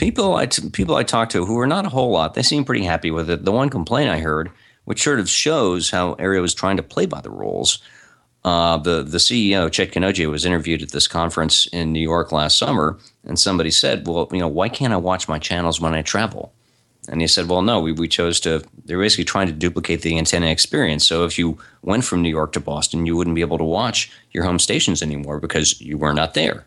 People 0.00 0.34
I 0.34 0.46
t- 0.46 0.70
people 0.70 0.96
I 0.96 1.02
talked 1.02 1.30
to 1.32 1.44
who 1.44 1.56
were 1.56 1.66
not 1.66 1.84
a 1.84 1.90
whole 1.90 2.10
lot, 2.10 2.32
they 2.32 2.42
seemed 2.42 2.64
pretty 2.64 2.84
happy 2.84 3.10
with 3.10 3.28
it. 3.28 3.44
The 3.44 3.52
one 3.52 3.68
complaint 3.68 4.08
I 4.08 4.20
heard, 4.20 4.50
which 4.86 5.02
sort 5.02 5.20
of 5.20 5.28
shows 5.28 5.90
how 5.90 6.14
Aereo 6.14 6.42
is 6.42 6.54
trying 6.54 6.78
to 6.78 6.82
play 6.82 7.04
by 7.04 7.20
the 7.20 7.28
rules. 7.30 7.82
Uh, 8.42 8.78
the 8.78 9.02
the 9.02 9.18
CEO 9.18 9.70
Chet 9.70 9.92
Kanojia 9.92 10.30
was 10.30 10.46
interviewed 10.46 10.80
at 10.80 10.92
this 10.92 11.06
conference 11.06 11.66
in 11.66 11.92
New 11.92 12.00
York 12.00 12.32
last 12.32 12.56
summer, 12.56 12.98
and 13.26 13.38
somebody 13.38 13.70
said, 13.70 14.06
"Well, 14.06 14.26
you 14.32 14.38
know, 14.38 14.48
why 14.48 14.70
can't 14.70 14.94
I 14.94 14.96
watch 14.96 15.28
my 15.28 15.38
channels 15.38 15.82
when 15.82 15.92
I 15.92 16.00
travel?" 16.00 16.54
And 17.08 17.20
he 17.20 17.26
said, 17.26 17.48
well, 17.48 17.62
no, 17.62 17.80
we, 17.80 17.92
we 17.92 18.06
chose 18.08 18.38
to, 18.40 18.62
they're 18.84 18.98
basically 18.98 19.24
trying 19.24 19.48
to 19.48 19.54
duplicate 19.54 20.02
the 20.02 20.16
antenna 20.16 20.46
experience. 20.46 21.04
So 21.04 21.24
if 21.24 21.38
you 21.38 21.58
went 21.82 22.04
from 22.04 22.22
New 22.22 22.28
York 22.28 22.52
to 22.52 22.60
Boston, 22.60 23.06
you 23.06 23.16
wouldn't 23.16 23.34
be 23.34 23.40
able 23.40 23.58
to 23.58 23.64
watch 23.64 24.12
your 24.32 24.44
home 24.44 24.58
stations 24.58 25.02
anymore 25.02 25.40
because 25.40 25.80
you 25.80 25.96
were 25.98 26.12
not 26.12 26.34
there. 26.34 26.66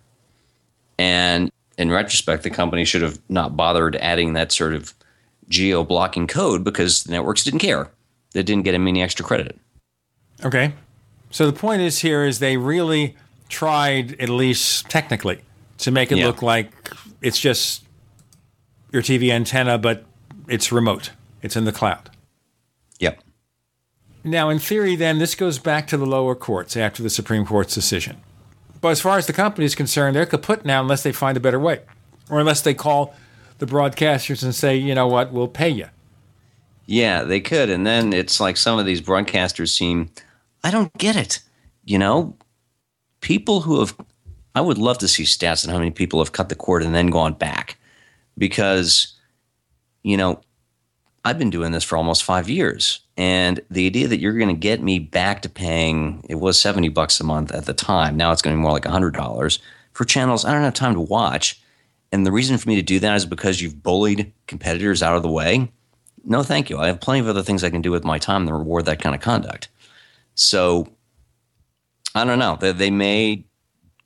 And 0.97 1.51
in 1.77 1.89
retrospect, 1.89 2.43
the 2.43 2.49
company 2.49 2.85
should 2.85 3.01
have 3.01 3.19
not 3.29 3.57
bothered 3.57 3.95
adding 3.97 4.33
that 4.33 4.51
sort 4.51 4.73
of 4.73 4.93
geo 5.49 5.83
blocking 5.83 6.27
code 6.27 6.63
because 6.63 7.03
the 7.03 7.11
networks 7.11 7.43
didn't 7.43 7.59
care. 7.59 7.89
They 8.33 8.43
didn't 8.43 8.63
get 8.63 8.73
him 8.73 8.87
any 8.87 9.01
extra 9.01 9.25
credit. 9.25 9.59
Okay. 10.43 10.73
So 11.31 11.45
the 11.49 11.57
point 11.57 11.81
is 11.81 11.99
here 11.99 12.25
is 12.25 12.39
they 12.39 12.57
really 12.57 13.15
tried, 13.49 14.19
at 14.19 14.29
least 14.29 14.89
technically, 14.89 15.41
to 15.79 15.91
make 15.91 16.11
it 16.11 16.17
yeah. 16.17 16.27
look 16.27 16.41
like 16.41 16.71
it's 17.21 17.39
just 17.39 17.83
your 18.91 19.01
TV 19.01 19.31
antenna, 19.31 19.77
but 19.77 20.05
it's 20.47 20.71
remote. 20.71 21.11
It's 21.41 21.55
in 21.55 21.65
the 21.65 21.71
cloud. 21.71 22.09
Yep. 22.99 23.19
Now, 24.23 24.49
in 24.49 24.59
theory, 24.59 24.95
then, 24.95 25.19
this 25.19 25.35
goes 25.35 25.59
back 25.59 25.87
to 25.87 25.97
the 25.97 26.05
lower 26.05 26.35
courts 26.35 26.77
after 26.77 27.03
the 27.03 27.09
Supreme 27.09 27.45
Court's 27.45 27.73
decision. 27.73 28.21
But 28.83 28.89
as 28.89 28.99
far 28.99 29.17
as 29.17 29.27
the 29.27 29.31
company 29.33 29.63
is 29.63 29.75
concerned, 29.75 30.13
they're 30.13 30.25
kaput 30.25 30.65
now 30.65 30.81
unless 30.81 31.03
they 31.03 31.13
find 31.13 31.37
a 31.37 31.39
better 31.39 31.57
way, 31.57 31.79
or 32.29 32.41
unless 32.41 32.59
they 32.63 32.73
call 32.73 33.15
the 33.59 33.65
broadcasters 33.65 34.43
and 34.43 34.53
say, 34.53 34.75
you 34.75 34.93
know 34.93 35.07
what, 35.07 35.31
we'll 35.31 35.47
pay 35.47 35.69
you. 35.69 35.87
Yeah, 36.85 37.23
they 37.23 37.39
could. 37.39 37.69
And 37.69 37.87
then 37.87 38.11
it's 38.11 38.41
like 38.41 38.57
some 38.57 38.77
of 38.77 38.85
these 38.85 38.99
broadcasters 38.99 39.69
seem, 39.69 40.09
I 40.65 40.69
don't 40.71 40.91
get 40.97 41.15
it. 41.15 41.39
You 41.85 41.97
know, 41.97 42.35
people 43.21 43.61
who 43.61 43.79
have, 43.79 43.95
I 44.53 44.59
would 44.59 44.77
love 44.77 44.97
to 44.97 45.07
see 45.07 45.23
stats 45.23 45.65
on 45.65 45.71
how 45.71 45.79
many 45.79 45.91
people 45.91 46.19
have 46.19 46.33
cut 46.33 46.49
the 46.49 46.55
cord 46.55 46.83
and 46.83 46.93
then 46.93 47.07
gone 47.07 47.35
back 47.35 47.77
because 48.37 49.13
you 50.03 50.17
know, 50.17 50.41
I've 51.25 51.39
been 51.39 51.49
doing 51.49 51.71
this 51.71 51.83
for 51.83 51.97
almost 51.97 52.23
five 52.23 52.49
years. 52.49 52.99
And 53.15 53.61
the 53.69 53.85
idea 53.85 54.07
that 54.07 54.19
you're 54.19 54.37
going 54.37 54.53
to 54.53 54.59
get 54.59 54.81
me 54.81 54.99
back 54.99 55.41
to 55.43 55.49
paying, 55.49 56.25
it 56.27 56.35
was 56.35 56.59
70 56.59 56.89
bucks 56.89 57.19
a 57.19 57.23
month 57.23 57.51
at 57.51 57.65
the 57.65 57.73
time. 57.73 58.17
Now 58.17 58.31
it's 58.31 58.41
going 58.41 58.55
to 58.55 58.57
be 58.57 58.61
more 58.61 58.71
like 58.71 58.83
$100 58.83 59.59
for 59.93 60.05
channels 60.05 60.43
I 60.43 60.51
don't 60.51 60.63
have 60.63 60.73
time 60.73 60.95
to 60.95 60.99
watch. 60.99 61.61
And 62.11 62.25
the 62.25 62.31
reason 62.31 62.57
for 62.57 62.67
me 62.67 62.75
to 62.75 62.81
do 62.81 62.99
that 62.99 63.15
is 63.15 63.25
because 63.25 63.61
you've 63.61 63.81
bullied 63.81 64.31
competitors 64.47 65.01
out 65.01 65.15
of 65.15 65.23
the 65.23 65.31
way. 65.31 65.71
No, 66.25 66.43
thank 66.43 66.69
you. 66.69 66.77
I 66.77 66.87
have 66.87 67.01
plenty 67.01 67.19
of 67.19 67.27
other 67.27 67.43
things 67.43 67.63
I 67.63 67.69
can 67.69 67.81
do 67.81 67.91
with 67.91 68.03
my 68.03 68.17
time 68.17 68.45
to 68.47 68.53
reward 68.53 68.85
that 68.85 69.01
kind 69.01 69.15
of 69.15 69.21
conduct. 69.21 69.69
So 70.35 70.87
I 72.15 72.25
don't 72.25 72.39
know. 72.39 72.57
They, 72.59 72.71
they 72.71 72.91
may 72.91 73.45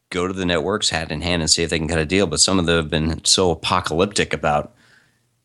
go 0.09 0.27
to 0.27 0.33
the 0.33 0.45
networks 0.45 0.89
hat 0.89 1.11
in 1.11 1.21
hand 1.21 1.41
and 1.41 1.51
see 1.51 1.63
if 1.63 1.69
they 1.69 1.79
can 1.79 1.87
cut 1.87 1.99
a 1.99 2.05
deal, 2.05 2.27
but 2.27 2.39
some 2.39 2.59
of 2.59 2.65
them 2.65 2.77
have 2.77 2.89
been 2.89 3.23
so 3.25 3.51
apocalyptic 3.51 4.33
about 4.33 4.73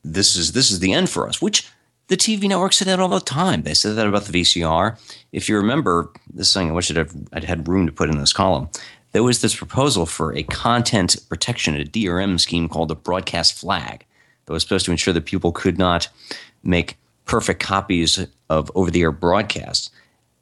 this 0.05 0.37
is 0.37 0.53
this 0.53 0.70
is 0.70 0.81
the 0.81 0.93
end 0.93 1.11
for 1.11 1.29
us, 1.29 1.41
which 1.41 1.69
the 2.09 2.16
TV 2.16 2.49
networks 2.49 2.77
said 2.77 2.89
that 2.89 3.01
all 3.01 3.09
the 3.09 3.20
time. 3.20 3.62
They 3.62 3.74
said 3.74 3.97
that 3.97 4.07
about 4.07 4.24
the 4.24 4.43
VCR. 4.43 4.99
If 5.33 5.49
you 5.49 5.57
remember, 5.57 6.11
this 6.33 6.53
thing, 6.53 6.69
I 6.69 6.73
wish 6.73 6.91
I'd, 6.91 6.97
have, 6.97 7.15
I'd 7.33 7.45
had 7.45 7.69
room 7.69 7.87
to 7.87 7.93
put 7.93 8.11
in 8.11 8.19
this 8.19 8.33
column. 8.33 8.69
There 9.12 9.23
was 9.23 9.41
this 9.41 9.55
proposal 9.55 10.07
for 10.07 10.35
a 10.35 10.43
content 10.43 11.16
protection, 11.29 11.77
a 11.77 11.85
DRM 11.85 12.41
scheme 12.41 12.69
called 12.69 12.89
the 12.89 12.97
broadcast 12.97 13.55
flag 13.55 14.05
that 14.45 14.53
was 14.53 14.62
supposed 14.62 14.85
to 14.87 14.91
ensure 14.91 15.15
that 15.15 15.27
people 15.27 15.53
could 15.53 15.79
not 15.79 16.09
make 16.62 16.99
perfect 17.24 17.62
copies 17.62 18.27
of 18.51 18.70
over 18.74 18.91
the 18.91 19.03
air 19.03 19.12
broadcasts. 19.12 19.91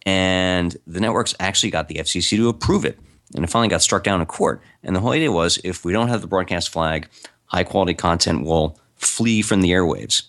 And 0.07 0.77
the 0.87 1.01
networks 1.01 1.35
actually 1.39 1.71
got 1.71 1.89
the 1.89 1.97
FCC 1.97 2.37
to 2.37 2.49
approve 2.49 2.85
it. 2.85 2.99
And 3.35 3.45
it 3.45 3.51
finally 3.51 3.69
got 3.69 3.83
struck 3.83 4.03
down 4.03 4.21
in 4.21 4.27
court. 4.27 4.61
And 4.83 4.97
the 4.97 5.01
whole 5.01 5.13
idea 5.13 5.31
was 5.31 5.61
if 5.63 5.85
we 5.85 5.93
don't 5.93 6.09
have 6.09 6.21
the 6.21 6.27
broadcast 6.27 6.71
flag, 6.71 7.09
high 7.47 7.65
quality 7.65 7.95
content 7.95 8.45
will 8.45 8.80
flee 9.01 9.43
from 9.43 9.63
the 9.63 9.71
airwaves. 9.71 10.23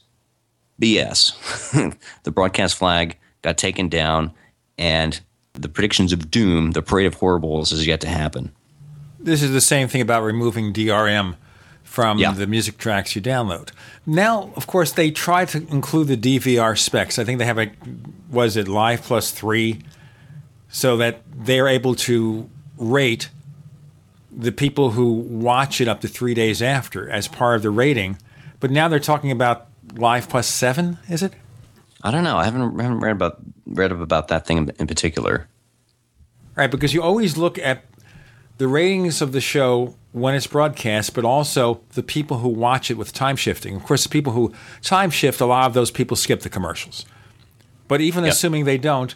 BS. 0.82 1.98
the 2.24 2.32
broadcast 2.32 2.76
flag 2.76 3.18
got 3.42 3.58
taken 3.58 3.90
down, 3.90 4.32
and 4.78 5.22
the 5.54 5.70
predictions 5.70 6.14
of 6.14 6.32
doom, 6.32 6.72
the 6.72 6.82
parade 6.82 7.06
of 7.06 7.16
horribles, 7.16 7.72
is 7.72 7.86
yet 7.86 8.02
to 8.02 8.08
happen. 8.08 8.52
This 9.20 9.44
is 9.44 9.52
the 9.52 9.62
same 9.62 9.88
thing 9.88 10.02
about 10.02 10.24
removing 10.24 10.74
DRM 10.74 11.36
from 11.84 12.18
yeah. 12.18 12.32
the 12.32 12.48
music 12.48 12.78
tracks 12.78 13.16
you 13.16 13.22
download. 13.22 13.72
Now, 14.06 14.52
of 14.56 14.66
course, 14.66 14.94
they 14.94 15.12
try 15.12 15.46
to 15.46 15.58
include 15.68 16.08
the 16.08 16.18
DVR 16.18 16.78
specs. 16.78 17.20
I 17.20 17.26
think 17.26 17.38
they 17.38 17.46
have 17.46 17.60
a, 17.60 17.72
was 18.32 18.56
it 18.56 18.68
Live 18.68 19.04
Plus 19.04 19.32
3, 19.32 19.80
so 20.70 20.98
that 20.98 21.22
they're 21.36 21.68
able 21.68 21.94
to 21.96 22.50
rate 22.78 23.30
the 24.32 24.52
people 24.52 24.92
who 24.92 25.12
watch 25.12 25.82
it 25.82 25.88
up 25.88 26.00
to 26.02 26.08
three 26.08 26.34
days 26.34 26.62
after 26.62 27.10
as 27.10 27.28
part 27.28 27.58
of 27.58 27.62
the 27.62 27.70
rating 27.70 28.18
but 28.62 28.72
now 28.72 28.88
they're 28.88 29.00
talking 29.00 29.32
about 29.32 29.68
Live 29.96 30.30
Plus 30.30 30.48
Seven. 30.48 30.98
Is 31.10 31.22
it? 31.22 31.34
I 32.02 32.12
don't 32.12 32.24
know. 32.24 32.38
I 32.38 32.46
haven't, 32.46 32.80
haven't 32.80 33.00
read 33.00 33.12
about 33.12 33.42
read 33.66 33.92
about 33.92 34.30
that 34.30 34.48
thing 34.48 34.58
in, 34.58 34.70
in 34.80 34.88
particular. 34.88 35.50
Right, 36.56 36.72
because 36.72 36.94
you 36.94 37.02
always 37.02 37.38
look 37.38 37.58
at 37.60 37.84
the 38.58 38.68
ratings 38.68 39.22
of 39.22 39.32
the 39.32 39.42
show 39.42 39.96
when 40.12 40.36
it's 40.36 40.48
broadcast, 40.48 41.14
but 41.14 41.26
also 41.26 41.82
the 41.94 42.04
people 42.04 42.40
who 42.40 42.50
watch 42.50 42.92
it 42.92 42.96
with 42.96 43.14
time 43.14 43.36
shifting. 43.36 43.76
Of 43.76 43.84
course, 43.84 44.04
the 44.04 44.10
people 44.10 44.34
who 44.34 44.54
time 44.82 45.10
shift, 45.10 45.42
a 45.42 45.46
lot 45.46 45.66
of 45.66 45.74
those 45.74 45.92
people 45.92 46.18
skip 46.18 46.42
the 46.42 46.50
commercials. 46.50 47.06
But 47.88 48.02
even 48.02 48.24
yep. 48.24 48.34
assuming 48.34 48.66
they 48.66 48.78
don't, 48.78 49.16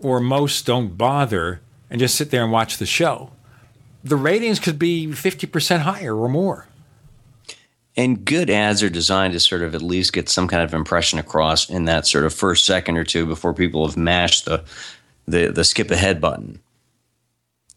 or 0.00 0.20
most 0.20 0.66
don't 0.66 0.96
bother 0.96 1.60
and 1.90 2.00
just 2.00 2.14
sit 2.14 2.30
there 2.30 2.42
and 2.42 2.50
watch 2.50 2.78
the 2.78 2.86
show, 2.86 3.32
the 4.02 4.16
ratings 4.16 4.58
could 4.58 4.78
be 4.78 5.06
50% 5.06 5.80
higher 5.80 6.16
or 6.16 6.28
more. 6.28 6.66
And 7.96 8.24
good 8.24 8.48
ads 8.48 8.82
are 8.82 8.88
designed 8.88 9.34
to 9.34 9.40
sort 9.40 9.62
of 9.62 9.74
at 9.74 9.82
least 9.82 10.14
get 10.14 10.28
some 10.28 10.48
kind 10.48 10.62
of 10.62 10.72
impression 10.72 11.18
across 11.18 11.68
in 11.68 11.84
that 11.84 12.06
sort 12.06 12.24
of 12.24 12.32
first 12.32 12.64
second 12.64 12.96
or 12.96 13.04
two 13.04 13.26
before 13.26 13.52
people 13.52 13.86
have 13.86 13.96
mashed 13.96 14.46
the 14.46 14.64
the, 15.26 15.52
the 15.52 15.64
skip 15.64 15.90
ahead 15.90 16.20
button. 16.20 16.60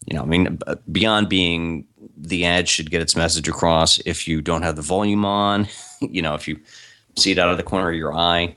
You 0.06 0.16
know, 0.16 0.22
I 0.22 0.26
mean, 0.26 0.58
beyond 0.90 1.28
being 1.28 1.86
the 2.16 2.44
ad 2.44 2.68
should 2.68 2.90
get 2.90 3.02
its 3.02 3.14
message 3.14 3.48
across 3.48 3.98
if 4.00 4.26
you 4.26 4.40
don't 4.40 4.62
have 4.62 4.76
the 4.76 4.82
volume 4.82 5.24
on, 5.24 5.68
you 6.00 6.22
know, 6.22 6.34
if 6.34 6.48
you 6.48 6.58
see 7.16 7.32
it 7.32 7.38
out 7.38 7.50
of 7.50 7.56
the 7.56 7.62
corner 7.62 7.90
of 7.90 7.96
your 7.96 8.14
eye. 8.14 8.56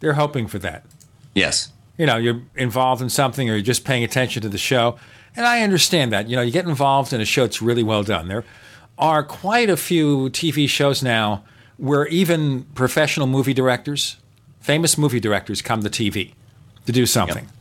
They're 0.00 0.14
hoping 0.14 0.46
for 0.46 0.58
that. 0.60 0.84
Yes. 1.34 1.72
You 1.98 2.06
know, 2.06 2.16
you're 2.16 2.42
involved 2.56 3.02
in 3.02 3.10
something 3.10 3.48
or 3.48 3.54
you're 3.54 3.62
just 3.62 3.84
paying 3.84 4.02
attention 4.02 4.42
to 4.42 4.48
the 4.48 4.58
show. 4.58 4.96
And 5.36 5.46
I 5.46 5.62
understand 5.62 6.12
that. 6.12 6.28
You 6.28 6.36
know, 6.36 6.42
you 6.42 6.50
get 6.50 6.66
involved 6.66 7.12
in 7.12 7.20
a 7.20 7.24
show 7.24 7.42
that's 7.42 7.62
really 7.62 7.82
well 7.82 8.02
done. 8.02 8.28
There 8.28 8.44
are 9.00 9.24
quite 9.24 9.70
a 9.70 9.76
few 9.76 10.28
TV 10.30 10.68
shows 10.68 11.02
now 11.02 11.42
where 11.78 12.06
even 12.08 12.64
professional 12.74 13.26
movie 13.26 13.54
directors, 13.54 14.18
famous 14.60 14.98
movie 14.98 15.18
directors, 15.18 15.62
come 15.62 15.82
to 15.82 15.88
TV 15.88 16.34
to 16.84 16.92
do 16.92 17.06
something. 17.06 17.44
Yep. 17.44 17.54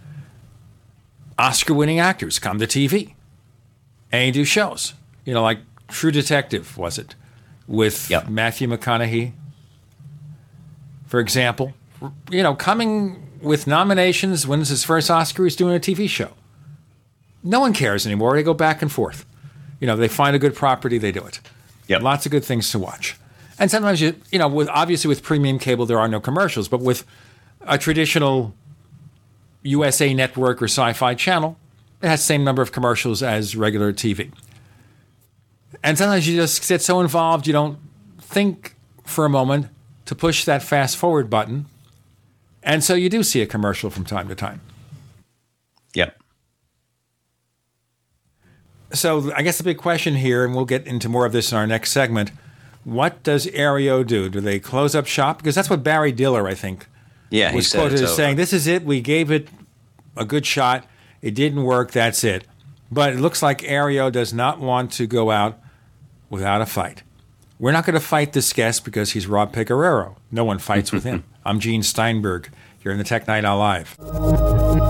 Oscar 1.39 1.73
winning 1.73 1.99
actors 1.99 2.37
come 2.37 2.59
to 2.59 2.67
TV 2.67 3.13
and 4.11 4.33
do 4.33 4.43
shows. 4.43 4.93
You 5.23 5.33
know, 5.33 5.41
like 5.41 5.59
True 5.87 6.11
Detective, 6.11 6.77
was 6.77 6.97
it? 6.97 7.15
With 7.65 8.09
yep. 8.09 8.27
Matthew 8.27 8.67
McConaughey, 8.67 9.31
for 11.05 11.21
example. 11.21 11.73
You 12.29 12.43
know, 12.43 12.55
coming 12.55 13.29
with 13.41 13.67
nominations, 13.67 14.45
wins 14.45 14.69
his 14.69 14.83
first 14.83 15.09
Oscar, 15.09 15.45
he's 15.45 15.55
doing 15.55 15.75
a 15.75 15.79
TV 15.79 16.09
show. 16.09 16.31
No 17.43 17.61
one 17.61 17.73
cares 17.73 18.05
anymore. 18.05 18.35
They 18.35 18.43
go 18.43 18.53
back 18.53 18.81
and 18.81 18.91
forth. 18.91 19.25
You 19.79 19.87
know, 19.87 19.95
they 19.95 20.07
find 20.07 20.35
a 20.35 20.39
good 20.39 20.55
property, 20.55 20.97
they 20.97 21.11
do 21.11 21.25
it. 21.25 21.39
Yep. 21.87 22.01
Lots 22.01 22.25
of 22.25 22.31
good 22.31 22.43
things 22.43 22.71
to 22.71 22.79
watch. 22.79 23.17
And 23.57 23.69
sometimes 23.69 23.99
you, 24.01 24.15
you 24.31 24.39
know, 24.39 24.47
with 24.47 24.69
obviously 24.69 25.09
with 25.09 25.23
premium 25.23 25.59
cable 25.59 25.85
there 25.85 25.99
are 25.99 26.07
no 26.07 26.19
commercials, 26.19 26.67
but 26.67 26.79
with 26.79 27.05
a 27.61 27.77
traditional 27.77 28.53
USA 29.63 30.13
network 30.13 30.61
or 30.61 30.65
sci-fi 30.65 31.13
channel, 31.15 31.57
it 32.01 32.07
has 32.07 32.21
the 32.21 32.25
same 32.25 32.43
number 32.43 32.61
of 32.61 32.71
commercials 32.71 33.21
as 33.21 33.55
regular 33.55 33.91
TV. 33.91 34.31
And 35.83 35.97
sometimes 35.97 36.27
you 36.27 36.37
just 36.37 36.67
get 36.67 36.81
so 36.81 37.01
involved 37.01 37.47
you 37.47 37.53
don't 37.53 37.77
think 38.19 38.75
for 39.03 39.25
a 39.25 39.29
moment 39.29 39.67
to 40.05 40.15
push 40.15 40.45
that 40.45 40.63
fast 40.63 40.97
forward 40.97 41.29
button. 41.29 41.65
And 42.63 42.83
so 42.83 42.93
you 42.93 43.09
do 43.09 43.23
see 43.23 43.41
a 43.41 43.45
commercial 43.45 43.89
from 43.89 44.05
time 44.05 44.27
to 44.29 44.35
time. 44.35 44.61
Yep. 45.93 46.21
So 48.91 49.31
I 49.35 49.41
guess 49.43 49.57
the 49.57 49.63
big 49.63 49.77
question 49.77 50.15
here, 50.15 50.43
and 50.43 50.55
we'll 50.55 50.65
get 50.65 50.87
into 50.87 51.09
more 51.09 51.25
of 51.25 51.31
this 51.31 51.51
in 51.51 51.57
our 51.57 51.67
next 51.67 51.91
segment. 51.91 52.31
What 52.83 53.21
does 53.23 53.45
Aereo 53.47 54.05
do? 54.05 54.29
Do 54.29 54.39
they 54.41 54.59
close 54.59 54.95
up 54.95 55.05
shop? 55.05 55.37
Because 55.37 55.53
that's 55.53 55.69
what 55.69 55.83
Barry 55.83 56.11
Diller, 56.11 56.47
I 56.47 56.55
think, 56.55 56.87
yeah, 57.29 57.53
was 57.53 57.71
quoted 57.71 58.01
as 58.01 58.15
saying, 58.15 58.37
"This 58.37 58.53
is 58.53 58.67
it. 58.67 58.83
We 58.83 59.01
gave 59.01 59.29
it 59.29 59.49
a 60.17 60.25
good 60.25 60.45
shot. 60.45 60.85
It 61.21 61.35
didn't 61.35 61.63
work. 61.63 61.91
That's 61.91 62.23
it." 62.23 62.45
But 62.91 63.13
it 63.13 63.19
looks 63.19 63.43
like 63.43 63.59
Aereo 63.59 64.11
does 64.11 64.33
not 64.33 64.59
want 64.59 64.91
to 64.93 65.05
go 65.05 65.29
out 65.29 65.59
without 66.29 66.61
a 66.61 66.65
fight. 66.65 67.03
We're 67.59 67.73
not 67.73 67.85
going 67.85 67.93
to 67.93 67.99
fight 67.99 68.33
this 68.33 68.51
guest 68.53 68.85
because 68.85 69.11
he's 69.11 69.27
Rob 69.27 69.53
Pegoraro. 69.53 70.15
No 70.31 70.45
one 70.45 70.57
fights 70.59 70.91
with 70.91 71.03
him. 71.03 71.25
I'm 71.45 71.59
Gene 71.59 71.83
Steinberg. 71.83 72.49
You're 72.83 72.93
in 72.93 72.97
the 72.97 73.03
Tech 73.03 73.27
Night 73.27 73.43
Owl 73.45 73.59
Live. 73.59 74.88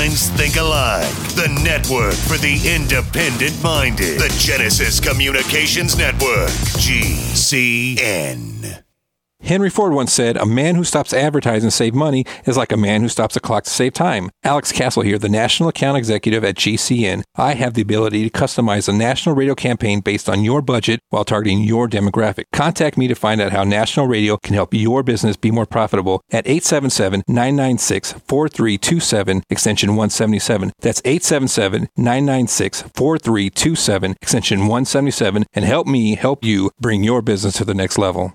Minds 0.00 0.30
think 0.30 0.56
alike. 0.56 1.04
The 1.36 1.48
network 1.62 2.14
for 2.14 2.38
the 2.38 2.56
independent 2.74 3.62
minded. 3.62 4.18
The 4.18 4.34
Genesis 4.38 4.98
Communications 4.98 5.94
Network. 5.98 6.48
GCN. 6.80 8.50
Henry 9.42 9.70
Ford 9.70 9.92
once 9.92 10.12
said, 10.12 10.36
A 10.36 10.46
man 10.46 10.74
who 10.74 10.84
stops 10.84 11.12
advertising 11.12 11.68
to 11.68 11.74
save 11.74 11.94
money 11.94 12.24
is 12.44 12.56
like 12.56 12.72
a 12.72 12.76
man 12.76 13.00
who 13.00 13.08
stops 13.08 13.36
a 13.36 13.40
clock 13.40 13.64
to 13.64 13.70
save 13.70 13.94
time. 13.94 14.30
Alex 14.44 14.70
Castle 14.70 15.02
here, 15.02 15.18
the 15.18 15.28
National 15.28 15.70
Account 15.70 15.96
Executive 15.96 16.44
at 16.44 16.56
GCN. 16.56 17.22
I 17.36 17.54
have 17.54 17.74
the 17.74 17.82
ability 17.82 18.28
to 18.28 18.38
customize 18.38 18.88
a 18.88 18.92
national 18.92 19.34
radio 19.34 19.54
campaign 19.54 20.00
based 20.00 20.28
on 20.28 20.44
your 20.44 20.62
budget 20.62 21.00
while 21.08 21.24
targeting 21.24 21.62
your 21.62 21.88
demographic. 21.88 22.44
Contact 22.52 22.96
me 22.98 23.08
to 23.08 23.14
find 23.14 23.40
out 23.40 23.52
how 23.52 23.64
national 23.64 24.06
radio 24.06 24.36
can 24.36 24.54
help 24.54 24.74
your 24.74 25.02
business 25.02 25.36
be 25.36 25.50
more 25.50 25.66
profitable 25.66 26.20
at 26.30 26.46
877 26.46 27.22
996 27.26 28.12
4327, 28.12 29.42
extension 29.48 29.90
177. 29.90 30.72
That's 30.80 31.02
877 31.04 31.88
996 31.96 32.82
4327, 32.82 34.16
extension 34.20 34.60
177, 34.60 35.46
and 35.54 35.64
help 35.64 35.86
me 35.86 36.14
help 36.14 36.44
you 36.44 36.70
bring 36.78 37.02
your 37.02 37.22
business 37.22 37.56
to 37.56 37.64
the 37.64 37.74
next 37.74 37.98
level. 37.98 38.34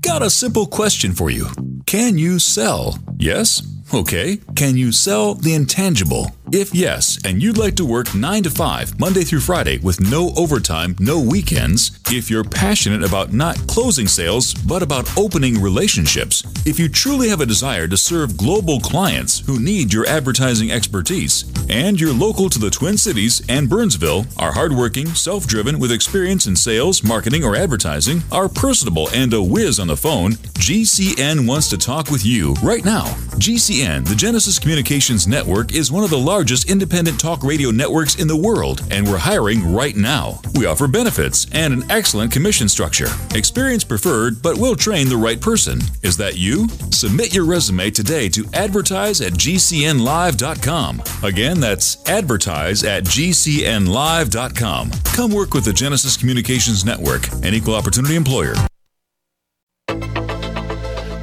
Got 0.00 0.22
a 0.22 0.30
simple 0.30 0.66
question 0.66 1.12
for 1.12 1.30
you. 1.30 1.46
Can 1.86 2.16
you 2.16 2.38
sell? 2.38 2.98
Yes? 3.18 3.62
Okay. 3.92 4.38
Can 4.56 4.76
you 4.76 4.92
sell 4.92 5.34
the 5.34 5.54
intangible? 5.54 6.34
If 6.52 6.74
yes, 6.74 7.16
and 7.24 7.40
you'd 7.40 7.58
like 7.58 7.76
to 7.76 7.84
work 7.84 8.12
9 8.12 8.42
to 8.42 8.50
5, 8.50 8.98
Monday 8.98 9.22
through 9.22 9.38
Friday, 9.38 9.78
with 9.78 10.00
no 10.10 10.32
overtime, 10.36 10.96
no 10.98 11.20
weekends, 11.20 12.00
if 12.10 12.28
you're 12.28 12.42
passionate 12.42 13.04
about 13.04 13.32
not 13.32 13.56
closing 13.68 14.08
sales, 14.08 14.52
but 14.52 14.82
about 14.82 15.16
opening 15.16 15.62
relationships, 15.62 16.42
if 16.66 16.76
you 16.76 16.88
truly 16.88 17.28
have 17.28 17.40
a 17.40 17.46
desire 17.46 17.86
to 17.86 17.96
serve 17.96 18.36
global 18.36 18.80
clients 18.80 19.46
who 19.46 19.60
need 19.60 19.92
your 19.92 20.06
advertising 20.06 20.72
expertise, 20.72 21.44
and 21.70 22.00
you're 22.00 22.12
local 22.12 22.50
to 22.50 22.58
the 22.58 22.68
Twin 22.70 22.98
Cities 22.98 23.42
and 23.48 23.68
Burnsville, 23.68 24.26
are 24.36 24.52
hardworking, 24.52 25.06
self 25.06 25.46
driven, 25.46 25.78
with 25.78 25.92
experience 25.92 26.48
in 26.48 26.56
sales, 26.56 27.04
marketing, 27.04 27.44
or 27.44 27.54
advertising, 27.54 28.24
are 28.32 28.48
personable, 28.48 29.08
and 29.14 29.32
a 29.32 29.40
whiz 29.40 29.78
on 29.78 29.86
the 29.86 29.96
phone, 29.96 30.32
GCN 30.58 31.46
wants 31.46 31.68
to 31.70 31.78
talk 31.78 32.10
with 32.10 32.26
you 32.26 32.54
right 32.54 32.84
now. 32.84 33.04
GCN, 33.38 34.04
the 34.04 34.16
Genesis 34.16 34.58
Communications 34.58 35.28
Network, 35.28 35.72
is 35.72 35.92
one 35.92 36.02
of 36.02 36.10
the 36.10 36.18
largest 36.18 36.39
largest 36.40 36.70
independent 36.70 37.20
talk 37.20 37.44
radio 37.44 37.70
networks 37.70 38.14
in 38.14 38.26
the 38.26 38.34
world, 38.34 38.80
and 38.90 39.06
we're 39.06 39.18
hiring 39.18 39.74
right 39.74 39.94
now. 39.94 40.40
We 40.54 40.64
offer 40.64 40.88
benefits 40.88 41.46
and 41.52 41.74
an 41.74 41.90
excellent 41.90 42.32
commission 42.32 42.66
structure. 42.66 43.08
Experience 43.34 43.84
preferred, 43.84 44.40
but 44.40 44.56
we'll 44.56 44.74
train 44.74 45.10
the 45.10 45.18
right 45.18 45.38
person. 45.38 45.80
Is 46.02 46.16
that 46.16 46.38
you? 46.38 46.66
Submit 46.92 47.34
your 47.34 47.44
resume 47.44 47.90
today 47.90 48.30
to 48.30 48.46
advertise 48.54 49.20
at 49.20 49.34
gcnlive.com. 49.34 51.02
Again, 51.22 51.60
that's 51.60 52.08
advertise 52.08 52.84
at 52.84 53.04
gcnlive.com. 53.04 54.90
Come 54.90 55.32
work 55.32 55.52
with 55.52 55.66
the 55.66 55.74
Genesis 55.74 56.16
Communications 56.16 56.86
Network, 56.86 57.30
an 57.44 57.52
equal 57.52 57.74
opportunity 57.74 58.16
employer. 58.16 58.54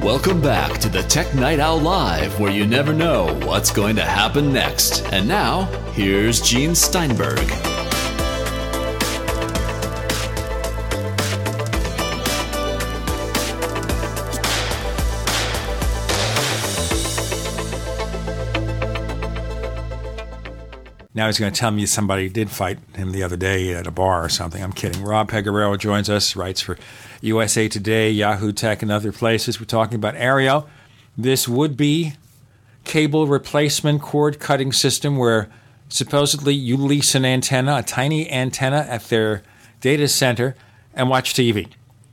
Welcome 0.07 0.39
back 0.39 0.79
to 0.79 0.87
the 0.87 1.03
Tech 1.03 1.35
Night 1.35 1.59
Owl 1.59 1.81
Live, 1.81 2.39
where 2.39 2.49
you 2.49 2.65
never 2.65 2.93
know 2.93 3.37
what's 3.45 3.71
going 3.71 3.97
to 3.97 4.05
happen 4.05 4.53
next. 4.53 5.03
And 5.11 5.27
now, 5.27 5.63
here's 5.91 6.39
Gene 6.39 6.75
Steinberg. 6.75 7.45
Now 21.13 21.25
he's 21.25 21.37
going 21.37 21.51
to 21.51 21.59
tell 21.59 21.71
me 21.71 21.85
somebody 21.85 22.29
did 22.29 22.49
fight 22.49 22.79
him 22.95 23.11
the 23.11 23.23
other 23.23 23.35
day 23.35 23.73
at 23.73 23.87
a 23.87 23.91
bar 23.91 24.23
or 24.23 24.29
something. 24.29 24.63
I'm 24.63 24.71
kidding. 24.71 25.03
Rob 25.03 25.29
Pegoraro 25.29 25.77
joins 25.77 26.09
us, 26.09 26.37
writes 26.37 26.61
for 26.61 26.77
USA 27.21 27.67
Today, 27.67 28.11
Yahoo 28.11 28.51
Tech, 28.51 28.81
and 28.81 28.91
other 28.91 29.11
places. 29.11 29.59
We're 29.59 29.65
talking 29.65 29.95
about 29.95 30.15
Aereo. 30.15 30.67
This 31.17 31.47
would 31.47 31.75
be 31.75 32.13
cable 32.83 33.27
replacement 33.27 34.01
cord 34.01 34.39
cutting 34.39 34.71
system 34.71 35.17
where 35.17 35.49
supposedly 35.89 36.53
you 36.53 36.77
lease 36.77 37.15
an 37.15 37.25
antenna, 37.25 37.77
a 37.77 37.83
tiny 37.83 38.29
antenna 38.31 38.85
at 38.89 39.03
their 39.09 39.43
data 39.81 40.07
center, 40.07 40.55
and 40.93 41.09
watch 41.09 41.33
TV. 41.33 41.69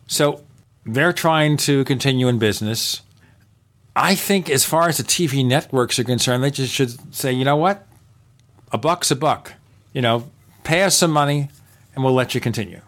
So 0.07 0.43
they're 0.85 1.13
trying 1.13 1.57
to 1.59 1.85
continue 1.85 2.29
in 2.29 2.39
business. 2.39 3.03
I 3.97 4.15
think, 4.15 4.51
as 4.51 4.65
far 4.65 4.89
as 4.89 4.97
the 4.97 5.05
TV 5.05 5.47
networks 5.47 5.99
are 5.99 6.05
concerned, 6.05 6.43
they 6.43 6.51
just 6.51 6.73
should 6.73 7.15
say, 7.15 7.33
you 7.33 7.45
know 7.45 7.57
what? 7.57 7.87
a 8.75 8.79
buck's 8.79 9.13
a 9.13 9.17
buck. 9.17 9.55
You 9.93 10.03
know, 10.03 10.31
pay 10.65 10.83
us 10.83 10.99
some 10.99 11.13
money 11.13 11.49
and 11.95 12.05
we'll 12.05 12.13
let 12.13 12.35
you 12.35 12.41
continue. 12.41 12.81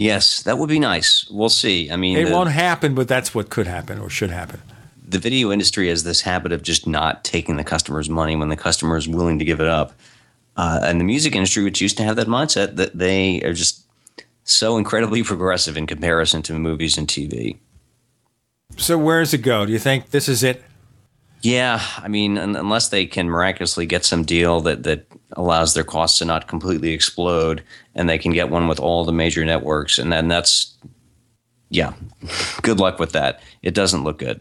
Yes, 0.00 0.42
that 0.44 0.56
would 0.56 0.70
be 0.70 0.78
nice. 0.78 1.28
We'll 1.28 1.50
see. 1.50 1.90
I 1.90 1.96
mean, 1.96 2.16
it 2.16 2.24
the, 2.24 2.32
won't 2.32 2.50
happen, 2.50 2.94
but 2.94 3.06
that's 3.06 3.34
what 3.34 3.50
could 3.50 3.66
happen 3.66 3.98
or 3.98 4.08
should 4.08 4.30
happen. 4.30 4.62
the 5.06 5.18
video 5.18 5.52
industry 5.52 5.90
has 5.90 6.04
this 6.04 6.22
habit 6.22 6.52
of 6.52 6.62
just 6.62 6.86
not 6.86 7.22
taking 7.22 7.58
the 7.58 7.64
customer's 7.64 8.08
money 8.08 8.34
when 8.34 8.48
the 8.48 8.56
customer 8.56 8.96
is 8.96 9.06
willing 9.06 9.38
to 9.38 9.44
give 9.44 9.60
it 9.60 9.66
up. 9.66 9.92
Uh, 10.56 10.80
and 10.82 10.98
the 10.98 11.04
music 11.04 11.34
industry, 11.34 11.62
which 11.62 11.82
used 11.82 11.98
to 11.98 12.02
have 12.02 12.16
that 12.16 12.28
mindset, 12.28 12.76
that 12.76 12.96
they 12.96 13.42
are 13.42 13.52
just 13.52 13.84
so 14.44 14.78
incredibly 14.78 15.22
progressive 15.32 15.76
in 15.76 15.86
comparison 15.86 16.40
to 16.44 16.54
movies 16.58 16.96
and 16.96 17.06
TV. 17.06 17.58
So 18.78 18.96
where 18.96 19.20
does 19.20 19.34
it 19.34 19.42
go? 19.42 19.66
Do 19.66 19.72
you 19.72 19.78
think 19.78 20.12
this 20.12 20.30
is 20.30 20.42
it? 20.42 20.64
Yeah, 21.42 21.82
I 21.98 22.08
mean, 22.08 22.38
unless 22.38 22.88
they 22.88 23.04
can 23.04 23.28
miraculously 23.28 23.84
get 23.84 24.06
some 24.06 24.24
deal 24.24 24.62
that 24.62 24.82
that 24.84 25.06
allows 25.32 25.74
their 25.74 25.84
costs 25.84 26.18
to 26.18 26.24
not 26.24 26.48
completely 26.48 26.92
explode, 26.92 27.62
and 27.94 28.08
they 28.08 28.18
can 28.18 28.32
get 28.32 28.50
one 28.50 28.68
with 28.68 28.80
all 28.80 29.04
the 29.04 29.12
major 29.12 29.44
networks, 29.44 29.98
and 29.98 30.12
then 30.12 30.28
that's 30.28 30.76
yeah, 31.68 31.94
good 32.62 32.80
luck 32.80 32.98
with 32.98 33.12
that. 33.12 33.40
It 33.62 33.74
doesn't 33.74 34.04
look 34.04 34.18
good. 34.18 34.40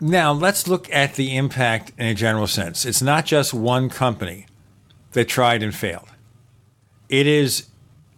Now 0.00 0.32
let's 0.32 0.68
look 0.68 0.92
at 0.92 1.14
the 1.14 1.36
impact 1.36 1.92
in 1.98 2.06
a 2.06 2.14
general 2.14 2.46
sense. 2.46 2.84
It's 2.84 3.02
not 3.02 3.24
just 3.24 3.54
one 3.54 3.88
company 3.88 4.46
that 5.12 5.26
tried 5.26 5.62
and 5.62 5.74
failed. 5.74 6.08
It 7.08 7.26
is 7.26 7.66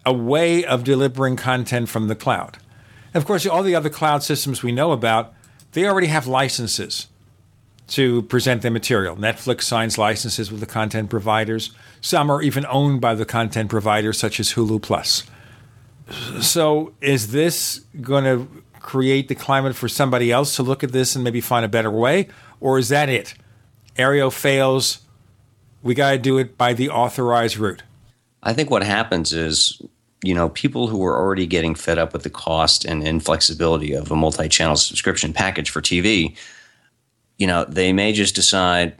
a 0.04 0.12
way 0.12 0.64
of 0.64 0.84
delivering 0.84 1.36
content 1.36 1.88
from 1.88 2.08
the 2.08 2.16
cloud. 2.16 2.58
of 3.14 3.24
course, 3.26 3.46
all 3.46 3.62
the 3.62 3.74
other 3.74 3.90
cloud 3.90 4.22
systems 4.22 4.62
we 4.62 4.72
know 4.72 4.92
about, 4.92 5.32
they 5.72 5.86
already 5.86 6.06
have 6.08 6.26
licenses 6.26 7.06
to 7.88 8.22
present 8.22 8.62
their 8.62 8.70
material. 8.70 9.16
Netflix 9.16 9.62
signs 9.62 9.98
licenses 9.98 10.50
with 10.50 10.60
the 10.60 10.66
content 10.66 11.10
providers. 11.10 11.70
Some 12.00 12.30
are 12.30 12.42
even 12.42 12.66
owned 12.66 13.00
by 13.00 13.14
the 13.14 13.24
content 13.24 13.70
providers, 13.70 14.18
such 14.18 14.38
as 14.38 14.52
Hulu 14.52 14.80
Plus. 14.82 15.24
So, 16.40 16.94
is 17.00 17.32
this 17.32 17.80
going 18.00 18.24
to 18.24 18.48
create 18.80 19.28
the 19.28 19.34
climate 19.34 19.74
for 19.74 19.88
somebody 19.88 20.30
else 20.30 20.56
to 20.56 20.62
look 20.62 20.82
at 20.82 20.92
this 20.92 21.14
and 21.14 21.24
maybe 21.24 21.40
find 21.40 21.64
a 21.64 21.68
better 21.68 21.90
way? 21.90 22.28
Or 22.60 22.78
is 22.78 22.88
that 22.88 23.08
it? 23.08 23.34
Aereo 23.96 24.32
fails. 24.32 25.00
We 25.82 25.94
got 25.94 26.12
to 26.12 26.18
do 26.18 26.38
it 26.38 26.56
by 26.56 26.72
the 26.72 26.88
authorized 26.88 27.58
route. 27.58 27.82
I 28.42 28.52
think 28.52 28.70
what 28.70 28.82
happens 28.82 29.32
is, 29.32 29.80
you 30.22 30.34
know, 30.34 30.48
people 30.50 30.88
who 30.88 31.04
are 31.04 31.16
already 31.16 31.46
getting 31.46 31.74
fed 31.74 31.98
up 31.98 32.12
with 32.12 32.22
the 32.22 32.30
cost 32.30 32.84
and 32.84 33.06
inflexibility 33.06 33.92
of 33.92 34.10
a 34.10 34.16
multi 34.16 34.48
channel 34.48 34.76
subscription 34.76 35.32
package 35.32 35.70
for 35.70 35.82
TV 35.82 36.36
you 37.38 37.46
know, 37.46 37.64
they 37.64 37.92
may 37.92 38.12
just 38.12 38.34
decide, 38.34 38.96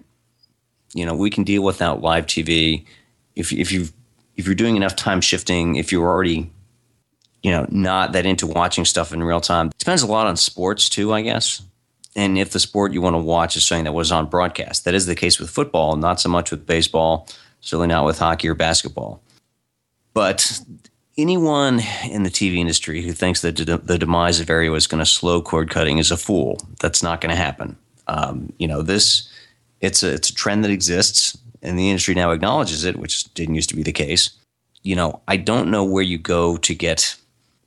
you 0.94 1.04
know, 1.04 1.14
we 1.14 1.28
can 1.28 1.44
deal 1.44 1.62
without 1.62 2.00
live 2.00 2.26
TV. 2.26 2.86
If 3.36 3.52
if 3.52 3.70
you 3.70 3.88
if 4.36 4.46
you're 4.46 4.54
doing 4.54 4.76
enough 4.76 4.96
time 4.96 5.20
shifting, 5.20 5.76
if 5.76 5.92
you're 5.92 6.08
already, 6.08 6.50
you 7.42 7.50
know, 7.50 7.66
not 7.68 8.12
that 8.12 8.24
into 8.24 8.46
watching 8.46 8.84
stuff 8.84 9.12
in 9.12 9.22
real 9.22 9.40
time, 9.40 9.66
it 9.66 9.78
depends 9.78 10.02
a 10.02 10.06
lot 10.06 10.26
on 10.26 10.36
sports 10.36 10.88
too, 10.88 11.12
I 11.12 11.22
guess. 11.22 11.62
And 12.16 12.38
if 12.38 12.50
the 12.50 12.60
sport 12.60 12.92
you 12.92 13.02
want 13.02 13.14
to 13.14 13.18
watch 13.18 13.56
is 13.56 13.66
something 13.66 13.84
that 13.84 13.92
was 13.92 14.10
on 14.10 14.26
broadcast, 14.26 14.84
that 14.84 14.94
is 14.94 15.06
the 15.06 15.14
case 15.14 15.38
with 15.38 15.50
football, 15.50 15.96
not 15.96 16.20
so 16.20 16.28
much 16.28 16.50
with 16.50 16.66
baseball, 16.66 17.28
certainly 17.60 17.88
not 17.88 18.04
with 18.04 18.18
hockey 18.18 18.48
or 18.48 18.54
basketball. 18.54 19.22
But 20.14 20.60
anyone 21.16 21.80
in 22.04 22.22
the 22.22 22.30
TV 22.30 22.56
industry 22.56 23.02
who 23.02 23.12
thinks 23.12 23.42
that 23.42 23.56
the 23.56 23.98
demise 23.98 24.40
of 24.40 24.46
Aereo 24.46 24.76
is 24.76 24.86
going 24.86 25.00
to 25.00 25.06
slow 25.06 25.42
cord 25.42 25.70
cutting 25.70 25.98
is 25.98 26.10
a 26.10 26.16
fool. 26.16 26.60
That's 26.80 27.02
not 27.02 27.20
going 27.20 27.30
to 27.30 27.36
happen. 27.36 27.76
Um, 28.08 28.52
you 28.58 28.66
know, 28.66 28.82
this 28.82 29.28
it's 29.80 30.02
a 30.02 30.12
it's 30.12 30.30
a 30.30 30.34
trend 30.34 30.64
that 30.64 30.70
exists, 30.70 31.38
and 31.62 31.78
the 31.78 31.90
industry 31.90 32.14
now 32.14 32.30
acknowledges 32.30 32.84
it, 32.84 32.96
which 32.96 33.32
didn't 33.34 33.54
used 33.54 33.68
to 33.70 33.76
be 33.76 33.82
the 33.82 33.92
case. 33.92 34.30
You 34.82 34.96
know, 34.96 35.20
I 35.28 35.36
don't 35.36 35.70
know 35.70 35.84
where 35.84 36.02
you 36.02 36.18
go 36.18 36.56
to 36.56 36.74
get 36.74 37.16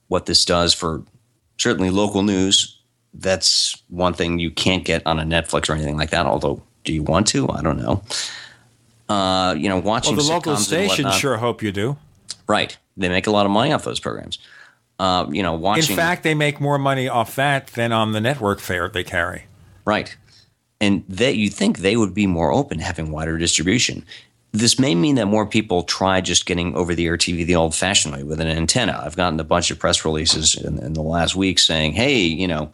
what 0.07 0.26
this 0.26 0.43
does 0.43 0.73
for 0.73 1.03
certainly 1.57 1.89
local 1.89 2.23
news. 2.23 2.77
That's 3.13 3.81
one 3.89 4.13
thing 4.13 4.39
you 4.39 4.51
can't 4.51 4.84
get 4.84 5.05
on 5.05 5.19
a 5.19 5.23
Netflix 5.23 5.69
or 5.69 5.73
anything 5.73 5.97
like 5.97 6.09
that. 6.11 6.26
Although, 6.26 6.61
do 6.84 6.93
you 6.93 7.03
want 7.03 7.27
to? 7.27 7.49
I 7.49 7.61
don't 7.61 7.77
know. 7.77 8.03
Uh, 9.07 9.53
you 9.57 9.69
know, 9.69 9.77
watching 9.77 10.15
well, 10.15 10.26
the 10.26 10.31
local 10.31 10.55
stations 10.57 11.15
sure 11.15 11.38
hope 11.38 11.61
you 11.61 11.72
do. 11.72 11.97
Right, 12.47 12.77
they 12.97 13.09
make 13.09 13.27
a 13.27 13.31
lot 13.31 13.45
of 13.45 13.51
money 13.51 13.72
off 13.72 13.84
those 13.84 13.99
programs. 13.99 14.39
Uh, 14.99 15.27
you 15.31 15.43
know, 15.43 15.53
watching. 15.53 15.91
In 15.91 15.95
fact, 15.95 16.23
they 16.23 16.34
make 16.34 16.59
more 16.59 16.77
money 16.77 17.07
off 17.07 17.35
that 17.35 17.68
than 17.68 17.91
on 17.91 18.11
the 18.11 18.22
network 18.22 18.59
fare 18.59 18.89
they 18.89 19.03
carry. 19.03 19.45
Right 19.84 20.15
and 20.82 21.06
that 21.08 21.38
you 21.38 21.49
think 21.49 21.78
they 21.78 21.95
would 21.95 22.14
be 22.14 22.28
more 22.28 22.52
open 22.52 22.80
having 22.80 23.12
wider 23.12 23.38
distribution. 23.38 24.03
This 24.52 24.80
may 24.80 24.95
mean 24.95 25.16
that 25.16 25.28
more 25.28 25.45
people 25.45 25.84
try 25.84 26.20
just 26.20 26.45
getting 26.45 26.76
over 26.76 26.94
the 26.94 27.06
air 27.06 27.18
TV 27.18 27.45
the 27.45 27.56
old 27.56 27.74
fashioned 27.74 28.14
way 28.14 28.24
with 28.24 28.41
an 28.41 28.48
antenna. 28.48 28.99
I've 29.06 29.16
gotten 29.16 29.40
a 29.40 29.45
bunch 29.45 29.72
of 29.72 29.80
press 29.80 30.03
releases 30.03 30.56
in, 30.56 30.80
in 30.80 30.94
the 30.94 31.03
last 31.03 31.36
week 31.36 31.60
saying, 31.60 31.94
hey, 31.94 32.18
you 32.18 32.48
know, 32.48 32.74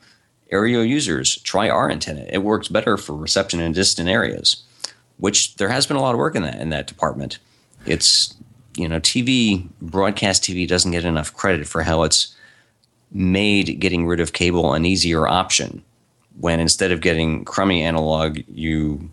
Aereo 0.51 0.87
users, 0.87 1.37
try 1.41 1.69
our 1.69 1.91
antenna. 1.91 2.25
It 2.29 2.39
works 2.39 2.69
better 2.69 2.95
for 2.95 3.13
reception 3.13 3.59
in 3.59 3.73
distant 3.73 4.07
areas, 4.07 4.63
which 5.17 5.57
there 5.57 5.69
has 5.69 5.85
been 5.85 5.97
a 5.97 6.01
lot 6.01 6.15
of 6.15 6.17
work 6.17 6.35
in 6.35 6.43
that 6.43 6.59
in 6.59 6.69
that 6.69 6.87
department. 6.87 7.37
It's 7.85 8.33
you 8.77 8.87
know, 8.87 8.99
TV 8.99 9.67
broadcast 9.81 10.43
TV 10.43 10.67
doesn't 10.67 10.91
get 10.91 11.03
enough 11.03 11.33
credit 11.33 11.67
for 11.67 11.83
how 11.83 12.03
it's 12.03 12.33
made 13.11 13.79
getting 13.79 14.07
rid 14.07 14.19
of 14.19 14.33
cable 14.33 14.73
an 14.73 14.85
easier 14.85 15.27
option 15.27 15.83
when 16.39 16.59
instead 16.59 16.91
of 16.91 17.01
getting 17.01 17.45
crummy 17.45 17.81
analog, 17.83 18.39
you 18.47 19.09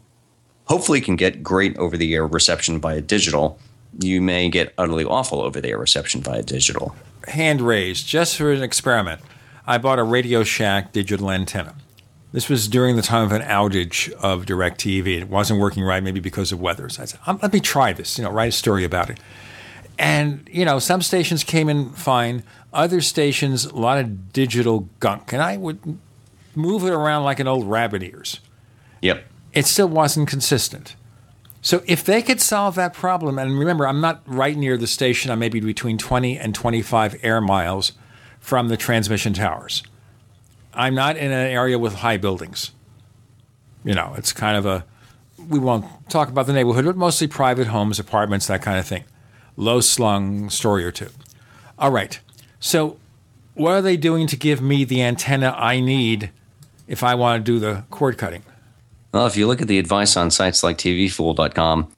hopefully 0.66 1.00
can 1.00 1.16
get 1.16 1.42
great 1.42 1.76
over 1.78 1.96
the 1.96 2.14
air 2.14 2.26
reception 2.26 2.80
via 2.80 3.00
digital. 3.00 3.58
You 4.00 4.20
may 4.20 4.48
get 4.48 4.74
utterly 4.76 5.04
awful 5.04 5.40
over 5.40 5.60
the 5.60 5.68
air 5.68 5.78
reception 5.78 6.22
via 6.22 6.42
digital. 6.42 6.94
Hand 7.28 7.60
raised, 7.60 8.06
just 8.06 8.36
for 8.36 8.52
an 8.52 8.62
experiment. 8.62 9.20
I 9.66 9.78
bought 9.78 9.98
a 9.98 10.02
Radio 10.02 10.44
Shack 10.44 10.92
digital 10.92 11.30
antenna. 11.30 11.74
This 12.32 12.48
was 12.48 12.66
during 12.66 12.96
the 12.96 13.02
time 13.02 13.24
of 13.24 13.32
an 13.32 13.42
outage 13.42 14.10
of 14.14 14.44
DirecTV. 14.44 15.20
It 15.22 15.28
wasn't 15.28 15.60
working 15.60 15.84
right, 15.84 16.02
maybe 16.02 16.18
because 16.18 16.50
of 16.50 16.60
weather. 16.60 16.88
So 16.88 17.02
I 17.02 17.04
said, 17.06 17.20
um, 17.26 17.38
let 17.40 17.52
me 17.52 17.60
try 17.60 17.92
this, 17.92 18.18
you 18.18 18.24
know, 18.24 18.30
write 18.30 18.48
a 18.48 18.52
story 18.52 18.84
about 18.84 19.08
it. 19.08 19.20
And, 19.98 20.48
you 20.52 20.64
know, 20.64 20.80
some 20.80 21.00
stations 21.00 21.44
came 21.44 21.68
in 21.68 21.90
fine, 21.90 22.42
other 22.72 23.00
stations, 23.00 23.64
a 23.66 23.76
lot 23.76 23.98
of 23.98 24.32
digital 24.32 24.88
gunk. 24.98 25.32
And 25.32 25.40
I 25.40 25.56
would 25.56 25.98
move 26.56 26.84
it 26.84 26.92
around 26.92 27.24
like 27.24 27.40
an 27.40 27.48
old 27.48 27.68
rabbit 27.68 28.02
ears. 28.02 28.40
Yep. 29.02 29.24
It 29.52 29.66
still 29.66 29.88
wasn't 29.88 30.28
consistent. 30.28 30.96
So 31.64 31.82
if 31.86 32.04
they 32.04 32.20
could 32.20 32.42
solve 32.42 32.74
that 32.74 32.92
problem, 32.92 33.38
and 33.38 33.58
remember, 33.58 33.86
I'm 33.86 34.00
not 34.00 34.22
right 34.26 34.56
near 34.56 34.76
the 34.76 34.86
station, 34.86 35.30
I'm 35.30 35.38
maybe 35.38 35.60
between 35.60 35.96
20 35.96 36.38
and 36.38 36.54
25 36.54 37.16
air 37.22 37.40
miles 37.40 37.92
from 38.38 38.68
the 38.68 38.76
transmission 38.76 39.32
towers. 39.32 39.82
I'm 40.74 40.94
not 40.94 41.16
in 41.16 41.32
an 41.32 41.46
area 41.50 41.78
with 41.78 41.94
high 41.94 42.18
buildings. 42.18 42.72
You 43.82 43.94
know, 43.94 44.14
it's 44.18 44.32
kind 44.32 44.58
of 44.58 44.66
a, 44.66 44.84
we 45.38 45.58
won't 45.58 45.86
talk 46.10 46.28
about 46.28 46.46
the 46.46 46.52
neighborhood, 46.52 46.84
but 46.84 46.96
mostly 46.96 47.28
private 47.28 47.68
homes, 47.68 47.98
apartments, 47.98 48.46
that 48.48 48.60
kind 48.60 48.78
of 48.78 48.86
thing. 48.86 49.04
Low 49.56 49.80
slung 49.80 50.50
story 50.50 50.84
or 50.84 50.90
two. 50.90 51.08
All 51.78 51.90
right. 51.90 52.20
So, 52.60 52.98
what 53.54 53.72
are 53.72 53.82
they 53.82 53.96
doing 53.96 54.26
to 54.26 54.36
give 54.36 54.60
me 54.60 54.84
the 54.84 55.00
antenna 55.00 55.54
I 55.56 55.80
need 55.80 56.30
if 56.86 57.02
I 57.02 57.14
want 57.14 57.44
to 57.44 57.52
do 57.52 57.58
the 57.58 57.84
cord 57.90 58.18
cutting. 58.18 58.42
Well, 59.12 59.26
if 59.26 59.36
you 59.36 59.46
look 59.46 59.62
at 59.62 59.68
the 59.68 59.78
advice 59.78 60.16
on 60.16 60.30
sites 60.30 60.62
like 60.62 60.78
tvfool.com, 60.78 61.92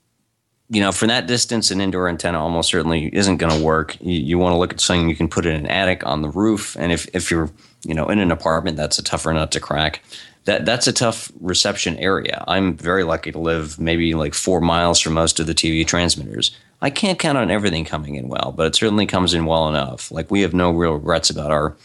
you 0.68 0.80
know, 0.80 0.92
for 0.92 1.06
that 1.06 1.26
distance, 1.26 1.70
an 1.70 1.80
indoor 1.80 2.08
antenna 2.08 2.40
almost 2.40 2.70
certainly 2.70 3.08
isn't 3.14 3.36
going 3.36 3.56
to 3.56 3.64
work. 3.64 3.96
You, 4.00 4.18
you 4.18 4.38
want 4.38 4.52
to 4.52 4.58
look 4.58 4.72
at 4.72 4.80
something 4.80 5.08
you 5.08 5.16
can 5.16 5.28
put 5.28 5.46
in 5.46 5.54
an 5.54 5.66
attic 5.66 6.04
on 6.04 6.22
the 6.22 6.28
roof, 6.28 6.76
and 6.76 6.92
if 6.92 7.08
if 7.14 7.30
you're 7.30 7.50
you 7.84 7.94
know 7.94 8.08
in 8.08 8.18
an 8.18 8.32
apartment, 8.32 8.76
that's 8.76 8.98
a 8.98 9.02
tougher 9.02 9.32
nut 9.32 9.52
to 9.52 9.60
crack. 9.60 10.02
That 10.44 10.66
that's 10.66 10.86
a 10.86 10.92
tough 10.92 11.30
reception 11.40 11.96
area. 11.98 12.44
I'm 12.48 12.76
very 12.76 13.04
lucky 13.04 13.32
to 13.32 13.38
live 13.38 13.78
maybe 13.78 14.14
like 14.14 14.34
four 14.34 14.60
miles 14.60 15.00
from 15.00 15.14
most 15.14 15.38
of 15.38 15.46
the 15.46 15.54
TV 15.54 15.86
transmitters. 15.86 16.56
I 16.82 16.90
can't 16.90 17.18
count 17.18 17.38
on 17.38 17.50
everything 17.50 17.84
coming 17.84 18.16
in 18.16 18.28
well, 18.28 18.52
but 18.56 18.66
it 18.66 18.76
certainly 18.76 19.06
comes 19.06 19.34
in 19.34 19.46
well 19.46 19.68
enough. 19.68 20.10
Like 20.10 20.30
we 20.30 20.42
have 20.42 20.52
no 20.52 20.70
real 20.70 20.94
regrets 20.94 21.30
about 21.30 21.50
our 21.50 21.76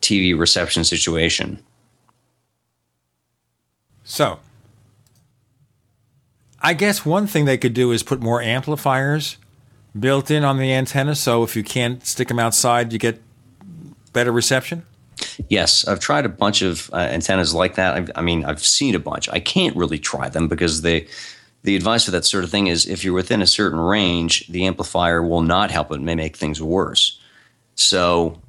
TV 0.00 0.38
reception 0.38 0.84
situation. 0.84 1.62
So, 4.10 4.40
I 6.60 6.74
guess 6.74 7.06
one 7.06 7.28
thing 7.28 7.44
they 7.44 7.56
could 7.56 7.74
do 7.74 7.92
is 7.92 8.02
put 8.02 8.20
more 8.20 8.42
amplifiers 8.42 9.36
built 9.96 10.32
in 10.32 10.42
on 10.42 10.58
the 10.58 10.72
antenna. 10.72 11.14
So 11.14 11.44
if 11.44 11.54
you 11.54 11.62
can't 11.62 12.04
stick 12.04 12.26
them 12.26 12.40
outside, 12.40 12.92
you 12.92 12.98
get 12.98 13.22
better 14.12 14.32
reception. 14.32 14.84
Yes, 15.48 15.86
I've 15.86 16.00
tried 16.00 16.26
a 16.26 16.28
bunch 16.28 16.60
of 16.60 16.90
uh, 16.92 16.96
antennas 16.96 17.54
like 17.54 17.76
that. 17.76 17.94
I've, 17.94 18.10
i 18.16 18.20
mean, 18.20 18.44
I've 18.44 18.64
seen 18.64 18.96
a 18.96 18.98
bunch. 18.98 19.28
I 19.28 19.38
can't 19.38 19.76
really 19.76 19.98
try 20.00 20.28
them 20.28 20.48
because 20.48 20.82
they, 20.82 21.06
the 21.62 21.76
advice 21.76 22.06
for 22.06 22.10
that 22.10 22.24
sort 22.24 22.42
of 22.42 22.50
thing 22.50 22.66
is 22.66 22.88
if 22.88 23.04
you're 23.04 23.14
within 23.14 23.42
a 23.42 23.46
certain 23.46 23.78
range, 23.78 24.44
the 24.48 24.66
amplifier 24.66 25.22
will 25.22 25.42
not 25.42 25.70
help. 25.70 25.92
It 25.92 26.00
may 26.00 26.16
make 26.16 26.36
things 26.36 26.60
worse. 26.60 27.20
So 27.76 28.40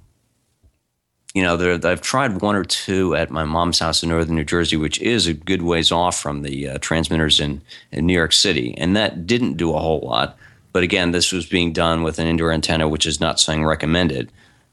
you 1.33 1.41
know, 1.41 1.79
I've 1.83 2.01
tried 2.01 2.41
one 2.41 2.55
or 2.55 2.65
two 2.65 3.15
at 3.15 3.31
my 3.31 3.45
mom's 3.45 3.79
house 3.79 4.03
in 4.03 4.09
northern 4.09 4.35
New 4.35 4.43
Jersey, 4.43 4.75
which 4.75 4.99
is 4.99 5.27
a 5.27 5.33
good 5.33 5.61
ways 5.61 5.91
off 5.91 6.19
from 6.19 6.41
the 6.41 6.69
uh, 6.69 6.77
transmitters 6.79 7.39
in, 7.39 7.61
in 7.91 8.05
New 8.05 8.13
York 8.13 8.33
City. 8.33 8.77
And 8.77 8.95
that 8.97 9.25
didn't 9.25 9.55
do 9.55 9.73
a 9.73 9.79
whole 9.79 10.01
lot. 10.01 10.37
But 10.73 10.83
again, 10.83 11.11
this 11.11 11.31
was 11.31 11.45
being 11.45 11.71
done 11.71 12.03
with 12.03 12.19
an 12.19 12.27
indoor 12.27 12.51
antenna, 12.51 12.87
which 12.87 13.05
is 13.05 13.19
not 13.19 13.39
saying 13.39 13.63
recommended. 13.63 14.31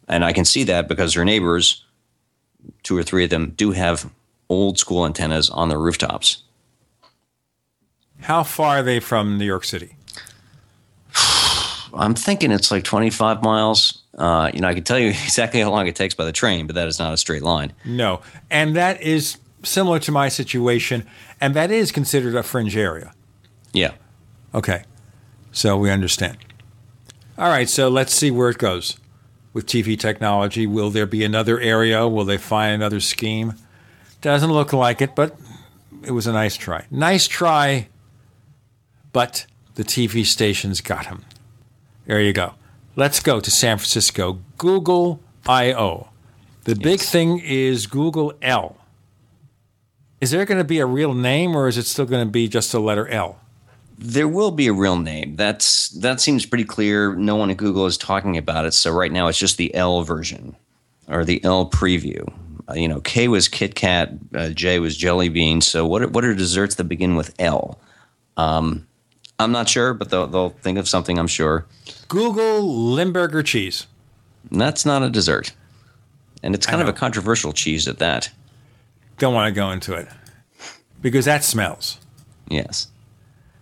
And 0.08 0.24
I 0.24 0.32
can 0.32 0.44
see 0.44 0.64
that 0.64 0.88
because 0.88 1.14
her 1.14 1.24
neighbors, 1.24 1.84
two 2.82 2.96
or 2.96 3.02
three 3.02 3.24
of 3.24 3.30
them, 3.30 3.52
do 3.56 3.72
have 3.72 4.10
old 4.48 4.78
school 4.78 5.06
antennas 5.06 5.50
on 5.50 5.68
their 5.68 5.78
rooftops. 5.78 6.42
How 8.20 8.42
far 8.42 8.78
are 8.78 8.82
they 8.82 8.98
from 8.98 9.38
New 9.38 9.44
York 9.44 9.64
City? 9.64 9.97
I'm 11.98 12.14
thinking 12.14 12.50
it's 12.52 12.70
like 12.70 12.84
25 12.84 13.42
miles. 13.42 14.02
Uh, 14.16 14.50
you 14.54 14.60
know, 14.60 14.68
I 14.68 14.74
can 14.74 14.84
tell 14.84 14.98
you 14.98 15.08
exactly 15.24 15.60
how 15.60 15.70
long 15.70 15.86
it 15.86 15.96
takes 15.96 16.14
by 16.14 16.24
the 16.24 16.32
train, 16.32 16.66
but 16.66 16.74
that 16.74 16.88
is 16.88 16.98
not 16.98 17.12
a 17.12 17.16
straight 17.16 17.42
line. 17.42 17.72
No. 17.84 18.20
And 18.50 18.76
that 18.76 19.02
is 19.02 19.38
similar 19.62 19.98
to 20.00 20.12
my 20.12 20.28
situation, 20.28 21.06
and 21.40 21.54
that 21.54 21.70
is 21.70 21.92
considered 21.92 22.34
a 22.34 22.42
fringe 22.42 22.76
area. 22.76 23.12
Yeah. 23.72 23.92
Okay. 24.54 24.84
So 25.52 25.76
we 25.76 25.90
understand. 25.90 26.38
All 27.36 27.48
right, 27.48 27.68
so 27.68 27.88
let's 27.88 28.12
see 28.12 28.30
where 28.30 28.50
it 28.50 28.58
goes 28.58 28.98
with 29.52 29.66
TV 29.66 29.98
technology. 29.98 30.66
Will 30.66 30.90
there 30.90 31.06
be 31.06 31.24
another 31.24 31.60
area? 31.60 32.06
Will 32.06 32.24
they 32.24 32.38
find 32.38 32.74
another 32.74 33.00
scheme? 33.00 33.54
Doesn't 34.20 34.52
look 34.52 34.72
like 34.72 35.00
it, 35.00 35.14
but 35.14 35.36
it 36.02 36.10
was 36.10 36.26
a 36.26 36.32
nice 36.32 36.56
try. 36.56 36.86
Nice 36.90 37.28
try, 37.28 37.88
but 39.12 39.46
the 39.74 39.84
TV 39.84 40.26
stations 40.26 40.80
got 40.80 41.06
him. 41.06 41.24
There 42.08 42.22
you 42.22 42.32
go. 42.32 42.54
Let's 42.96 43.20
go 43.20 43.38
to 43.38 43.50
San 43.50 43.76
Francisco. 43.76 44.40
Google 44.56 45.20
I/O. 45.46 46.08
The 46.64 46.74
big 46.74 47.00
thing 47.00 47.38
is 47.38 47.86
Google 47.86 48.32
L. 48.40 48.78
Is 50.18 50.30
there 50.30 50.46
going 50.46 50.56
to 50.56 50.64
be 50.64 50.78
a 50.78 50.86
real 50.86 51.12
name, 51.12 51.54
or 51.54 51.68
is 51.68 51.76
it 51.76 51.84
still 51.84 52.06
going 52.06 52.26
to 52.26 52.30
be 52.30 52.48
just 52.48 52.72
a 52.72 52.78
letter 52.78 53.06
L? 53.08 53.38
There 53.98 54.26
will 54.26 54.50
be 54.50 54.68
a 54.68 54.72
real 54.72 54.96
name. 54.96 55.36
That's 55.36 55.90
that 55.90 56.18
seems 56.18 56.46
pretty 56.46 56.64
clear. 56.64 57.14
No 57.14 57.36
one 57.36 57.50
at 57.50 57.58
Google 57.58 57.84
is 57.84 57.98
talking 57.98 58.38
about 58.38 58.64
it. 58.64 58.72
So 58.72 58.90
right 58.90 59.12
now 59.12 59.26
it's 59.26 59.38
just 59.38 59.58
the 59.58 59.74
L 59.74 60.02
version 60.02 60.56
or 61.08 61.26
the 61.26 61.44
L 61.44 61.68
preview. 61.68 62.26
Uh, 62.70 62.72
you 62.72 62.88
know, 62.88 63.02
K 63.02 63.28
was 63.28 63.48
Kit 63.48 63.74
Kat, 63.74 64.14
uh, 64.34 64.48
J 64.48 64.78
was 64.78 64.96
Jelly 64.96 65.28
Bean. 65.28 65.60
So 65.60 65.86
what 65.86 66.00
are, 66.00 66.08
what 66.08 66.24
are 66.24 66.34
desserts 66.34 66.76
that 66.76 66.84
begin 66.84 67.16
with 67.16 67.34
L? 67.38 67.78
Um, 68.38 68.87
I'm 69.38 69.52
not 69.52 69.68
sure, 69.68 69.94
but 69.94 70.10
they'll, 70.10 70.26
they'll 70.26 70.50
think 70.50 70.78
of 70.78 70.88
something. 70.88 71.18
I'm 71.18 71.28
sure. 71.28 71.66
Google 72.08 72.92
Limburger 72.92 73.42
cheese. 73.42 73.86
That's 74.50 74.86
not 74.86 75.02
a 75.02 75.10
dessert, 75.10 75.52
and 76.42 76.54
it's 76.54 76.66
kind 76.66 76.80
of 76.80 76.88
a 76.88 76.92
controversial 76.92 77.52
cheese 77.52 77.86
at 77.86 77.98
that. 77.98 78.30
Don't 79.18 79.34
want 79.34 79.52
to 79.52 79.52
go 79.52 79.70
into 79.70 79.94
it 79.94 80.08
because 81.02 81.24
that 81.26 81.44
smells. 81.44 81.98
Yes. 82.48 82.88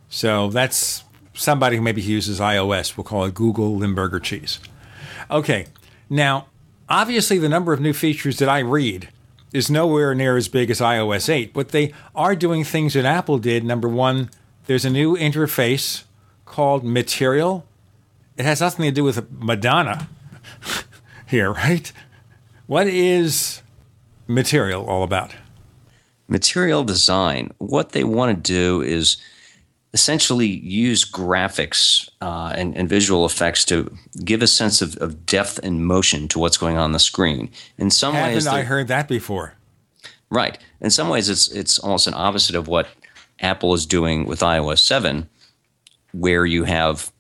So 0.09 0.48
that's 0.48 1.03
somebody 1.35 1.77
who 1.77 1.82
maybe 1.82 2.03
uses 2.03 2.40
iOS. 2.40 2.97
We'll 2.97 3.05
call 3.05 3.24
it 3.24 3.35
Google 3.35 3.77
Limburger 3.77 4.20
cheese. 4.20 4.61
Okay. 5.31 5.66
Now, 6.09 6.47
obviously, 6.89 7.39
the 7.39 7.48
number 7.48 7.73
of 7.73 7.81
new 7.81 7.93
features 7.93 8.39
that 8.39 8.48
I 8.48 8.61
read 8.61 9.09
is 9.53 9.70
nowhere 9.70 10.15
near 10.15 10.36
as 10.36 10.48
big 10.48 10.70
as 10.70 10.81
iOS 10.81 11.28
8, 11.28 11.53
but 11.53 11.70
they 11.70 11.93
are 12.15 12.36
doing 12.36 12.62
things 12.62 12.94
that 12.94 13.05
Apple 13.05 13.39
did. 13.39 13.65
Number 13.65 13.89
one, 13.89 14.31
there's 14.66 14.84
a 14.84 14.90
new 14.90 15.16
interface 15.16 16.05
called 16.44 16.84
Material. 16.84 17.64
It 18.36 18.44
has 18.44 18.60
nothing 18.60 18.84
to 18.84 18.90
do 18.90 19.05
with 19.05 19.30
Madonna 19.32 20.09
here, 21.26 21.52
right? 21.52 21.90
What 22.66 22.86
is 22.86 23.62
Material 24.26 24.84
all 24.86 25.02
about? 25.02 25.34
Material 26.28 26.84
design. 26.84 27.52
What 27.59 27.93
they 27.93 28.05
want 28.05 28.36
to 28.36 28.52
do 28.52 28.82
is 28.82 29.16
essentially 29.93 30.47
use 30.47 31.10
graphics 31.10 32.10
uh, 32.20 32.52
and, 32.56 32.76
and, 32.76 32.88
visual 32.88 33.24
effects 33.24 33.64
to 33.64 33.97
give 34.24 34.43
a 34.43 34.47
sense 34.47 34.82
of, 34.82 34.97
of, 34.98 35.24
depth 35.24 35.59
and 35.62 35.86
motion 35.86 36.28
to 36.28 36.38
what's 36.38 36.59
going 36.59 36.76
on 36.76 36.93
the 36.93 36.98
screen. 36.98 37.48
In 37.78 37.90
some 37.90 38.12
Haven't 38.12 38.34
ways, 38.34 38.47
I 38.47 38.62
heard 38.62 38.88
that 38.88 39.09
before? 39.09 39.55
Right. 40.28 40.59
In 40.80 40.90
some 40.90 41.09
ways, 41.09 41.30
it's 41.30 41.48
it's 41.48 41.78
almost 41.78 42.06
an 42.09 42.14
opposite 42.14 42.56
of 42.56 42.68
what 42.68 42.88
Apple 43.40 43.74
is 43.74 43.86
doing 43.86 44.26
with 44.26 44.40
iOS 44.40 44.78
seven, 44.78 45.28
where 46.12 46.46
you 46.46 46.64
have, 46.64 47.12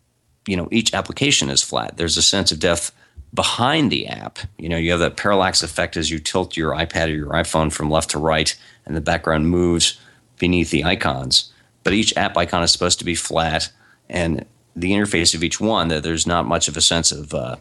you 0.46 0.56
know, 0.56 0.68
each 0.70 0.94
application 0.94 1.50
is 1.50 1.62
flat. 1.62 1.96
There's 1.96 2.16
a 2.16 2.22
sense 2.22 2.52
of 2.52 2.58
depth 2.58 2.92
behind 3.34 3.90
the 3.90 4.06
app. 4.06 4.38
You 4.58 4.68
know, 4.68 4.76
you 4.76 4.90
have 4.92 5.00
that 5.00 5.16
parallax 5.16 5.62
effect 5.62 5.96
as 5.96 6.10
you 6.10 6.18
tilt 6.18 6.56
your 6.56 6.72
iPad 6.72 7.08
or 7.08 7.16
your 7.16 7.30
iPhone 7.30 7.72
from 7.72 7.90
left 7.90 8.10
to 8.10 8.18
right, 8.18 8.56
and 8.86 8.96
the 8.96 9.00
background 9.00 9.50
moves 9.50 9.98
beneath 10.38 10.70
the 10.70 10.84
icons 10.84 11.52
but 11.86 11.92
each 11.92 12.16
app 12.16 12.36
icon 12.36 12.64
is 12.64 12.72
supposed 12.72 12.98
to 12.98 13.04
be 13.04 13.14
flat, 13.14 13.70
and 14.08 14.44
the 14.74 14.90
interface 14.90 15.36
of 15.36 15.44
each 15.44 15.60
one 15.60 15.86
that 15.86 16.02
there's 16.02 16.26
not 16.26 16.44
much 16.44 16.66
of 16.66 16.76
a 16.76 16.80
sense 16.80 17.12
of 17.12 17.32
uh, 17.32 17.54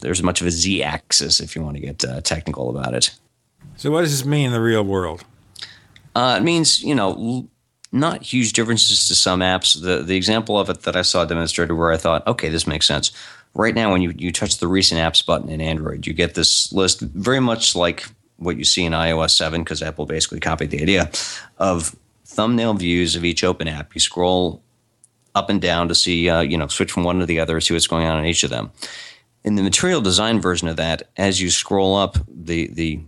there's 0.00 0.22
much 0.22 0.40
of 0.40 0.46
a 0.46 0.52
z-axis 0.52 1.40
if 1.40 1.56
you 1.56 1.62
want 1.62 1.74
to 1.74 1.80
get 1.80 2.04
uh, 2.04 2.20
technical 2.20 2.70
about 2.70 2.94
it. 2.94 3.10
So, 3.74 3.90
what 3.90 4.02
does 4.02 4.12
this 4.16 4.24
mean 4.24 4.46
in 4.46 4.52
the 4.52 4.60
real 4.60 4.84
world? 4.84 5.24
Uh, 6.14 6.36
it 6.38 6.44
means 6.44 6.84
you 6.84 6.94
know 6.94 7.48
not 7.94 8.22
huge 8.22 8.52
differences 8.52 9.06
to 9.06 9.14
some 9.14 9.40
apps. 9.40 9.80
The 9.80 10.02
the 10.02 10.16
example 10.16 10.58
of 10.58 10.68
it 10.68 10.82
that 10.82 10.96
I 10.96 11.02
saw 11.02 11.24
demonstrated 11.24 11.76
where 11.76 11.92
I 11.92 11.96
thought, 11.96 12.26
okay, 12.26 12.48
this 12.48 12.66
makes 12.66 12.86
sense. 12.86 13.12
Right 13.54 13.74
now, 13.74 13.92
when 13.92 14.02
you, 14.02 14.12
you 14.18 14.32
touch 14.32 14.58
the 14.58 14.66
recent 14.66 15.00
apps 15.00 15.24
button 15.24 15.48
in 15.48 15.60
Android, 15.60 16.08
you 16.08 16.12
get 16.12 16.34
this 16.34 16.72
list 16.72 17.00
very 17.00 17.38
much 17.38 17.76
like 17.76 18.04
what 18.36 18.56
you 18.56 18.64
see 18.64 18.84
in 18.84 18.92
iOS 18.92 19.30
7, 19.30 19.62
because 19.62 19.80
Apple 19.80 20.06
basically 20.06 20.40
copied 20.40 20.70
the 20.70 20.82
idea 20.82 21.08
of 21.58 21.94
thumbnail 22.24 22.74
views 22.74 23.14
of 23.14 23.24
each 23.24 23.44
open 23.44 23.68
app. 23.68 23.94
You 23.94 24.00
scroll 24.00 24.60
up 25.36 25.50
and 25.50 25.60
down 25.60 25.86
to 25.86 25.94
see, 25.94 26.28
uh, 26.28 26.40
you 26.40 26.58
know, 26.58 26.66
switch 26.66 26.90
from 26.90 27.04
one 27.04 27.20
to 27.20 27.26
the 27.26 27.38
other, 27.38 27.60
see 27.60 27.74
what's 27.74 27.86
going 27.86 28.06
on 28.06 28.18
in 28.18 28.24
each 28.24 28.42
of 28.42 28.50
them. 28.50 28.72
In 29.44 29.54
the 29.54 29.62
material 29.62 30.00
design 30.00 30.40
version 30.40 30.66
of 30.66 30.76
that, 30.76 31.04
as 31.16 31.40
you 31.40 31.50
scroll 31.50 31.94
up, 31.94 32.18
the 32.28 32.66
the 32.68 33.00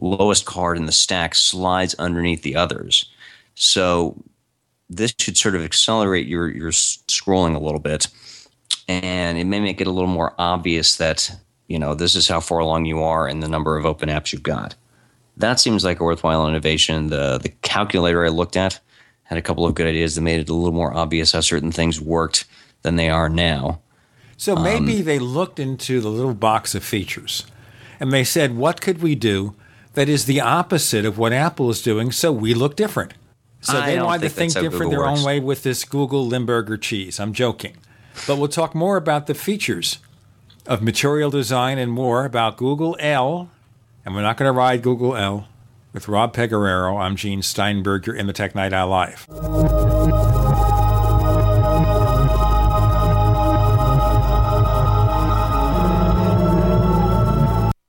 lowest 0.00 0.46
card 0.46 0.78
in 0.78 0.86
the 0.86 0.92
stack 0.92 1.34
slides 1.34 1.94
underneath 1.94 2.42
the 2.42 2.56
others. 2.56 3.10
So 3.54 4.22
this 4.88 5.14
should 5.18 5.36
sort 5.36 5.54
of 5.54 5.62
accelerate 5.62 6.26
your 6.26 6.50
your 6.50 6.70
scrolling 6.70 7.54
a 7.54 7.60
little 7.60 7.80
bit, 7.80 8.08
and 8.88 9.38
it 9.38 9.44
may 9.44 9.60
make 9.60 9.80
it 9.80 9.86
a 9.86 9.90
little 9.90 10.10
more 10.10 10.34
obvious 10.38 10.96
that 10.96 11.30
you 11.68 11.78
know 11.78 11.94
this 11.94 12.14
is 12.14 12.28
how 12.28 12.40
far 12.40 12.58
along 12.58 12.86
you 12.86 13.02
are 13.02 13.28
in 13.28 13.40
the 13.40 13.48
number 13.48 13.76
of 13.76 13.86
open 13.86 14.08
apps 14.08 14.32
you've 14.32 14.42
got 14.42 14.74
that 15.36 15.60
seems 15.60 15.84
like 15.84 16.00
a 16.00 16.04
worthwhile 16.04 16.48
innovation. 16.48 17.08
The 17.08 17.38
the 17.38 17.50
calculator 17.62 18.24
I 18.24 18.28
looked 18.28 18.56
at 18.56 18.80
had 19.24 19.38
a 19.38 19.42
couple 19.42 19.66
of 19.66 19.74
good 19.74 19.86
ideas 19.86 20.14
that 20.14 20.20
made 20.20 20.40
it 20.40 20.48
a 20.48 20.54
little 20.54 20.74
more 20.74 20.94
obvious 20.94 21.32
how 21.32 21.40
certain 21.40 21.72
things 21.72 22.00
worked 22.00 22.44
than 22.82 22.96
they 22.96 23.08
are 23.08 23.28
now. 23.28 23.80
So 24.36 24.56
maybe 24.56 24.98
um, 24.98 25.04
they 25.04 25.18
looked 25.18 25.58
into 25.58 26.00
the 26.00 26.10
little 26.10 26.34
box 26.34 26.74
of 26.74 26.82
features 26.82 27.46
and 28.00 28.12
they 28.12 28.24
said, 28.24 28.56
what 28.56 28.80
could 28.80 29.00
we 29.00 29.14
do 29.14 29.54
that 29.94 30.08
is 30.08 30.24
the 30.24 30.40
opposite 30.40 31.04
of 31.04 31.16
what 31.16 31.32
Apple 31.32 31.70
is 31.70 31.80
doing 31.80 32.10
so 32.10 32.32
we 32.32 32.52
look 32.52 32.74
different? 32.74 33.14
So 33.62 33.78
I 33.78 33.86
they 33.86 34.02
wanted 34.02 34.22
to 34.22 34.28
think 34.28 34.52
different 34.52 34.90
their 34.90 35.00
works. 35.00 35.20
own 35.20 35.24
way 35.24 35.40
with 35.40 35.62
this 35.62 35.84
Google 35.84 36.26
Limburger 36.26 36.76
cheese. 36.76 37.18
I'm 37.18 37.32
joking. 37.32 37.76
But 38.26 38.36
we'll 38.36 38.48
talk 38.48 38.74
more 38.74 38.96
about 38.96 39.26
the 39.26 39.34
features 39.34 39.98
of 40.66 40.82
material 40.82 41.30
design 41.30 41.78
and 41.78 41.90
more 41.90 42.24
about 42.24 42.56
Google 42.56 42.96
L 43.00 43.50
and 44.04 44.14
we're 44.14 44.22
not 44.22 44.36
going 44.36 44.48
to 44.48 44.56
ride 44.56 44.82
Google 44.82 45.16
L. 45.16 45.48
With 45.92 46.08
Rob 46.08 46.34
Pegoraro, 46.34 46.98
I'm 46.98 47.16
Gene 47.16 47.42
Steinberg. 47.42 48.06
You're 48.06 48.16
in 48.16 48.26
the 48.26 48.32
Tech 48.32 48.54
Night 48.54 48.72
Owl 48.72 48.88
Live. 48.88 50.21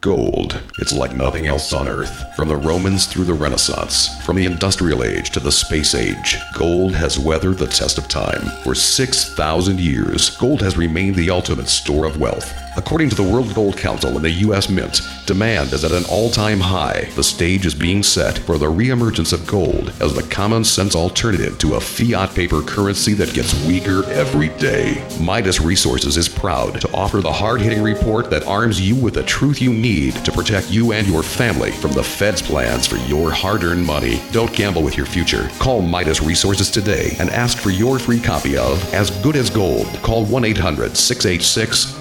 Gold. 0.00 0.62
It's 0.78 0.94
like 0.94 1.14
nothing 1.14 1.46
else 1.46 1.74
on 1.74 1.86
Earth. 1.86 2.34
From 2.34 2.48
the 2.48 2.56
Romans 2.56 3.04
through 3.04 3.24
the 3.24 3.34
Renaissance, 3.34 4.08
from 4.24 4.36
the 4.36 4.46
Industrial 4.46 5.04
Age 5.04 5.28
to 5.32 5.40
the 5.40 5.52
Space 5.52 5.94
Age, 5.94 6.38
gold 6.54 6.94
has 6.94 7.18
weathered 7.18 7.58
the 7.58 7.66
test 7.66 7.98
of 7.98 8.08
time. 8.08 8.40
For 8.64 8.74
6,000 8.74 9.78
years, 9.78 10.34
gold 10.38 10.62
has 10.62 10.78
remained 10.78 11.16
the 11.16 11.28
ultimate 11.28 11.68
store 11.68 12.06
of 12.06 12.18
wealth. 12.18 12.50
According 12.76 13.10
to 13.10 13.16
the 13.16 13.22
World 13.22 13.52
Gold 13.54 13.76
Council 13.76 14.14
and 14.14 14.24
the 14.24 14.30
U.S. 14.30 14.68
Mint, 14.68 15.00
demand 15.26 15.72
is 15.72 15.84
at 15.84 15.90
an 15.90 16.04
all 16.08 16.30
time 16.30 16.60
high. 16.60 17.08
The 17.16 17.24
stage 17.24 17.66
is 17.66 17.74
being 17.74 18.02
set 18.02 18.38
for 18.38 18.58
the 18.58 18.66
reemergence 18.66 19.32
of 19.32 19.46
gold 19.46 19.92
as 20.00 20.14
the 20.14 20.22
common 20.22 20.64
sense 20.64 20.94
alternative 20.94 21.58
to 21.58 21.74
a 21.74 21.80
fiat 21.80 22.32
paper 22.34 22.62
currency 22.62 23.12
that 23.14 23.34
gets 23.34 23.54
weaker 23.66 24.04
every 24.10 24.50
day. 24.58 25.04
Midas 25.20 25.60
Resources 25.60 26.16
is 26.16 26.28
proud 26.28 26.80
to 26.80 26.92
offer 26.92 27.20
the 27.20 27.32
hard 27.32 27.60
hitting 27.60 27.82
report 27.82 28.30
that 28.30 28.46
arms 28.46 28.80
you 28.80 28.94
with 28.94 29.14
the 29.14 29.24
truth 29.24 29.60
you 29.60 29.72
need 29.72 30.14
to 30.24 30.30
protect 30.30 30.70
you 30.70 30.92
and 30.92 31.06
your 31.08 31.24
family 31.24 31.72
from 31.72 31.92
the 31.92 32.04
Fed's 32.04 32.40
plans 32.40 32.86
for 32.86 32.96
your 32.96 33.32
hard 33.32 33.64
earned 33.64 33.84
money. 33.84 34.22
Don't 34.30 34.52
gamble 34.54 34.82
with 34.82 34.96
your 34.96 35.06
future. 35.06 35.48
Call 35.58 35.82
Midas 35.82 36.22
Resources 36.22 36.70
today 36.70 37.16
and 37.18 37.30
ask 37.30 37.58
for 37.58 37.70
your 37.70 37.98
free 37.98 38.20
copy 38.20 38.56
of 38.56 38.94
As 38.94 39.10
Good 39.22 39.34
as 39.36 39.50
Gold. 39.50 39.86
Call 40.02 40.24
1 40.24 40.44
800 40.44 40.96
686 40.96 41.98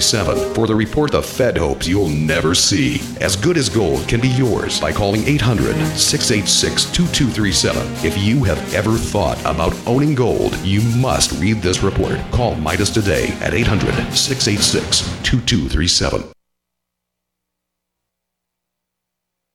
2237 0.00 0.54
for 0.54 0.66
the 0.66 0.74
report 0.74 1.12
the 1.12 1.22
Fed 1.22 1.56
hopes 1.56 1.86
you'll 1.86 2.08
never 2.08 2.54
see. 2.54 3.00
As 3.20 3.36
Good 3.36 3.56
as 3.56 3.68
Gold 3.68 4.06
can 4.08 4.20
be 4.20 4.28
yours 4.28 4.80
by 4.80 4.92
calling 4.92 5.24
800 5.26 5.74
686 5.96 6.84
2237. 6.92 8.06
If 8.06 8.16
you 8.18 8.44
have 8.44 8.74
ever 8.74 8.96
thought 8.96 9.38
about 9.40 9.74
owning 9.86 10.14
gold, 10.14 10.56
you 10.58 10.80
must 10.98 11.32
read 11.40 11.62
this 11.62 11.82
report. 11.82 12.18
Call 12.30 12.54
Midas 12.56 12.90
today 12.90 13.28
at 13.40 13.54
800 13.54 13.92
686 14.12 15.00
2237. 15.22 16.24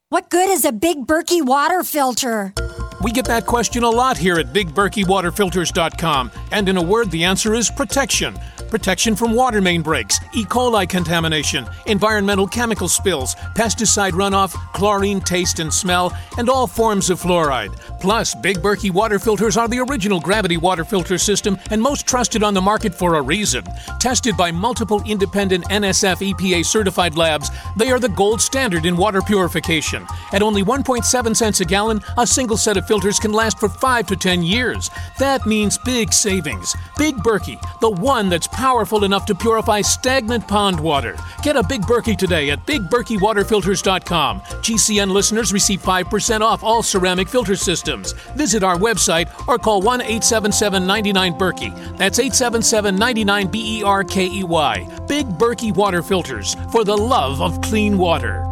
What 0.10 0.30
good 0.30 0.50
is 0.50 0.64
a 0.64 0.72
Big 0.72 1.08
Berkey 1.08 1.44
water 1.44 1.84
filter? 1.84 2.54
We 3.02 3.12
get 3.12 3.26
that 3.26 3.46
question 3.46 3.84
a 3.84 3.90
lot 3.90 4.18
here 4.18 4.40
at 4.40 4.54
BigBerkeyWaterFilters.com, 4.54 6.32
and 6.52 6.70
in 6.70 6.78
a 6.78 6.82
word, 6.82 7.12
the 7.12 7.26
answer 7.26 7.54
is 7.54 7.70
protection. 7.70 8.40
Protection 8.74 9.16
from 9.16 9.36
water 9.36 9.62
main 9.62 9.84
breaks, 9.84 10.20
E. 10.34 10.46
coli 10.46 10.90
contamination, 10.90 11.68
environmental 11.86 12.48
chemical 12.48 12.88
spills, 12.88 13.36
pesticide 13.54 14.14
runoff, 14.14 14.54
chlorine 14.74 15.22
taste 15.22 15.60
and 15.60 15.72
smell, 15.72 16.12
and 16.40 16.50
all 16.50 16.66
forms 16.66 17.12
of 17.12 17.22
fluoride. 17.22 17.80
Plus, 18.02 18.34
Big 18.34 18.58
Berkey 18.58 18.90
water 18.90 19.20
filters 19.20 19.58
are 19.58 19.68
the 19.68 19.78
original 19.78 20.20
gravity 20.20 20.58
water 20.58 20.84
filter 20.84 21.20
system 21.20 21.56
and 21.70 21.80
most 21.80 22.08
trusted 22.08 22.42
on 22.42 22.56
the 22.56 22.62
market 22.62 22.96
for 22.96 23.14
a 23.14 23.22
reason. 23.22 23.64
Tested 24.00 24.36
by 24.36 24.52
multiple 24.52 25.04
independent 25.06 25.64
NSF 25.66 26.34
EPA 26.34 26.66
certified 26.66 27.16
labs, 27.16 27.52
they 27.78 27.92
are 27.92 28.00
the 28.00 28.10
gold 28.10 28.42
standard 28.42 28.88
in 28.88 28.98
water 28.98 29.22
purification. 29.22 30.04
At 30.32 30.42
only 30.42 30.64
1.7 30.64 31.36
cents 31.36 31.62
a 31.62 31.66
gallon, 31.66 32.02
a 32.18 32.26
single 32.26 32.58
set 32.58 32.78
of 32.78 32.88
filters 32.88 33.20
can 33.20 33.34
last 33.34 33.60
for 33.60 33.70
5 33.70 34.08
to 34.08 34.16
10 34.16 34.42
years. 34.42 34.90
That 35.20 35.46
means 35.46 35.78
big 35.78 36.12
savings. 36.12 36.76
Big 36.98 37.18
Berkey, 37.18 37.62
the 37.80 37.92
one 37.92 38.30
that's 38.30 38.48
powerful 38.64 39.04
enough 39.04 39.26
to 39.26 39.36
purify 39.36 39.82
stagnant 39.82 40.48
pond 40.48 40.80
water. 40.80 41.18
Get 41.44 41.58
a 41.58 41.64
Big 41.64 41.82
Berkey 41.82 42.18
today 42.18 42.50
at 42.52 42.66
BigBerkeyWaterFilters.com. 42.66 44.40
GCN 44.40 45.12
listeners 45.12 45.52
receive 45.52 45.82
5% 45.82 46.40
off 46.40 46.64
all 46.64 46.82
ceramic 46.82 47.28
filter 47.28 47.58
systems. 47.58 48.14
Visit 48.38 48.64
our 48.64 48.78
website 48.78 49.28
or 49.50 49.58
call 49.58 49.82
1 49.82 50.00
877 50.00 50.88
99 50.88 51.34
Berkey. 51.34 51.98
That's 51.98 52.20
877 52.20 52.96
99 52.96 53.48
B 53.48 53.80
E 53.80 53.84
R 53.84 54.02
K 54.06 54.28
E 54.28 54.46
Y. 54.46 55.00
Big 55.10 55.26
Berkey 55.26 55.76
Water 55.76 56.02
Filters 56.02 56.56
for 56.72 56.86
the 56.86 56.96
love 56.96 57.42
of 57.42 57.60
clean 57.60 57.98
water. 57.98 58.46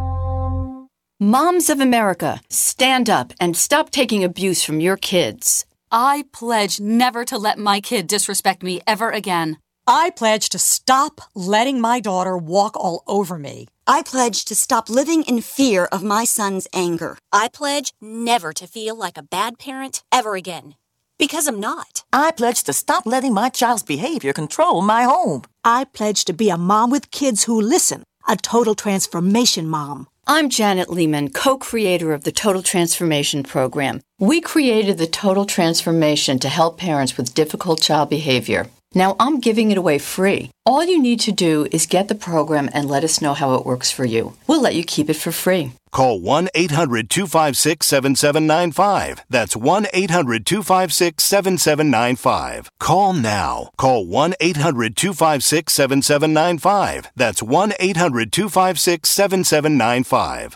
Moms 1.21 1.69
of 1.69 1.79
America, 1.79 2.41
stand 2.49 3.09
up 3.09 3.31
and 3.39 3.55
stop 3.55 3.91
taking 3.91 4.25
abuse 4.25 4.61
from 4.61 4.81
your 4.81 4.97
kids. 4.97 5.65
I 5.89 6.25
pledge 6.33 6.81
never 6.81 7.23
to 7.25 7.37
let 7.37 7.57
my 7.57 7.79
kid 7.79 8.07
disrespect 8.07 8.61
me 8.61 8.81
ever 8.85 9.09
again. 9.09 9.60
I 9.87 10.11
pledge 10.11 10.49
to 10.49 10.59
stop 10.59 11.21
letting 11.33 11.81
my 11.81 11.99
daughter 11.99 12.37
walk 12.37 12.77
all 12.77 13.03
over 13.07 13.37
me. 13.37 13.67
I 13.87 14.03
pledge 14.03 14.45
to 14.45 14.55
stop 14.55 14.89
living 14.89 15.23
in 15.23 15.41
fear 15.41 15.85
of 15.85 16.03
my 16.03 16.23
son's 16.23 16.67
anger. 16.73 17.17
I 17.33 17.47
pledge 17.47 17.91
never 17.99 18.53
to 18.53 18.67
feel 18.67 18.95
like 18.95 19.17
a 19.17 19.23
bad 19.23 19.57
parent 19.57 20.03
ever 20.11 20.35
again. 20.35 20.75
Because 21.17 21.47
I'm 21.47 21.59
not. 21.59 22.03
I 22.13 22.31
pledge 22.31 22.63
to 22.63 22.73
stop 22.73 23.05
letting 23.05 23.33
my 23.33 23.49
child's 23.49 23.83
behavior 23.83 24.33
control 24.33 24.81
my 24.81 25.03
home. 25.03 25.43
I 25.65 25.85
pledge 25.85 26.25
to 26.25 26.33
be 26.33 26.49
a 26.49 26.57
mom 26.57 26.91
with 26.91 27.11
kids 27.11 27.45
who 27.45 27.59
listen, 27.59 28.03
a 28.27 28.35
total 28.37 28.75
transformation 28.75 29.67
mom. 29.67 30.07
I'm 30.27 30.49
Janet 30.49 30.89
Lehman, 30.89 31.29
co 31.31 31.57
creator 31.57 32.13
of 32.13 32.23
the 32.23 32.31
Total 32.31 32.61
Transformation 32.61 33.41
Program. 33.41 34.01
We 34.19 34.39
created 34.41 34.99
the 34.99 35.07
Total 35.07 35.45
Transformation 35.45 36.37
to 36.39 36.49
help 36.49 36.77
parents 36.77 37.17
with 37.17 37.33
difficult 37.33 37.81
child 37.81 38.09
behavior. 38.09 38.67
Now 38.93 39.15
I'm 39.19 39.39
giving 39.39 39.71
it 39.71 39.77
away 39.77 39.99
free. 39.99 40.51
All 40.65 40.83
you 40.83 41.01
need 41.01 41.21
to 41.21 41.31
do 41.31 41.67
is 41.71 41.85
get 41.85 42.09
the 42.09 42.15
program 42.15 42.69
and 42.73 42.89
let 42.89 43.03
us 43.03 43.21
know 43.21 43.33
how 43.33 43.53
it 43.55 43.65
works 43.65 43.89
for 43.89 44.03
you. 44.03 44.33
We'll 44.47 44.61
let 44.61 44.75
you 44.75 44.83
keep 44.83 45.09
it 45.09 45.15
for 45.15 45.31
free. 45.31 45.71
Call 45.91 46.19
1 46.19 46.49
800 46.53 47.09
256 47.09 47.85
7795. 47.85 49.23
That's 49.29 49.55
1 49.55 49.87
800 49.93 50.45
256 50.45 51.23
7795. 51.23 52.69
Call 52.79 53.13
now. 53.13 53.69
Call 53.77 54.05
1 54.05 54.35
800 54.39 54.95
256 54.95 55.73
7795. 55.73 57.11
That's 57.15 57.41
1 57.41 57.73
800 57.79 58.31
256 58.31 59.09
7795. 59.09 60.55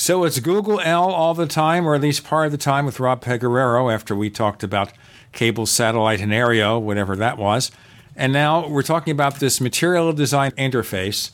So 0.00 0.24
it's 0.24 0.40
Google 0.40 0.80
L 0.80 1.10
all 1.10 1.34
the 1.34 1.46
time, 1.46 1.86
or 1.86 1.94
at 1.94 2.00
least 2.00 2.24
part 2.24 2.46
of 2.46 2.52
the 2.52 2.58
time 2.58 2.86
with 2.86 3.00
Rob 3.00 3.22
Pegoraro 3.22 3.92
after 3.92 4.16
we 4.16 4.30
talked 4.30 4.62
about 4.62 4.94
cable, 5.32 5.66
satellite, 5.66 6.22
and 6.22 6.32
Aereo, 6.32 6.80
whatever 6.80 7.14
that 7.16 7.36
was. 7.36 7.70
And 8.16 8.32
now 8.32 8.66
we're 8.66 8.80
talking 8.82 9.10
about 9.10 9.40
this 9.40 9.60
material 9.60 10.14
design 10.14 10.52
interface. 10.52 11.32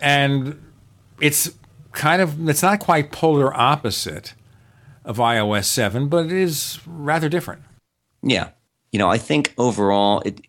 And 0.00 0.60
it's 1.20 1.52
kind 1.92 2.20
of, 2.20 2.48
it's 2.48 2.64
not 2.64 2.80
quite 2.80 3.12
polar 3.12 3.56
opposite 3.56 4.34
of 5.04 5.18
iOS 5.18 5.66
7, 5.66 6.08
but 6.08 6.26
it 6.26 6.32
is 6.32 6.80
rather 6.88 7.28
different. 7.28 7.62
Yeah. 8.24 8.48
You 8.90 8.98
know, 8.98 9.08
I 9.08 9.18
think 9.18 9.54
overall 9.56 10.20
it 10.24 10.40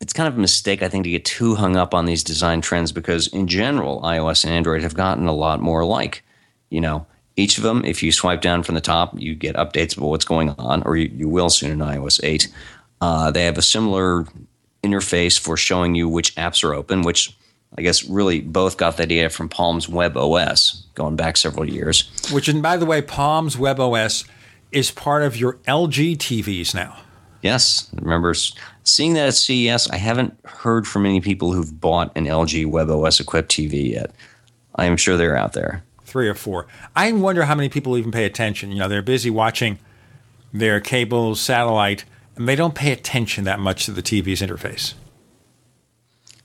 it's 0.00 0.14
kind 0.14 0.28
of 0.28 0.38
a 0.38 0.40
mistake, 0.40 0.82
I 0.82 0.88
think, 0.88 1.04
to 1.04 1.10
get 1.10 1.26
too 1.26 1.56
hung 1.56 1.76
up 1.76 1.92
on 1.92 2.06
these 2.06 2.24
design 2.24 2.62
trends 2.62 2.90
because 2.90 3.26
in 3.26 3.48
general, 3.48 4.00
iOS 4.00 4.44
and 4.44 4.54
Android 4.54 4.80
have 4.80 4.94
gotten 4.94 5.26
a 5.26 5.34
lot 5.34 5.60
more 5.60 5.80
alike. 5.80 6.24
You 6.72 6.80
know, 6.80 7.06
each 7.36 7.58
of 7.58 7.64
them, 7.64 7.84
if 7.84 8.02
you 8.02 8.10
swipe 8.12 8.40
down 8.40 8.62
from 8.62 8.74
the 8.74 8.80
top, 8.80 9.12
you 9.18 9.34
get 9.34 9.56
updates 9.56 9.96
about 9.96 10.08
what's 10.08 10.24
going 10.24 10.50
on, 10.50 10.82
or 10.84 10.96
you, 10.96 11.10
you 11.14 11.28
will 11.28 11.50
soon 11.50 11.70
in 11.70 11.78
iOS 11.78 12.18
8. 12.22 12.48
Uh, 13.00 13.30
they 13.30 13.44
have 13.44 13.58
a 13.58 13.62
similar 13.62 14.26
interface 14.82 15.38
for 15.38 15.56
showing 15.56 15.94
you 15.94 16.08
which 16.08 16.34
apps 16.36 16.64
are 16.64 16.74
open, 16.74 17.02
which 17.02 17.36
I 17.76 17.82
guess 17.82 18.04
really 18.04 18.40
both 18.40 18.78
got 18.78 18.96
the 18.96 19.02
idea 19.02 19.28
from 19.28 19.48
Palm's 19.48 19.88
Web 19.88 20.16
OS 20.16 20.86
going 20.94 21.16
back 21.16 21.36
several 21.36 21.68
years. 21.68 22.10
Which, 22.32 22.48
and 22.48 22.62
by 22.62 22.78
the 22.78 22.86
way, 22.86 23.02
Palm's 23.02 23.58
Web 23.58 23.78
OS 23.78 24.24
is 24.70 24.90
part 24.90 25.22
of 25.22 25.36
your 25.36 25.54
LG 25.68 26.16
TVs 26.16 26.74
now. 26.74 26.98
Yes, 27.42 27.90
I 27.96 28.00
remember 28.00 28.34
seeing 28.84 29.14
that 29.14 29.28
at 29.28 29.34
CES. 29.34 29.90
I 29.90 29.96
haven't 29.96 30.38
heard 30.44 30.86
from 30.86 31.02
many 31.02 31.20
people 31.20 31.52
who've 31.52 31.80
bought 31.80 32.16
an 32.16 32.26
LG 32.26 32.66
Web 32.66 32.88
OS 32.88 33.20
equipped 33.20 33.50
TV 33.50 33.90
yet. 33.90 34.12
I 34.74 34.86
am 34.86 34.96
sure 34.96 35.16
they're 35.16 35.36
out 35.36 35.52
there. 35.52 35.82
Three 36.12 36.28
or 36.28 36.34
four. 36.34 36.66
I 36.94 37.10
wonder 37.12 37.44
how 37.44 37.54
many 37.54 37.70
people 37.70 37.96
even 37.96 38.12
pay 38.12 38.26
attention. 38.26 38.70
You 38.70 38.80
know, 38.80 38.86
they're 38.86 39.00
busy 39.00 39.30
watching 39.30 39.78
their 40.52 40.78
cable, 40.78 41.34
satellite, 41.34 42.04
and 42.36 42.46
they 42.46 42.54
don't 42.54 42.74
pay 42.74 42.92
attention 42.92 43.44
that 43.44 43.58
much 43.58 43.86
to 43.86 43.92
the 43.92 44.02
TV's 44.02 44.42
interface. 44.42 44.92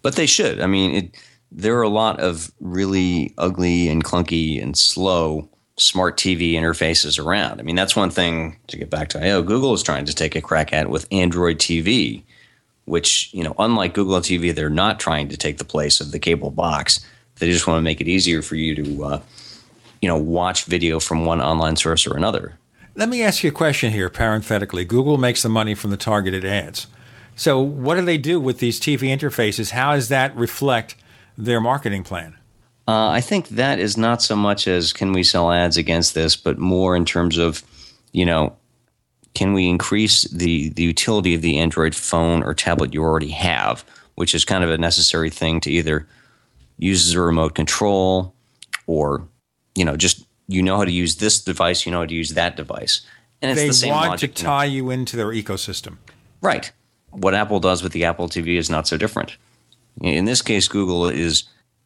But 0.01 0.15
they 0.15 0.25
should. 0.25 0.61
I 0.61 0.67
mean, 0.67 0.95
it, 0.95 1.17
there 1.51 1.77
are 1.77 1.81
a 1.81 1.89
lot 1.89 2.21
of 2.21 2.49
really 2.61 3.33
ugly 3.37 3.89
and 3.89 4.05
clunky 4.05 4.63
and 4.63 4.77
slow 4.77 5.49
smart 5.75 6.15
TV 6.15 6.53
interfaces 6.53 7.21
around. 7.21 7.59
I 7.59 7.63
mean, 7.63 7.75
that's 7.75 7.93
one 7.93 8.09
thing 8.09 8.55
to 8.67 8.77
get 8.77 8.89
back 8.89 9.09
to 9.09 9.21
I/O. 9.21 9.41
Google 9.41 9.73
is 9.73 9.83
trying 9.83 10.05
to 10.05 10.15
take 10.15 10.37
a 10.37 10.41
crack 10.41 10.71
at 10.71 10.89
with 10.89 11.09
Android 11.11 11.57
TV, 11.57 12.23
which 12.85 13.33
you 13.33 13.43
know, 13.43 13.53
unlike 13.59 13.95
Google 13.95 14.21
TV, 14.21 14.55
they're 14.55 14.69
not 14.69 14.97
trying 14.97 15.27
to 15.27 15.35
take 15.35 15.57
the 15.57 15.65
place 15.65 15.99
of 15.99 16.13
the 16.13 16.19
cable 16.19 16.51
box. 16.51 17.05
They 17.39 17.51
just 17.51 17.67
want 17.67 17.79
to 17.79 17.83
make 17.83 17.99
it 17.99 18.07
easier 18.07 18.41
for 18.41 18.55
you 18.55 18.73
to, 18.75 19.03
uh, 19.03 19.21
you 20.01 20.07
know, 20.07 20.17
watch 20.17 20.65
video 20.65 20.99
from 20.99 21.25
one 21.25 21.41
online 21.41 21.75
source 21.75 22.05
or 22.07 22.15
another. 22.15 22.57
Let 22.95 23.09
me 23.09 23.21
ask 23.21 23.43
you 23.43 23.49
a 23.49 23.53
question 23.53 23.91
here, 23.91 24.09
parenthetically. 24.09 24.83
Google 24.85 25.17
makes 25.17 25.43
the 25.43 25.49
money 25.49 25.75
from 25.75 25.91
the 25.91 25.97
targeted 25.97 26.43
ads. 26.43 26.87
So, 27.35 27.61
what 27.61 27.95
do 27.95 28.01
they 28.01 28.17
do 28.17 28.39
with 28.39 28.59
these 28.59 28.79
TV 28.79 29.15
interfaces? 29.15 29.71
How 29.71 29.93
does 29.93 30.09
that 30.09 30.35
reflect 30.35 30.95
their 31.37 31.61
marketing 31.61 32.03
plan? 32.03 32.35
Uh, 32.87 33.09
I 33.09 33.21
think 33.21 33.49
that 33.49 33.79
is 33.79 33.97
not 33.97 34.21
so 34.21 34.35
much 34.35 34.67
as 34.67 34.93
can 34.93 35.11
we 35.11 35.21
sell 35.21 35.51
ads 35.51 35.77
against 35.77 36.15
this, 36.15 36.35
but 36.35 36.57
more 36.57 36.95
in 36.95 37.05
terms 37.05 37.37
of, 37.37 37.61
you 38.13 38.25
know, 38.25 38.55
can 39.35 39.53
we 39.53 39.69
increase 39.69 40.23
the, 40.23 40.69
the 40.69 40.83
utility 40.83 41.35
of 41.35 41.43
the 41.43 41.59
Android 41.59 41.93
phone 41.93 42.41
or 42.41 42.55
tablet 42.55 42.93
you 42.93 43.03
already 43.03 43.29
have, 43.29 43.85
which 44.15 44.33
is 44.33 44.43
kind 44.43 44.63
of 44.63 44.71
a 44.71 44.77
necessary 44.77 45.29
thing 45.29 45.59
to 45.61 45.69
either 45.69 46.07
use 46.79 47.05
as 47.05 47.13
a 47.13 47.21
remote 47.21 47.53
control 47.53 48.33
or, 48.87 49.27
you 49.77 49.85
know, 49.85 49.95
just 49.95 50.25
you 50.47 50.63
know 50.63 50.77
how 50.77 50.85
to 50.85 50.91
use 50.91 51.17
this 51.17 51.39
device, 51.39 51.85
you 51.85 51.91
know 51.91 51.99
how 51.99 52.05
to 52.05 52.13
use 52.13 52.31
that 52.31 52.57
device. 52.57 53.01
And 53.41 53.51
it's 53.51 53.61
they 53.61 53.67
the 53.67 53.73
same 53.73 53.93
want 53.93 54.09
logic, 54.09 54.33
to 54.33 54.43
tie 54.43 54.65
you 54.65 54.89
into 54.89 55.15
their 55.15 55.27
ecosystem. 55.27 55.97
Right. 56.41 56.71
What 57.11 57.35
Apple 57.35 57.59
does 57.59 57.83
with 57.83 57.91
the 57.91 58.03
Apple 58.03 58.27
TV 58.27 58.57
is 58.57 58.69
not 58.69 58.87
so 58.87 58.97
different. 58.97 59.37
In 60.01 60.25
this 60.25 60.41
case, 60.41 60.67
Google 60.67 61.07
is, 61.07 61.43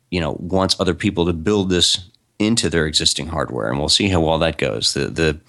you 0.10 0.22
know, 0.22 0.38
wants 0.40 0.80
other 0.80 0.94
people 0.94 1.26
to 1.26 1.34
build 1.34 1.70
this 1.70 2.10
into 2.40 2.70
their 2.70 2.86
existing 2.86 3.28
hardware, 3.28 3.70
and 3.70 3.78
we'll 3.78 3.90
see 3.90 4.08
how 4.08 4.22
well 4.22 4.40
that 4.40 4.58
goes. 4.58 4.94
The 4.94 5.08
the 5.08 5.40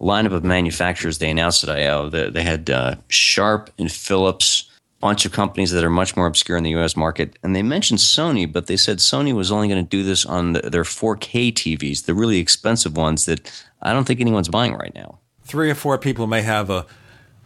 lineup 0.00 0.32
of 0.32 0.44
manufacturers 0.44 1.18
they 1.18 1.30
announced 1.30 1.64
at 1.64 1.70
I/O, 1.70 2.10
the, 2.10 2.30
they 2.30 2.42
had 2.42 2.68
uh, 2.68 2.96
Sharp 3.08 3.70
and 3.78 3.90
Philips, 3.90 4.67
bunch 5.00 5.24
of 5.24 5.32
companies 5.32 5.70
that 5.70 5.84
are 5.84 5.90
much 5.90 6.16
more 6.16 6.26
obscure 6.26 6.58
in 6.58 6.64
the 6.64 6.70
U.S. 6.70 6.96
market, 6.96 7.38
and 7.42 7.54
they 7.54 7.62
mentioned 7.62 8.00
Sony, 8.00 8.50
but 8.50 8.66
they 8.66 8.76
said 8.76 8.98
Sony 8.98 9.34
was 9.34 9.52
only 9.52 9.68
going 9.68 9.84
to 9.84 9.88
do 9.88 10.02
this 10.02 10.26
on 10.26 10.54
the, 10.54 10.60
their 10.62 10.82
4K 10.82 11.52
TVs, 11.52 12.04
the 12.04 12.14
really 12.14 12.38
expensive 12.38 12.96
ones 12.96 13.24
that 13.26 13.50
I 13.80 13.92
don't 13.92 14.04
think 14.04 14.20
anyone's 14.20 14.48
buying 14.48 14.74
right 14.74 14.94
now. 14.94 15.20
Three 15.42 15.70
or 15.70 15.74
four 15.74 15.98
people 15.98 16.26
may 16.26 16.42
have 16.42 16.68
a 16.68 16.86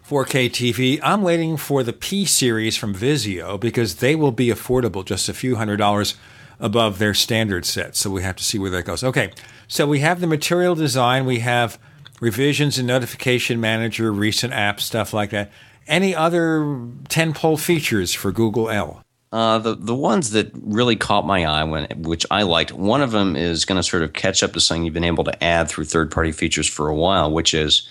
4K 0.09 0.51
TV. 0.51 1.01
I'm 1.03 1.23
waiting 1.23 1.57
for 1.57 1.83
the 1.83 1.93
P 1.93 2.25
series 2.25 2.77
from 2.77 2.95
Vizio 2.95 3.61
because 3.61 3.97
they 3.97 4.17
will 4.17 4.33
be 4.33 4.49
affordable, 4.49 5.05
just 5.05 5.29
a 5.29 5.35
few 5.35 5.57
hundred 5.57 5.77
dollars 5.77 6.17
above 6.59 6.99
their 6.99 7.15
standard 7.15 7.65
set. 7.65 7.97
So 7.97 8.11
we 8.11 8.23
have 8.23 8.37
to 8.37 8.45
see 8.45 8.59
where 8.59 8.71
that 8.71 8.85
goes. 8.85 9.05
Okay, 9.05 9.33
so 9.69 9.87
we 9.87 10.01
have 10.01 10.21
the 10.21 10.27
material 10.27 10.75
design, 10.75 11.27
we 11.27 11.41
have 11.41 11.79
revisions 12.21 12.79
and 12.79 12.87
notification 12.87 13.61
manager, 13.61 14.13
recent 14.13 14.53
apps, 14.53 14.81
stuff 14.81 15.13
like 15.13 15.31
that. 15.31 15.51
Any 15.87 16.15
other 16.15 16.61
10-pole 17.09 17.57
features 17.57 18.13
for 18.13 18.33
Google 18.33 18.71
L? 18.71 19.03
Uh, 19.33 19.59
the 19.59 19.75
the 19.75 19.95
ones 19.95 20.33
that 20.33 20.51
really 20.55 20.95
caught 20.95 21.27
my 21.27 21.47
eye, 21.47 21.65
when 21.65 21.87
which 22.03 22.27
I 22.31 22.43
liked, 22.43 22.73
one 22.73 23.01
of 23.01 23.13
them 23.13 23.35
is 23.35 23.65
going 23.65 23.77
to 23.77 23.83
sort 23.83 24.03
of 24.03 24.13
catch 24.13 24.43
up 24.43 24.53
to 24.53 24.61
something 24.61 24.85
you've 24.85 24.93
been 24.93 25.05
able 25.05 25.25
to 25.25 25.43
add 25.43 25.69
through 25.69 25.87
third 25.87 26.11
party 26.11 26.33
features 26.33 26.69
for 26.69 26.89
a 26.89 26.95
while, 26.95 27.33
which 27.33 27.55
is 27.55 27.89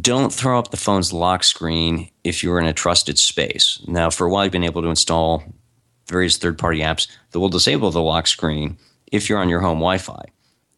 don't 0.00 0.32
throw 0.32 0.56
up 0.56 0.70
the 0.70 0.76
phone's 0.76 1.12
lock 1.12 1.42
screen 1.42 2.08
if 2.22 2.44
you're 2.44 2.60
in 2.60 2.66
a 2.66 2.72
trusted 2.72 3.18
space. 3.18 3.82
Now, 3.88 4.08
for 4.10 4.26
a 4.26 4.30
while, 4.30 4.44
you've 4.44 4.52
been 4.52 4.62
able 4.62 4.82
to 4.82 4.88
install 4.88 5.42
various 6.06 6.36
third 6.36 6.58
party 6.58 6.78
apps 6.78 7.08
that 7.30 7.40
will 7.40 7.48
disable 7.48 7.90
the 7.90 8.00
lock 8.00 8.28
screen 8.28 8.78
if 9.10 9.28
you're 9.28 9.38
on 9.38 9.48
your 9.48 9.60
home 9.60 9.78
Wi 9.78 9.98
Fi. 9.98 10.26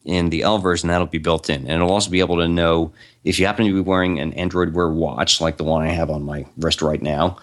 In 0.05 0.31
the 0.31 0.43
L 0.43 0.59
version, 0.59 0.89
that'll 0.89 1.07
be 1.07 1.19
built 1.19 1.51
in. 1.51 1.63
And 1.63 1.71
it'll 1.71 1.93
also 1.93 2.11
be 2.11 2.21
able 2.21 2.39
to 2.39 2.49
know 2.49 2.93
if 3.23 3.39
you 3.39 3.47
happen 3.47 3.67
to 3.67 3.75
be 3.75 3.81
wearing 3.81 4.19
an 4.19 4.33
Android 4.33 4.73
Wear 4.73 4.89
watch, 4.89 5.41
like 5.41 5.59
the 5.59 5.65
one 5.65 5.83
I 5.83 5.91
have 5.91 6.09
on 6.09 6.23
my 6.23 6.47
wrist 6.57 6.81
right 6.81 7.03
now, 7.03 7.37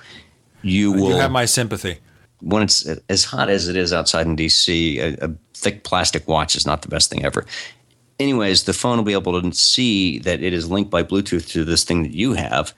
you 0.63 0.91
will. 0.91 1.09
You 1.09 1.15
have 1.17 1.31
my 1.31 1.45
sympathy. 1.45 1.99
when 2.41 2.63
it's 2.63 2.87
as 3.09 3.25
hot 3.25 3.49
as 3.49 3.67
it 3.67 3.75
is 3.75 3.93
outside 3.93 4.25
in 4.25 4.35
DC, 4.35 4.97
a, 4.99 5.25
a 5.25 5.35
thick 5.53 5.83
plastic 5.83 6.27
watch 6.27 6.55
is 6.55 6.65
not 6.65 6.81
the 6.81 6.87
best 6.87 7.09
thing 7.09 7.23
ever. 7.23 7.45
Anyways, 8.19 8.63
the 8.63 8.73
phone 8.73 8.97
will 8.97 9.03
be 9.03 9.13
able 9.13 9.39
to 9.39 9.51
see 9.53 10.17
that 10.19 10.41
it 10.41 10.51
is 10.51 10.69
linked 10.69 10.89
by 10.89 11.03
Bluetooth 11.03 11.47
to 11.49 11.63
this 11.63 11.83
thing 11.83 12.01
that 12.01 12.13
you 12.13 12.33
have, 12.33 12.73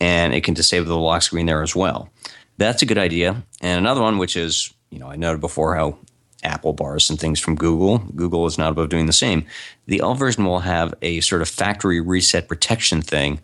and 0.00 0.34
it 0.34 0.42
can 0.42 0.54
disable 0.54 0.88
the 0.88 0.96
lock 0.96 1.22
screen 1.22 1.46
there 1.46 1.62
as 1.62 1.76
well. 1.76 2.10
That's 2.56 2.82
a 2.82 2.86
good 2.86 2.98
idea. 2.98 3.42
And 3.60 3.78
another 3.78 4.02
one, 4.02 4.18
which 4.18 4.36
is, 4.36 4.74
you 4.90 4.98
know, 4.98 5.08
I 5.08 5.14
noted 5.16 5.40
before 5.40 5.76
how 5.76 5.98
Apple 6.42 6.72
bars 6.72 7.10
and 7.10 7.18
things 7.18 7.40
from 7.40 7.54
Google. 7.54 7.98
Google 7.98 8.46
is 8.46 8.58
not 8.58 8.72
above 8.72 8.88
doing 8.88 9.06
the 9.06 9.12
same. 9.12 9.44
The 9.86 10.00
L 10.00 10.14
version 10.14 10.44
will 10.44 10.60
have 10.60 10.94
a 11.02 11.20
sort 11.20 11.42
of 11.42 11.48
factory 11.48 12.00
reset 12.00 12.48
protection 12.48 13.02
thing, 13.02 13.40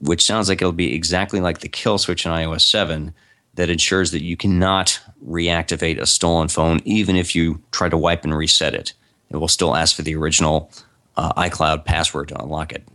which 0.00 0.24
sounds 0.24 0.48
like 0.48 0.60
it'll 0.60 0.72
be 0.72 0.94
exactly 0.94 1.40
like 1.40 1.58
the 1.58 1.68
kill 1.68 1.98
switch 1.98 2.26
in 2.26 2.32
iOS 2.32 2.62
7 2.62 3.14
that 3.54 3.70
ensures 3.70 4.10
that 4.12 4.22
you 4.22 4.36
cannot 4.36 5.00
reactivate 5.24 6.00
a 6.00 6.06
stolen 6.06 6.48
phone 6.48 6.80
even 6.84 7.16
if 7.16 7.34
you 7.34 7.60
try 7.70 7.88
to 7.88 7.98
wipe 7.98 8.24
and 8.24 8.36
reset 8.36 8.74
it. 8.74 8.94
It 9.30 9.36
will 9.36 9.48
still 9.48 9.76
ask 9.76 9.96
for 9.96 10.02
the 10.02 10.16
original 10.16 10.70
uh, 11.16 11.32
iCloud 11.34 11.84
password 11.84 12.28
to 12.28 12.42
unlock 12.42 12.72
it. 12.72 12.86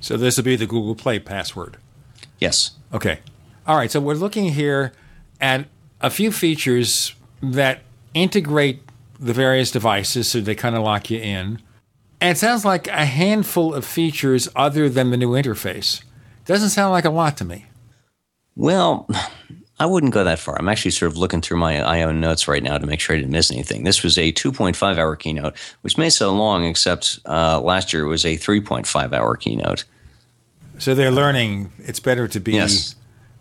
So 0.00 0.16
this 0.16 0.36
will 0.36 0.44
be 0.44 0.56
the 0.56 0.66
Google 0.66 0.94
Play 0.94 1.18
password. 1.18 1.76
Yes. 2.38 2.72
Okay. 2.92 3.20
All 3.66 3.76
right. 3.76 3.90
So 3.90 4.00
we're 4.00 4.14
looking 4.14 4.52
here 4.52 4.92
at 5.40 5.66
a 6.00 6.10
few 6.10 6.32
features 6.32 7.14
that 7.40 7.82
integrate 8.14 8.82
the 9.18 9.32
various 9.32 9.70
devices 9.70 10.28
so 10.28 10.40
they 10.40 10.54
kind 10.54 10.74
of 10.76 10.82
lock 10.82 11.10
you 11.10 11.18
in. 11.18 11.60
And 12.20 12.30
it 12.30 12.38
sounds 12.38 12.64
like 12.64 12.86
a 12.88 13.04
handful 13.04 13.74
of 13.74 13.84
features 13.84 14.48
other 14.54 14.88
than 14.88 15.10
the 15.10 15.16
new 15.16 15.30
interface. 15.30 16.02
Doesn't 16.44 16.70
sound 16.70 16.92
like 16.92 17.04
a 17.04 17.10
lot 17.10 17.36
to 17.38 17.44
me. 17.44 17.66
Well, 18.56 19.08
I 19.78 19.86
wouldn't 19.86 20.12
go 20.12 20.22
that 20.24 20.38
far. 20.38 20.56
I'm 20.58 20.68
actually 20.68 20.90
sort 20.92 21.10
of 21.10 21.18
looking 21.18 21.40
through 21.40 21.56
my 21.58 21.80
IO 21.80 22.12
notes 22.12 22.46
right 22.46 22.62
now 22.62 22.78
to 22.78 22.86
make 22.86 23.00
sure 23.00 23.16
I 23.16 23.18
didn't 23.18 23.32
miss 23.32 23.50
anything. 23.50 23.84
This 23.84 24.02
was 24.02 24.18
a 24.18 24.32
2.5 24.32 24.98
hour 24.98 25.16
keynote, 25.16 25.56
which 25.80 25.96
may 25.98 26.10
sound 26.10 26.38
long, 26.38 26.64
except 26.64 27.18
uh, 27.26 27.60
last 27.60 27.92
year 27.92 28.04
it 28.04 28.08
was 28.08 28.24
a 28.24 28.36
3.5 28.36 29.12
hour 29.12 29.36
keynote. 29.36 29.84
So 30.78 30.94
they're 30.94 31.10
learning 31.10 31.72
it's 31.78 32.00
better 32.00 32.26
to 32.28 32.40
be 32.40 32.52
Yes. 32.52 32.94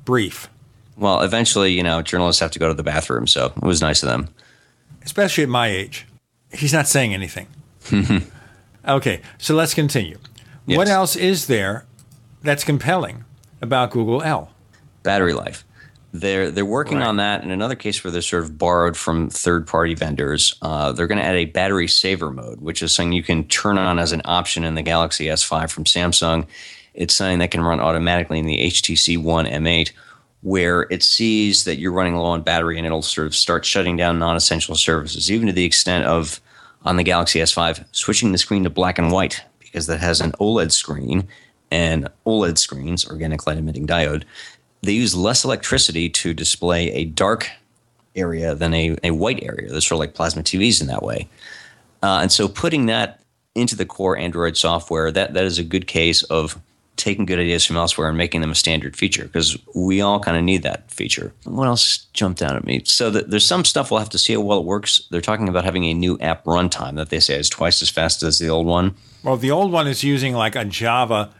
brief, 0.06 0.50
Well, 0.98 1.22
eventually, 1.22 1.72
you 1.72 1.84
know, 1.84 2.02
journalists 2.02 2.40
have 2.40 2.52
to 2.52 2.60
go 2.60 2.68
to 2.68 2.74
the 2.74 2.84
bathroom, 2.84 3.26
so 3.28 3.54
it 3.56 3.64
was 3.64 3.82
nice 3.82 4.02
of 4.04 4.10
them. 4.10 4.30
Especially 5.04 5.44
at 5.44 5.50
my 5.50 5.68
age. 5.68 6.06
He's 6.52 6.74
not 6.74 6.88
saying 6.88 7.14
anything. 7.14 7.48
Okay, 8.88 9.22
so 9.38 9.54
let's 9.54 9.76
continue. 9.76 10.18
What 10.66 10.88
else 10.88 11.16
is 11.16 11.46
there 11.46 11.86
that's 12.42 12.64
compelling 12.64 13.26
about 13.62 13.92
Google 13.92 14.24
L? 14.24 14.50
battery 15.04 15.34
life. 15.34 15.64
They're 16.14 16.52
they're 16.52 16.66
working 16.66 17.02
on 17.02 17.18
that. 17.18 17.44
In 17.44 17.52
another 17.52 17.76
case 17.76 18.04
where 18.04 18.12
they're 18.12 18.22
sort 18.22 18.44
of 18.44 18.58
borrowed 18.58 18.98
from 18.98 19.30
third 19.30 19.66
party 19.66 19.94
vendors, 19.94 20.56
uh, 20.62 20.92
they're 20.92 21.08
going 21.08 21.20
to 21.20 21.24
add 21.24 21.36
a 21.36 21.46
battery 21.46 21.88
saver 21.88 22.32
mode, 22.32 22.60
which 22.60 22.84
is 22.84 22.92
something 22.92 23.14
you 23.14 23.24
can 23.24 23.46
turn 23.46 23.78
on 23.78 23.98
as 23.98 24.12
an 24.12 24.22
option 24.26 24.64
in 24.64 24.76
the 24.76 24.82
Galaxy 24.82 25.26
S5 25.28 25.70
from 25.72 25.86
Samsung. 25.86 26.46
It's 26.94 27.16
something 27.16 27.40
that 27.40 27.52
can 27.52 27.62
run 27.62 27.80
automatically 27.80 28.40
in 28.40 28.46
the 28.46 28.58
HTC 28.58 29.18
One 29.18 29.46
M8, 29.46 29.92
where 30.42 30.88
it 30.90 31.04
sees 31.04 31.66
that 31.66 31.78
you're 31.78 31.92
running 31.92 32.16
low 32.16 32.26
on 32.26 32.42
battery 32.42 32.78
and 32.78 32.86
it'll 32.86 33.02
sort 33.02 33.28
of 33.28 33.36
start 33.36 33.64
shutting 33.64 33.96
down 33.96 34.20
non-essential 34.20 34.76
services, 34.76 35.32
even 35.32 35.48
to 35.48 35.54
the 35.54 35.66
extent 35.66 36.06
of 36.06 36.42
on 36.84 36.98
the 36.98 37.04
Galaxy 37.04 37.40
S5 37.40 37.86
switching 37.92 38.32
the 38.32 38.38
screen 38.38 38.64
to 38.64 38.70
black 38.70 38.98
and 38.98 39.12
white 39.12 39.44
because 39.60 39.88
that 39.88 40.00
has 40.00 40.20
an 40.20 40.32
OLED 40.34 40.72
screen 40.72 41.28
and 41.70 42.10
OLED 42.26 42.58
screens, 42.58 43.08
organic 43.08 43.48
light 43.48 43.58
emitting 43.58 43.88
diode, 43.88 44.24
they 44.82 44.92
use 44.92 45.16
less 45.16 45.46
electricity 45.46 46.10
to 46.10 46.34
display 46.34 46.92
a 46.92 47.06
dark 47.06 47.50
area 48.16 48.56
than 48.56 48.74
a, 48.74 48.98
a 49.04 49.12
white 49.12 49.42
area. 49.44 49.70
They're 49.70 49.80
sort 49.80 49.98
of 49.98 50.00
like 50.00 50.14
plasma 50.14 50.44
TVs 50.44 50.82
in 50.82 50.88
that 50.88 51.04
way. 51.04 51.30
Uh, 52.04 52.20
and 52.22 52.32
so 52.32 52.48
putting 52.48 52.88
that 52.88 53.22
into 53.56 53.76
the 53.76 53.86
core 53.86 54.18
Android 54.18 54.58
software, 54.58 55.12
that, 55.12 55.34
that 55.34 55.46
is 55.46 55.60
a 55.60 55.64
good 55.64 55.88
case 55.88 56.24
of 56.24 56.60
taking 56.98 57.26
good 57.26 57.40
ideas 57.40 57.66
from 57.66 57.78
elsewhere 57.78 58.10
and 58.10 58.18
making 58.18 58.42
them 58.42 58.52
a 58.52 58.56
standard 58.56 58.96
feature 58.96 59.24
because 59.24 59.58
we 59.74 60.02
all 60.02 60.20
kind 60.20 60.38
of 60.38 60.44
need 60.44 60.64
that 60.64 60.92
feature. 60.92 61.34
What 61.46 61.68
else 61.68 62.06
jumped 62.14 62.42
out 62.42 62.56
at 62.56 62.66
me? 62.66 62.82
So 62.86 63.12
th- 63.12 63.26
there's 63.28 63.46
some 63.46 63.66
stuff 63.66 63.90
we'll 63.90 64.00
have 64.00 64.10
to 64.10 64.18
see 64.18 64.34
how 64.34 64.42
well 64.42 64.60
it 64.60 64.66
works. 64.66 65.08
They're 65.10 65.22
talking 65.22 65.50
about 65.50 65.66
having 65.66 65.86
a 65.86 65.94
new 65.94 66.20
app 66.20 66.44
runtime 66.46 66.96
that 66.96 67.10
they 67.10 67.20
say 67.20 67.40
is 67.40 67.50
twice 67.50 67.82
as 67.82 67.90
fast 67.90 68.22
as 68.24 68.40
the 68.40 68.50
old 68.50 68.68
one. 68.68 68.96
Well, 69.24 69.38
the 69.38 69.52
old 69.52 69.72
one 69.72 69.88
is 69.88 70.04
using 70.04 70.34
like 70.34 70.56
a 70.56 70.66
Java 70.66 71.34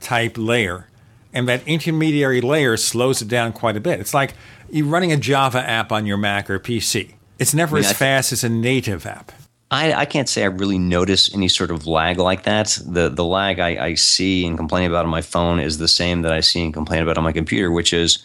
type 0.00 0.36
layer, 0.36 0.88
and 1.32 1.48
that 1.48 1.66
intermediary 1.66 2.40
layer 2.40 2.76
slows 2.76 3.22
it 3.22 3.28
down 3.28 3.52
quite 3.52 3.76
a 3.76 3.80
bit. 3.80 4.00
It's 4.00 4.14
like 4.14 4.34
you're 4.70 4.86
running 4.86 5.12
a 5.12 5.16
Java 5.16 5.58
app 5.58 5.92
on 5.92 6.06
your 6.06 6.16
Mac 6.16 6.50
or 6.50 6.58
PC. 6.58 7.14
It's 7.38 7.54
never 7.54 7.76
I 7.76 7.80
mean, 7.80 7.90
as 7.90 7.96
fast 7.96 8.32
as 8.32 8.44
a 8.44 8.48
native 8.48 9.06
app. 9.06 9.32
I, 9.70 9.92
I 9.92 10.04
can't 10.04 10.28
say 10.28 10.42
I 10.42 10.46
really 10.46 10.78
notice 10.78 11.32
any 11.32 11.48
sort 11.48 11.70
of 11.70 11.86
lag 11.86 12.18
like 12.18 12.42
that. 12.42 12.76
The 12.84 13.08
the 13.08 13.24
lag 13.24 13.60
I, 13.60 13.86
I 13.86 13.94
see 13.94 14.44
and 14.44 14.56
complain 14.56 14.90
about 14.90 15.04
on 15.04 15.10
my 15.10 15.22
phone 15.22 15.60
is 15.60 15.78
the 15.78 15.88
same 15.88 16.22
that 16.22 16.32
I 16.32 16.40
see 16.40 16.62
and 16.62 16.74
complain 16.74 17.02
about 17.02 17.16
on 17.16 17.24
my 17.24 17.32
computer, 17.32 17.70
which 17.70 17.92
is 17.92 18.18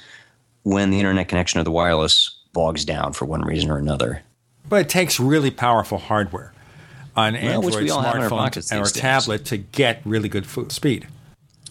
when 0.64 0.90
the 0.90 0.98
internet 0.98 1.28
connection 1.28 1.60
or 1.60 1.64
the 1.64 1.72
wireless 1.72 2.36
bogs 2.54 2.84
down 2.84 3.14
for 3.14 3.26
one 3.26 3.42
reason 3.42 3.70
or 3.70 3.78
another. 3.78 4.24
But 4.68 4.82
it 4.82 4.90
takes 4.90 5.20
really 5.20 5.52
powerful 5.52 6.00
hardware 6.00 6.52
on 7.16 7.34
Well, 7.34 7.62
which 7.62 7.76
Android 7.76 7.84
we 7.84 7.90
all 7.92 8.02
have 8.02 8.16
in 8.16 8.22
our 8.22 8.28
smartphone 8.30 8.38
pockets 8.38 8.72
or 8.72 8.80
days. 8.80 8.92
tablet 8.94 9.46
to 9.46 9.58
get 9.58 10.02
really 10.04 10.30
good 10.30 10.48
speed. 10.72 11.08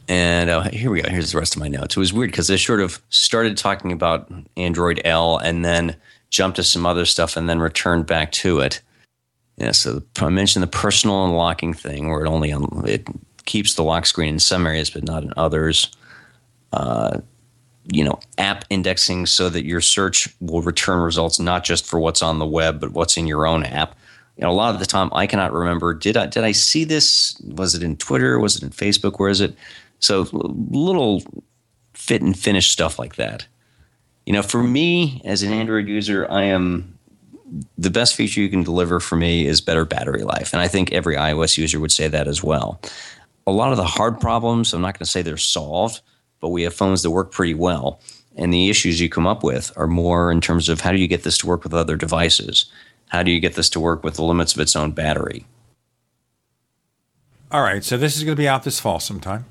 And 0.07 0.51
uh, 0.51 0.63
here 0.71 0.91
we 0.91 1.03
go. 1.03 1.09
Here's 1.09 1.33
the 1.33 1.39
rest 1.39 1.57
of 1.57 1.61
my 1.61 1.69
notes. 1.69 1.97
It 1.97 2.01
was 2.01 2.13
weird 2.13 2.31
because 2.31 2.47
they 2.47 2.59
sort 2.59 2.81
of 2.81 3.01
started 3.09 3.57
talking 3.57 3.91
about 3.91 4.31
Android 4.57 5.01
L 5.05 5.39
and 5.39 5.65
then 5.65 5.97
jumped 6.31 6.57
to 6.57 6.63
some 6.63 6.85
other 6.87 7.07
stuff 7.07 7.37
and 7.37 7.49
then 7.49 7.59
returned 7.59 8.07
back 8.07 8.31
to 8.33 8.61
it. 8.61 8.81
Yeah, 9.57 9.71
so 9.71 10.03
I 10.19 10.29
mentioned 10.31 10.63
the 10.63 10.69
personal 10.69 11.25
unlocking 11.25 11.75
thing, 11.75 12.09
where 12.09 12.25
it 12.25 12.29
only 12.29 12.51
it 12.91 13.07
keeps 13.45 13.75
the 13.75 13.85
lock 13.85 14.07
screen 14.07 14.35
in 14.35 14.39
some 14.41 14.67
areas, 14.67 14.91
but 14.91 15.05
not 15.05 15.23
in 15.23 15.33
others. 15.37 15.91
Uh, 16.73 17.21
you 17.93 18.03
know, 18.03 18.19
app 18.39 18.65
indexing 18.71 19.27
so 19.27 19.49
that 19.49 19.65
your 19.65 19.81
search 19.81 20.29
will 20.41 20.63
return 20.63 21.01
results 21.01 21.39
not 21.39 21.65
just 21.65 21.87
for 21.87 22.01
what's 22.01 22.23
on 22.23 22.39
the 22.39 22.47
web, 22.47 22.81
but 22.81 22.93
what's 22.93 23.17
in 23.17 23.27
your 23.27 23.47
own 23.47 23.65
app. 23.65 23.97
You 24.37 24.43
know, 24.43 24.51
a 24.51 24.53
lot 24.53 24.75
of 24.75 24.81
the 24.81 24.87
time 24.87 25.11
I 25.13 25.27
cannot 25.27 25.53
remember. 25.53 25.95
Did 25.95 26.17
I 26.17 26.27
did 26.27 26.43
I 26.43 26.53
see 26.53 26.85
this? 26.85 27.41
Was 27.45 27.75
it 27.75 27.83
in 27.83 27.97
Twitter? 27.97 28.41
Was 28.41 28.57
it 28.57 28.63
in 28.63 28.71
Facebook? 28.71 29.19
Where 29.19 29.31
is 29.31 29.41
it? 29.41 29.55
So 30.01 30.27
little 30.33 31.23
fit 31.93 32.23
and 32.23 32.37
finish 32.37 32.71
stuff 32.71 32.99
like 32.99 33.17
that. 33.17 33.47
You 34.27 34.33
know, 34.33 34.43
for 34.43 34.63
me 34.63 35.21
as 35.25 35.43
an 35.43 35.53
Android 35.53 35.87
user, 35.87 36.27
I 36.31 36.45
am 36.45 36.94
the 37.77 37.91
best 37.91 38.15
feature 38.15 38.41
you 38.41 38.49
can 38.49 38.63
deliver 38.63 39.01
for 39.01 39.17
me 39.17 39.47
is 39.47 39.61
better 39.61 39.85
battery 39.85 40.23
life. 40.23 40.53
And 40.53 40.63
I 40.63 40.69
think 40.69 40.93
every 40.93 41.17
iOS 41.17 41.59
user 41.59 41.79
would 41.81 41.93
say 41.93 42.09
that 42.09 42.27
as 42.27 42.43
well. 42.43 42.81
A 43.47 43.53
lot 43.53 43.71
of 43.71 43.77
the 43.77 43.85
hard 43.85 44.21
problems, 44.21 44.73
I'm 44.73 44.81
not 44.81 44.99
going 44.99 45.05
to 45.05 45.11
say 45.11 45.23
they're 45.23 45.37
solved, 45.37 46.01
but 46.41 46.49
we 46.49 46.63
have 46.63 46.75
phones 46.75 47.03
that 47.03 47.11
work 47.11 47.31
pretty 47.31 47.55
well. 47.55 48.01
And 48.37 48.53
the 48.53 48.71
issues 48.71 49.01
you 49.01 49.09
come 49.09 49.27
up 49.27 49.45
with 49.45 49.73
are 49.77 49.87
more 49.87 50.33
in 50.33 50.41
terms 50.41 50.69
of 50.69 50.81
how 50.81 50.93
do 50.93 50.99
you 50.99 51.07
get 51.07 51.23
this 51.23 51.39
to 51.39 51.47
work 51.47 51.63
with 51.63 51.75
other 51.75 51.97
devices? 51.97 52.67
How 53.09 53.23
do 53.23 53.31
you 53.31 53.39
get 53.39 53.55
this 53.55 53.69
to 53.71 53.81
work 53.81 54.03
with 54.03 54.15
the 54.15 54.25
limits 54.25 54.55
of 54.55 54.61
its 54.61 54.75
own 54.75 54.93
battery? 54.93 55.47
All 57.53 57.63
right, 57.63 57.85
so 57.85 57.97
this 57.97 58.17
is 58.17 58.25
going 58.25 58.35
to 58.35 58.41
be 58.41 58.49
out 58.49 58.65
this 58.65 58.81
fall 58.81 58.99
sometime. 58.99 59.45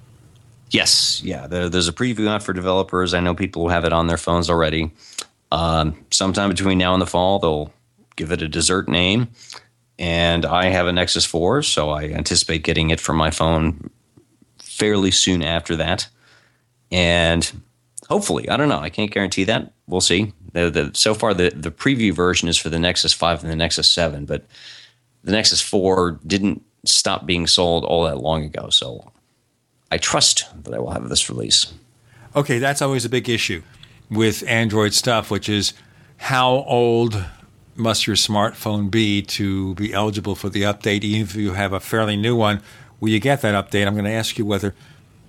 Yes, 0.71 1.21
yeah. 1.23 1.47
There, 1.47 1.69
there's 1.69 1.87
a 1.87 1.93
preview 1.93 2.27
out 2.27 2.43
for 2.43 2.51
developers. 2.51 3.13
I 3.13 3.19
know 3.19 3.35
people 3.35 3.61
who 3.61 3.69
have 3.69 3.85
it 3.85 3.93
on 3.93 4.07
their 4.07 4.17
phones 4.17 4.49
already. 4.49 4.91
Um, 5.51 6.03
sometime 6.09 6.49
between 6.49 6.79
now 6.79 6.93
and 6.93 7.01
the 7.01 7.05
fall, 7.05 7.39
they'll 7.39 7.71
give 8.15 8.31
it 8.31 8.41
a 8.41 8.47
dessert 8.47 8.87
name. 8.87 9.29
And 9.99 10.45
I 10.45 10.65
have 10.65 10.87
a 10.87 10.93
Nexus 10.93 11.25
4, 11.25 11.61
so 11.63 11.89
I 11.89 12.05
anticipate 12.05 12.63
getting 12.63 12.89
it 12.89 12.99
from 12.99 13.15
my 13.15 13.31
phone 13.31 13.89
fairly 14.57 15.11
soon 15.11 15.43
after 15.43 15.75
that. 15.75 16.07
And 16.91 17.61
hopefully, 18.09 18.49
I 18.49 18.57
don't 18.57 18.69
know, 18.69 18.79
I 18.79 18.89
can't 18.89 19.11
guarantee 19.11 19.43
that. 19.45 19.73
We'll 19.87 20.01
see. 20.01 20.33
The, 20.53 20.69
the, 20.69 20.91
so 20.93 21.13
far, 21.13 21.33
the, 21.33 21.49
the 21.49 21.71
preview 21.71 22.11
version 22.13 22.47
is 22.47 22.57
for 22.57 22.69
the 22.69 22.79
Nexus 22.79 23.13
5 23.13 23.43
and 23.43 23.51
the 23.51 23.55
Nexus 23.55 23.89
7, 23.89 24.25
but 24.25 24.45
the 25.23 25.31
Nexus 25.31 25.61
4 25.61 26.19
didn't 26.25 26.63
stop 26.85 27.25
being 27.25 27.47
sold 27.47 27.85
all 27.85 28.03
that 28.03 28.17
long 28.17 28.43
ago. 28.43 28.69
So 28.69 29.11
I 29.91 29.97
trust 29.97 30.45
that 30.63 30.73
I 30.73 30.79
will 30.79 30.91
have 30.91 31.09
this 31.09 31.29
release. 31.29 31.73
Okay, 32.35 32.57
that's 32.57 32.81
always 32.81 33.05
a 33.05 33.09
big 33.09 33.29
issue 33.29 33.61
with 34.09 34.43
Android 34.47 34.93
stuff, 34.93 35.29
which 35.29 35.47
is 35.47 35.73
how 36.17 36.63
old 36.67 37.23
must 37.75 38.07
your 38.07 38.15
smartphone 38.15 38.89
be 38.91 39.21
to 39.21 39.75
be 39.75 39.93
eligible 39.93 40.35
for 40.35 40.49
the 40.49 40.63
update? 40.63 41.03
Even 41.03 41.21
if 41.23 41.35
you 41.35 41.53
have 41.53 41.73
a 41.73 41.79
fairly 41.79 42.15
new 42.15 42.35
one, 42.35 42.61
will 42.99 43.09
you 43.09 43.19
get 43.19 43.41
that 43.41 43.53
update? 43.53 43.87
I'm 43.87 43.93
going 43.93 44.05
to 44.05 44.11
ask 44.11 44.37
you 44.37 44.45
whether 44.45 44.73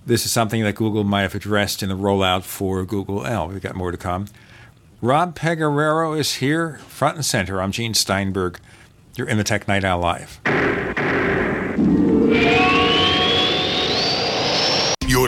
this 0.07 0.25
is 0.25 0.33
something 0.33 0.63
that 0.63 0.75
Google 0.75 1.05
might 1.05 1.23
have 1.23 1.35
addressed 1.35 1.83
in 1.83 1.89
the 1.89 1.97
rollout 1.97 2.43
for 2.43 2.85
Google 2.85 3.27
L. 3.27 3.49
We've 3.49 3.63
got 3.63 3.75
more 3.75 3.91
to 3.91 3.97
come. 3.97 4.27
Rob 5.01 5.37
Pegoraro 5.37 6.19
is 6.19 6.35
here, 6.37 6.79
front 6.89 7.17
and 7.17 7.25
center. 7.25 7.61
I'm 7.61 7.73
Gene 7.73 7.95
Steinberg. 7.95 8.59
You're 9.17 9.29
in 9.29 9.37
the 9.37 9.45
Tech 9.45 9.69
Night 9.69 9.85
Owl 9.85 10.01
Live. 10.01 10.41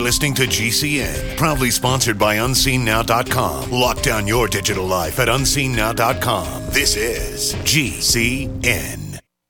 Listening 0.07 0.35
to 0.35 0.43
GCN, 0.43 1.37
proudly 1.37 1.69
sponsored 1.69 2.16
by 2.16 2.37
UnseenNow.com. 2.37 3.73
Lock 3.73 4.03
down 4.03 4.24
your 4.28 4.47
digital 4.47 4.87
life 4.87 5.19
at 5.19 5.27
UnseenNow.com. 5.27 6.66
This 6.66 6.95
is 6.95 7.55
GCN. 7.65 9.06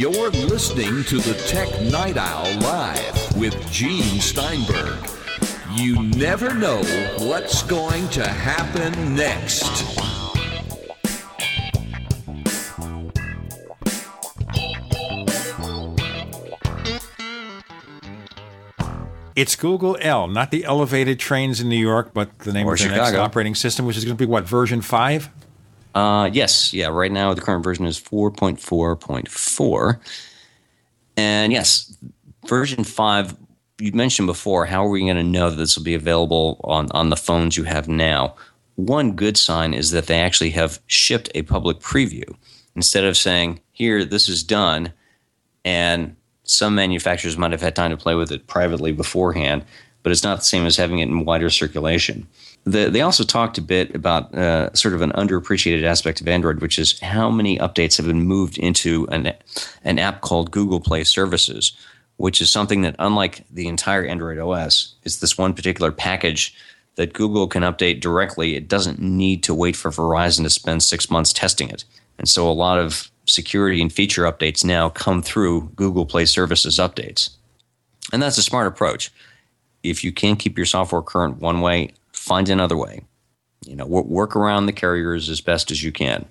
You're 0.00 0.30
listening 0.30 1.04
to 1.04 1.18
the 1.18 1.34
Tech 1.46 1.68
Night 1.82 2.16
Owl 2.16 2.46
Live 2.60 3.36
with 3.36 3.70
Gene 3.70 4.18
Steinberg. 4.18 4.98
You 5.72 6.02
never 6.02 6.54
know 6.54 6.78
what's 7.18 7.62
going 7.64 8.08
to 8.08 8.26
happen 8.26 9.14
next. 9.14 9.66
It's 19.36 19.54
Google 19.54 19.98
L, 20.00 20.28
not 20.28 20.50
the 20.50 20.64
elevated 20.64 21.18
trains 21.18 21.60
in 21.60 21.68
New 21.68 21.76
York, 21.76 22.14
but 22.14 22.38
the 22.38 22.54
name 22.54 22.66
Or 22.66 22.72
of 22.72 22.78
the 22.78 22.88
next 22.88 23.12
operating 23.16 23.54
system, 23.54 23.84
which 23.84 23.98
is 23.98 24.06
going 24.06 24.16
to 24.16 24.26
be 24.26 24.26
what 24.26 24.44
version 24.44 24.80
five. 24.80 25.28
Uh, 25.94 26.30
yes, 26.32 26.72
yeah. 26.72 26.88
Right 26.88 27.12
now, 27.12 27.34
the 27.34 27.40
current 27.40 27.64
version 27.64 27.86
is 27.86 28.00
4.4.4, 28.00 30.00
and 31.16 31.52
yes, 31.52 31.96
version 32.46 32.84
five. 32.84 33.36
You 33.78 33.92
mentioned 33.92 34.26
before. 34.26 34.66
How 34.66 34.84
are 34.84 34.90
we 34.90 35.00
going 35.00 35.16
to 35.16 35.22
know 35.22 35.50
that 35.50 35.56
this 35.56 35.76
will 35.76 35.84
be 35.84 35.94
available 35.94 36.60
on 36.64 36.88
on 36.92 37.10
the 37.10 37.16
phones 37.16 37.56
you 37.56 37.64
have 37.64 37.88
now? 37.88 38.34
One 38.76 39.12
good 39.12 39.36
sign 39.36 39.74
is 39.74 39.90
that 39.90 40.06
they 40.06 40.20
actually 40.20 40.50
have 40.50 40.80
shipped 40.86 41.30
a 41.34 41.42
public 41.42 41.78
preview 41.78 42.34
instead 42.76 43.04
of 43.04 43.16
saying, 43.16 43.60
"Here, 43.72 44.04
this 44.04 44.28
is 44.28 44.42
done," 44.42 44.92
and 45.64 46.16
some 46.44 46.74
manufacturers 46.74 47.38
might 47.38 47.52
have 47.52 47.62
had 47.62 47.76
time 47.76 47.90
to 47.90 47.96
play 47.96 48.14
with 48.14 48.32
it 48.32 48.46
privately 48.46 48.92
beforehand, 48.92 49.64
but 50.02 50.12
it's 50.12 50.24
not 50.24 50.40
the 50.40 50.44
same 50.44 50.66
as 50.66 50.76
having 50.76 50.98
it 50.98 51.08
in 51.08 51.24
wider 51.24 51.48
circulation. 51.48 52.26
The, 52.64 52.90
they 52.90 53.00
also 53.00 53.24
talked 53.24 53.56
a 53.58 53.62
bit 53.62 53.94
about 53.94 54.34
uh, 54.34 54.72
sort 54.74 54.94
of 54.94 55.00
an 55.00 55.12
underappreciated 55.12 55.82
aspect 55.82 56.20
of 56.20 56.28
Android, 56.28 56.60
which 56.60 56.78
is 56.78 57.00
how 57.00 57.30
many 57.30 57.58
updates 57.58 57.96
have 57.96 58.06
been 58.06 58.22
moved 58.22 58.58
into 58.58 59.06
an, 59.10 59.32
an 59.82 59.98
app 59.98 60.20
called 60.20 60.50
Google 60.50 60.80
Play 60.80 61.04
Services, 61.04 61.72
which 62.16 62.40
is 62.42 62.50
something 62.50 62.82
that, 62.82 62.96
unlike 62.98 63.44
the 63.50 63.66
entire 63.66 64.04
Android 64.04 64.38
OS, 64.38 64.94
is 65.04 65.20
this 65.20 65.38
one 65.38 65.54
particular 65.54 65.90
package 65.90 66.54
that 66.96 67.14
Google 67.14 67.46
can 67.46 67.62
update 67.62 68.00
directly. 68.00 68.56
It 68.56 68.68
doesn't 68.68 69.00
need 69.00 69.42
to 69.44 69.54
wait 69.54 69.74
for 69.74 69.90
Verizon 69.90 70.42
to 70.42 70.50
spend 70.50 70.82
six 70.82 71.10
months 71.10 71.32
testing 71.32 71.70
it. 71.70 71.84
And 72.18 72.28
so 72.28 72.46
a 72.46 72.52
lot 72.52 72.78
of 72.78 73.10
security 73.24 73.80
and 73.80 73.90
feature 73.90 74.24
updates 74.24 74.64
now 74.64 74.90
come 74.90 75.22
through 75.22 75.70
Google 75.76 76.04
Play 76.04 76.26
Services 76.26 76.78
updates. 76.78 77.30
And 78.12 78.22
that's 78.22 78.36
a 78.36 78.42
smart 78.42 78.66
approach. 78.66 79.10
If 79.82 80.04
you 80.04 80.12
can't 80.12 80.38
keep 80.38 80.58
your 80.58 80.66
software 80.66 81.00
current 81.00 81.38
one 81.38 81.62
way, 81.62 81.92
find 82.20 82.48
another 82.48 82.76
way. 82.76 83.02
You 83.64 83.76
know, 83.76 83.86
wo- 83.86 84.02
work 84.02 84.36
around 84.36 84.66
the 84.66 84.72
carriers 84.72 85.28
as 85.28 85.40
best 85.40 85.70
as 85.70 85.82
you 85.82 85.90
can. 85.92 86.26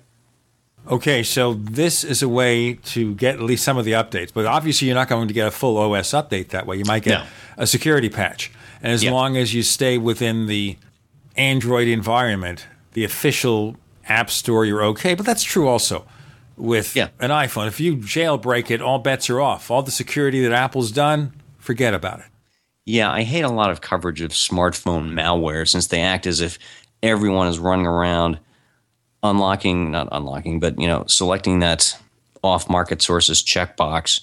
Okay, 0.88 1.22
so 1.22 1.54
this 1.54 2.04
is 2.04 2.22
a 2.22 2.28
way 2.28 2.74
to 2.74 3.14
get 3.14 3.34
at 3.34 3.42
least 3.42 3.64
some 3.64 3.76
of 3.76 3.84
the 3.84 3.92
updates, 3.92 4.32
but 4.32 4.46
obviously 4.46 4.86
you're 4.88 4.94
not 4.94 5.08
going 5.08 5.28
to 5.28 5.34
get 5.34 5.46
a 5.46 5.50
full 5.50 5.76
OS 5.76 6.10
update 6.12 6.48
that 6.48 6.66
way. 6.66 6.76
You 6.76 6.84
might 6.86 7.02
get 7.02 7.20
No. 7.20 7.26
a 7.58 7.66
security 7.66 8.08
patch, 8.08 8.50
and 8.82 8.90
as 8.92 9.02
Yep. 9.04 9.12
long 9.12 9.36
as 9.36 9.52
you 9.52 9.62
stay 9.62 9.98
within 9.98 10.46
the 10.46 10.76
Android 11.36 11.86
environment, 11.86 12.66
the 12.94 13.04
official 13.04 13.76
app 14.08 14.30
store, 14.30 14.64
you're 14.64 14.82
okay. 14.84 15.14
But 15.14 15.26
that's 15.26 15.42
true 15.42 15.68
also 15.68 16.06
with 16.56 16.96
an 16.96 17.10
iPhone. 17.30 17.68
If 17.68 17.78
you 17.78 17.96
jailbreak 17.96 18.70
it, 18.70 18.80
all 18.80 18.98
bets 18.98 19.28
are 19.30 19.40
off. 19.40 19.70
All 19.70 19.82
the 19.82 19.90
security 19.92 20.40
that 20.42 20.52
Apple's 20.52 20.90
done, 20.90 21.32
forget 21.58 21.94
about 21.94 22.20
it. 22.20 22.26
Yeah, 22.90 23.12
I 23.12 23.22
hate 23.22 23.42
a 23.42 23.48
lot 23.48 23.70
of 23.70 23.80
coverage 23.80 24.20
of 24.20 24.32
smartphone 24.32 25.12
malware 25.12 25.66
since 25.68 25.86
they 25.86 26.00
act 26.00 26.26
as 26.26 26.40
if 26.40 26.58
everyone 27.04 27.46
is 27.46 27.56
running 27.56 27.86
around 27.86 28.40
unlocking, 29.22 29.92
not 29.92 30.08
unlocking, 30.10 30.58
but 30.58 30.76
you 30.76 30.88
know, 30.88 31.04
selecting 31.06 31.60
that 31.60 31.96
off-market 32.42 33.00
sources 33.00 33.44
checkbox, 33.44 34.22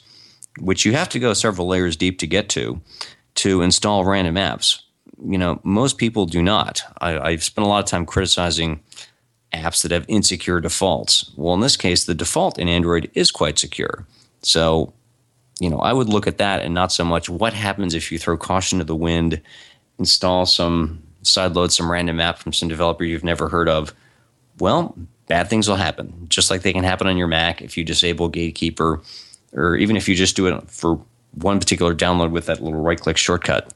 which 0.59 0.83
you 0.83 0.91
have 0.91 1.07
to 1.07 1.19
go 1.19 1.33
several 1.33 1.65
layers 1.65 1.95
deep 1.95 2.19
to 2.19 2.27
get 2.27 2.49
to, 2.49 2.81
to 3.35 3.61
install 3.61 4.03
random 4.03 4.35
apps. 4.35 4.81
You 5.25 5.37
know, 5.37 5.61
most 5.63 5.97
people 5.97 6.25
do 6.25 6.41
not. 6.43 6.81
I, 6.99 7.19
I've 7.19 7.43
spent 7.45 7.65
a 7.65 7.69
lot 7.69 7.85
of 7.85 7.89
time 7.89 8.05
criticizing 8.05 8.81
apps 9.53 9.81
that 9.83 9.91
have 9.91 10.03
insecure 10.09 10.59
defaults. 10.59 11.31
Well, 11.37 11.53
in 11.53 11.61
this 11.61 11.77
case, 11.77 12.03
the 12.03 12.13
default 12.13 12.59
in 12.59 12.67
Android 12.67 13.09
is 13.13 13.31
quite 13.31 13.57
secure. 13.57 14.05
So, 14.41 14.91
you 15.59 15.69
know, 15.69 15.79
I 15.79 15.93
would 15.93 16.09
look 16.09 16.27
at 16.27 16.37
that 16.37 16.61
and 16.61 16.73
not 16.73 16.91
so 16.91 17.03
much 17.03 17.29
what 17.29 17.53
happens 17.53 17.93
if 17.93 18.11
you 18.11 18.19
throw 18.19 18.37
caution 18.37 18.79
to 18.79 18.85
the 18.85 18.95
wind, 18.95 19.41
install 19.99 20.45
some 20.45 21.01
sideload 21.23 21.71
some 21.71 21.91
random 21.91 22.19
app 22.19 22.37
from 22.39 22.53
some 22.53 22.69
developer 22.69 23.03
you've 23.03 23.23
never 23.23 23.49
heard 23.49 23.67
of. 23.67 23.93
Well, 24.59 24.95
bad 25.27 25.49
things 25.49 25.67
will 25.67 25.75
happen, 25.75 26.27
just 26.29 26.49
like 26.49 26.61
they 26.61 26.73
can 26.73 26.83
happen 26.83 27.07
on 27.07 27.17
your 27.17 27.27
Mac 27.27 27.61
if 27.61 27.77
you 27.77 27.83
disable 27.83 28.29
Gatekeeper, 28.29 29.01
or 29.53 29.75
even 29.75 29.97
if 29.97 30.07
you 30.07 30.15
just 30.15 30.35
do 30.35 30.47
it 30.47 30.69
for 30.69 30.99
one 31.33 31.59
particular 31.59 31.93
download 31.93 32.31
with 32.31 32.45
that 32.47 32.61
little 32.61 32.79
right 32.79 32.99
click 32.99 33.17
shortcut. 33.17 33.73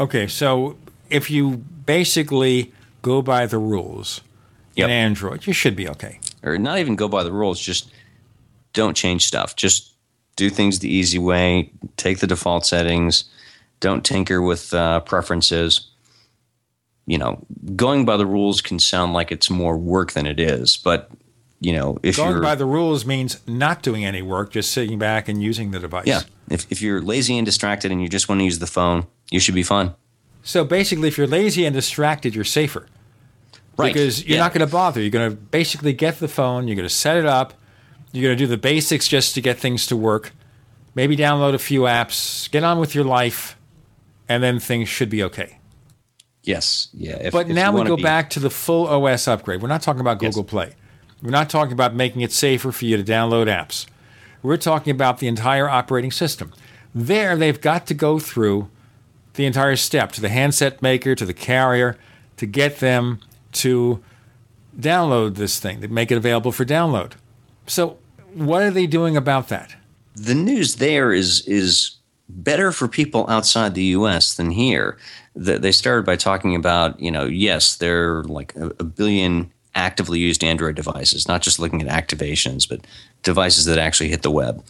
Okay, 0.00 0.26
so 0.26 0.76
if 1.10 1.30
you 1.30 1.56
basically 1.86 2.72
go 3.02 3.22
by 3.22 3.46
the 3.46 3.58
rules 3.58 4.20
in 4.76 4.90
Android, 4.90 5.46
you 5.46 5.52
should 5.52 5.74
be 5.74 5.88
okay. 5.88 6.20
Or 6.42 6.58
not 6.58 6.78
even 6.78 6.96
go 6.96 7.08
by 7.08 7.22
the 7.22 7.32
rules, 7.32 7.58
just 7.60 7.90
don't 8.72 8.96
change 8.96 9.26
stuff. 9.26 9.56
Just 9.56 9.94
do 10.38 10.48
things 10.48 10.78
the 10.78 10.88
easy 10.88 11.18
way, 11.18 11.70
take 11.96 12.20
the 12.20 12.26
default 12.26 12.64
settings, 12.64 13.24
don't 13.80 14.04
tinker 14.04 14.40
with 14.40 14.72
uh, 14.72 15.00
preferences. 15.00 15.90
You 17.06 17.18
know, 17.18 17.44
going 17.74 18.04
by 18.04 18.16
the 18.16 18.24
rules 18.26 18.60
can 18.62 18.78
sound 18.78 19.12
like 19.12 19.32
it's 19.32 19.50
more 19.50 19.76
work 19.76 20.12
than 20.12 20.26
it 20.26 20.38
is, 20.38 20.76
but 20.76 21.10
you 21.60 21.72
know, 21.72 21.98
if 22.04 22.16
Going 22.16 22.30
you're 22.30 22.40
by 22.40 22.54
the 22.54 22.66
rules 22.66 23.04
means 23.04 23.40
not 23.48 23.82
doing 23.82 24.04
any 24.04 24.22
work, 24.22 24.52
just 24.52 24.70
sitting 24.70 24.96
back 24.96 25.28
and 25.28 25.42
using 25.42 25.72
the 25.72 25.80
device. 25.80 26.06
yeah, 26.06 26.22
if 26.48 26.70
if 26.70 26.80
you're 26.80 27.02
lazy 27.02 27.36
and 27.36 27.44
distracted 27.44 27.90
and 27.90 28.00
you 28.00 28.08
just 28.08 28.28
want 28.28 28.40
to 28.40 28.44
use 28.44 28.60
the 28.60 28.66
phone, 28.66 29.06
you 29.30 29.40
should 29.40 29.56
be 29.56 29.64
fine. 29.64 29.92
So 30.44 30.64
basically, 30.64 31.08
if 31.08 31.18
you're 31.18 31.26
lazy 31.26 31.66
and 31.66 31.74
distracted, 31.74 32.34
you're 32.34 32.44
safer. 32.44 32.86
Right, 33.76 33.92
Because 33.92 34.24
you're 34.24 34.36
yeah. 34.36 34.42
not 34.42 34.52
going 34.52 34.66
to 34.66 34.72
bother. 34.72 35.00
You're 35.00 35.10
going 35.10 35.30
to 35.30 35.36
basically 35.36 35.92
get 35.92 36.18
the 36.18 36.28
phone, 36.28 36.66
you're 36.68 36.76
going 36.76 36.88
to 36.88 36.94
set 36.94 37.16
it 37.16 37.26
up, 37.26 37.54
you're 38.12 38.28
going 38.28 38.38
to 38.38 38.42
do 38.42 38.46
the 38.46 38.56
basics 38.56 39.08
just 39.08 39.34
to 39.34 39.40
get 39.40 39.58
things 39.58 39.86
to 39.86 39.96
work, 39.96 40.32
maybe 40.94 41.16
download 41.16 41.54
a 41.54 41.58
few 41.58 41.82
apps, 41.82 42.50
get 42.50 42.64
on 42.64 42.78
with 42.78 42.94
your 42.94 43.04
life, 43.04 43.56
and 44.28 44.42
then 44.42 44.58
things 44.58 44.88
should 44.88 45.10
be 45.10 45.22
okay. 45.24 45.58
Yes, 46.42 46.88
yeah. 46.94 47.16
If, 47.20 47.32
but 47.32 47.48
if 47.48 47.54
now 47.54 47.72
we 47.72 47.84
go 47.84 47.96
be- 47.96 48.02
back 48.02 48.30
to 48.30 48.40
the 48.40 48.50
full 48.50 48.86
OS 48.86 49.28
upgrade. 49.28 49.60
We're 49.60 49.68
not 49.68 49.82
talking 49.82 50.00
about 50.00 50.18
Google 50.18 50.44
Play. 50.44 50.74
We're 51.22 51.30
not 51.30 51.50
talking 51.50 51.72
about 51.72 51.94
making 51.94 52.22
it 52.22 52.32
safer 52.32 52.72
for 52.72 52.84
you 52.84 52.96
to 52.96 53.04
download 53.04 53.46
apps. 53.46 53.86
We're 54.42 54.56
talking 54.56 54.92
about 54.92 55.18
the 55.18 55.26
entire 55.26 55.68
operating 55.68 56.12
system. 56.12 56.52
There, 56.94 57.36
they've 57.36 57.60
got 57.60 57.86
to 57.88 57.94
go 57.94 58.18
through 58.18 58.70
the 59.34 59.44
entire 59.44 59.76
step 59.76 60.12
to 60.12 60.20
the 60.20 60.28
handset 60.28 60.80
maker, 60.80 61.14
to 61.14 61.26
the 61.26 61.34
carrier, 61.34 61.98
to 62.36 62.46
get 62.46 62.78
them 62.78 63.20
to 63.52 64.02
download 64.78 65.34
this 65.34 65.58
thing, 65.58 65.80
to 65.80 65.88
make 65.88 66.10
it 66.10 66.16
available 66.16 66.52
for 66.52 66.64
download. 66.64 67.12
So, 67.68 67.98
what 68.34 68.62
are 68.62 68.70
they 68.70 68.86
doing 68.86 69.16
about 69.16 69.48
that? 69.48 69.74
The 70.14 70.34
news 70.34 70.76
there 70.76 71.12
is 71.12 71.46
is 71.46 71.96
better 72.28 72.72
for 72.72 72.88
people 72.88 73.26
outside 73.28 73.74
the 73.74 73.84
U.S. 73.84 74.34
than 74.34 74.50
here. 74.50 74.98
They 75.34 75.72
started 75.72 76.04
by 76.04 76.16
talking 76.16 76.54
about, 76.54 76.98
you 77.00 77.10
know, 77.10 77.24
yes, 77.24 77.76
there 77.76 78.18
are 78.18 78.24
like 78.24 78.54
a, 78.56 78.66
a 78.80 78.84
billion 78.84 79.52
actively 79.74 80.18
used 80.18 80.42
Android 80.42 80.74
devices, 80.74 81.28
not 81.28 81.42
just 81.42 81.58
looking 81.58 81.80
at 81.86 82.08
activations, 82.08 82.68
but 82.68 82.86
devices 83.22 83.64
that 83.66 83.78
actually 83.78 84.08
hit 84.08 84.22
the 84.22 84.30
web. 84.30 84.64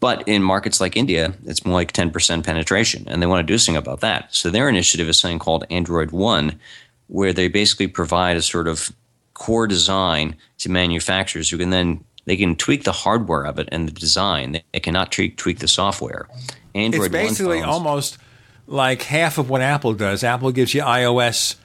But 0.00 0.26
in 0.28 0.42
markets 0.42 0.80
like 0.80 0.96
India, 0.96 1.32
it's 1.46 1.64
more 1.64 1.74
like 1.74 1.92
10% 1.92 2.44
penetration, 2.44 3.04
and 3.06 3.22
they 3.22 3.26
want 3.26 3.46
to 3.46 3.52
do 3.52 3.56
something 3.56 3.78
about 3.78 4.00
that. 4.00 4.34
So 4.34 4.50
their 4.50 4.68
initiative 4.68 5.08
is 5.08 5.18
something 5.18 5.38
called 5.38 5.64
Android 5.70 6.10
One, 6.10 6.60
where 7.06 7.32
they 7.32 7.48
basically 7.48 7.86
provide 7.86 8.36
a 8.36 8.42
sort 8.42 8.68
of 8.68 8.92
core 9.34 9.66
design 9.66 10.36
to 10.58 10.70
manufacturers 10.70 11.50
who 11.50 11.58
can 11.58 11.70
then 11.70 12.04
they 12.24 12.36
can 12.36 12.56
tweak 12.56 12.84
the 12.84 12.92
hardware 12.92 13.44
of 13.44 13.58
it 13.58 13.68
and 13.70 13.88
the 13.88 13.92
design. 13.92 14.60
They 14.72 14.80
cannot 14.80 15.12
tweak 15.12 15.36
tweak 15.36 15.58
the 15.58 15.68
software. 15.68 16.28
Android 16.74 17.12
One. 17.12 17.20
it's 17.20 17.30
basically 17.30 17.60
phones, 17.60 17.72
almost 17.72 18.18
like 18.66 19.02
half 19.02 19.38
of 19.38 19.50
what 19.50 19.60
Apple 19.60 19.94
does. 19.94 20.24
Apple 20.24 20.50
gives 20.52 20.74
you 20.74 20.82
iOS. 20.82 21.56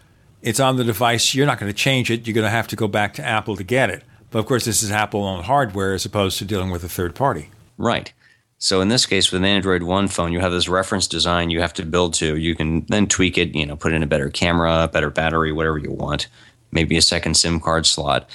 It's 0.41 0.59
on 0.59 0.77
the 0.77 0.83
device. 0.83 1.33
You're 1.33 1.45
not 1.47 1.59
going 1.59 1.71
to 1.71 1.77
change 1.77 2.11
it. 2.11 2.27
You're 2.27 2.33
going 2.33 2.45
to 2.45 2.51
have 2.51 2.67
to 2.69 2.75
go 2.75 2.88
back 2.88 3.13
to 3.15 3.25
Apple 3.25 3.55
to 3.55 3.63
get 3.63 3.89
it. 3.89 4.03
But 4.31 4.39
of 4.39 4.45
course, 4.45 4.65
this 4.65 4.83
is 4.83 4.91
Apple 4.91 5.23
owned 5.23 5.45
hardware 5.45 5.93
as 5.93 6.05
opposed 6.05 6.38
to 6.38 6.45
dealing 6.45 6.69
with 6.69 6.83
a 6.83 6.89
third 6.89 7.15
party. 7.15 7.49
Right. 7.77 8.13
So 8.61 8.81
in 8.81 8.89
this 8.89 9.05
case, 9.05 9.31
with 9.31 9.41
an 9.41 9.45
Android 9.45 9.83
One 9.83 10.09
phone, 10.09 10.33
you 10.33 10.41
have 10.41 10.51
this 10.51 10.67
reference 10.67 11.07
design 11.07 11.49
you 11.49 11.61
have 11.61 11.73
to 11.75 11.85
build 11.85 12.13
to. 12.15 12.38
You 12.38 12.55
can 12.55 12.85
then 12.89 13.07
tweak 13.07 13.38
it, 13.38 13.55
you 13.55 13.65
know, 13.65 13.77
put 13.77 13.93
in 13.93 14.03
a 14.03 14.07
better 14.07 14.29
camera, 14.29 14.89
better 14.91 15.09
battery, 15.09 15.53
whatever 15.53 15.77
you 15.77 15.91
want, 15.91 16.27
maybe 16.71 16.97
a 16.97 17.01
second 17.01 17.35
SIM 17.35 17.61
card 17.61 17.85
slot. 17.85 18.29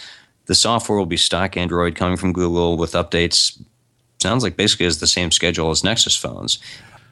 The 0.46 0.54
software 0.54 0.98
will 0.98 1.06
be 1.06 1.16
stock 1.16 1.56
Android 1.56 1.94
coming 1.94 2.16
from 2.16 2.32
Google 2.32 2.76
with 2.76 2.92
updates. 2.92 3.60
Sounds 4.22 4.42
like 4.42 4.56
basically 4.56 4.86
is 4.86 5.00
the 5.00 5.06
same 5.06 5.30
schedule 5.30 5.70
as 5.70 5.84
Nexus 5.84 6.16
phones. 6.16 6.58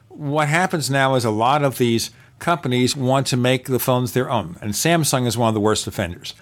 What 0.09 0.47
happens 0.47 0.89
now 0.89 1.15
is 1.15 1.25
a 1.25 1.31
lot 1.31 1.63
of 1.63 1.77
these 1.77 2.11
companies 2.39 2.95
want 2.95 3.25
to 3.27 3.37
make 3.37 3.65
the 3.65 3.79
phones 3.79 4.13
their 4.13 4.29
own, 4.29 4.57
and 4.61 4.73
Samsung 4.73 5.25
is 5.25 5.37
one 5.37 5.47
of 5.47 5.53
the 5.53 5.59
worst 5.59 5.87
offenders, 5.87 6.33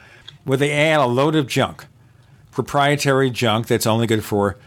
where 0.44 0.58
they 0.58 0.72
add 0.72 1.00
a 1.00 1.06
load 1.06 1.36
of 1.36 1.48
junk, 1.48 1.86
proprietary 2.52 3.30
junk 3.30 3.68
that's 3.68 3.86
only 3.88 4.08
good 4.08 4.24
for 4.24 4.58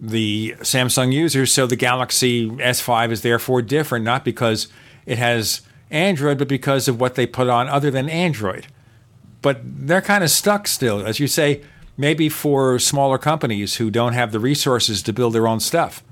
the 0.00 0.54
Samsung 0.60 1.12
users. 1.12 1.52
So 1.52 1.66
the 1.66 1.76
Galaxy 1.76 2.50
S5 2.50 3.10
is 3.10 3.22
therefore 3.22 3.62
different, 3.62 4.04
not 4.04 4.24
because 4.24 4.68
it 5.06 5.18
has 5.18 5.62
Android, 5.90 6.38
but 6.38 6.48
because 6.48 6.88
of 6.88 7.00
what 7.00 7.14
they 7.14 7.26
put 7.26 7.48
on 7.48 7.68
other 7.68 7.90
than 7.90 8.08
Android. 8.08 8.66
But 9.42 9.60
they're 9.62 10.02
kind 10.02 10.24
of 10.24 10.30
stuck 10.30 10.66
still, 10.66 11.06
as 11.06 11.20
you 11.20 11.26
say, 11.26 11.62
maybe 11.96 12.28
for 12.28 12.78
smaller 12.78 13.18
companies 13.18 13.76
who 13.76 13.90
don't 13.90 14.12
have 14.12 14.32
the 14.32 14.40
resources 14.40 15.02
to 15.02 15.12
build 15.12 15.34
their 15.34 15.48
own 15.48 15.60
stuff. 15.60 16.02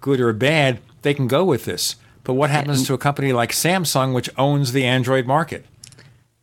Good 0.00 0.20
or 0.20 0.32
bad, 0.32 0.80
they 1.02 1.14
can 1.14 1.28
go 1.28 1.44
with 1.44 1.64
this. 1.64 1.96
But 2.24 2.34
what 2.34 2.50
happens 2.50 2.86
to 2.86 2.94
a 2.94 2.98
company 2.98 3.32
like 3.32 3.52
Samsung, 3.52 4.14
which 4.14 4.30
owns 4.36 4.72
the 4.72 4.84
Android 4.84 5.26
market? 5.26 5.64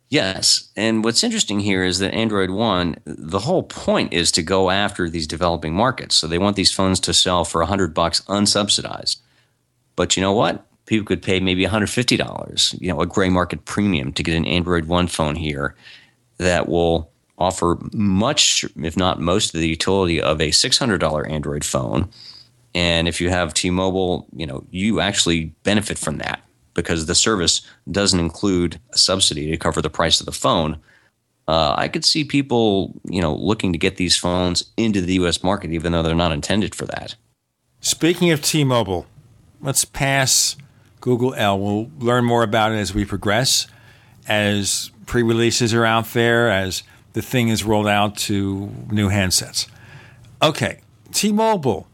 Yes. 0.08 0.70
And 0.74 1.04
what's 1.04 1.22
interesting 1.22 1.60
here 1.60 1.84
is 1.84 1.98
that 1.98 2.14
Android 2.14 2.50
One, 2.50 2.96
the 3.04 3.40
whole 3.40 3.62
point 3.62 4.12
is 4.12 4.32
to 4.32 4.42
go 4.42 4.70
after 4.70 5.08
these 5.08 5.26
developing 5.26 5.74
markets. 5.74 6.16
So 6.16 6.26
they 6.26 6.38
want 6.38 6.56
these 6.56 6.72
phones 6.72 6.98
to 7.00 7.12
sell 7.12 7.44
for 7.44 7.60
100 7.60 7.92
bucks 7.92 8.22
unsubsidized. 8.22 9.18
But 9.96 10.16
you 10.16 10.22
know 10.22 10.32
what? 10.32 10.64
People 10.86 11.06
could 11.06 11.22
pay 11.22 11.40
maybe 11.40 11.66
$150, 11.66 12.80
you 12.80 12.88
know, 12.88 13.00
a 13.00 13.06
gray 13.06 13.28
market 13.28 13.66
premium 13.66 14.12
to 14.14 14.22
get 14.22 14.34
an 14.34 14.46
Android 14.46 14.86
One 14.86 15.08
phone 15.08 15.36
here 15.36 15.74
that 16.38 16.68
will 16.68 17.10
offer 17.38 17.78
much, 17.92 18.64
if 18.82 18.96
not 18.96 19.20
most, 19.20 19.54
of 19.54 19.60
the 19.60 19.68
utility 19.68 20.20
of 20.20 20.40
a 20.40 20.48
$600 20.48 21.30
Android 21.30 21.64
phone. 21.64 22.08
And 22.74 23.08
if 23.08 23.20
you 23.20 23.30
have 23.30 23.54
T-Mobile, 23.54 24.26
you 24.34 24.46
know, 24.46 24.64
you 24.70 25.00
actually 25.00 25.46
benefit 25.62 25.98
from 25.98 26.18
that 26.18 26.42
because 26.74 27.06
the 27.06 27.14
service 27.14 27.62
doesn't 27.90 28.20
include 28.20 28.80
a 28.92 28.98
subsidy 28.98 29.50
to 29.50 29.56
cover 29.56 29.82
the 29.82 29.90
price 29.90 30.20
of 30.20 30.26
the 30.26 30.32
phone. 30.32 30.78
Uh, 31.46 31.74
I 31.76 31.88
could 31.88 32.04
see 32.04 32.24
people, 32.24 33.00
you 33.04 33.22
know, 33.22 33.34
looking 33.34 33.72
to 33.72 33.78
get 33.78 33.96
these 33.96 34.16
phones 34.16 34.70
into 34.76 35.00
the 35.00 35.14
U.S. 35.14 35.42
market, 35.42 35.72
even 35.72 35.92
though 35.92 36.02
they're 36.02 36.14
not 36.14 36.32
intended 36.32 36.74
for 36.74 36.84
that. 36.86 37.14
Speaking 37.80 38.30
of 38.30 38.42
T-Mobile, 38.42 39.06
let's 39.60 39.84
pass 39.84 40.56
Google 41.00 41.34
L. 41.34 41.58
We'll 41.58 41.90
learn 41.98 42.24
more 42.24 42.42
about 42.42 42.72
it 42.72 42.76
as 42.76 42.94
we 42.94 43.04
progress, 43.04 43.66
as 44.26 44.90
pre-releases 45.08 45.74
are 45.74 45.84
out 45.84 46.12
there, 46.12 46.48
as 46.48 46.84
the 47.14 47.22
thing 47.22 47.48
is 47.48 47.64
rolled 47.64 47.88
out 47.88 48.16
to 48.16 48.70
new 48.90 49.08
handsets. 49.08 49.66
Okay, 50.40 50.80
T-Mobile 51.12 51.88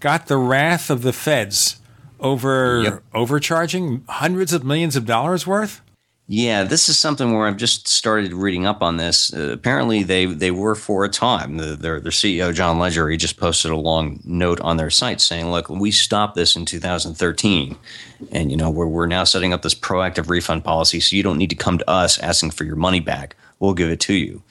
got 0.00 0.26
the 0.26 0.36
wrath 0.36 0.90
of 0.90 1.02
the 1.02 1.12
feds 1.12 1.80
over 2.18 2.82
yep. 2.82 3.02
overcharging 3.12 4.02
hundreds 4.08 4.52
of 4.52 4.64
millions 4.64 4.96
of 4.96 5.06
dollars 5.06 5.46
worth? 5.46 5.80
Yeah, 6.26 6.64
this 6.64 6.88
is 6.88 6.98
something 6.98 7.34
where 7.34 7.46
I've 7.46 7.58
just 7.58 7.86
started 7.86 8.32
reading 8.32 8.64
up 8.64 8.82
on 8.82 8.96
this. 8.96 9.34
Uh, 9.34 9.50
apparently, 9.52 10.02
they 10.02 10.24
they 10.24 10.50
were 10.50 10.74
for 10.74 11.04
a 11.04 11.08
time. 11.08 11.58
The, 11.58 11.76
their 11.76 12.00
their 12.00 12.12
CEO 12.12 12.54
John 12.54 12.78
Legere 12.78 13.10
he 13.10 13.18
just 13.18 13.36
posted 13.36 13.70
a 13.70 13.76
long 13.76 14.20
note 14.24 14.58
on 14.60 14.78
their 14.78 14.88
site 14.88 15.20
saying, 15.20 15.50
"Look, 15.50 15.68
we 15.68 15.90
stopped 15.90 16.34
this 16.34 16.56
in 16.56 16.64
2013, 16.64 17.76
and 18.32 18.50
you 18.50 18.56
know 18.56 18.70
we're 18.70 18.86
we're 18.86 19.06
now 19.06 19.24
setting 19.24 19.52
up 19.52 19.60
this 19.60 19.74
proactive 19.74 20.30
refund 20.30 20.64
policy, 20.64 20.98
so 20.98 21.14
you 21.14 21.22
don't 21.22 21.36
need 21.36 21.50
to 21.50 21.56
come 21.56 21.76
to 21.76 21.90
us 21.90 22.18
asking 22.20 22.52
for 22.52 22.64
your 22.64 22.76
money 22.76 23.00
back. 23.00 23.36
We'll 23.58 23.74
give 23.74 23.90
it 23.90 24.00
to 24.00 24.14
you." 24.14 24.42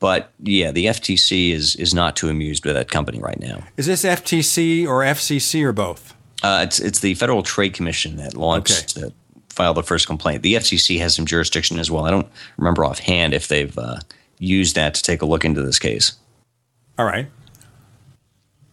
But 0.00 0.32
yeah, 0.40 0.72
the 0.72 0.86
FTC 0.86 1.52
is 1.52 1.76
is 1.76 1.94
not 1.94 2.16
too 2.16 2.30
amused 2.30 2.64
with 2.64 2.74
that 2.74 2.90
company 2.90 3.20
right 3.20 3.38
now. 3.38 3.62
Is 3.76 3.86
this 3.86 4.02
FTC 4.02 4.88
or 4.88 5.02
FCC 5.02 5.62
or 5.62 5.72
both? 5.72 6.16
Uh, 6.42 6.62
it's 6.64 6.80
it's 6.80 6.98
the 6.98 7.14
Federal 7.14 7.44
Trade 7.44 7.74
Commission 7.74 8.16
that 8.16 8.36
launched 8.36 8.96
okay. 8.98 9.06
that 9.06 9.21
filed 9.52 9.76
the 9.76 9.82
first 9.82 10.06
complaint. 10.06 10.42
The 10.42 10.54
FCC 10.54 10.98
has 10.98 11.14
some 11.14 11.26
jurisdiction 11.26 11.78
as 11.78 11.90
well. 11.90 12.04
I 12.04 12.10
don't 12.10 12.28
remember 12.56 12.84
offhand 12.84 13.34
if 13.34 13.48
they've 13.48 13.76
uh, 13.78 13.98
used 14.38 14.74
that 14.74 14.94
to 14.94 15.02
take 15.02 15.22
a 15.22 15.26
look 15.26 15.44
into 15.44 15.62
this 15.62 15.78
case. 15.78 16.12
All 16.98 17.06
right. 17.06 17.26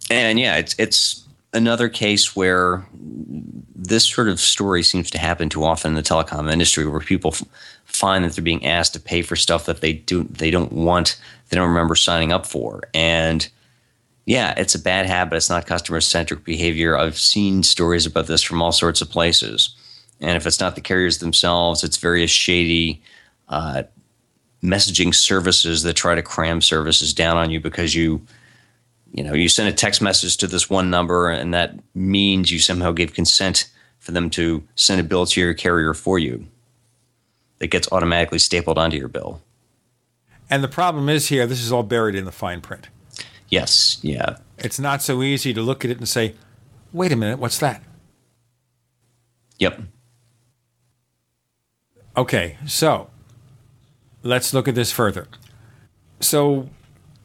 And 0.10 0.40
yeah, 0.40 0.58
it's 0.58 0.76
it's 0.80 1.28
another 1.54 1.90
case 1.90 2.36
where 2.36 2.86
this 3.76 4.06
sort 4.06 4.28
of 4.28 4.40
story 4.40 4.84
seems 4.84 5.10
to 5.12 5.18
happen 5.18 5.50
too 5.50 5.64
often 5.64 5.92
in 5.92 5.96
the 5.96 6.02
telecom 6.02 6.52
industry, 6.52 6.88
where 6.88 7.00
people 7.00 7.32
f- 7.32 7.44
find 7.86 8.24
that 8.24 8.34
they're 8.34 8.44
being 8.44 8.66
asked 8.66 8.94
to 8.94 9.00
pay 9.00 9.22
for 9.22 9.36
stuff 9.36 9.66
that 9.66 9.82
they 9.82 9.94
do 9.94 10.24
they 10.24 10.52
don't 10.52 10.72
want, 10.72 11.20
they 11.50 11.58
don't 11.58 11.70
remember 11.70 11.96
signing 11.96 12.32
up 12.32 12.46
for, 12.46 12.82
and 12.94 13.50
yeah, 14.26 14.54
it's 14.58 14.76
a 14.76 14.80
bad 14.80 15.08
habit. 15.08 15.38
It's 15.38 15.50
not 15.50 15.66
customer 15.66 16.02
centric 16.02 16.44
behavior. 16.44 16.96
I've 16.96 17.18
seen 17.18 17.64
stories 17.64 18.06
about 18.06 18.28
this 18.28 18.44
from 18.44 18.62
all 18.62 18.72
sorts 18.72 19.02
of 19.02 19.10
places. 19.10 19.76
And 20.22 20.36
if 20.36 20.46
it's 20.46 20.60
not 20.60 20.76
the 20.76 20.82
carriers 20.82 21.20
themselves, 21.20 21.84
it's 21.84 21.98
various 21.98 22.32
shady 22.32 23.02
uh, 23.48 23.84
messaging 24.64 25.14
services 25.16 25.84
that 25.84 25.94
try 25.94 26.16
to 26.16 26.22
cram 26.22 26.62
services 26.62 27.14
down 27.14 27.38
on 27.38 27.52
you 27.52 27.60
because 27.60 27.96
you, 27.96 28.26
you 29.12 29.24
know, 29.24 29.34
you 29.34 29.48
send 29.48 29.70
a 29.70 29.74
text 29.74 30.02
message 30.02 30.38
to 30.38 30.48
this 30.48 30.70
one 30.70 30.90
number 30.90 31.30
and 31.30 31.54
that 31.54 31.76
means 31.96 32.52
you 32.52 32.60
somehow 32.60 32.92
gave 32.92 33.14
consent 33.14 33.70
for 33.98 34.12
them 34.12 34.30
to 34.32 34.64
send 34.76 35.00
a 35.00 35.04
bill 35.04 35.26
to 35.26 35.40
your 35.40 35.54
carrier 35.54 35.94
for 35.94 36.20
you 36.20 36.46
that 37.60 37.68
gets 37.68 37.92
automatically 37.92 38.40
stapled 38.40 38.78
onto 38.78 38.98
your 38.98 39.08
bill. 39.08 39.42
And 40.50 40.64
the 40.64 40.68
problem 40.68 41.10
is 41.10 41.30
here, 41.30 41.46
this 41.46 41.62
is 41.62 41.72
all 41.72 41.84
buried 41.84 42.16
in 42.16 42.26
the 42.26 42.32
fine 42.32 42.62
print. 42.62 42.90
Yes, 43.50 44.00
yeah. 44.02 44.38
It's 44.58 44.80
not 44.80 45.02
so 45.02 45.22
easy 45.22 45.54
to 45.54 45.62
look 45.62 45.86
at 45.86 45.92
it 45.92 45.98
and 45.98 46.08
say, 46.08 46.36
wait 46.92 47.12
a 47.12 47.16
minute, 47.16 47.40
what's 47.40 47.60
that? 47.60 47.84
Yep. 49.60 49.82
Okay, 52.20 52.58
so 52.68 53.10
let's 54.24 54.54
look 54.54 54.68
at 54.68 54.76
this 54.76 54.92
further. 54.92 55.30
So, 56.20 56.70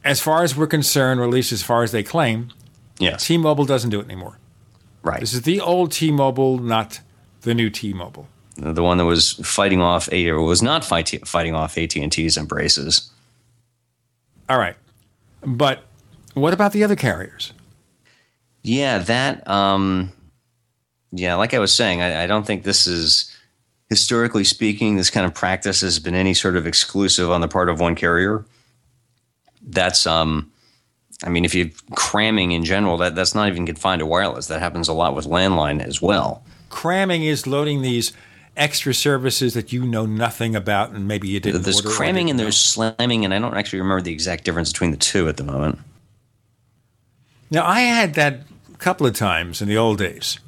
as 0.05 0.21
far 0.21 0.41
as 0.41 0.55
we're 0.55 0.67
concerned, 0.67 1.19
or 1.19 1.25
at 1.25 1.31
least 1.31 1.51
as 1.51 1.61
far 1.61 1.83
as 1.83 1.91
they 1.91 2.01
claim, 2.01 2.53
yes. 2.97 3.27
T 3.27 3.37
Mobile 3.37 3.65
doesn't 3.65 3.89
do 3.89 3.99
it 3.99 4.05
anymore. 4.05 4.39
Right. 5.03 5.19
This 5.19 5.33
is 5.33 5.41
the 5.41 5.59
old 5.59 5.91
T 5.91 6.11
Mobile, 6.11 6.59
not 6.59 7.01
the 7.41 7.53
new 7.53 7.69
T 7.69 7.91
Mobile. 7.91 8.29
The 8.55 8.81
one 8.81 8.97
that 8.97 9.03
was 9.03 9.33
fighting 9.43 9.81
off, 9.81 10.07
or 10.13 10.41
was 10.41 10.61
not 10.61 10.85
fight, 10.85 11.27
fighting 11.27 11.53
off 11.53 11.77
AT 11.77 11.97
and 11.97 12.09
T's 12.09 12.37
embraces. 12.37 13.11
All 14.47 14.57
right, 14.57 14.77
but 15.41 15.83
what 16.35 16.53
about 16.53 16.71
the 16.71 16.85
other 16.85 16.95
carriers? 16.95 17.51
Yeah, 18.61 18.99
that. 18.99 19.45
Um, 19.45 20.13
yeah, 21.11 21.35
like 21.35 21.53
I 21.53 21.59
was 21.59 21.75
saying, 21.75 22.01
I, 22.01 22.23
I 22.23 22.27
don't 22.27 22.47
think 22.47 22.63
this 22.63 22.87
is 22.87 23.34
historically 23.89 24.43
speaking, 24.43 24.95
this 24.95 25.09
kind 25.09 25.25
of 25.25 25.33
practice 25.33 25.81
has 25.81 25.99
been 25.99 26.15
any 26.15 26.33
sort 26.33 26.55
of 26.55 26.65
exclusive 26.67 27.31
on 27.31 27.41
the 27.41 27.47
part 27.47 27.69
of 27.69 27.79
one 27.79 27.95
carrier. 27.95 28.45
That's 29.61 30.05
um, 30.05 30.51
I 31.23 31.29
mean, 31.29 31.45
if 31.45 31.55
you're 31.55 31.69
cramming 31.95 32.51
in 32.51 32.65
general, 32.65 32.97
that 32.97 33.15
that's 33.15 33.35
not 33.35 33.47
even 33.47 33.65
confined 33.65 33.99
to 33.99 34.05
wireless. 34.05 34.47
That 34.47 34.59
happens 34.59 34.87
a 34.87 34.93
lot 34.93 35.15
with 35.15 35.25
landline 35.25 35.81
as 35.81 36.01
well. 36.01 36.43
Cramming 36.69 37.23
is 37.23 37.47
loading 37.47 37.81
these 37.81 38.11
extra 38.57 38.93
services 38.93 39.53
that 39.53 39.73
you 39.73 39.85
know 39.85 40.05
nothing 40.05 40.55
about 40.55 40.91
and 40.91 41.07
maybe 41.07 41.27
you 41.27 41.39
didn't 41.39 41.63
There's 41.63 41.81
cramming 41.81 42.27
didn't 42.27 42.29
and 42.31 42.39
there's 42.39 42.57
slamming, 42.57 43.25
and 43.25 43.33
I 43.33 43.39
don't 43.39 43.55
actually 43.55 43.79
remember 43.79 44.01
the 44.01 44.13
exact 44.13 44.43
difference 44.43 44.71
between 44.71 44.91
the 44.91 44.97
two 44.97 45.27
at 45.27 45.37
the 45.37 45.43
moment. 45.43 45.79
Now, 47.51 47.65
I 47.65 47.81
had 47.81 48.15
that 48.15 48.41
a 48.73 48.77
couple 48.77 49.05
of 49.05 49.15
times 49.15 49.61
in 49.61 49.67
the 49.67 49.77
old 49.77 49.97
days 49.97 50.39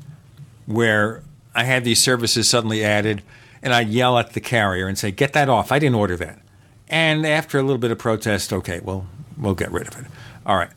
where 0.66 1.24
I 1.58 1.64
had 1.64 1.84
these 1.84 2.00
services 2.00 2.48
suddenly 2.48 2.86
added, 2.86 3.24
and 3.64 3.74
I'd 3.74 3.90
yell 3.90 4.20
at 4.20 4.34
the 4.34 4.40
carrier 4.40 4.88
and 4.88 4.96
say, 4.96 5.10
Get 5.10 5.34
that 5.34 5.50
off. 5.50 5.72
I 5.72 5.80
didn't 5.80 5.96
order 5.96 6.16
that. 6.18 6.40
And 6.88 7.26
after 7.26 7.58
a 7.58 7.64
little 7.64 7.80
bit 7.80 7.90
of 7.90 7.98
protest, 7.98 8.54
okay, 8.54 8.80
well, 8.80 9.08
we'll 9.36 9.56
get 9.56 9.72
rid 9.72 9.88
of 9.88 10.00
it. 10.00 10.06
All 10.46 10.56
right. 10.56 10.70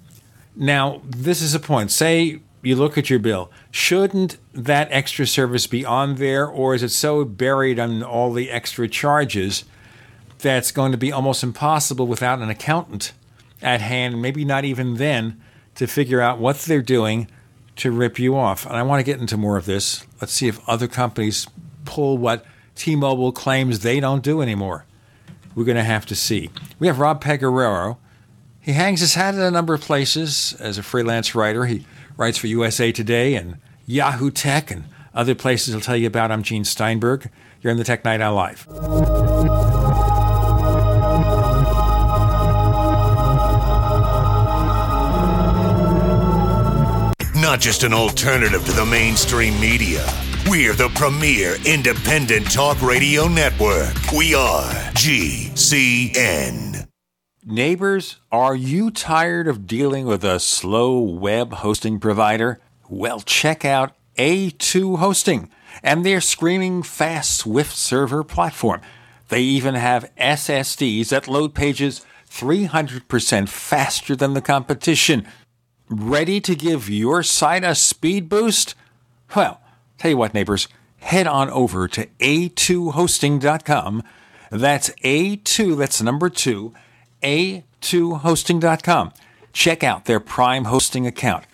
Now, 0.57 1.03
this 1.05 1.43
is 1.43 1.55
a 1.55 1.61
point. 1.61 1.91
Say 1.91 2.41
you 2.63 2.77
look 2.77 2.97
at 2.97 3.11
your 3.11 3.19
bill. 3.19 3.51
Shouldn't 3.71 4.39
that 4.55 4.89
extra 4.91 5.27
service 5.27 5.67
be 5.67 5.85
on 5.85 6.15
there, 6.15 6.47
or 6.47 6.75
is 6.75 6.83
it 6.83 6.89
so 6.89 7.27
buried 7.27 7.79
on 7.79 8.03
all 8.03 8.33
the 8.33 8.51
extra 8.51 8.89
charges 8.89 9.65
that's 10.39 10.73
going 10.73 10.93
to 10.93 10.99
be 10.99 11.13
almost 11.13 11.43
impossible 11.43 12.07
without 12.07 12.39
an 12.39 12.49
accountant 12.49 13.13
at 13.61 13.83
hand, 13.83 14.23
maybe 14.23 14.47
not 14.47 14.65
even 14.65 14.95
then, 14.95 15.39
to 15.75 15.87
figure 15.87 16.23
out 16.23 16.39
what 16.39 16.57
they're 16.61 16.81
doing 16.81 17.29
to 17.81 17.91
rip 17.91 18.19
you 18.19 18.37
off? 18.37 18.67
And 18.67 18.77
I 18.77 18.83
want 18.83 19.01
to 19.01 19.05
get 19.05 19.21
into 19.21 19.37
more 19.37 19.57
of 19.57 19.67
this. 19.67 20.07
Let's 20.21 20.33
see 20.33 20.49
if 20.49 20.67
other 20.69 20.89
companies 20.89 21.47
pull 21.85 22.19
what 22.19 22.45
T 22.75 22.97
Mobile 22.97 23.33
claims 23.33 23.81
they 23.81 24.01
don't 24.01 24.23
do 24.23 24.41
anymore. 24.41 24.87
We're 25.55 25.65
going 25.65 25.77
to 25.77 25.83
have 25.83 26.07
to 26.07 26.15
see. 26.15 26.51
We 26.79 26.87
have 26.87 26.99
Rob 26.99 27.23
Pegoraro. 27.23 27.97
He 28.61 28.73
hangs 28.73 29.01
his 29.01 29.15
hat 29.15 29.35
at 29.35 29.41
a 29.41 29.51
number 29.51 29.75
of 29.75 29.81
places 29.81 30.55
as 30.61 30.79
a 30.79 30.83
freelance 30.83 31.35
writer. 31.35 31.67
He 31.67 31.87
writes 32.17 32.39
for 32.39 32.47
USA 32.47 32.93
Today 32.93 33.35
and 33.35 33.59
Yahoo 33.87 34.31
Tech 34.31 34.71
and 34.71 34.85
other 35.15 35.35
places 35.35 35.75
he'll 35.75 35.81
tell 35.81 35.97
you 35.97 36.07
about. 36.07 36.31
I'm 36.31 36.43
Gene 36.43 36.65
Steinberg. 36.65 37.31
You're 37.63 37.73
in 37.73 37.79
the 37.79 37.85
Tech 37.85 38.05
Night 38.05 38.21
Owl 38.21 38.35
Live. 38.35 39.60
Not 47.51 47.59
just 47.59 47.83
an 47.83 47.93
alternative 47.93 48.65
to 48.65 48.71
the 48.71 48.87
mainstream 48.87 49.59
media. 49.59 50.07
We're 50.49 50.73
the 50.73 50.89
premier 50.91 51.57
independent 51.67 52.49
talk 52.49 52.81
radio 52.81 53.27
network. 53.27 53.93
We 54.17 54.37
are 54.37 54.71
GCN. 54.93 56.87
Neighbors, 57.45 58.21
are 58.31 58.55
you 58.55 58.93
tired 58.93 59.49
of 59.49 59.67
dealing 59.67 60.07
with 60.07 60.23
a 60.23 60.39
slow 60.39 61.01
web 61.01 61.55
hosting 61.55 61.99
provider? 61.99 62.61
Well, 62.89 63.19
check 63.19 63.65
out 63.65 63.97
A2 64.17 64.99
Hosting 64.99 65.51
and 65.83 66.07
their 66.07 66.21
screaming 66.21 66.85
fast 66.85 67.37
Swift 67.37 67.75
server 67.77 68.23
platform. 68.23 68.81
They 69.29 69.41
even 69.41 69.75
have 69.75 70.13
SSDs 70.17 71.09
that 71.09 71.27
load 71.27 71.57
pages 71.57 72.07
300% 72.29 73.49
faster 73.49 74.15
than 74.15 74.35
the 74.35 74.41
competition. 74.41 75.27
Ready 75.93 76.41
to 76.43 76.55
give 76.55 76.89
your 76.89 77.25
site 77.25 77.65
a 77.65 77.75
speed 77.75 78.29
boost? 78.29 78.77
Well, 79.35 79.61
tell 79.99 80.13
you 80.13 80.17
what, 80.17 80.35
neighbors, 80.35 80.69
head 80.99 81.27
on 81.27 81.51
over 81.51 81.89
to 81.89 82.07
a2hosting.com. 82.21 84.05
That's 84.53 84.91
A2, 85.03 85.77
that's 85.77 86.01
number 86.01 86.31
two, 86.31 86.73
a2hosting.com. 87.25 89.13
Check 89.53 89.83
out 89.83 90.05
their 90.05 90.21
Prime 90.21 90.67
hosting 90.67 91.09
account. 91.09 91.45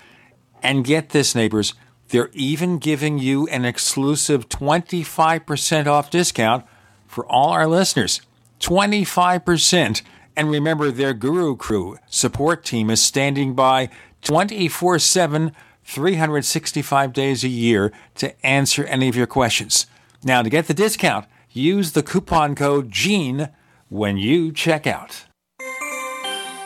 And 0.62 0.84
get 0.84 1.08
this, 1.10 1.34
neighbors, 1.34 1.73
they're 2.08 2.28
even 2.34 2.76
giving 2.76 3.18
you 3.18 3.47
an 3.48 3.65
exclusive 3.65 4.50
25% 4.50 5.86
off 5.86 6.10
discount 6.10 6.66
for 7.06 7.24
all 7.24 7.52
our 7.52 7.66
listeners. 7.66 8.20
25%. 8.60 10.02
And 10.36 10.50
remember, 10.50 10.90
their 10.90 11.15
Guru 11.15 11.56
Crew 11.56 11.97
support 12.06 12.66
team 12.66 12.90
is 12.90 13.00
standing 13.00 13.55
by 13.55 13.89
24 14.26 14.98
7, 14.98 15.52
365 15.84 17.12
days 17.12 17.44
a 17.44 17.48
year 17.48 17.92
to 18.16 18.44
answer 18.44 18.84
any 18.84 19.08
of 19.08 19.14
your 19.14 19.28
questions. 19.28 19.86
Now, 20.24 20.42
to 20.42 20.50
get 20.50 20.66
the 20.66 20.74
discount, 20.74 21.26
use 21.52 21.92
the 21.92 22.02
coupon 22.02 22.56
code 22.56 22.90
GENE 22.90 23.50
when 23.88 24.16
you 24.16 24.50
check 24.50 24.84
out. 24.84 25.26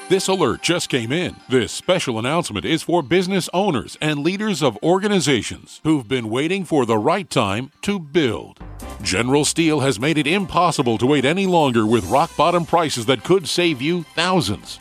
This 0.08 0.26
alert 0.26 0.62
just 0.62 0.88
came 0.88 1.12
in. 1.12 1.36
This 1.50 1.70
special 1.70 2.18
announcement 2.18 2.64
is 2.64 2.82
for 2.82 3.02
business 3.02 3.50
owners 3.52 3.98
and 4.00 4.20
leaders 4.20 4.62
of 4.62 4.78
organizations 4.82 5.82
who've 5.84 6.08
been 6.08 6.30
waiting 6.30 6.64
for 6.64 6.86
the 6.86 6.98
right 6.98 7.28
time 7.28 7.72
to 7.82 8.00
build. 8.00 8.58
General 9.02 9.44
Steel 9.44 9.80
has 9.80 10.00
made 10.00 10.16
it 10.18 10.26
impossible 10.26 10.96
to 10.98 11.06
wait 11.06 11.26
any 11.26 11.46
longer 11.46 11.86
with 11.86 12.06
rock 12.06 12.34
bottom 12.36 12.64
prices 12.64 13.06
that 13.06 13.22
could 13.22 13.46
save 13.46 13.80
you 13.80 14.02
thousands. 14.14 14.80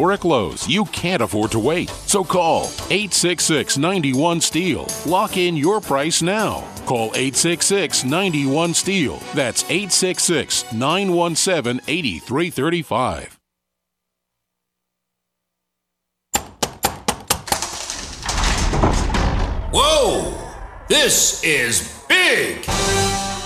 lows, 0.25 0.67
you 0.67 0.85
can't 0.85 1.21
afford 1.21 1.51
to 1.51 1.59
wait. 1.59 1.89
So 1.89 2.23
call 2.23 2.63
866 2.89 3.77
91 3.77 4.41
Steel. 4.41 4.87
Lock 5.05 5.37
in 5.37 5.55
your 5.55 5.79
price 5.79 6.21
now. 6.21 6.67
Call 6.85 7.07
866 7.15 8.03
91 8.03 8.73
Steel. 8.73 9.17
That's 9.35 9.63
866 9.65 10.73
917 10.73 11.81
8335. 11.87 13.39
Whoa! 19.73 20.33
This 20.89 21.41
is 21.43 22.03
big! 22.09 22.65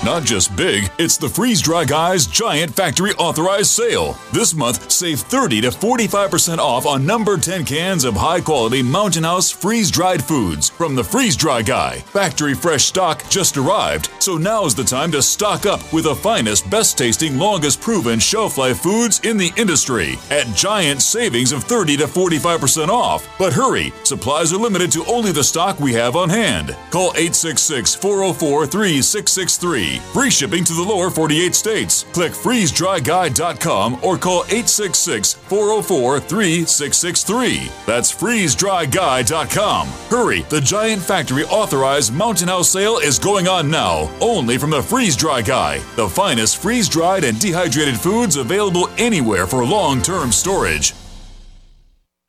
Not 0.05 0.23
just 0.23 0.55
big, 0.55 0.91
it's 0.99 1.17
the 1.17 1.27
Freeze 1.27 1.63
Dry 1.63 1.83
Guys 1.83 2.27
Giant 2.27 2.75
Factory 2.75 3.13
Authorized 3.13 3.71
Sale. 3.71 4.15
This 4.31 4.53
month, 4.53 4.91
save 4.91 5.21
30 5.21 5.61
to 5.61 5.69
45% 5.69 6.59
off 6.59 6.85
on 6.85 7.07
number 7.07 7.37
10 7.37 7.65
cans 7.65 8.03
of 8.03 8.13
high 8.13 8.39
quality 8.39 8.83
Mountain 8.83 9.23
House 9.23 9.49
freeze 9.49 9.89
dried 9.89 10.23
foods 10.23 10.69
from 10.69 10.93
the 10.93 11.03
Freeze 11.03 11.35
Dry 11.35 11.63
Guy. 11.63 12.01
Factory 12.01 12.53
fresh 12.53 12.85
stock 12.85 13.27
just 13.29 13.57
arrived, 13.57 14.11
so 14.19 14.37
now's 14.37 14.75
the 14.75 14.83
time 14.83 15.11
to 15.11 15.23
stock 15.23 15.65
up 15.65 15.81
with 15.91 16.03
the 16.03 16.13
finest, 16.13 16.69
best 16.69 16.99
tasting, 16.99 17.39
longest 17.39 17.81
proven 17.81 18.19
shelf 18.19 18.59
life 18.59 18.81
foods 18.81 19.21
in 19.21 19.37
the 19.37 19.51
industry 19.57 20.19
at 20.29 20.45
giant 20.55 21.01
savings 21.01 21.51
of 21.51 21.63
30 21.63 21.97
to 21.97 22.05
45% 22.05 22.89
off. 22.89 23.27
But 23.39 23.53
hurry, 23.53 23.91
supplies 24.03 24.53
are 24.53 24.57
limited 24.57 24.91
to 24.91 25.05
only 25.05 25.31
the 25.31 25.43
stock 25.43 25.79
we 25.79 25.93
have 25.93 26.15
on 26.15 26.29
hand. 26.29 26.77
Call 26.91 27.09
866 27.15 27.95
404 27.95 28.67
3663. 28.67 29.94
Free 29.99 30.29
shipping 30.29 30.63
to 30.65 30.73
the 30.73 30.81
lower 30.81 31.09
48 31.09 31.55
states. 31.55 32.03
Click 32.13 32.31
freezedryguy.com 32.31 33.95
or 34.03 34.17
call 34.17 34.43
866 34.45 35.33
404 35.33 36.19
3663. 36.19 37.71
That's 37.85 38.11
freezedryguy.com. 38.11 39.87
Hurry, 40.09 40.41
the 40.49 40.61
Giant 40.61 41.01
Factory 41.01 41.43
authorized 41.45 42.13
Mountain 42.13 42.47
House 42.47 42.69
sale 42.69 42.97
is 42.97 43.19
going 43.19 43.47
on 43.47 43.69
now, 43.69 44.09
only 44.21 44.57
from 44.57 44.69
the 44.69 44.81
Freeze 44.81 45.15
Dry 45.15 45.41
Guy, 45.41 45.79
the 45.95 46.09
finest 46.09 46.61
freeze 46.61 46.89
dried 46.89 47.23
and 47.23 47.39
dehydrated 47.39 47.99
foods 47.99 48.37
available 48.37 48.89
anywhere 48.97 49.47
for 49.47 49.65
long 49.65 50.01
term 50.01 50.31
storage. 50.31 50.93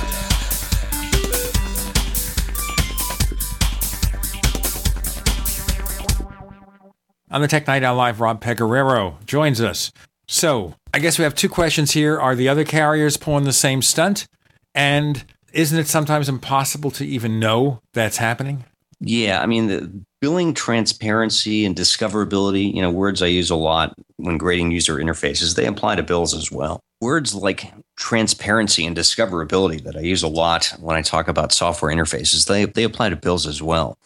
On 7.29 7.41
the 7.41 7.47
Tech 7.47 7.67
Night 7.67 7.83
Owl 7.83 7.97
Live, 7.97 8.21
Rob 8.21 8.41
Pegoraro 8.41 9.23
joins 9.25 9.59
us. 9.59 9.91
So, 10.27 10.75
I 10.93 10.99
guess 10.99 11.17
we 11.17 11.23
have 11.23 11.35
two 11.35 11.49
questions 11.49 11.91
here. 11.91 12.19
Are 12.19 12.35
the 12.35 12.49
other 12.49 12.65
carriers 12.65 13.17
pulling 13.17 13.45
the 13.45 13.53
same 13.53 13.81
stunt? 13.81 14.27
And 14.75 15.23
isn't 15.53 15.77
it 15.77 15.87
sometimes 15.87 16.27
impossible 16.27 16.91
to 16.91 17.05
even 17.05 17.39
know 17.39 17.81
that's 17.93 18.17
happening? 18.17 18.65
Yeah, 18.99 19.41
I 19.41 19.45
mean, 19.45 19.67
the 19.67 19.91
billing 20.21 20.53
transparency 20.53 21.65
and 21.65 21.75
discoverability, 21.75 22.73
you 22.73 22.81
know, 22.81 22.89
words 22.89 23.21
I 23.21 23.27
use 23.27 23.49
a 23.49 23.55
lot 23.55 23.93
when 24.17 24.37
grading 24.37 24.71
user 24.71 24.95
interfaces, 24.95 25.55
they 25.55 25.65
apply 25.65 25.95
to 25.95 26.03
bills 26.03 26.33
as 26.33 26.51
well. 26.51 26.79
Words 26.99 27.35
like 27.35 27.71
transparency 27.95 28.85
and 28.85 28.97
discoverability 28.97 29.83
that 29.83 29.95
I 29.95 30.01
use 30.01 30.23
a 30.23 30.27
lot 30.27 30.73
when 30.79 30.95
I 30.95 31.03
talk 31.03 31.27
about 31.27 31.53
software 31.53 31.93
interfaces, 31.93 32.47
they, 32.47 32.65
they 32.65 32.83
apply 32.83 33.09
to 33.09 33.15
bills 33.15 33.45
as 33.45 33.61
well. 33.61 33.97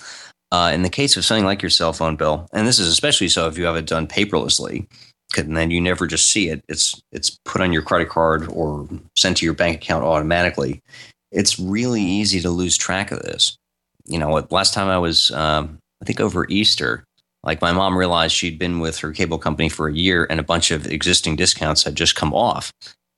Uh, 0.51 0.71
in 0.73 0.81
the 0.81 0.89
case 0.89 1.15
of 1.15 1.23
something 1.23 1.45
like 1.45 1.61
your 1.61 1.69
cell 1.69 1.93
phone 1.93 2.17
bill, 2.17 2.49
and 2.51 2.67
this 2.67 2.77
is 2.77 2.87
especially 2.87 3.29
so 3.29 3.47
if 3.47 3.57
you 3.57 3.63
have 3.63 3.77
it 3.77 3.85
done 3.85 4.05
paperlessly, 4.05 4.85
and 5.37 5.55
then 5.57 5.71
you 5.71 5.81
never 5.81 6.07
just 6.07 6.29
see 6.29 6.49
it. 6.49 6.63
It's 6.69 7.01
it's 7.11 7.37
put 7.45 7.61
on 7.61 7.71
your 7.73 7.81
credit 7.81 8.09
card 8.09 8.47
or 8.49 8.87
sent 9.15 9.37
to 9.37 9.45
your 9.45 9.53
bank 9.53 9.77
account 9.77 10.03
automatically. 10.03 10.81
It's 11.31 11.59
really 11.59 12.01
easy 12.01 12.41
to 12.41 12.49
lose 12.49 12.77
track 12.77 13.11
of 13.11 13.21
this. 13.21 13.55
You 14.05 14.19
know, 14.19 14.45
last 14.49 14.73
time 14.73 14.87
I 14.89 14.97
was, 14.97 15.31
um, 15.31 15.77
I 16.01 16.05
think 16.05 16.19
over 16.19 16.45
Easter, 16.49 17.03
like 17.43 17.61
my 17.61 17.71
mom 17.71 17.97
realized 17.97 18.35
she'd 18.35 18.59
been 18.59 18.79
with 18.79 18.97
her 18.99 19.11
cable 19.11 19.37
company 19.37 19.69
for 19.69 19.87
a 19.87 19.93
year, 19.93 20.27
and 20.29 20.39
a 20.39 20.43
bunch 20.43 20.71
of 20.71 20.87
existing 20.87 21.35
discounts 21.37 21.83
had 21.83 21.95
just 21.95 22.15
come 22.15 22.33
off, 22.33 22.71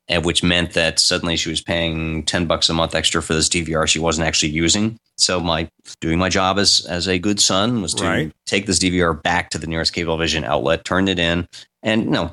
and 0.08 0.24
which 0.26 0.44
meant 0.44 0.74
that 0.74 1.00
suddenly 1.00 1.36
she 1.38 1.50
was 1.50 1.62
paying 1.62 2.24
ten 2.24 2.46
bucks 2.46 2.70
a 2.70 2.74
month 2.74 2.94
extra 2.96 3.22
for 3.24 3.34
this 3.34 3.50
DVR 3.50 3.88
she 3.88 4.00
wasn't 4.00 4.28
actually 4.28 4.52
using. 4.52 4.98
So 5.18 5.40
my 5.40 5.68
doing 6.02 6.20
my 6.20 6.30
job 6.30 6.60
as 6.60 6.86
as 6.88 7.08
a 7.08 7.18
good 7.20 7.40
son 7.40 7.82
was 7.82 7.94
to 7.96 8.04
Right. 8.04 8.32
take 8.46 8.66
this 8.66 8.80
DVR 8.80 9.14
back 9.24 9.50
to 9.52 9.58
the 9.58 9.68
nearest 9.68 9.94
Cablevision 9.96 10.44
outlet, 10.44 10.86
turned 10.86 11.10
it 11.10 11.20
in, 11.20 11.48
and 11.84 12.06
you 12.06 12.10
know, 12.10 12.32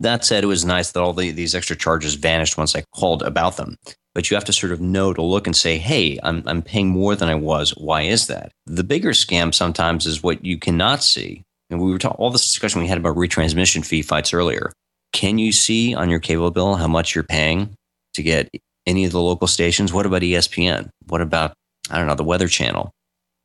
that 0.00 0.24
said, 0.24 0.44
it 0.44 0.48
was 0.48 0.64
nice 0.64 0.92
that 0.92 1.02
all 1.02 1.12
the, 1.12 1.30
these 1.30 1.54
extra 1.54 1.76
charges 1.76 2.14
vanished 2.14 2.56
once 2.56 2.74
I 2.74 2.84
called 2.94 3.22
about 3.22 3.56
them. 3.56 3.76
But 4.14 4.30
you 4.30 4.36
have 4.36 4.44
to 4.44 4.52
sort 4.52 4.72
of 4.72 4.80
know 4.80 5.12
to 5.12 5.22
look 5.22 5.46
and 5.46 5.56
say, 5.56 5.78
hey, 5.78 6.18
I'm, 6.22 6.42
I'm 6.46 6.62
paying 6.62 6.88
more 6.88 7.16
than 7.16 7.28
I 7.28 7.34
was. 7.34 7.70
Why 7.70 8.02
is 8.02 8.28
that? 8.28 8.52
The 8.66 8.84
bigger 8.84 9.10
scam 9.10 9.52
sometimes 9.52 10.06
is 10.06 10.22
what 10.22 10.44
you 10.44 10.58
cannot 10.58 11.02
see. 11.02 11.42
And 11.70 11.80
we 11.80 11.90
were 11.90 11.98
talking 11.98 12.16
all 12.18 12.30
this 12.30 12.46
discussion 12.46 12.80
we 12.80 12.86
had 12.86 12.98
about 12.98 13.16
retransmission 13.16 13.84
fee 13.84 14.02
fights 14.02 14.32
earlier. 14.32 14.72
Can 15.12 15.38
you 15.38 15.52
see 15.52 15.94
on 15.94 16.10
your 16.10 16.20
cable 16.20 16.50
bill 16.50 16.76
how 16.76 16.86
much 16.86 17.14
you're 17.14 17.24
paying 17.24 17.74
to 18.14 18.22
get 18.22 18.48
any 18.86 19.04
of 19.04 19.12
the 19.12 19.20
local 19.20 19.48
stations? 19.48 19.92
What 19.92 20.06
about 20.06 20.22
ESPN? 20.22 20.90
What 21.06 21.20
about, 21.20 21.54
I 21.90 21.98
don't 21.98 22.06
know, 22.06 22.14
the 22.14 22.24
Weather 22.24 22.48
Channel? 22.48 22.92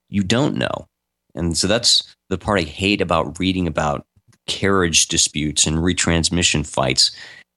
You 0.09 0.23
don't 0.23 0.55
know. 0.55 0.85
And 1.35 1.57
so 1.57 1.67
that's 1.67 2.15
the 2.29 2.37
part 2.37 2.59
I 2.59 2.63
hate 2.63 3.01
about 3.01 3.39
reading 3.39 3.67
about 3.67 4.05
carriage 4.49 5.07
disputes 5.07 5.65
and 5.65 5.77
retransmission 5.77 6.67
fights. 6.67 7.11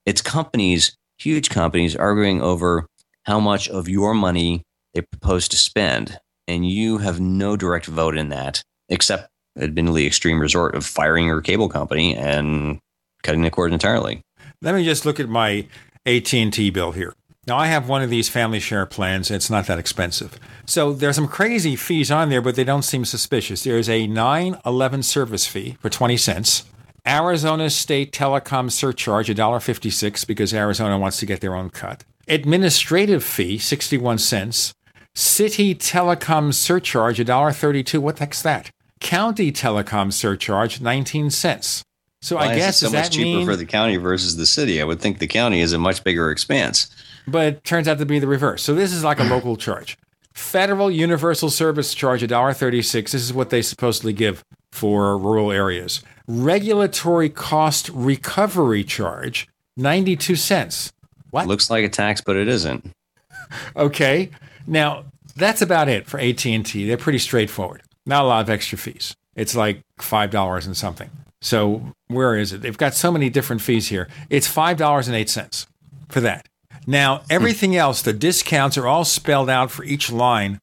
It's 0.07 0.23
companies, 0.23 0.95
huge 1.19 1.51
companies, 1.51 1.97
arguing 1.97 2.41
over 2.41 2.87
how 3.25 3.41
much 3.41 3.69
of 3.69 3.89
your 3.89 4.15
money 4.15 4.63
they 4.95 5.01
propose 5.01 5.49
to 5.49 5.57
spend. 5.57 6.19
And 6.47 6.69
you 6.69 6.99
have 6.99 7.21
no 7.21 7.57
direct 7.57 7.87
vote 7.87 8.17
in 8.17 8.29
that, 8.29 8.63
except 8.89 9.29
admittedly 9.59 10.07
extreme 10.07 10.41
resort 10.41 10.75
of 10.75 10.85
firing 10.85 11.27
your 11.27 11.41
cable 11.41 11.69
company 11.69 12.17
and 12.17 12.79
cutting 13.23 13.43
the 13.43 13.51
cord 13.51 13.73
entirely. 13.73 14.23
Let 14.61 14.75
me 14.75 14.85
just 14.85 15.05
look 15.05 15.19
at 15.19 15.29
my 15.29 15.67
AT&T 16.07 16.71
bill 16.71 16.93
here. 16.93 17.15
Now 17.47 17.59
I 17.59 17.67
have 17.67 17.89
one 17.89 18.03
of 18.03 18.11
these 18.11 18.29
family 18.29 18.61
share 18.61 18.87
plans. 18.87 19.31
It's 19.31 19.51
not 19.51 19.67
that 19.67 19.79
expensive. 19.79 20.39
So 20.65 20.93
there's 20.93 21.17
some 21.17 21.27
crazy 21.27 21.75
fees 21.75 22.11
on 22.11 22.29
there, 22.29 22.41
but 22.41 22.55
they 22.55 22.63
don't 22.63 22.85
seem 22.85 23.05
suspicious. 23.05 23.65
There's 23.65 23.89
a 23.89 24.07
911 24.07 25.03
service 25.03 25.47
fee 25.47 25.77
for 25.81 25.91
20 25.91 26.17
cents. 26.17 26.65
Arizona 27.07 27.69
State 27.69 28.13
Telecom 28.13 28.71
surcharge 28.71 29.29
$1.56 29.29 30.27
because 30.27 30.55
Arizona 30.55 30.99
wants 30.99 31.19
to 31.19 31.27
get 31.27 31.41
their 31.41 31.55
own 31.55 31.71
cut. 31.71 32.05
Administrative 32.29 33.25
fee 33.25 33.59
61 33.59 34.19
cents. 34.19 34.73
City 35.15 35.75
Telecom 35.75 36.55
surcharge 36.55 37.19
$1.32. 37.19 37.99
What 37.99 38.17
the 38.17 38.21
heck's 38.21 38.43
that? 38.43 38.71
County 39.01 39.51
Telecom 39.51 40.13
surcharge 40.13 40.81
19 40.81 41.31
cents. 41.31 41.83
So 42.21 42.39
I 42.39 42.55
guess 42.55 42.79
so 42.79 42.87
much 42.87 42.93
that 42.93 43.11
cheaper 43.11 43.25
mean 43.25 43.47
for 43.47 43.57
the 43.57 43.67
county 43.67 43.97
versus 43.97 44.37
the 44.37 44.47
city. 44.47 44.81
I 44.81 44.85
would 44.85 45.01
think 45.01 45.19
the 45.19 45.27
county 45.27 45.61
is 45.61 45.73
a 45.73 45.79
much 45.79 46.05
bigger 46.05 46.31
expanse. 46.31 46.89
but 47.27 47.47
it 47.47 47.65
turns 47.65 47.89
out 47.89 47.99
to 47.99 48.07
be 48.07 48.21
the 48.21 48.29
reverse. 48.29 48.63
So 48.63 48.75
this 48.77 48.93
is 48.93 49.03
like 49.03 49.19
a 49.19 49.25
local 49.35 49.57
charge. 49.57 49.99
Federal 50.33 50.89
Universal 50.91 51.51
Service 51.51 51.93
Charge 51.95 52.23
$1.36. 52.23 52.93
This 52.93 53.15
is 53.15 53.33
what 53.35 53.51
they 53.51 53.61
supposedly 53.61 54.13
give 54.13 54.45
for 54.71 55.19
rural 55.19 55.51
areas. 55.51 56.01
Regulatory 56.27 57.29
Cost 57.29 57.91
Recovery 57.93 58.85
Charge 58.85 59.49
92 59.77 60.37
cents. 60.37 60.93
What? 61.31 61.47
Looks 61.47 61.71
like 61.71 61.85
a 61.85 61.89
tax, 61.89 62.21
but 62.21 62.37
it 62.37 62.49
isn't. 62.49 62.93
Okay. 63.77 64.31
Now, 64.67 65.05
that's 65.37 65.63
about 65.63 65.89
it 65.89 66.07
for 66.07 66.21
AT&T. 66.21 66.87
They're 66.87 66.97
pretty 66.97 67.19
straightforward. 67.19 67.83
Not 68.07 68.25
a 68.25 68.27
lot 68.27 68.43
of 68.43 68.51
extra 68.51 68.79
fees. 68.79 69.17
It's 69.35 69.55
like 69.55 69.83
$5 69.99 70.67
and 70.67 70.77
something. 70.77 71.11
So, 71.41 71.95
where 72.09 72.37
is 72.37 72.53
it? 72.53 72.63
They've 72.63 72.79
got 72.79 72.95
so 72.95 73.11
many 73.11 73.29
different 73.29 73.63
fees 73.63 73.89
here. 73.89 74.09
It's 74.31 74.47
$5.08 74.47 75.67
for 76.09 76.21
that. 76.21 76.49
Now, 76.87 77.19
hmm. 77.19 77.25
everything 77.31 77.77
else, 77.77 78.03
the 78.03 78.13
discounts 78.13 78.77
are 78.77 78.87
all 78.87 79.05
spelled 79.05 79.51
out 79.51 79.71
for 79.71 79.85
each 79.85 80.13
line 80.13 80.61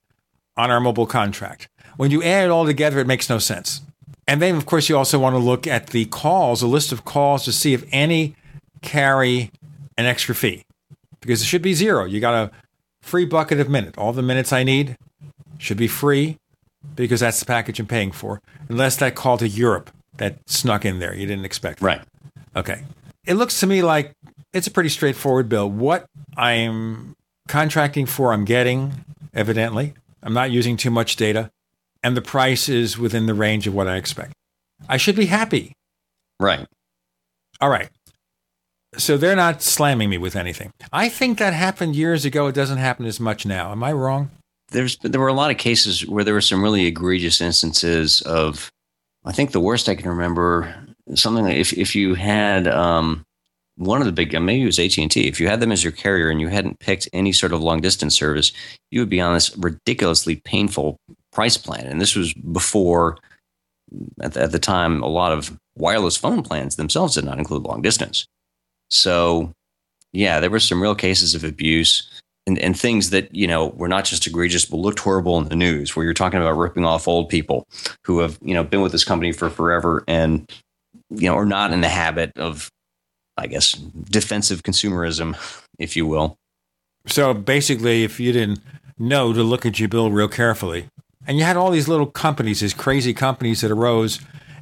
on 0.56 0.72
our 0.72 0.80
mobile 0.80 1.08
contract. 1.08 1.68
When 1.98 2.12
you 2.12 2.24
add 2.24 2.46
it 2.46 2.52
all 2.52 2.66
together, 2.66 3.00
it 3.00 3.08
makes 3.08 3.30
no 3.30 3.40
sense. 3.40 3.82
And 4.30 4.44
then, 4.44 4.56
of 4.56 4.68
course, 4.68 4.90
you 4.90 4.96
also 4.96 5.18
want 5.18 5.34
to 5.34 5.40
look 5.40 5.66
at 5.66 5.88
the 5.88 6.06
calls, 6.06 6.62
a 6.62 6.68
list 6.68 6.92
of 6.92 7.04
calls 7.04 7.44
to 7.46 7.52
see 7.52 7.74
if 7.74 7.84
any 7.92 8.36
carry 8.84 9.50
an 9.98 10.06
extra 10.06 10.36
fee 10.36 10.62
because 11.20 11.42
it 11.42 11.46
should 11.46 11.64
be 11.64 11.74
zero. 11.74 12.06
You 12.06 12.20
got 12.20 12.36
a 12.36 12.52
free 13.02 13.26
bucket 13.26 13.60
of 13.60 13.70
minute. 13.70 13.98
All 13.98 14.14
the 14.14 14.22
minutes 14.22 14.54
I 14.54 14.62
need 14.62 14.98
should 15.58 15.78
be 15.78 15.88
free 15.88 16.38
because 16.96 17.22
that's 17.22 17.40
the 17.40 17.48
package 17.48 17.80
I'm 17.80 17.88
paying 17.88 18.12
for, 18.12 18.40
unless 18.70 18.98
that 18.98 19.16
call 19.16 19.40
to 19.40 19.48
Europe 19.48 19.90
that 20.18 20.38
snuck 20.48 20.86
in 20.86 21.00
there 21.00 21.16
you 21.16 21.26
didn't 21.26 21.46
expect. 21.46 21.82
Right. 21.82 22.02
Okay. 22.56 22.84
It 23.26 23.34
looks 23.34 23.60
to 23.62 23.68
me 23.68 23.82
like 23.82 24.12
it's 24.54 24.68
a 24.68 24.72
pretty 24.72 24.90
straightforward 24.90 25.50
bill. 25.50 25.68
What 25.68 26.06
I'm 26.38 27.16
contracting 27.48 28.06
for, 28.06 28.32
I'm 28.32 28.46
getting, 28.46 29.06
evidently. 29.34 29.96
I'm 30.22 30.34
not 30.34 30.52
using 30.52 30.78
too 30.78 30.92
much 30.92 31.16
data, 31.16 31.50
and 32.04 32.16
the 32.16 32.22
price 32.22 32.70
is 32.70 32.98
within 32.98 33.26
the 33.26 33.34
range 33.34 33.68
of 33.68 33.74
what 33.74 33.88
I 33.88 33.98
expect. 33.98 34.34
I 34.88 34.98
should 34.98 35.16
be 35.16 35.26
happy. 35.26 35.74
Right. 36.40 36.66
All 37.60 37.70
right. 37.70 37.90
So 38.98 39.18
they're 39.18 39.36
not 39.36 39.62
slamming 39.62 40.10
me 40.10 40.18
with 40.18 40.36
anything. 40.36 40.72
I 40.92 41.10
think 41.10 41.38
that 41.38 41.54
happened 41.54 41.96
years 41.96 42.26
ago. 42.26 42.48
It 42.48 42.56
doesn't 42.56 42.78
happen 42.78 43.06
as 43.06 43.20
much 43.20 43.46
now. 43.46 43.72
Am 43.72 43.84
I 43.84 43.92
wrong? 43.92 44.32
There's 44.72 44.98
there 44.98 45.22
were 45.22 45.28
a 45.28 45.34
lot 45.34 45.52
of 45.52 45.58
cases 45.58 46.06
where 46.08 46.24
there 46.24 46.34
were 46.34 46.42
some 46.42 46.64
really 46.64 46.86
egregious 46.86 47.42
instances 47.42 48.22
of. 48.22 48.72
I 49.26 49.32
think 49.32 49.52
the 49.52 49.60
worst 49.60 49.90
I 49.90 49.96
can 49.96 50.10
remember 50.10 50.74
something 51.14 51.44
like 51.44 51.58
if 51.58 51.74
if 51.74 51.96
you 51.96 52.16
had 52.16 52.68
um, 52.68 53.26
one 53.76 54.02
of 54.02 54.06
the 54.06 54.12
big 54.12 54.34
maybe 54.40 54.64
it 54.64 54.66
was 54.66 54.80
AT 54.80 54.98
and 54.98 55.12
T. 55.12 55.28
If 55.28 55.40
you 55.40 55.48
had 55.48 55.60
them 55.60 55.72
as 55.72 55.84
your 55.84 55.94
carrier 55.94 56.30
and 56.30 56.42
you 56.42 56.48
hadn't 56.48 56.80
picked 56.80 57.10
any 57.14 57.32
sort 57.32 57.54
of 57.54 57.62
long 57.62 57.82
distance 57.82 58.16
service, 58.16 58.52
you 58.92 59.02
would 59.02 59.10
be 59.10 59.22
on 59.22 59.34
this 59.34 59.56
ridiculously 59.58 60.38
painful 60.38 60.98
price 61.40 61.56
plan. 61.56 61.88
And 61.88 62.02
this 62.02 62.18
was 62.18 62.34
before 62.34 63.18
at 64.20 64.34
the, 64.34 64.42
at 64.42 64.52
the 64.52 64.60
time 64.60 65.02
a 65.02 65.08
lot 65.08 65.32
of 65.32 65.58
wireless 65.78 66.18
phone 66.18 66.44
plans 66.44 66.76
themselves 66.76 67.16
did 67.16 67.24
not 67.24 67.40
include 67.40 67.64
long 67.64 67.82
distance. 67.82 68.26
So 68.90 69.54
yeah, 70.12 70.42
there 70.42 70.50
were 70.50 70.60
some 70.60 70.82
real 70.82 70.96
cases 70.96 71.36
of 71.36 71.46
abuse 71.46 72.10
and, 72.46 72.60
and 72.60 72.78
things 72.78 73.12
that, 73.12 73.34
you 73.34 73.48
know, 73.48 73.68
were 73.68 73.88
not 73.88 74.04
just 74.04 74.28
egregious, 74.28 74.66
but 74.66 74.84
looked 74.84 75.00
horrible 75.00 75.38
in 75.38 75.48
the 75.48 75.56
news, 75.56 75.96
where 75.96 76.04
you're 76.04 76.14
talking 76.14 76.42
about 76.42 76.58
ripping 76.58 76.84
off 76.84 77.08
old 77.08 77.30
people 77.30 77.66
who 78.04 78.20
have, 78.20 78.38
you 78.42 78.54
know, 78.54 78.66
been 78.66 78.82
with 78.82 78.92
this 78.92 79.06
company 79.06 79.32
for 79.32 79.50
forever 79.50 80.04
and 80.10 80.52
you 81.10 81.30
know, 81.30 81.36
are 81.36 81.46
not 81.46 81.72
in 81.72 81.80
the 81.80 81.90
habit 81.90 82.38
of, 82.38 82.70
I 83.38 83.48
guess, 83.48 83.72
defensive 83.72 84.64
consumerism, 84.64 85.38
if 85.78 85.96
you 85.96 86.06
will. 86.06 86.36
So 87.08 87.34
basically, 87.34 88.04
if 88.04 88.20
you 88.20 88.34
didn't 88.34 88.60
know 88.98 89.32
to 89.32 89.42
look 89.42 89.66
at 89.66 89.80
your 89.80 89.88
bill 89.88 90.12
real 90.12 90.28
carefully, 90.28 90.88
and 91.30 91.38
you 91.38 91.44
had 91.44 91.56
all 91.56 91.70
these 91.70 91.88
little 91.88 92.08
companies, 92.08 92.62
these 92.62 92.74
crazy 92.74 93.14
companies 93.14 93.62
that 93.62 93.70
arose, 93.70 94.20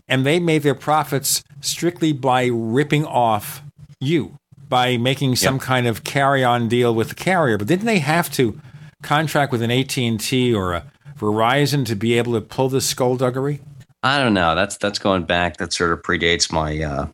and 0.09 0.25
they 0.25 0.37
made 0.37 0.63
their 0.63 0.75
profits 0.75 1.41
strictly 1.61 2.11
by 2.11 2.49
ripping 2.51 3.05
off 3.05 3.63
you, 4.01 4.37
by 4.67 4.97
making 4.97 5.37
some 5.37 5.55
yep. 5.55 5.63
kind 5.63 5.87
of 5.87 6.03
carry-on 6.03 6.67
deal 6.67 6.93
with 6.93 7.07
the 7.07 7.15
carrier. 7.15 7.57
But 7.57 7.69
didn't 7.69 7.85
they 7.85 7.99
have 7.99 8.29
to 8.33 8.59
contract 9.01 9.53
with 9.53 9.61
an 9.61 9.71
AT&T 9.71 10.53
or 10.53 10.73
a 10.73 10.91
Verizon 11.17 11.85
to 11.85 11.95
be 11.95 12.17
able 12.17 12.33
to 12.33 12.41
pull 12.41 12.67
this 12.67 12.85
skullduggery? 12.85 13.61
I 14.03 14.19
don't 14.19 14.33
know. 14.33 14.53
That's 14.53 14.77
that's 14.77 14.99
going 14.99 15.23
back. 15.23 15.57
That 15.57 15.71
sort 15.71 15.93
of 15.93 16.01
predates 16.01 16.51
my. 16.51 16.83
Uh, 16.83 17.07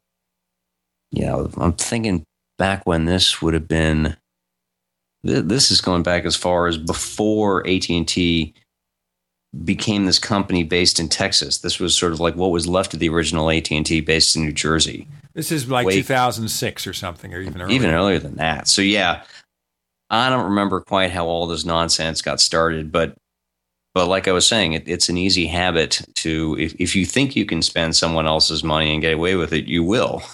you 1.11 1.25
know, 1.25 1.51
I'm 1.57 1.73
thinking 1.73 2.23
back 2.57 2.87
when 2.87 3.05
this 3.05 3.39
would 3.41 3.53
have 3.53 3.67
been. 3.67 4.17
This 5.23 5.69
is 5.69 5.79
going 5.79 6.03
back 6.03 6.25
as 6.25 6.35
far 6.35 6.67
as 6.67 6.77
before 6.77 7.65
AT 7.67 7.87
and 7.89 8.07
T 8.07 8.55
became 9.63 10.05
this 10.05 10.19
company 10.19 10.63
based 10.63 10.99
in 10.99 11.09
Texas. 11.09 11.59
This 11.59 11.79
was 11.79 11.95
sort 11.95 12.13
of 12.13 12.19
like 12.19 12.35
what 12.35 12.51
was 12.51 12.67
left 12.67 12.93
of 12.93 12.99
the 12.99 13.09
original 13.09 13.49
AT 13.49 13.71
and 13.71 13.85
T 13.85 14.01
based 14.01 14.35
in 14.35 14.43
New 14.43 14.51
Jersey. 14.51 15.07
This 15.33 15.51
is 15.51 15.69
like 15.69 15.89
2006 15.89 16.87
or 16.87 16.93
something, 16.93 17.33
or 17.33 17.41
even 17.41 17.61
earlier. 17.61 17.75
Even 17.75 17.89
earlier 17.91 18.19
than 18.19 18.35
that. 18.35 18.67
So 18.67 18.81
yeah, 18.81 19.23
I 20.09 20.29
don't 20.29 20.45
remember 20.45 20.81
quite 20.81 21.11
how 21.11 21.25
all 21.25 21.47
this 21.47 21.65
nonsense 21.65 22.21
got 22.21 22.39
started, 22.39 22.91
but 22.91 23.15
but 23.93 24.07
like 24.07 24.27
I 24.27 24.31
was 24.31 24.47
saying, 24.47 24.73
it, 24.73 24.87
it's 24.87 25.09
an 25.09 25.17
easy 25.17 25.45
habit 25.45 26.01
to 26.15 26.57
if, 26.59 26.73
if 26.79 26.95
you 26.95 27.05
think 27.05 27.35
you 27.35 27.45
can 27.45 27.61
spend 27.61 27.95
someone 27.95 28.25
else's 28.25 28.63
money 28.63 28.91
and 28.91 29.01
get 29.01 29.13
away 29.13 29.35
with 29.35 29.53
it, 29.53 29.65
you 29.65 29.83
will. 29.83 30.23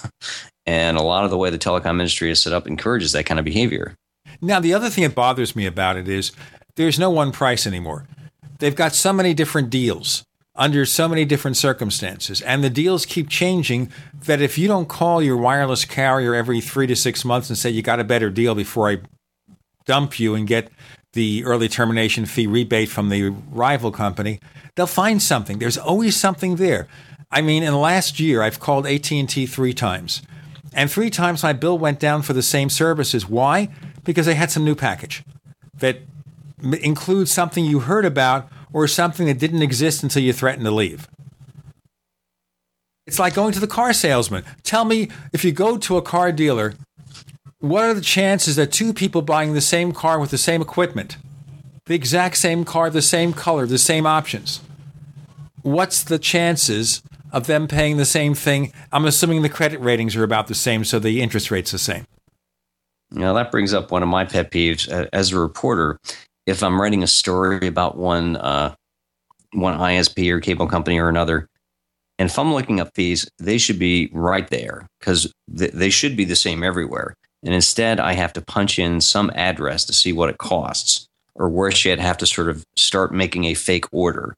And 0.70 0.98
a 0.98 1.02
lot 1.02 1.24
of 1.24 1.32
the 1.32 1.38
way 1.38 1.50
the 1.50 1.58
telecom 1.58 1.94
industry 1.94 2.30
is 2.30 2.40
set 2.40 2.54
up 2.54 2.68
encourages 2.68 3.12
that 3.14 3.26
kind 3.26 3.40
of 3.40 3.44
behavior. 3.44 3.96
Now, 4.40 4.60
the 4.60 4.76
other 4.76 4.92
thing 4.92 5.04
that 5.04 5.16
bothers 5.16 5.56
me 5.56 5.66
about 5.66 5.98
it 5.98 6.08
is 6.08 6.32
there's 6.76 7.00
no 7.00 7.10
one 7.10 7.32
price 7.32 7.66
anymore. 7.66 8.06
They've 8.60 8.76
got 8.76 8.94
so 8.94 9.12
many 9.12 9.34
different 9.34 9.70
deals 9.70 10.24
under 10.56 10.86
so 10.86 11.08
many 11.08 11.24
different 11.24 11.56
circumstances, 11.56 12.42
and 12.42 12.64
the 12.64 12.70
deals 12.70 13.06
keep 13.06 13.30
changing 13.30 13.92
that 14.26 14.42
if 14.42 14.58
you 14.58 14.68
don't 14.68 14.90
call 14.90 15.22
your 15.22 15.38
wireless 15.38 15.86
carrier 15.86 16.36
every 16.36 16.60
three 16.60 16.86
to 16.88 16.96
six 16.96 17.24
months 17.24 17.50
and 17.50 17.58
say 17.58 17.70
you 17.70 17.82
got 17.82 18.00
a 18.00 18.04
better 18.04 18.30
deal 18.30 18.54
before 18.54 18.90
I 18.90 18.98
dump 19.86 20.20
you 20.20 20.36
and 20.36 20.46
get 20.46 20.70
the 21.14 21.44
early 21.46 21.68
termination 21.68 22.26
fee 22.26 22.46
rebate 22.46 22.90
from 22.90 23.10
the 23.10 23.30
rival 23.30 23.92
company, 23.92 24.40
they'll 24.76 24.86
find 24.86 25.22
something. 25.22 25.60
There's 25.60 25.78
always 25.78 26.16
something 26.16 26.58
there. 26.58 26.88
I 27.32 27.42
mean, 27.42 27.64
in 27.64 27.72
the 27.72 27.80
last 27.80 28.20
year, 28.20 28.42
I've 28.42 28.60
called 28.60 28.86
AT&T 28.86 29.46
three 29.46 29.74
times, 29.74 30.22
and 30.74 30.92
three 30.92 31.10
times 31.10 31.42
my 31.42 31.54
bill 31.54 31.78
went 31.78 32.00
down 32.00 32.22
for 32.22 32.34
the 32.34 32.42
same 32.42 32.70
services. 32.70 33.30
Why? 33.30 33.70
Because 34.04 34.26
they 34.26 34.36
had 34.36 34.52
some 34.52 34.66
new 34.66 34.76
package 34.76 35.24
that 35.76 36.00
includes 36.62 37.32
something 37.32 37.66
you 37.66 37.80
heard 37.82 38.06
about 38.06 38.50
or 38.72 38.88
something 38.88 39.26
that 39.28 39.40
didn't 39.40 39.62
exist 39.62 40.04
until 40.04 40.22
you 40.22 40.34
threatened 40.34 40.66
to 40.66 40.72
leave. 40.72 41.08
It's 43.08 43.20
like 43.20 43.34
going 43.34 43.54
to 43.54 43.60
the 43.60 43.68
car 43.68 43.92
salesman. 43.94 44.44
Tell 44.64 44.86
me 44.86 45.10
if 45.34 45.44
you 45.44 45.52
go 45.52 45.78
to 45.78 45.98
a 45.98 46.02
car 46.02 46.32
dealer 46.32 46.76
what 47.60 47.84
are 47.84 47.94
the 47.94 48.02
chances 48.02 48.56
that 48.56 48.72
two 48.72 48.94
people 48.94 49.22
buying 49.22 49.54
the 49.54 49.62
same 49.62 49.92
car 49.92 50.20
with 50.20 50.32
the 50.32 50.38
same 50.38 50.62
equipment, 50.62 51.18
the 51.88 51.96
exact 51.96 52.38
same 52.38 52.64
car, 52.64 52.90
the 52.90 53.02
same 53.02 53.34
color, 53.34 53.66
the 53.66 53.78
same 53.78 54.06
options, 54.06 54.62
what's 55.62 56.04
the 56.04 56.20
chances 56.20 57.02
of 57.32 57.48
them 57.48 57.68
paying 57.68 57.98
the 57.98 58.06
same 58.06 58.34
thing? 58.34 58.72
I'm 58.92 59.06
assuming 59.06 59.42
the 59.42 59.50
credit 59.50 59.80
ratings 59.82 60.16
are 60.16 60.24
about 60.24 60.48
the 60.48 60.56
same, 60.56 60.86
so 60.86 61.00
the 61.00 61.22
interest 61.22 61.52
rate's 61.52 61.72
the 61.72 61.80
same. 61.80 62.06
Now, 63.12 63.34
that 63.34 63.52
brings 63.52 63.74
up 63.74 63.92
one 63.92 64.04
of 64.04 64.10
my 64.10 64.24
pet 64.24 64.52
peeves 64.52 64.92
uh, 64.92 65.08
as 65.12 65.32
a 65.32 65.40
reporter. 65.40 66.00
If 66.50 66.64
I'm 66.64 66.82
writing 66.82 67.04
a 67.04 67.08
story 67.08 67.68
about 67.68 67.98
one, 67.98 68.36
uh, 68.36 68.76
one 69.54 69.78
ISP 69.78 70.32
or 70.32 70.40
cable 70.40 70.68
company 70.68 71.00
or 71.00 71.10
another, 71.10 71.48
and 72.18 72.30
if 72.30 72.38
I'm 72.38 72.54
looking 72.54 72.82
up 72.82 72.94
fees, 72.96 73.30
they 73.40 73.58
should 73.58 73.80
be 73.80 74.10
right 74.12 74.48
there 74.50 74.88
because 75.00 75.34
th- 75.58 75.72
they 75.72 75.90
should 75.90 76.18
be 76.18 76.26
the 76.26 76.36
same 76.36 76.64
everywhere. 76.64 77.16
And 77.44 77.54
instead, 77.54 78.00
I 78.00 78.14
have 78.14 78.34
to 78.34 78.42
punch 78.42 78.78
in 78.78 79.00
some 79.00 79.32
address 79.34 79.86
to 79.86 79.94
see 79.94 80.12
what 80.12 80.30
it 80.30 80.38
costs, 80.38 81.08
or 81.36 81.50
worse 81.50 81.86
yet, 81.86 82.00
have 82.00 82.18
to 82.18 82.26
sort 82.26 82.50
of 82.50 82.66
start 82.76 83.14
making 83.14 83.46
a 83.46 83.54
fake 83.54 83.86
order. 83.94 84.36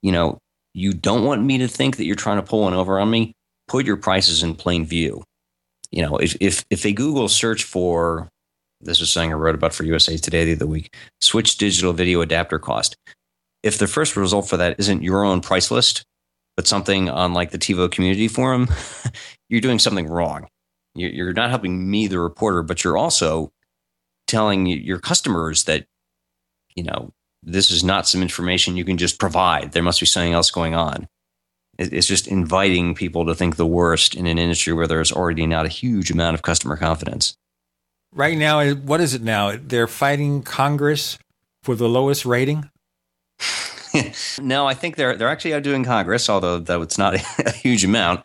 You 0.00 0.12
know, 0.12 0.38
you 0.72 0.94
don't 0.94 1.24
want 1.24 1.42
me 1.42 1.58
to 1.58 1.68
think 1.68 1.98
that 1.98 2.06
you're 2.06 2.16
trying 2.16 2.38
to 2.38 2.42
pull 2.42 2.62
one 2.62 2.72
over 2.72 2.98
on 2.98 3.10
me. 3.10 3.34
Put 3.66 3.84
your 3.84 3.98
prices 3.98 4.42
in 4.42 4.54
plain 4.54 4.86
view. 4.86 5.22
You 5.90 6.02
know, 6.02 6.16
if 6.16 6.34
if 6.40 6.64
if 6.70 6.86
a 6.86 6.92
Google 6.92 7.28
search 7.28 7.64
for 7.64 8.28
this 8.80 9.00
is 9.00 9.10
something 9.10 9.32
I 9.32 9.36
wrote 9.36 9.54
about 9.54 9.74
for 9.74 9.84
USA 9.84 10.16
Today 10.16 10.44
the 10.44 10.52
other 10.54 10.66
week, 10.66 10.94
switch 11.20 11.56
digital 11.56 11.92
video 11.92 12.20
adapter 12.20 12.58
cost. 12.58 12.96
If 13.62 13.78
the 13.78 13.88
first 13.88 14.16
result 14.16 14.48
for 14.48 14.56
that 14.56 14.78
isn't 14.78 15.02
your 15.02 15.24
own 15.24 15.40
price 15.40 15.70
list, 15.70 16.04
but 16.56 16.66
something 16.66 17.08
on 17.08 17.34
like 17.34 17.50
the 17.50 17.58
TiVo 17.58 17.90
community 17.90 18.28
forum, 18.28 18.68
you're 19.48 19.60
doing 19.60 19.78
something 19.78 20.08
wrong. 20.08 20.46
You're 20.94 21.32
not 21.32 21.50
helping 21.50 21.90
me, 21.90 22.06
the 22.08 22.18
reporter, 22.18 22.62
but 22.62 22.82
you're 22.82 22.96
also 22.96 23.52
telling 24.26 24.66
your 24.66 24.98
customers 24.98 25.64
that, 25.64 25.86
you 26.74 26.82
know, 26.82 27.12
this 27.42 27.70
is 27.70 27.84
not 27.84 28.08
some 28.08 28.22
information 28.22 28.76
you 28.76 28.84
can 28.84 28.98
just 28.98 29.18
provide. 29.18 29.72
There 29.72 29.82
must 29.82 30.00
be 30.00 30.06
something 30.06 30.32
else 30.32 30.50
going 30.50 30.74
on. 30.74 31.06
It's 31.78 32.08
just 32.08 32.26
inviting 32.26 32.96
people 32.96 33.24
to 33.26 33.34
think 33.34 33.54
the 33.54 33.66
worst 33.66 34.16
in 34.16 34.26
an 34.26 34.38
industry 34.38 34.72
where 34.72 34.88
there's 34.88 35.12
already 35.12 35.46
not 35.46 35.66
a 35.66 35.68
huge 35.68 36.10
amount 36.10 36.34
of 36.34 36.42
customer 36.42 36.76
confidence. 36.76 37.36
Right 38.12 38.36
now, 38.38 38.72
what 38.74 39.00
is 39.00 39.14
it 39.14 39.22
now? 39.22 39.56
They're 39.56 39.86
fighting 39.86 40.42
Congress 40.42 41.18
for 41.62 41.74
the 41.74 41.88
lowest 41.88 42.24
rating. 42.24 42.70
no, 44.40 44.66
I 44.66 44.74
think 44.74 44.96
they're 44.96 45.16
they're 45.16 45.28
actually 45.28 45.54
outdoing 45.54 45.84
Congress, 45.84 46.28
although 46.28 46.58
though 46.58 46.82
it's 46.82 46.98
not 46.98 47.14
a, 47.38 47.50
huge 47.50 47.84
amount. 47.84 48.24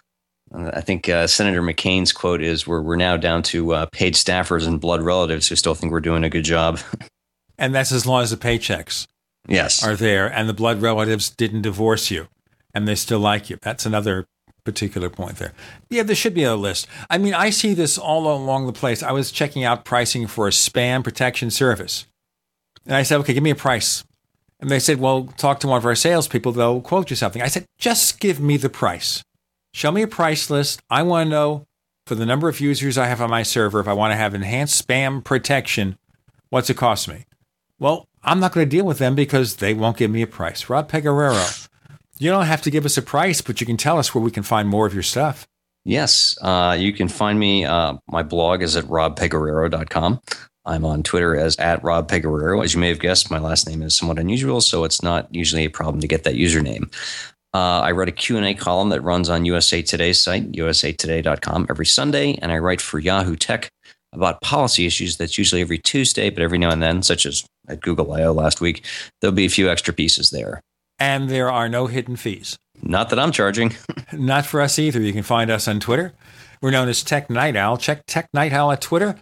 I 0.53 0.81
think 0.81 1.09
uh, 1.09 1.25
Senator 1.27 1.61
McCain's 1.61 2.11
quote 2.11 2.41
is 2.41 2.67
we're, 2.67 2.81
we're 2.81 2.95
now 2.95 3.17
down 3.17 3.41
to 3.43 3.73
uh, 3.73 3.85
paid 3.91 4.13
staffers 4.13 4.67
and 4.67 4.79
blood 4.79 5.01
relatives 5.01 5.47
who 5.47 5.55
still 5.55 5.73
think 5.73 5.91
we're 5.91 5.99
doing 5.99 6.23
a 6.23 6.29
good 6.29 6.43
job. 6.43 6.79
and 7.57 7.73
that's 7.73 7.91
as 7.91 8.05
long 8.05 8.21
as 8.21 8.29
the 8.29 8.37
paychecks 8.37 9.07
yes. 9.47 9.83
are 9.83 9.95
there 9.95 10.31
and 10.31 10.47
the 10.47 10.53
blood 10.53 10.79
relatives 10.79 11.29
didn't 11.29 11.63
divorce 11.63 12.11
you 12.11 12.27
and 12.73 12.87
they 12.87 12.93
still 12.93 13.19
like 13.19 13.49
you. 13.49 13.57
That's 13.63 13.85
another 13.85 14.25
particular 14.64 15.09
point 15.09 15.38
there. 15.38 15.53
Yeah, 15.90 16.03
there 16.03 16.16
should 16.16 16.33
be 16.33 16.43
a 16.43 16.56
list. 16.56 16.88
I 17.09 17.17
mean, 17.17 17.33
I 17.33 17.50
see 17.50 17.74
this 17.74 17.98
all 17.98 18.33
along 18.33 18.66
the 18.66 18.74
place. 18.74 19.03
I 19.03 19.11
was 19.11 19.32
checking 19.32 19.64
out 19.64 19.85
pricing 19.85 20.27
for 20.27 20.48
a 20.48 20.51
spam 20.51 21.03
protection 21.03 21.51
service. 21.51 22.06
And 22.85 22.95
I 22.95 23.03
said, 23.03 23.19
okay, 23.22 23.33
give 23.33 23.43
me 23.43 23.50
a 23.50 23.56
price. 23.56 24.03
And 24.59 24.69
they 24.69 24.80
said, 24.80 25.00
well, 25.00 25.25
talk 25.38 25.59
to 25.61 25.67
one 25.67 25.77
of 25.77 25.85
our 25.85 25.95
salespeople. 25.95 26.53
They'll 26.53 26.82
quote 26.82 27.09
you 27.09 27.16
something. 27.16 27.42
I 27.42 27.48
said, 27.48 27.66
just 27.77 28.19
give 28.19 28.40
me 28.40 28.58
the 28.58 28.69
price. 28.69 29.24
Show 29.74 29.92
me 29.92 30.01
a 30.01 30.08
price 30.08 30.50
list. 30.50 30.82
I 30.90 31.03
want 31.03 31.27
to 31.27 31.30
know 31.30 31.66
for 32.06 32.16
the 32.16 32.25
number 32.25 32.48
of 32.50 32.59
users 32.59 32.98
I 32.98 33.08
have 33.08 33.22
on 33.22 33.30
my 33.30 33.43
server, 33.43 33.80
if 33.80 33.88
I 33.88 33.93
want 33.93 34.11
to 34.11 34.17
have 34.17 34.33
enhanced 34.33 34.88
spam 34.88 35.24
protection, 35.24 35.98
what's 36.50 36.69
it 36.69 36.77
cost 36.77 37.08
me? 37.08 37.25
Well, 37.80 38.08
I'm 38.24 38.40
not 38.40 38.53
going 38.53 38.66
to 38.66 38.69
deal 38.69 38.85
with 38.85 39.00
them 39.00 39.16
because 39.16 39.58
they 39.58 39.74
won't 39.74 39.98
give 39.98 40.11
me 40.11 40.22
a 40.22 40.27
price. 40.27 40.69
Rob 40.69 40.90
Pegoraro, 40.90 41.67
you 42.17 42.30
don't 42.30 42.45
have 42.45 42.61
to 42.64 42.72
give 42.72 42.85
us 42.85 42.98
a 42.98 43.01
price, 43.01 43.42
but 43.42 43.59
you 43.59 43.67
can 43.67 43.77
tell 43.77 43.98
us 43.98 44.14
where 44.14 44.24
we 44.24 44.32
can 44.32 44.43
find 44.43 44.67
more 44.69 44.85
of 44.85 44.93
your 44.93 45.03
stuff. 45.03 45.48
Yes, 45.85 46.38
uh, 46.42 46.77
you 46.80 46.93
can 46.93 47.09
find 47.09 47.40
me. 47.40 47.66
Uh, 47.66 47.95
my 48.08 48.24
blog 48.24 48.61
is 48.61 48.77
at 48.77 48.85
robpegoraro.com. 48.85 50.22
I'm 50.66 50.85
on 50.85 51.03
Twitter 51.03 51.35
as 51.35 51.58
at 51.58 51.83
Rob 51.83 52.09
Pegoraro. 52.09 52.64
As 52.64 52.74
you 52.74 52.80
may 52.80 52.88
have 52.88 53.00
guessed, 53.00 53.30
my 53.30 53.40
last 53.40 53.67
name 53.67 53.82
is 53.82 53.95
somewhat 53.95 54.17
unusual, 54.17 54.61
so 54.61 54.85
it's 54.85 55.03
not 55.03 55.33
usually 55.33 55.66
a 55.66 55.69
problem 55.69 56.00
to 56.00 56.08
get 56.08 56.24
that 56.24 56.35
username. 56.35 56.93
Uh, 57.53 57.82
I 57.82 57.92
write 57.92 58.08
a 58.08 58.14
Q&A 58.14 58.53
column 58.53 58.90
that 58.90 59.01
runs 59.01 59.30
on 59.30 59.45
USA 59.45 59.82
Today's 59.82 60.19
site, 60.19 60.53
usatoday.com, 60.53 61.67
every 61.69 61.85
Sunday, 61.85 62.35
and 62.42 62.51
I 62.51 62.58
write 62.59 62.82
for 62.82 62.98
Yahoo 62.98 63.35
Tech 63.35 63.69
about 64.14 64.42
policy 64.42 64.85
issues. 64.85 65.17
That's 65.17 65.38
usually 65.38 65.61
every 65.61 65.80
Tuesday, 65.80 66.30
but 66.30 66.42
every 66.42 66.58
now 66.58 66.72
and 66.72 66.82
then, 66.82 67.03
such 67.03 67.25
as 67.25 67.45
at 67.67 67.82
Google 67.82 68.11
I/O 68.14 68.32
last 68.32 68.61
week, 68.61 68.85
there'll 69.19 69.35
be 69.35 69.45
a 69.45 69.50
few 69.50 69.69
extra 69.69 69.93
pieces 69.93 70.32
there. 70.32 70.61
And 71.03 71.30
there 71.30 71.51
are 71.51 71.67
no 71.67 71.88
hidden 71.88 72.15
fees. 72.15 72.57
Not 72.82 73.09
that 73.09 73.19
I'm 73.19 73.33
charging. 73.33 73.75
Not 74.14 74.45
for 74.45 74.61
us 74.61 74.80
either. 74.80 75.01
You 75.01 75.11
can 75.11 75.23
find 75.23 75.51
us 75.51 75.67
on 75.67 75.82
Twitter. 75.82 76.14
We're 76.61 76.72
known 76.72 76.88
as 76.88 77.03
Tech 77.03 77.30
Night 77.30 77.57
Owl. 77.57 77.75
Check 77.75 78.06
Tech 78.07 78.30
Night 78.33 78.53
Owl 78.53 78.72
at 78.72 78.80
Twitter. 78.80 79.17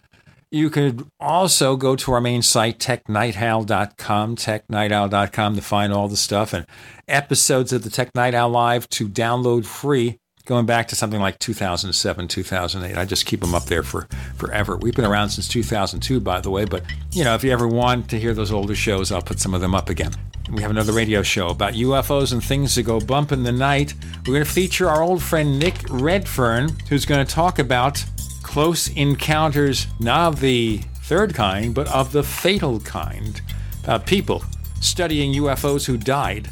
You 0.51 0.69
could 0.69 1.07
also 1.19 1.75
go 1.75 1.95
to 1.95 2.11
our 2.11 2.21
main 2.21 2.43
site, 2.43 2.77
technightowl.com, 2.77 4.35
technightowl.com 4.35 5.55
to 5.55 5.61
find 5.63 5.91
all 5.91 6.07
the 6.07 6.17
stuff 6.17 6.53
and 6.53 6.67
episodes 7.07 7.73
of 7.73 7.81
the 7.83 7.89
Tech 7.89 8.13
Night 8.13 8.35
Owl 8.35 8.51
Live 8.51 8.87
to 8.89 9.09
download 9.09 9.65
free 9.65 10.19
going 10.45 10.65
back 10.65 10.87
to 10.89 10.95
something 10.95 11.19
like 11.19 11.39
2007, 11.39 12.27
2008. 12.27 12.97
I 12.97 13.05
just 13.05 13.25
keep 13.25 13.41
them 13.41 13.53
up 13.55 13.65
there 13.65 13.83
for 13.83 14.07
forever. 14.35 14.77
We've 14.77 14.95
been 14.95 15.05
around 15.05 15.29
since 15.29 15.47
2002, 15.47 16.19
by 16.19 16.41
the 16.41 16.49
way, 16.49 16.65
but 16.65 16.83
you 17.11 17.23
know, 17.23 17.35
if 17.35 17.43
you 17.43 17.51
ever 17.51 17.67
want 17.67 18.09
to 18.09 18.19
hear 18.19 18.33
those 18.33 18.51
older 18.51 18.75
shows, 18.75 19.11
I'll 19.11 19.21
put 19.21 19.39
some 19.39 19.53
of 19.53 19.61
them 19.61 19.75
up 19.75 19.89
again. 19.89 20.11
We 20.51 20.61
have 20.63 20.71
another 20.71 20.91
radio 20.91 21.21
show 21.21 21.47
about 21.47 21.73
UFOs 21.73 22.33
and 22.33 22.43
things 22.43 22.75
that 22.75 22.83
go 22.83 22.99
bump 22.99 23.31
in 23.31 23.43
the 23.43 23.51
night. 23.51 23.93
We're 24.25 24.33
going 24.33 24.45
to 24.45 24.51
feature 24.51 24.89
our 24.89 25.01
old 25.01 25.23
friend 25.23 25.57
Nick 25.57 25.75
Redfern, 25.89 26.69
who's 26.89 27.05
going 27.05 27.25
to 27.25 27.33
talk 27.33 27.59
about 27.59 28.03
close 28.43 28.89
encounters, 28.89 29.87
not 29.99 30.33
of 30.33 30.39
the 30.41 30.81
third 31.03 31.33
kind, 31.33 31.73
but 31.73 31.87
of 31.87 32.11
the 32.11 32.23
fatal 32.23 32.79
kind. 32.81 33.39
About 33.83 34.05
people 34.05 34.43
studying 34.81 35.33
UFOs 35.35 35.85
who 35.85 35.97
died 35.97 36.49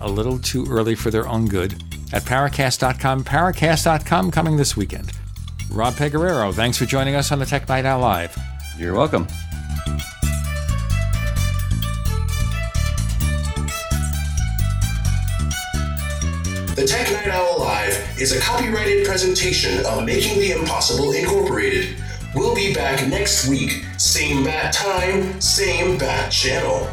a 0.00 0.08
little 0.08 0.38
too 0.38 0.66
early 0.68 0.94
for 0.94 1.10
their 1.10 1.26
own 1.26 1.46
good 1.46 1.82
at 2.12 2.22
Paracast.com. 2.22 3.24
Paracast.com 3.24 4.30
coming 4.30 4.56
this 4.56 4.76
weekend. 4.76 5.12
Rob 5.70 5.94
Pegoraro, 5.94 6.52
thanks 6.52 6.76
for 6.76 6.84
joining 6.84 7.14
us 7.14 7.32
on 7.32 7.38
the 7.38 7.46
Tech 7.46 7.68
Night 7.68 7.86
Owl 7.86 8.00
Live. 8.00 8.36
You're 8.76 8.94
welcome. 8.94 9.26
The 16.74 16.86
Tech 16.86 17.10
Night 17.12 17.28
Owl 17.28 17.60
Live 17.60 18.20
is 18.20 18.36
a 18.36 18.40
copyrighted 18.40 19.06
presentation 19.06 19.84
of 19.86 20.04
Making 20.04 20.40
the 20.40 20.52
Impossible 20.52 21.12
Incorporated. 21.12 21.96
We'll 22.34 22.54
be 22.54 22.74
back 22.74 23.06
next 23.08 23.46
week, 23.46 23.84
same 23.98 24.42
bat 24.42 24.72
time, 24.72 25.40
same 25.40 25.98
bat 25.98 26.32
channel. 26.32 26.88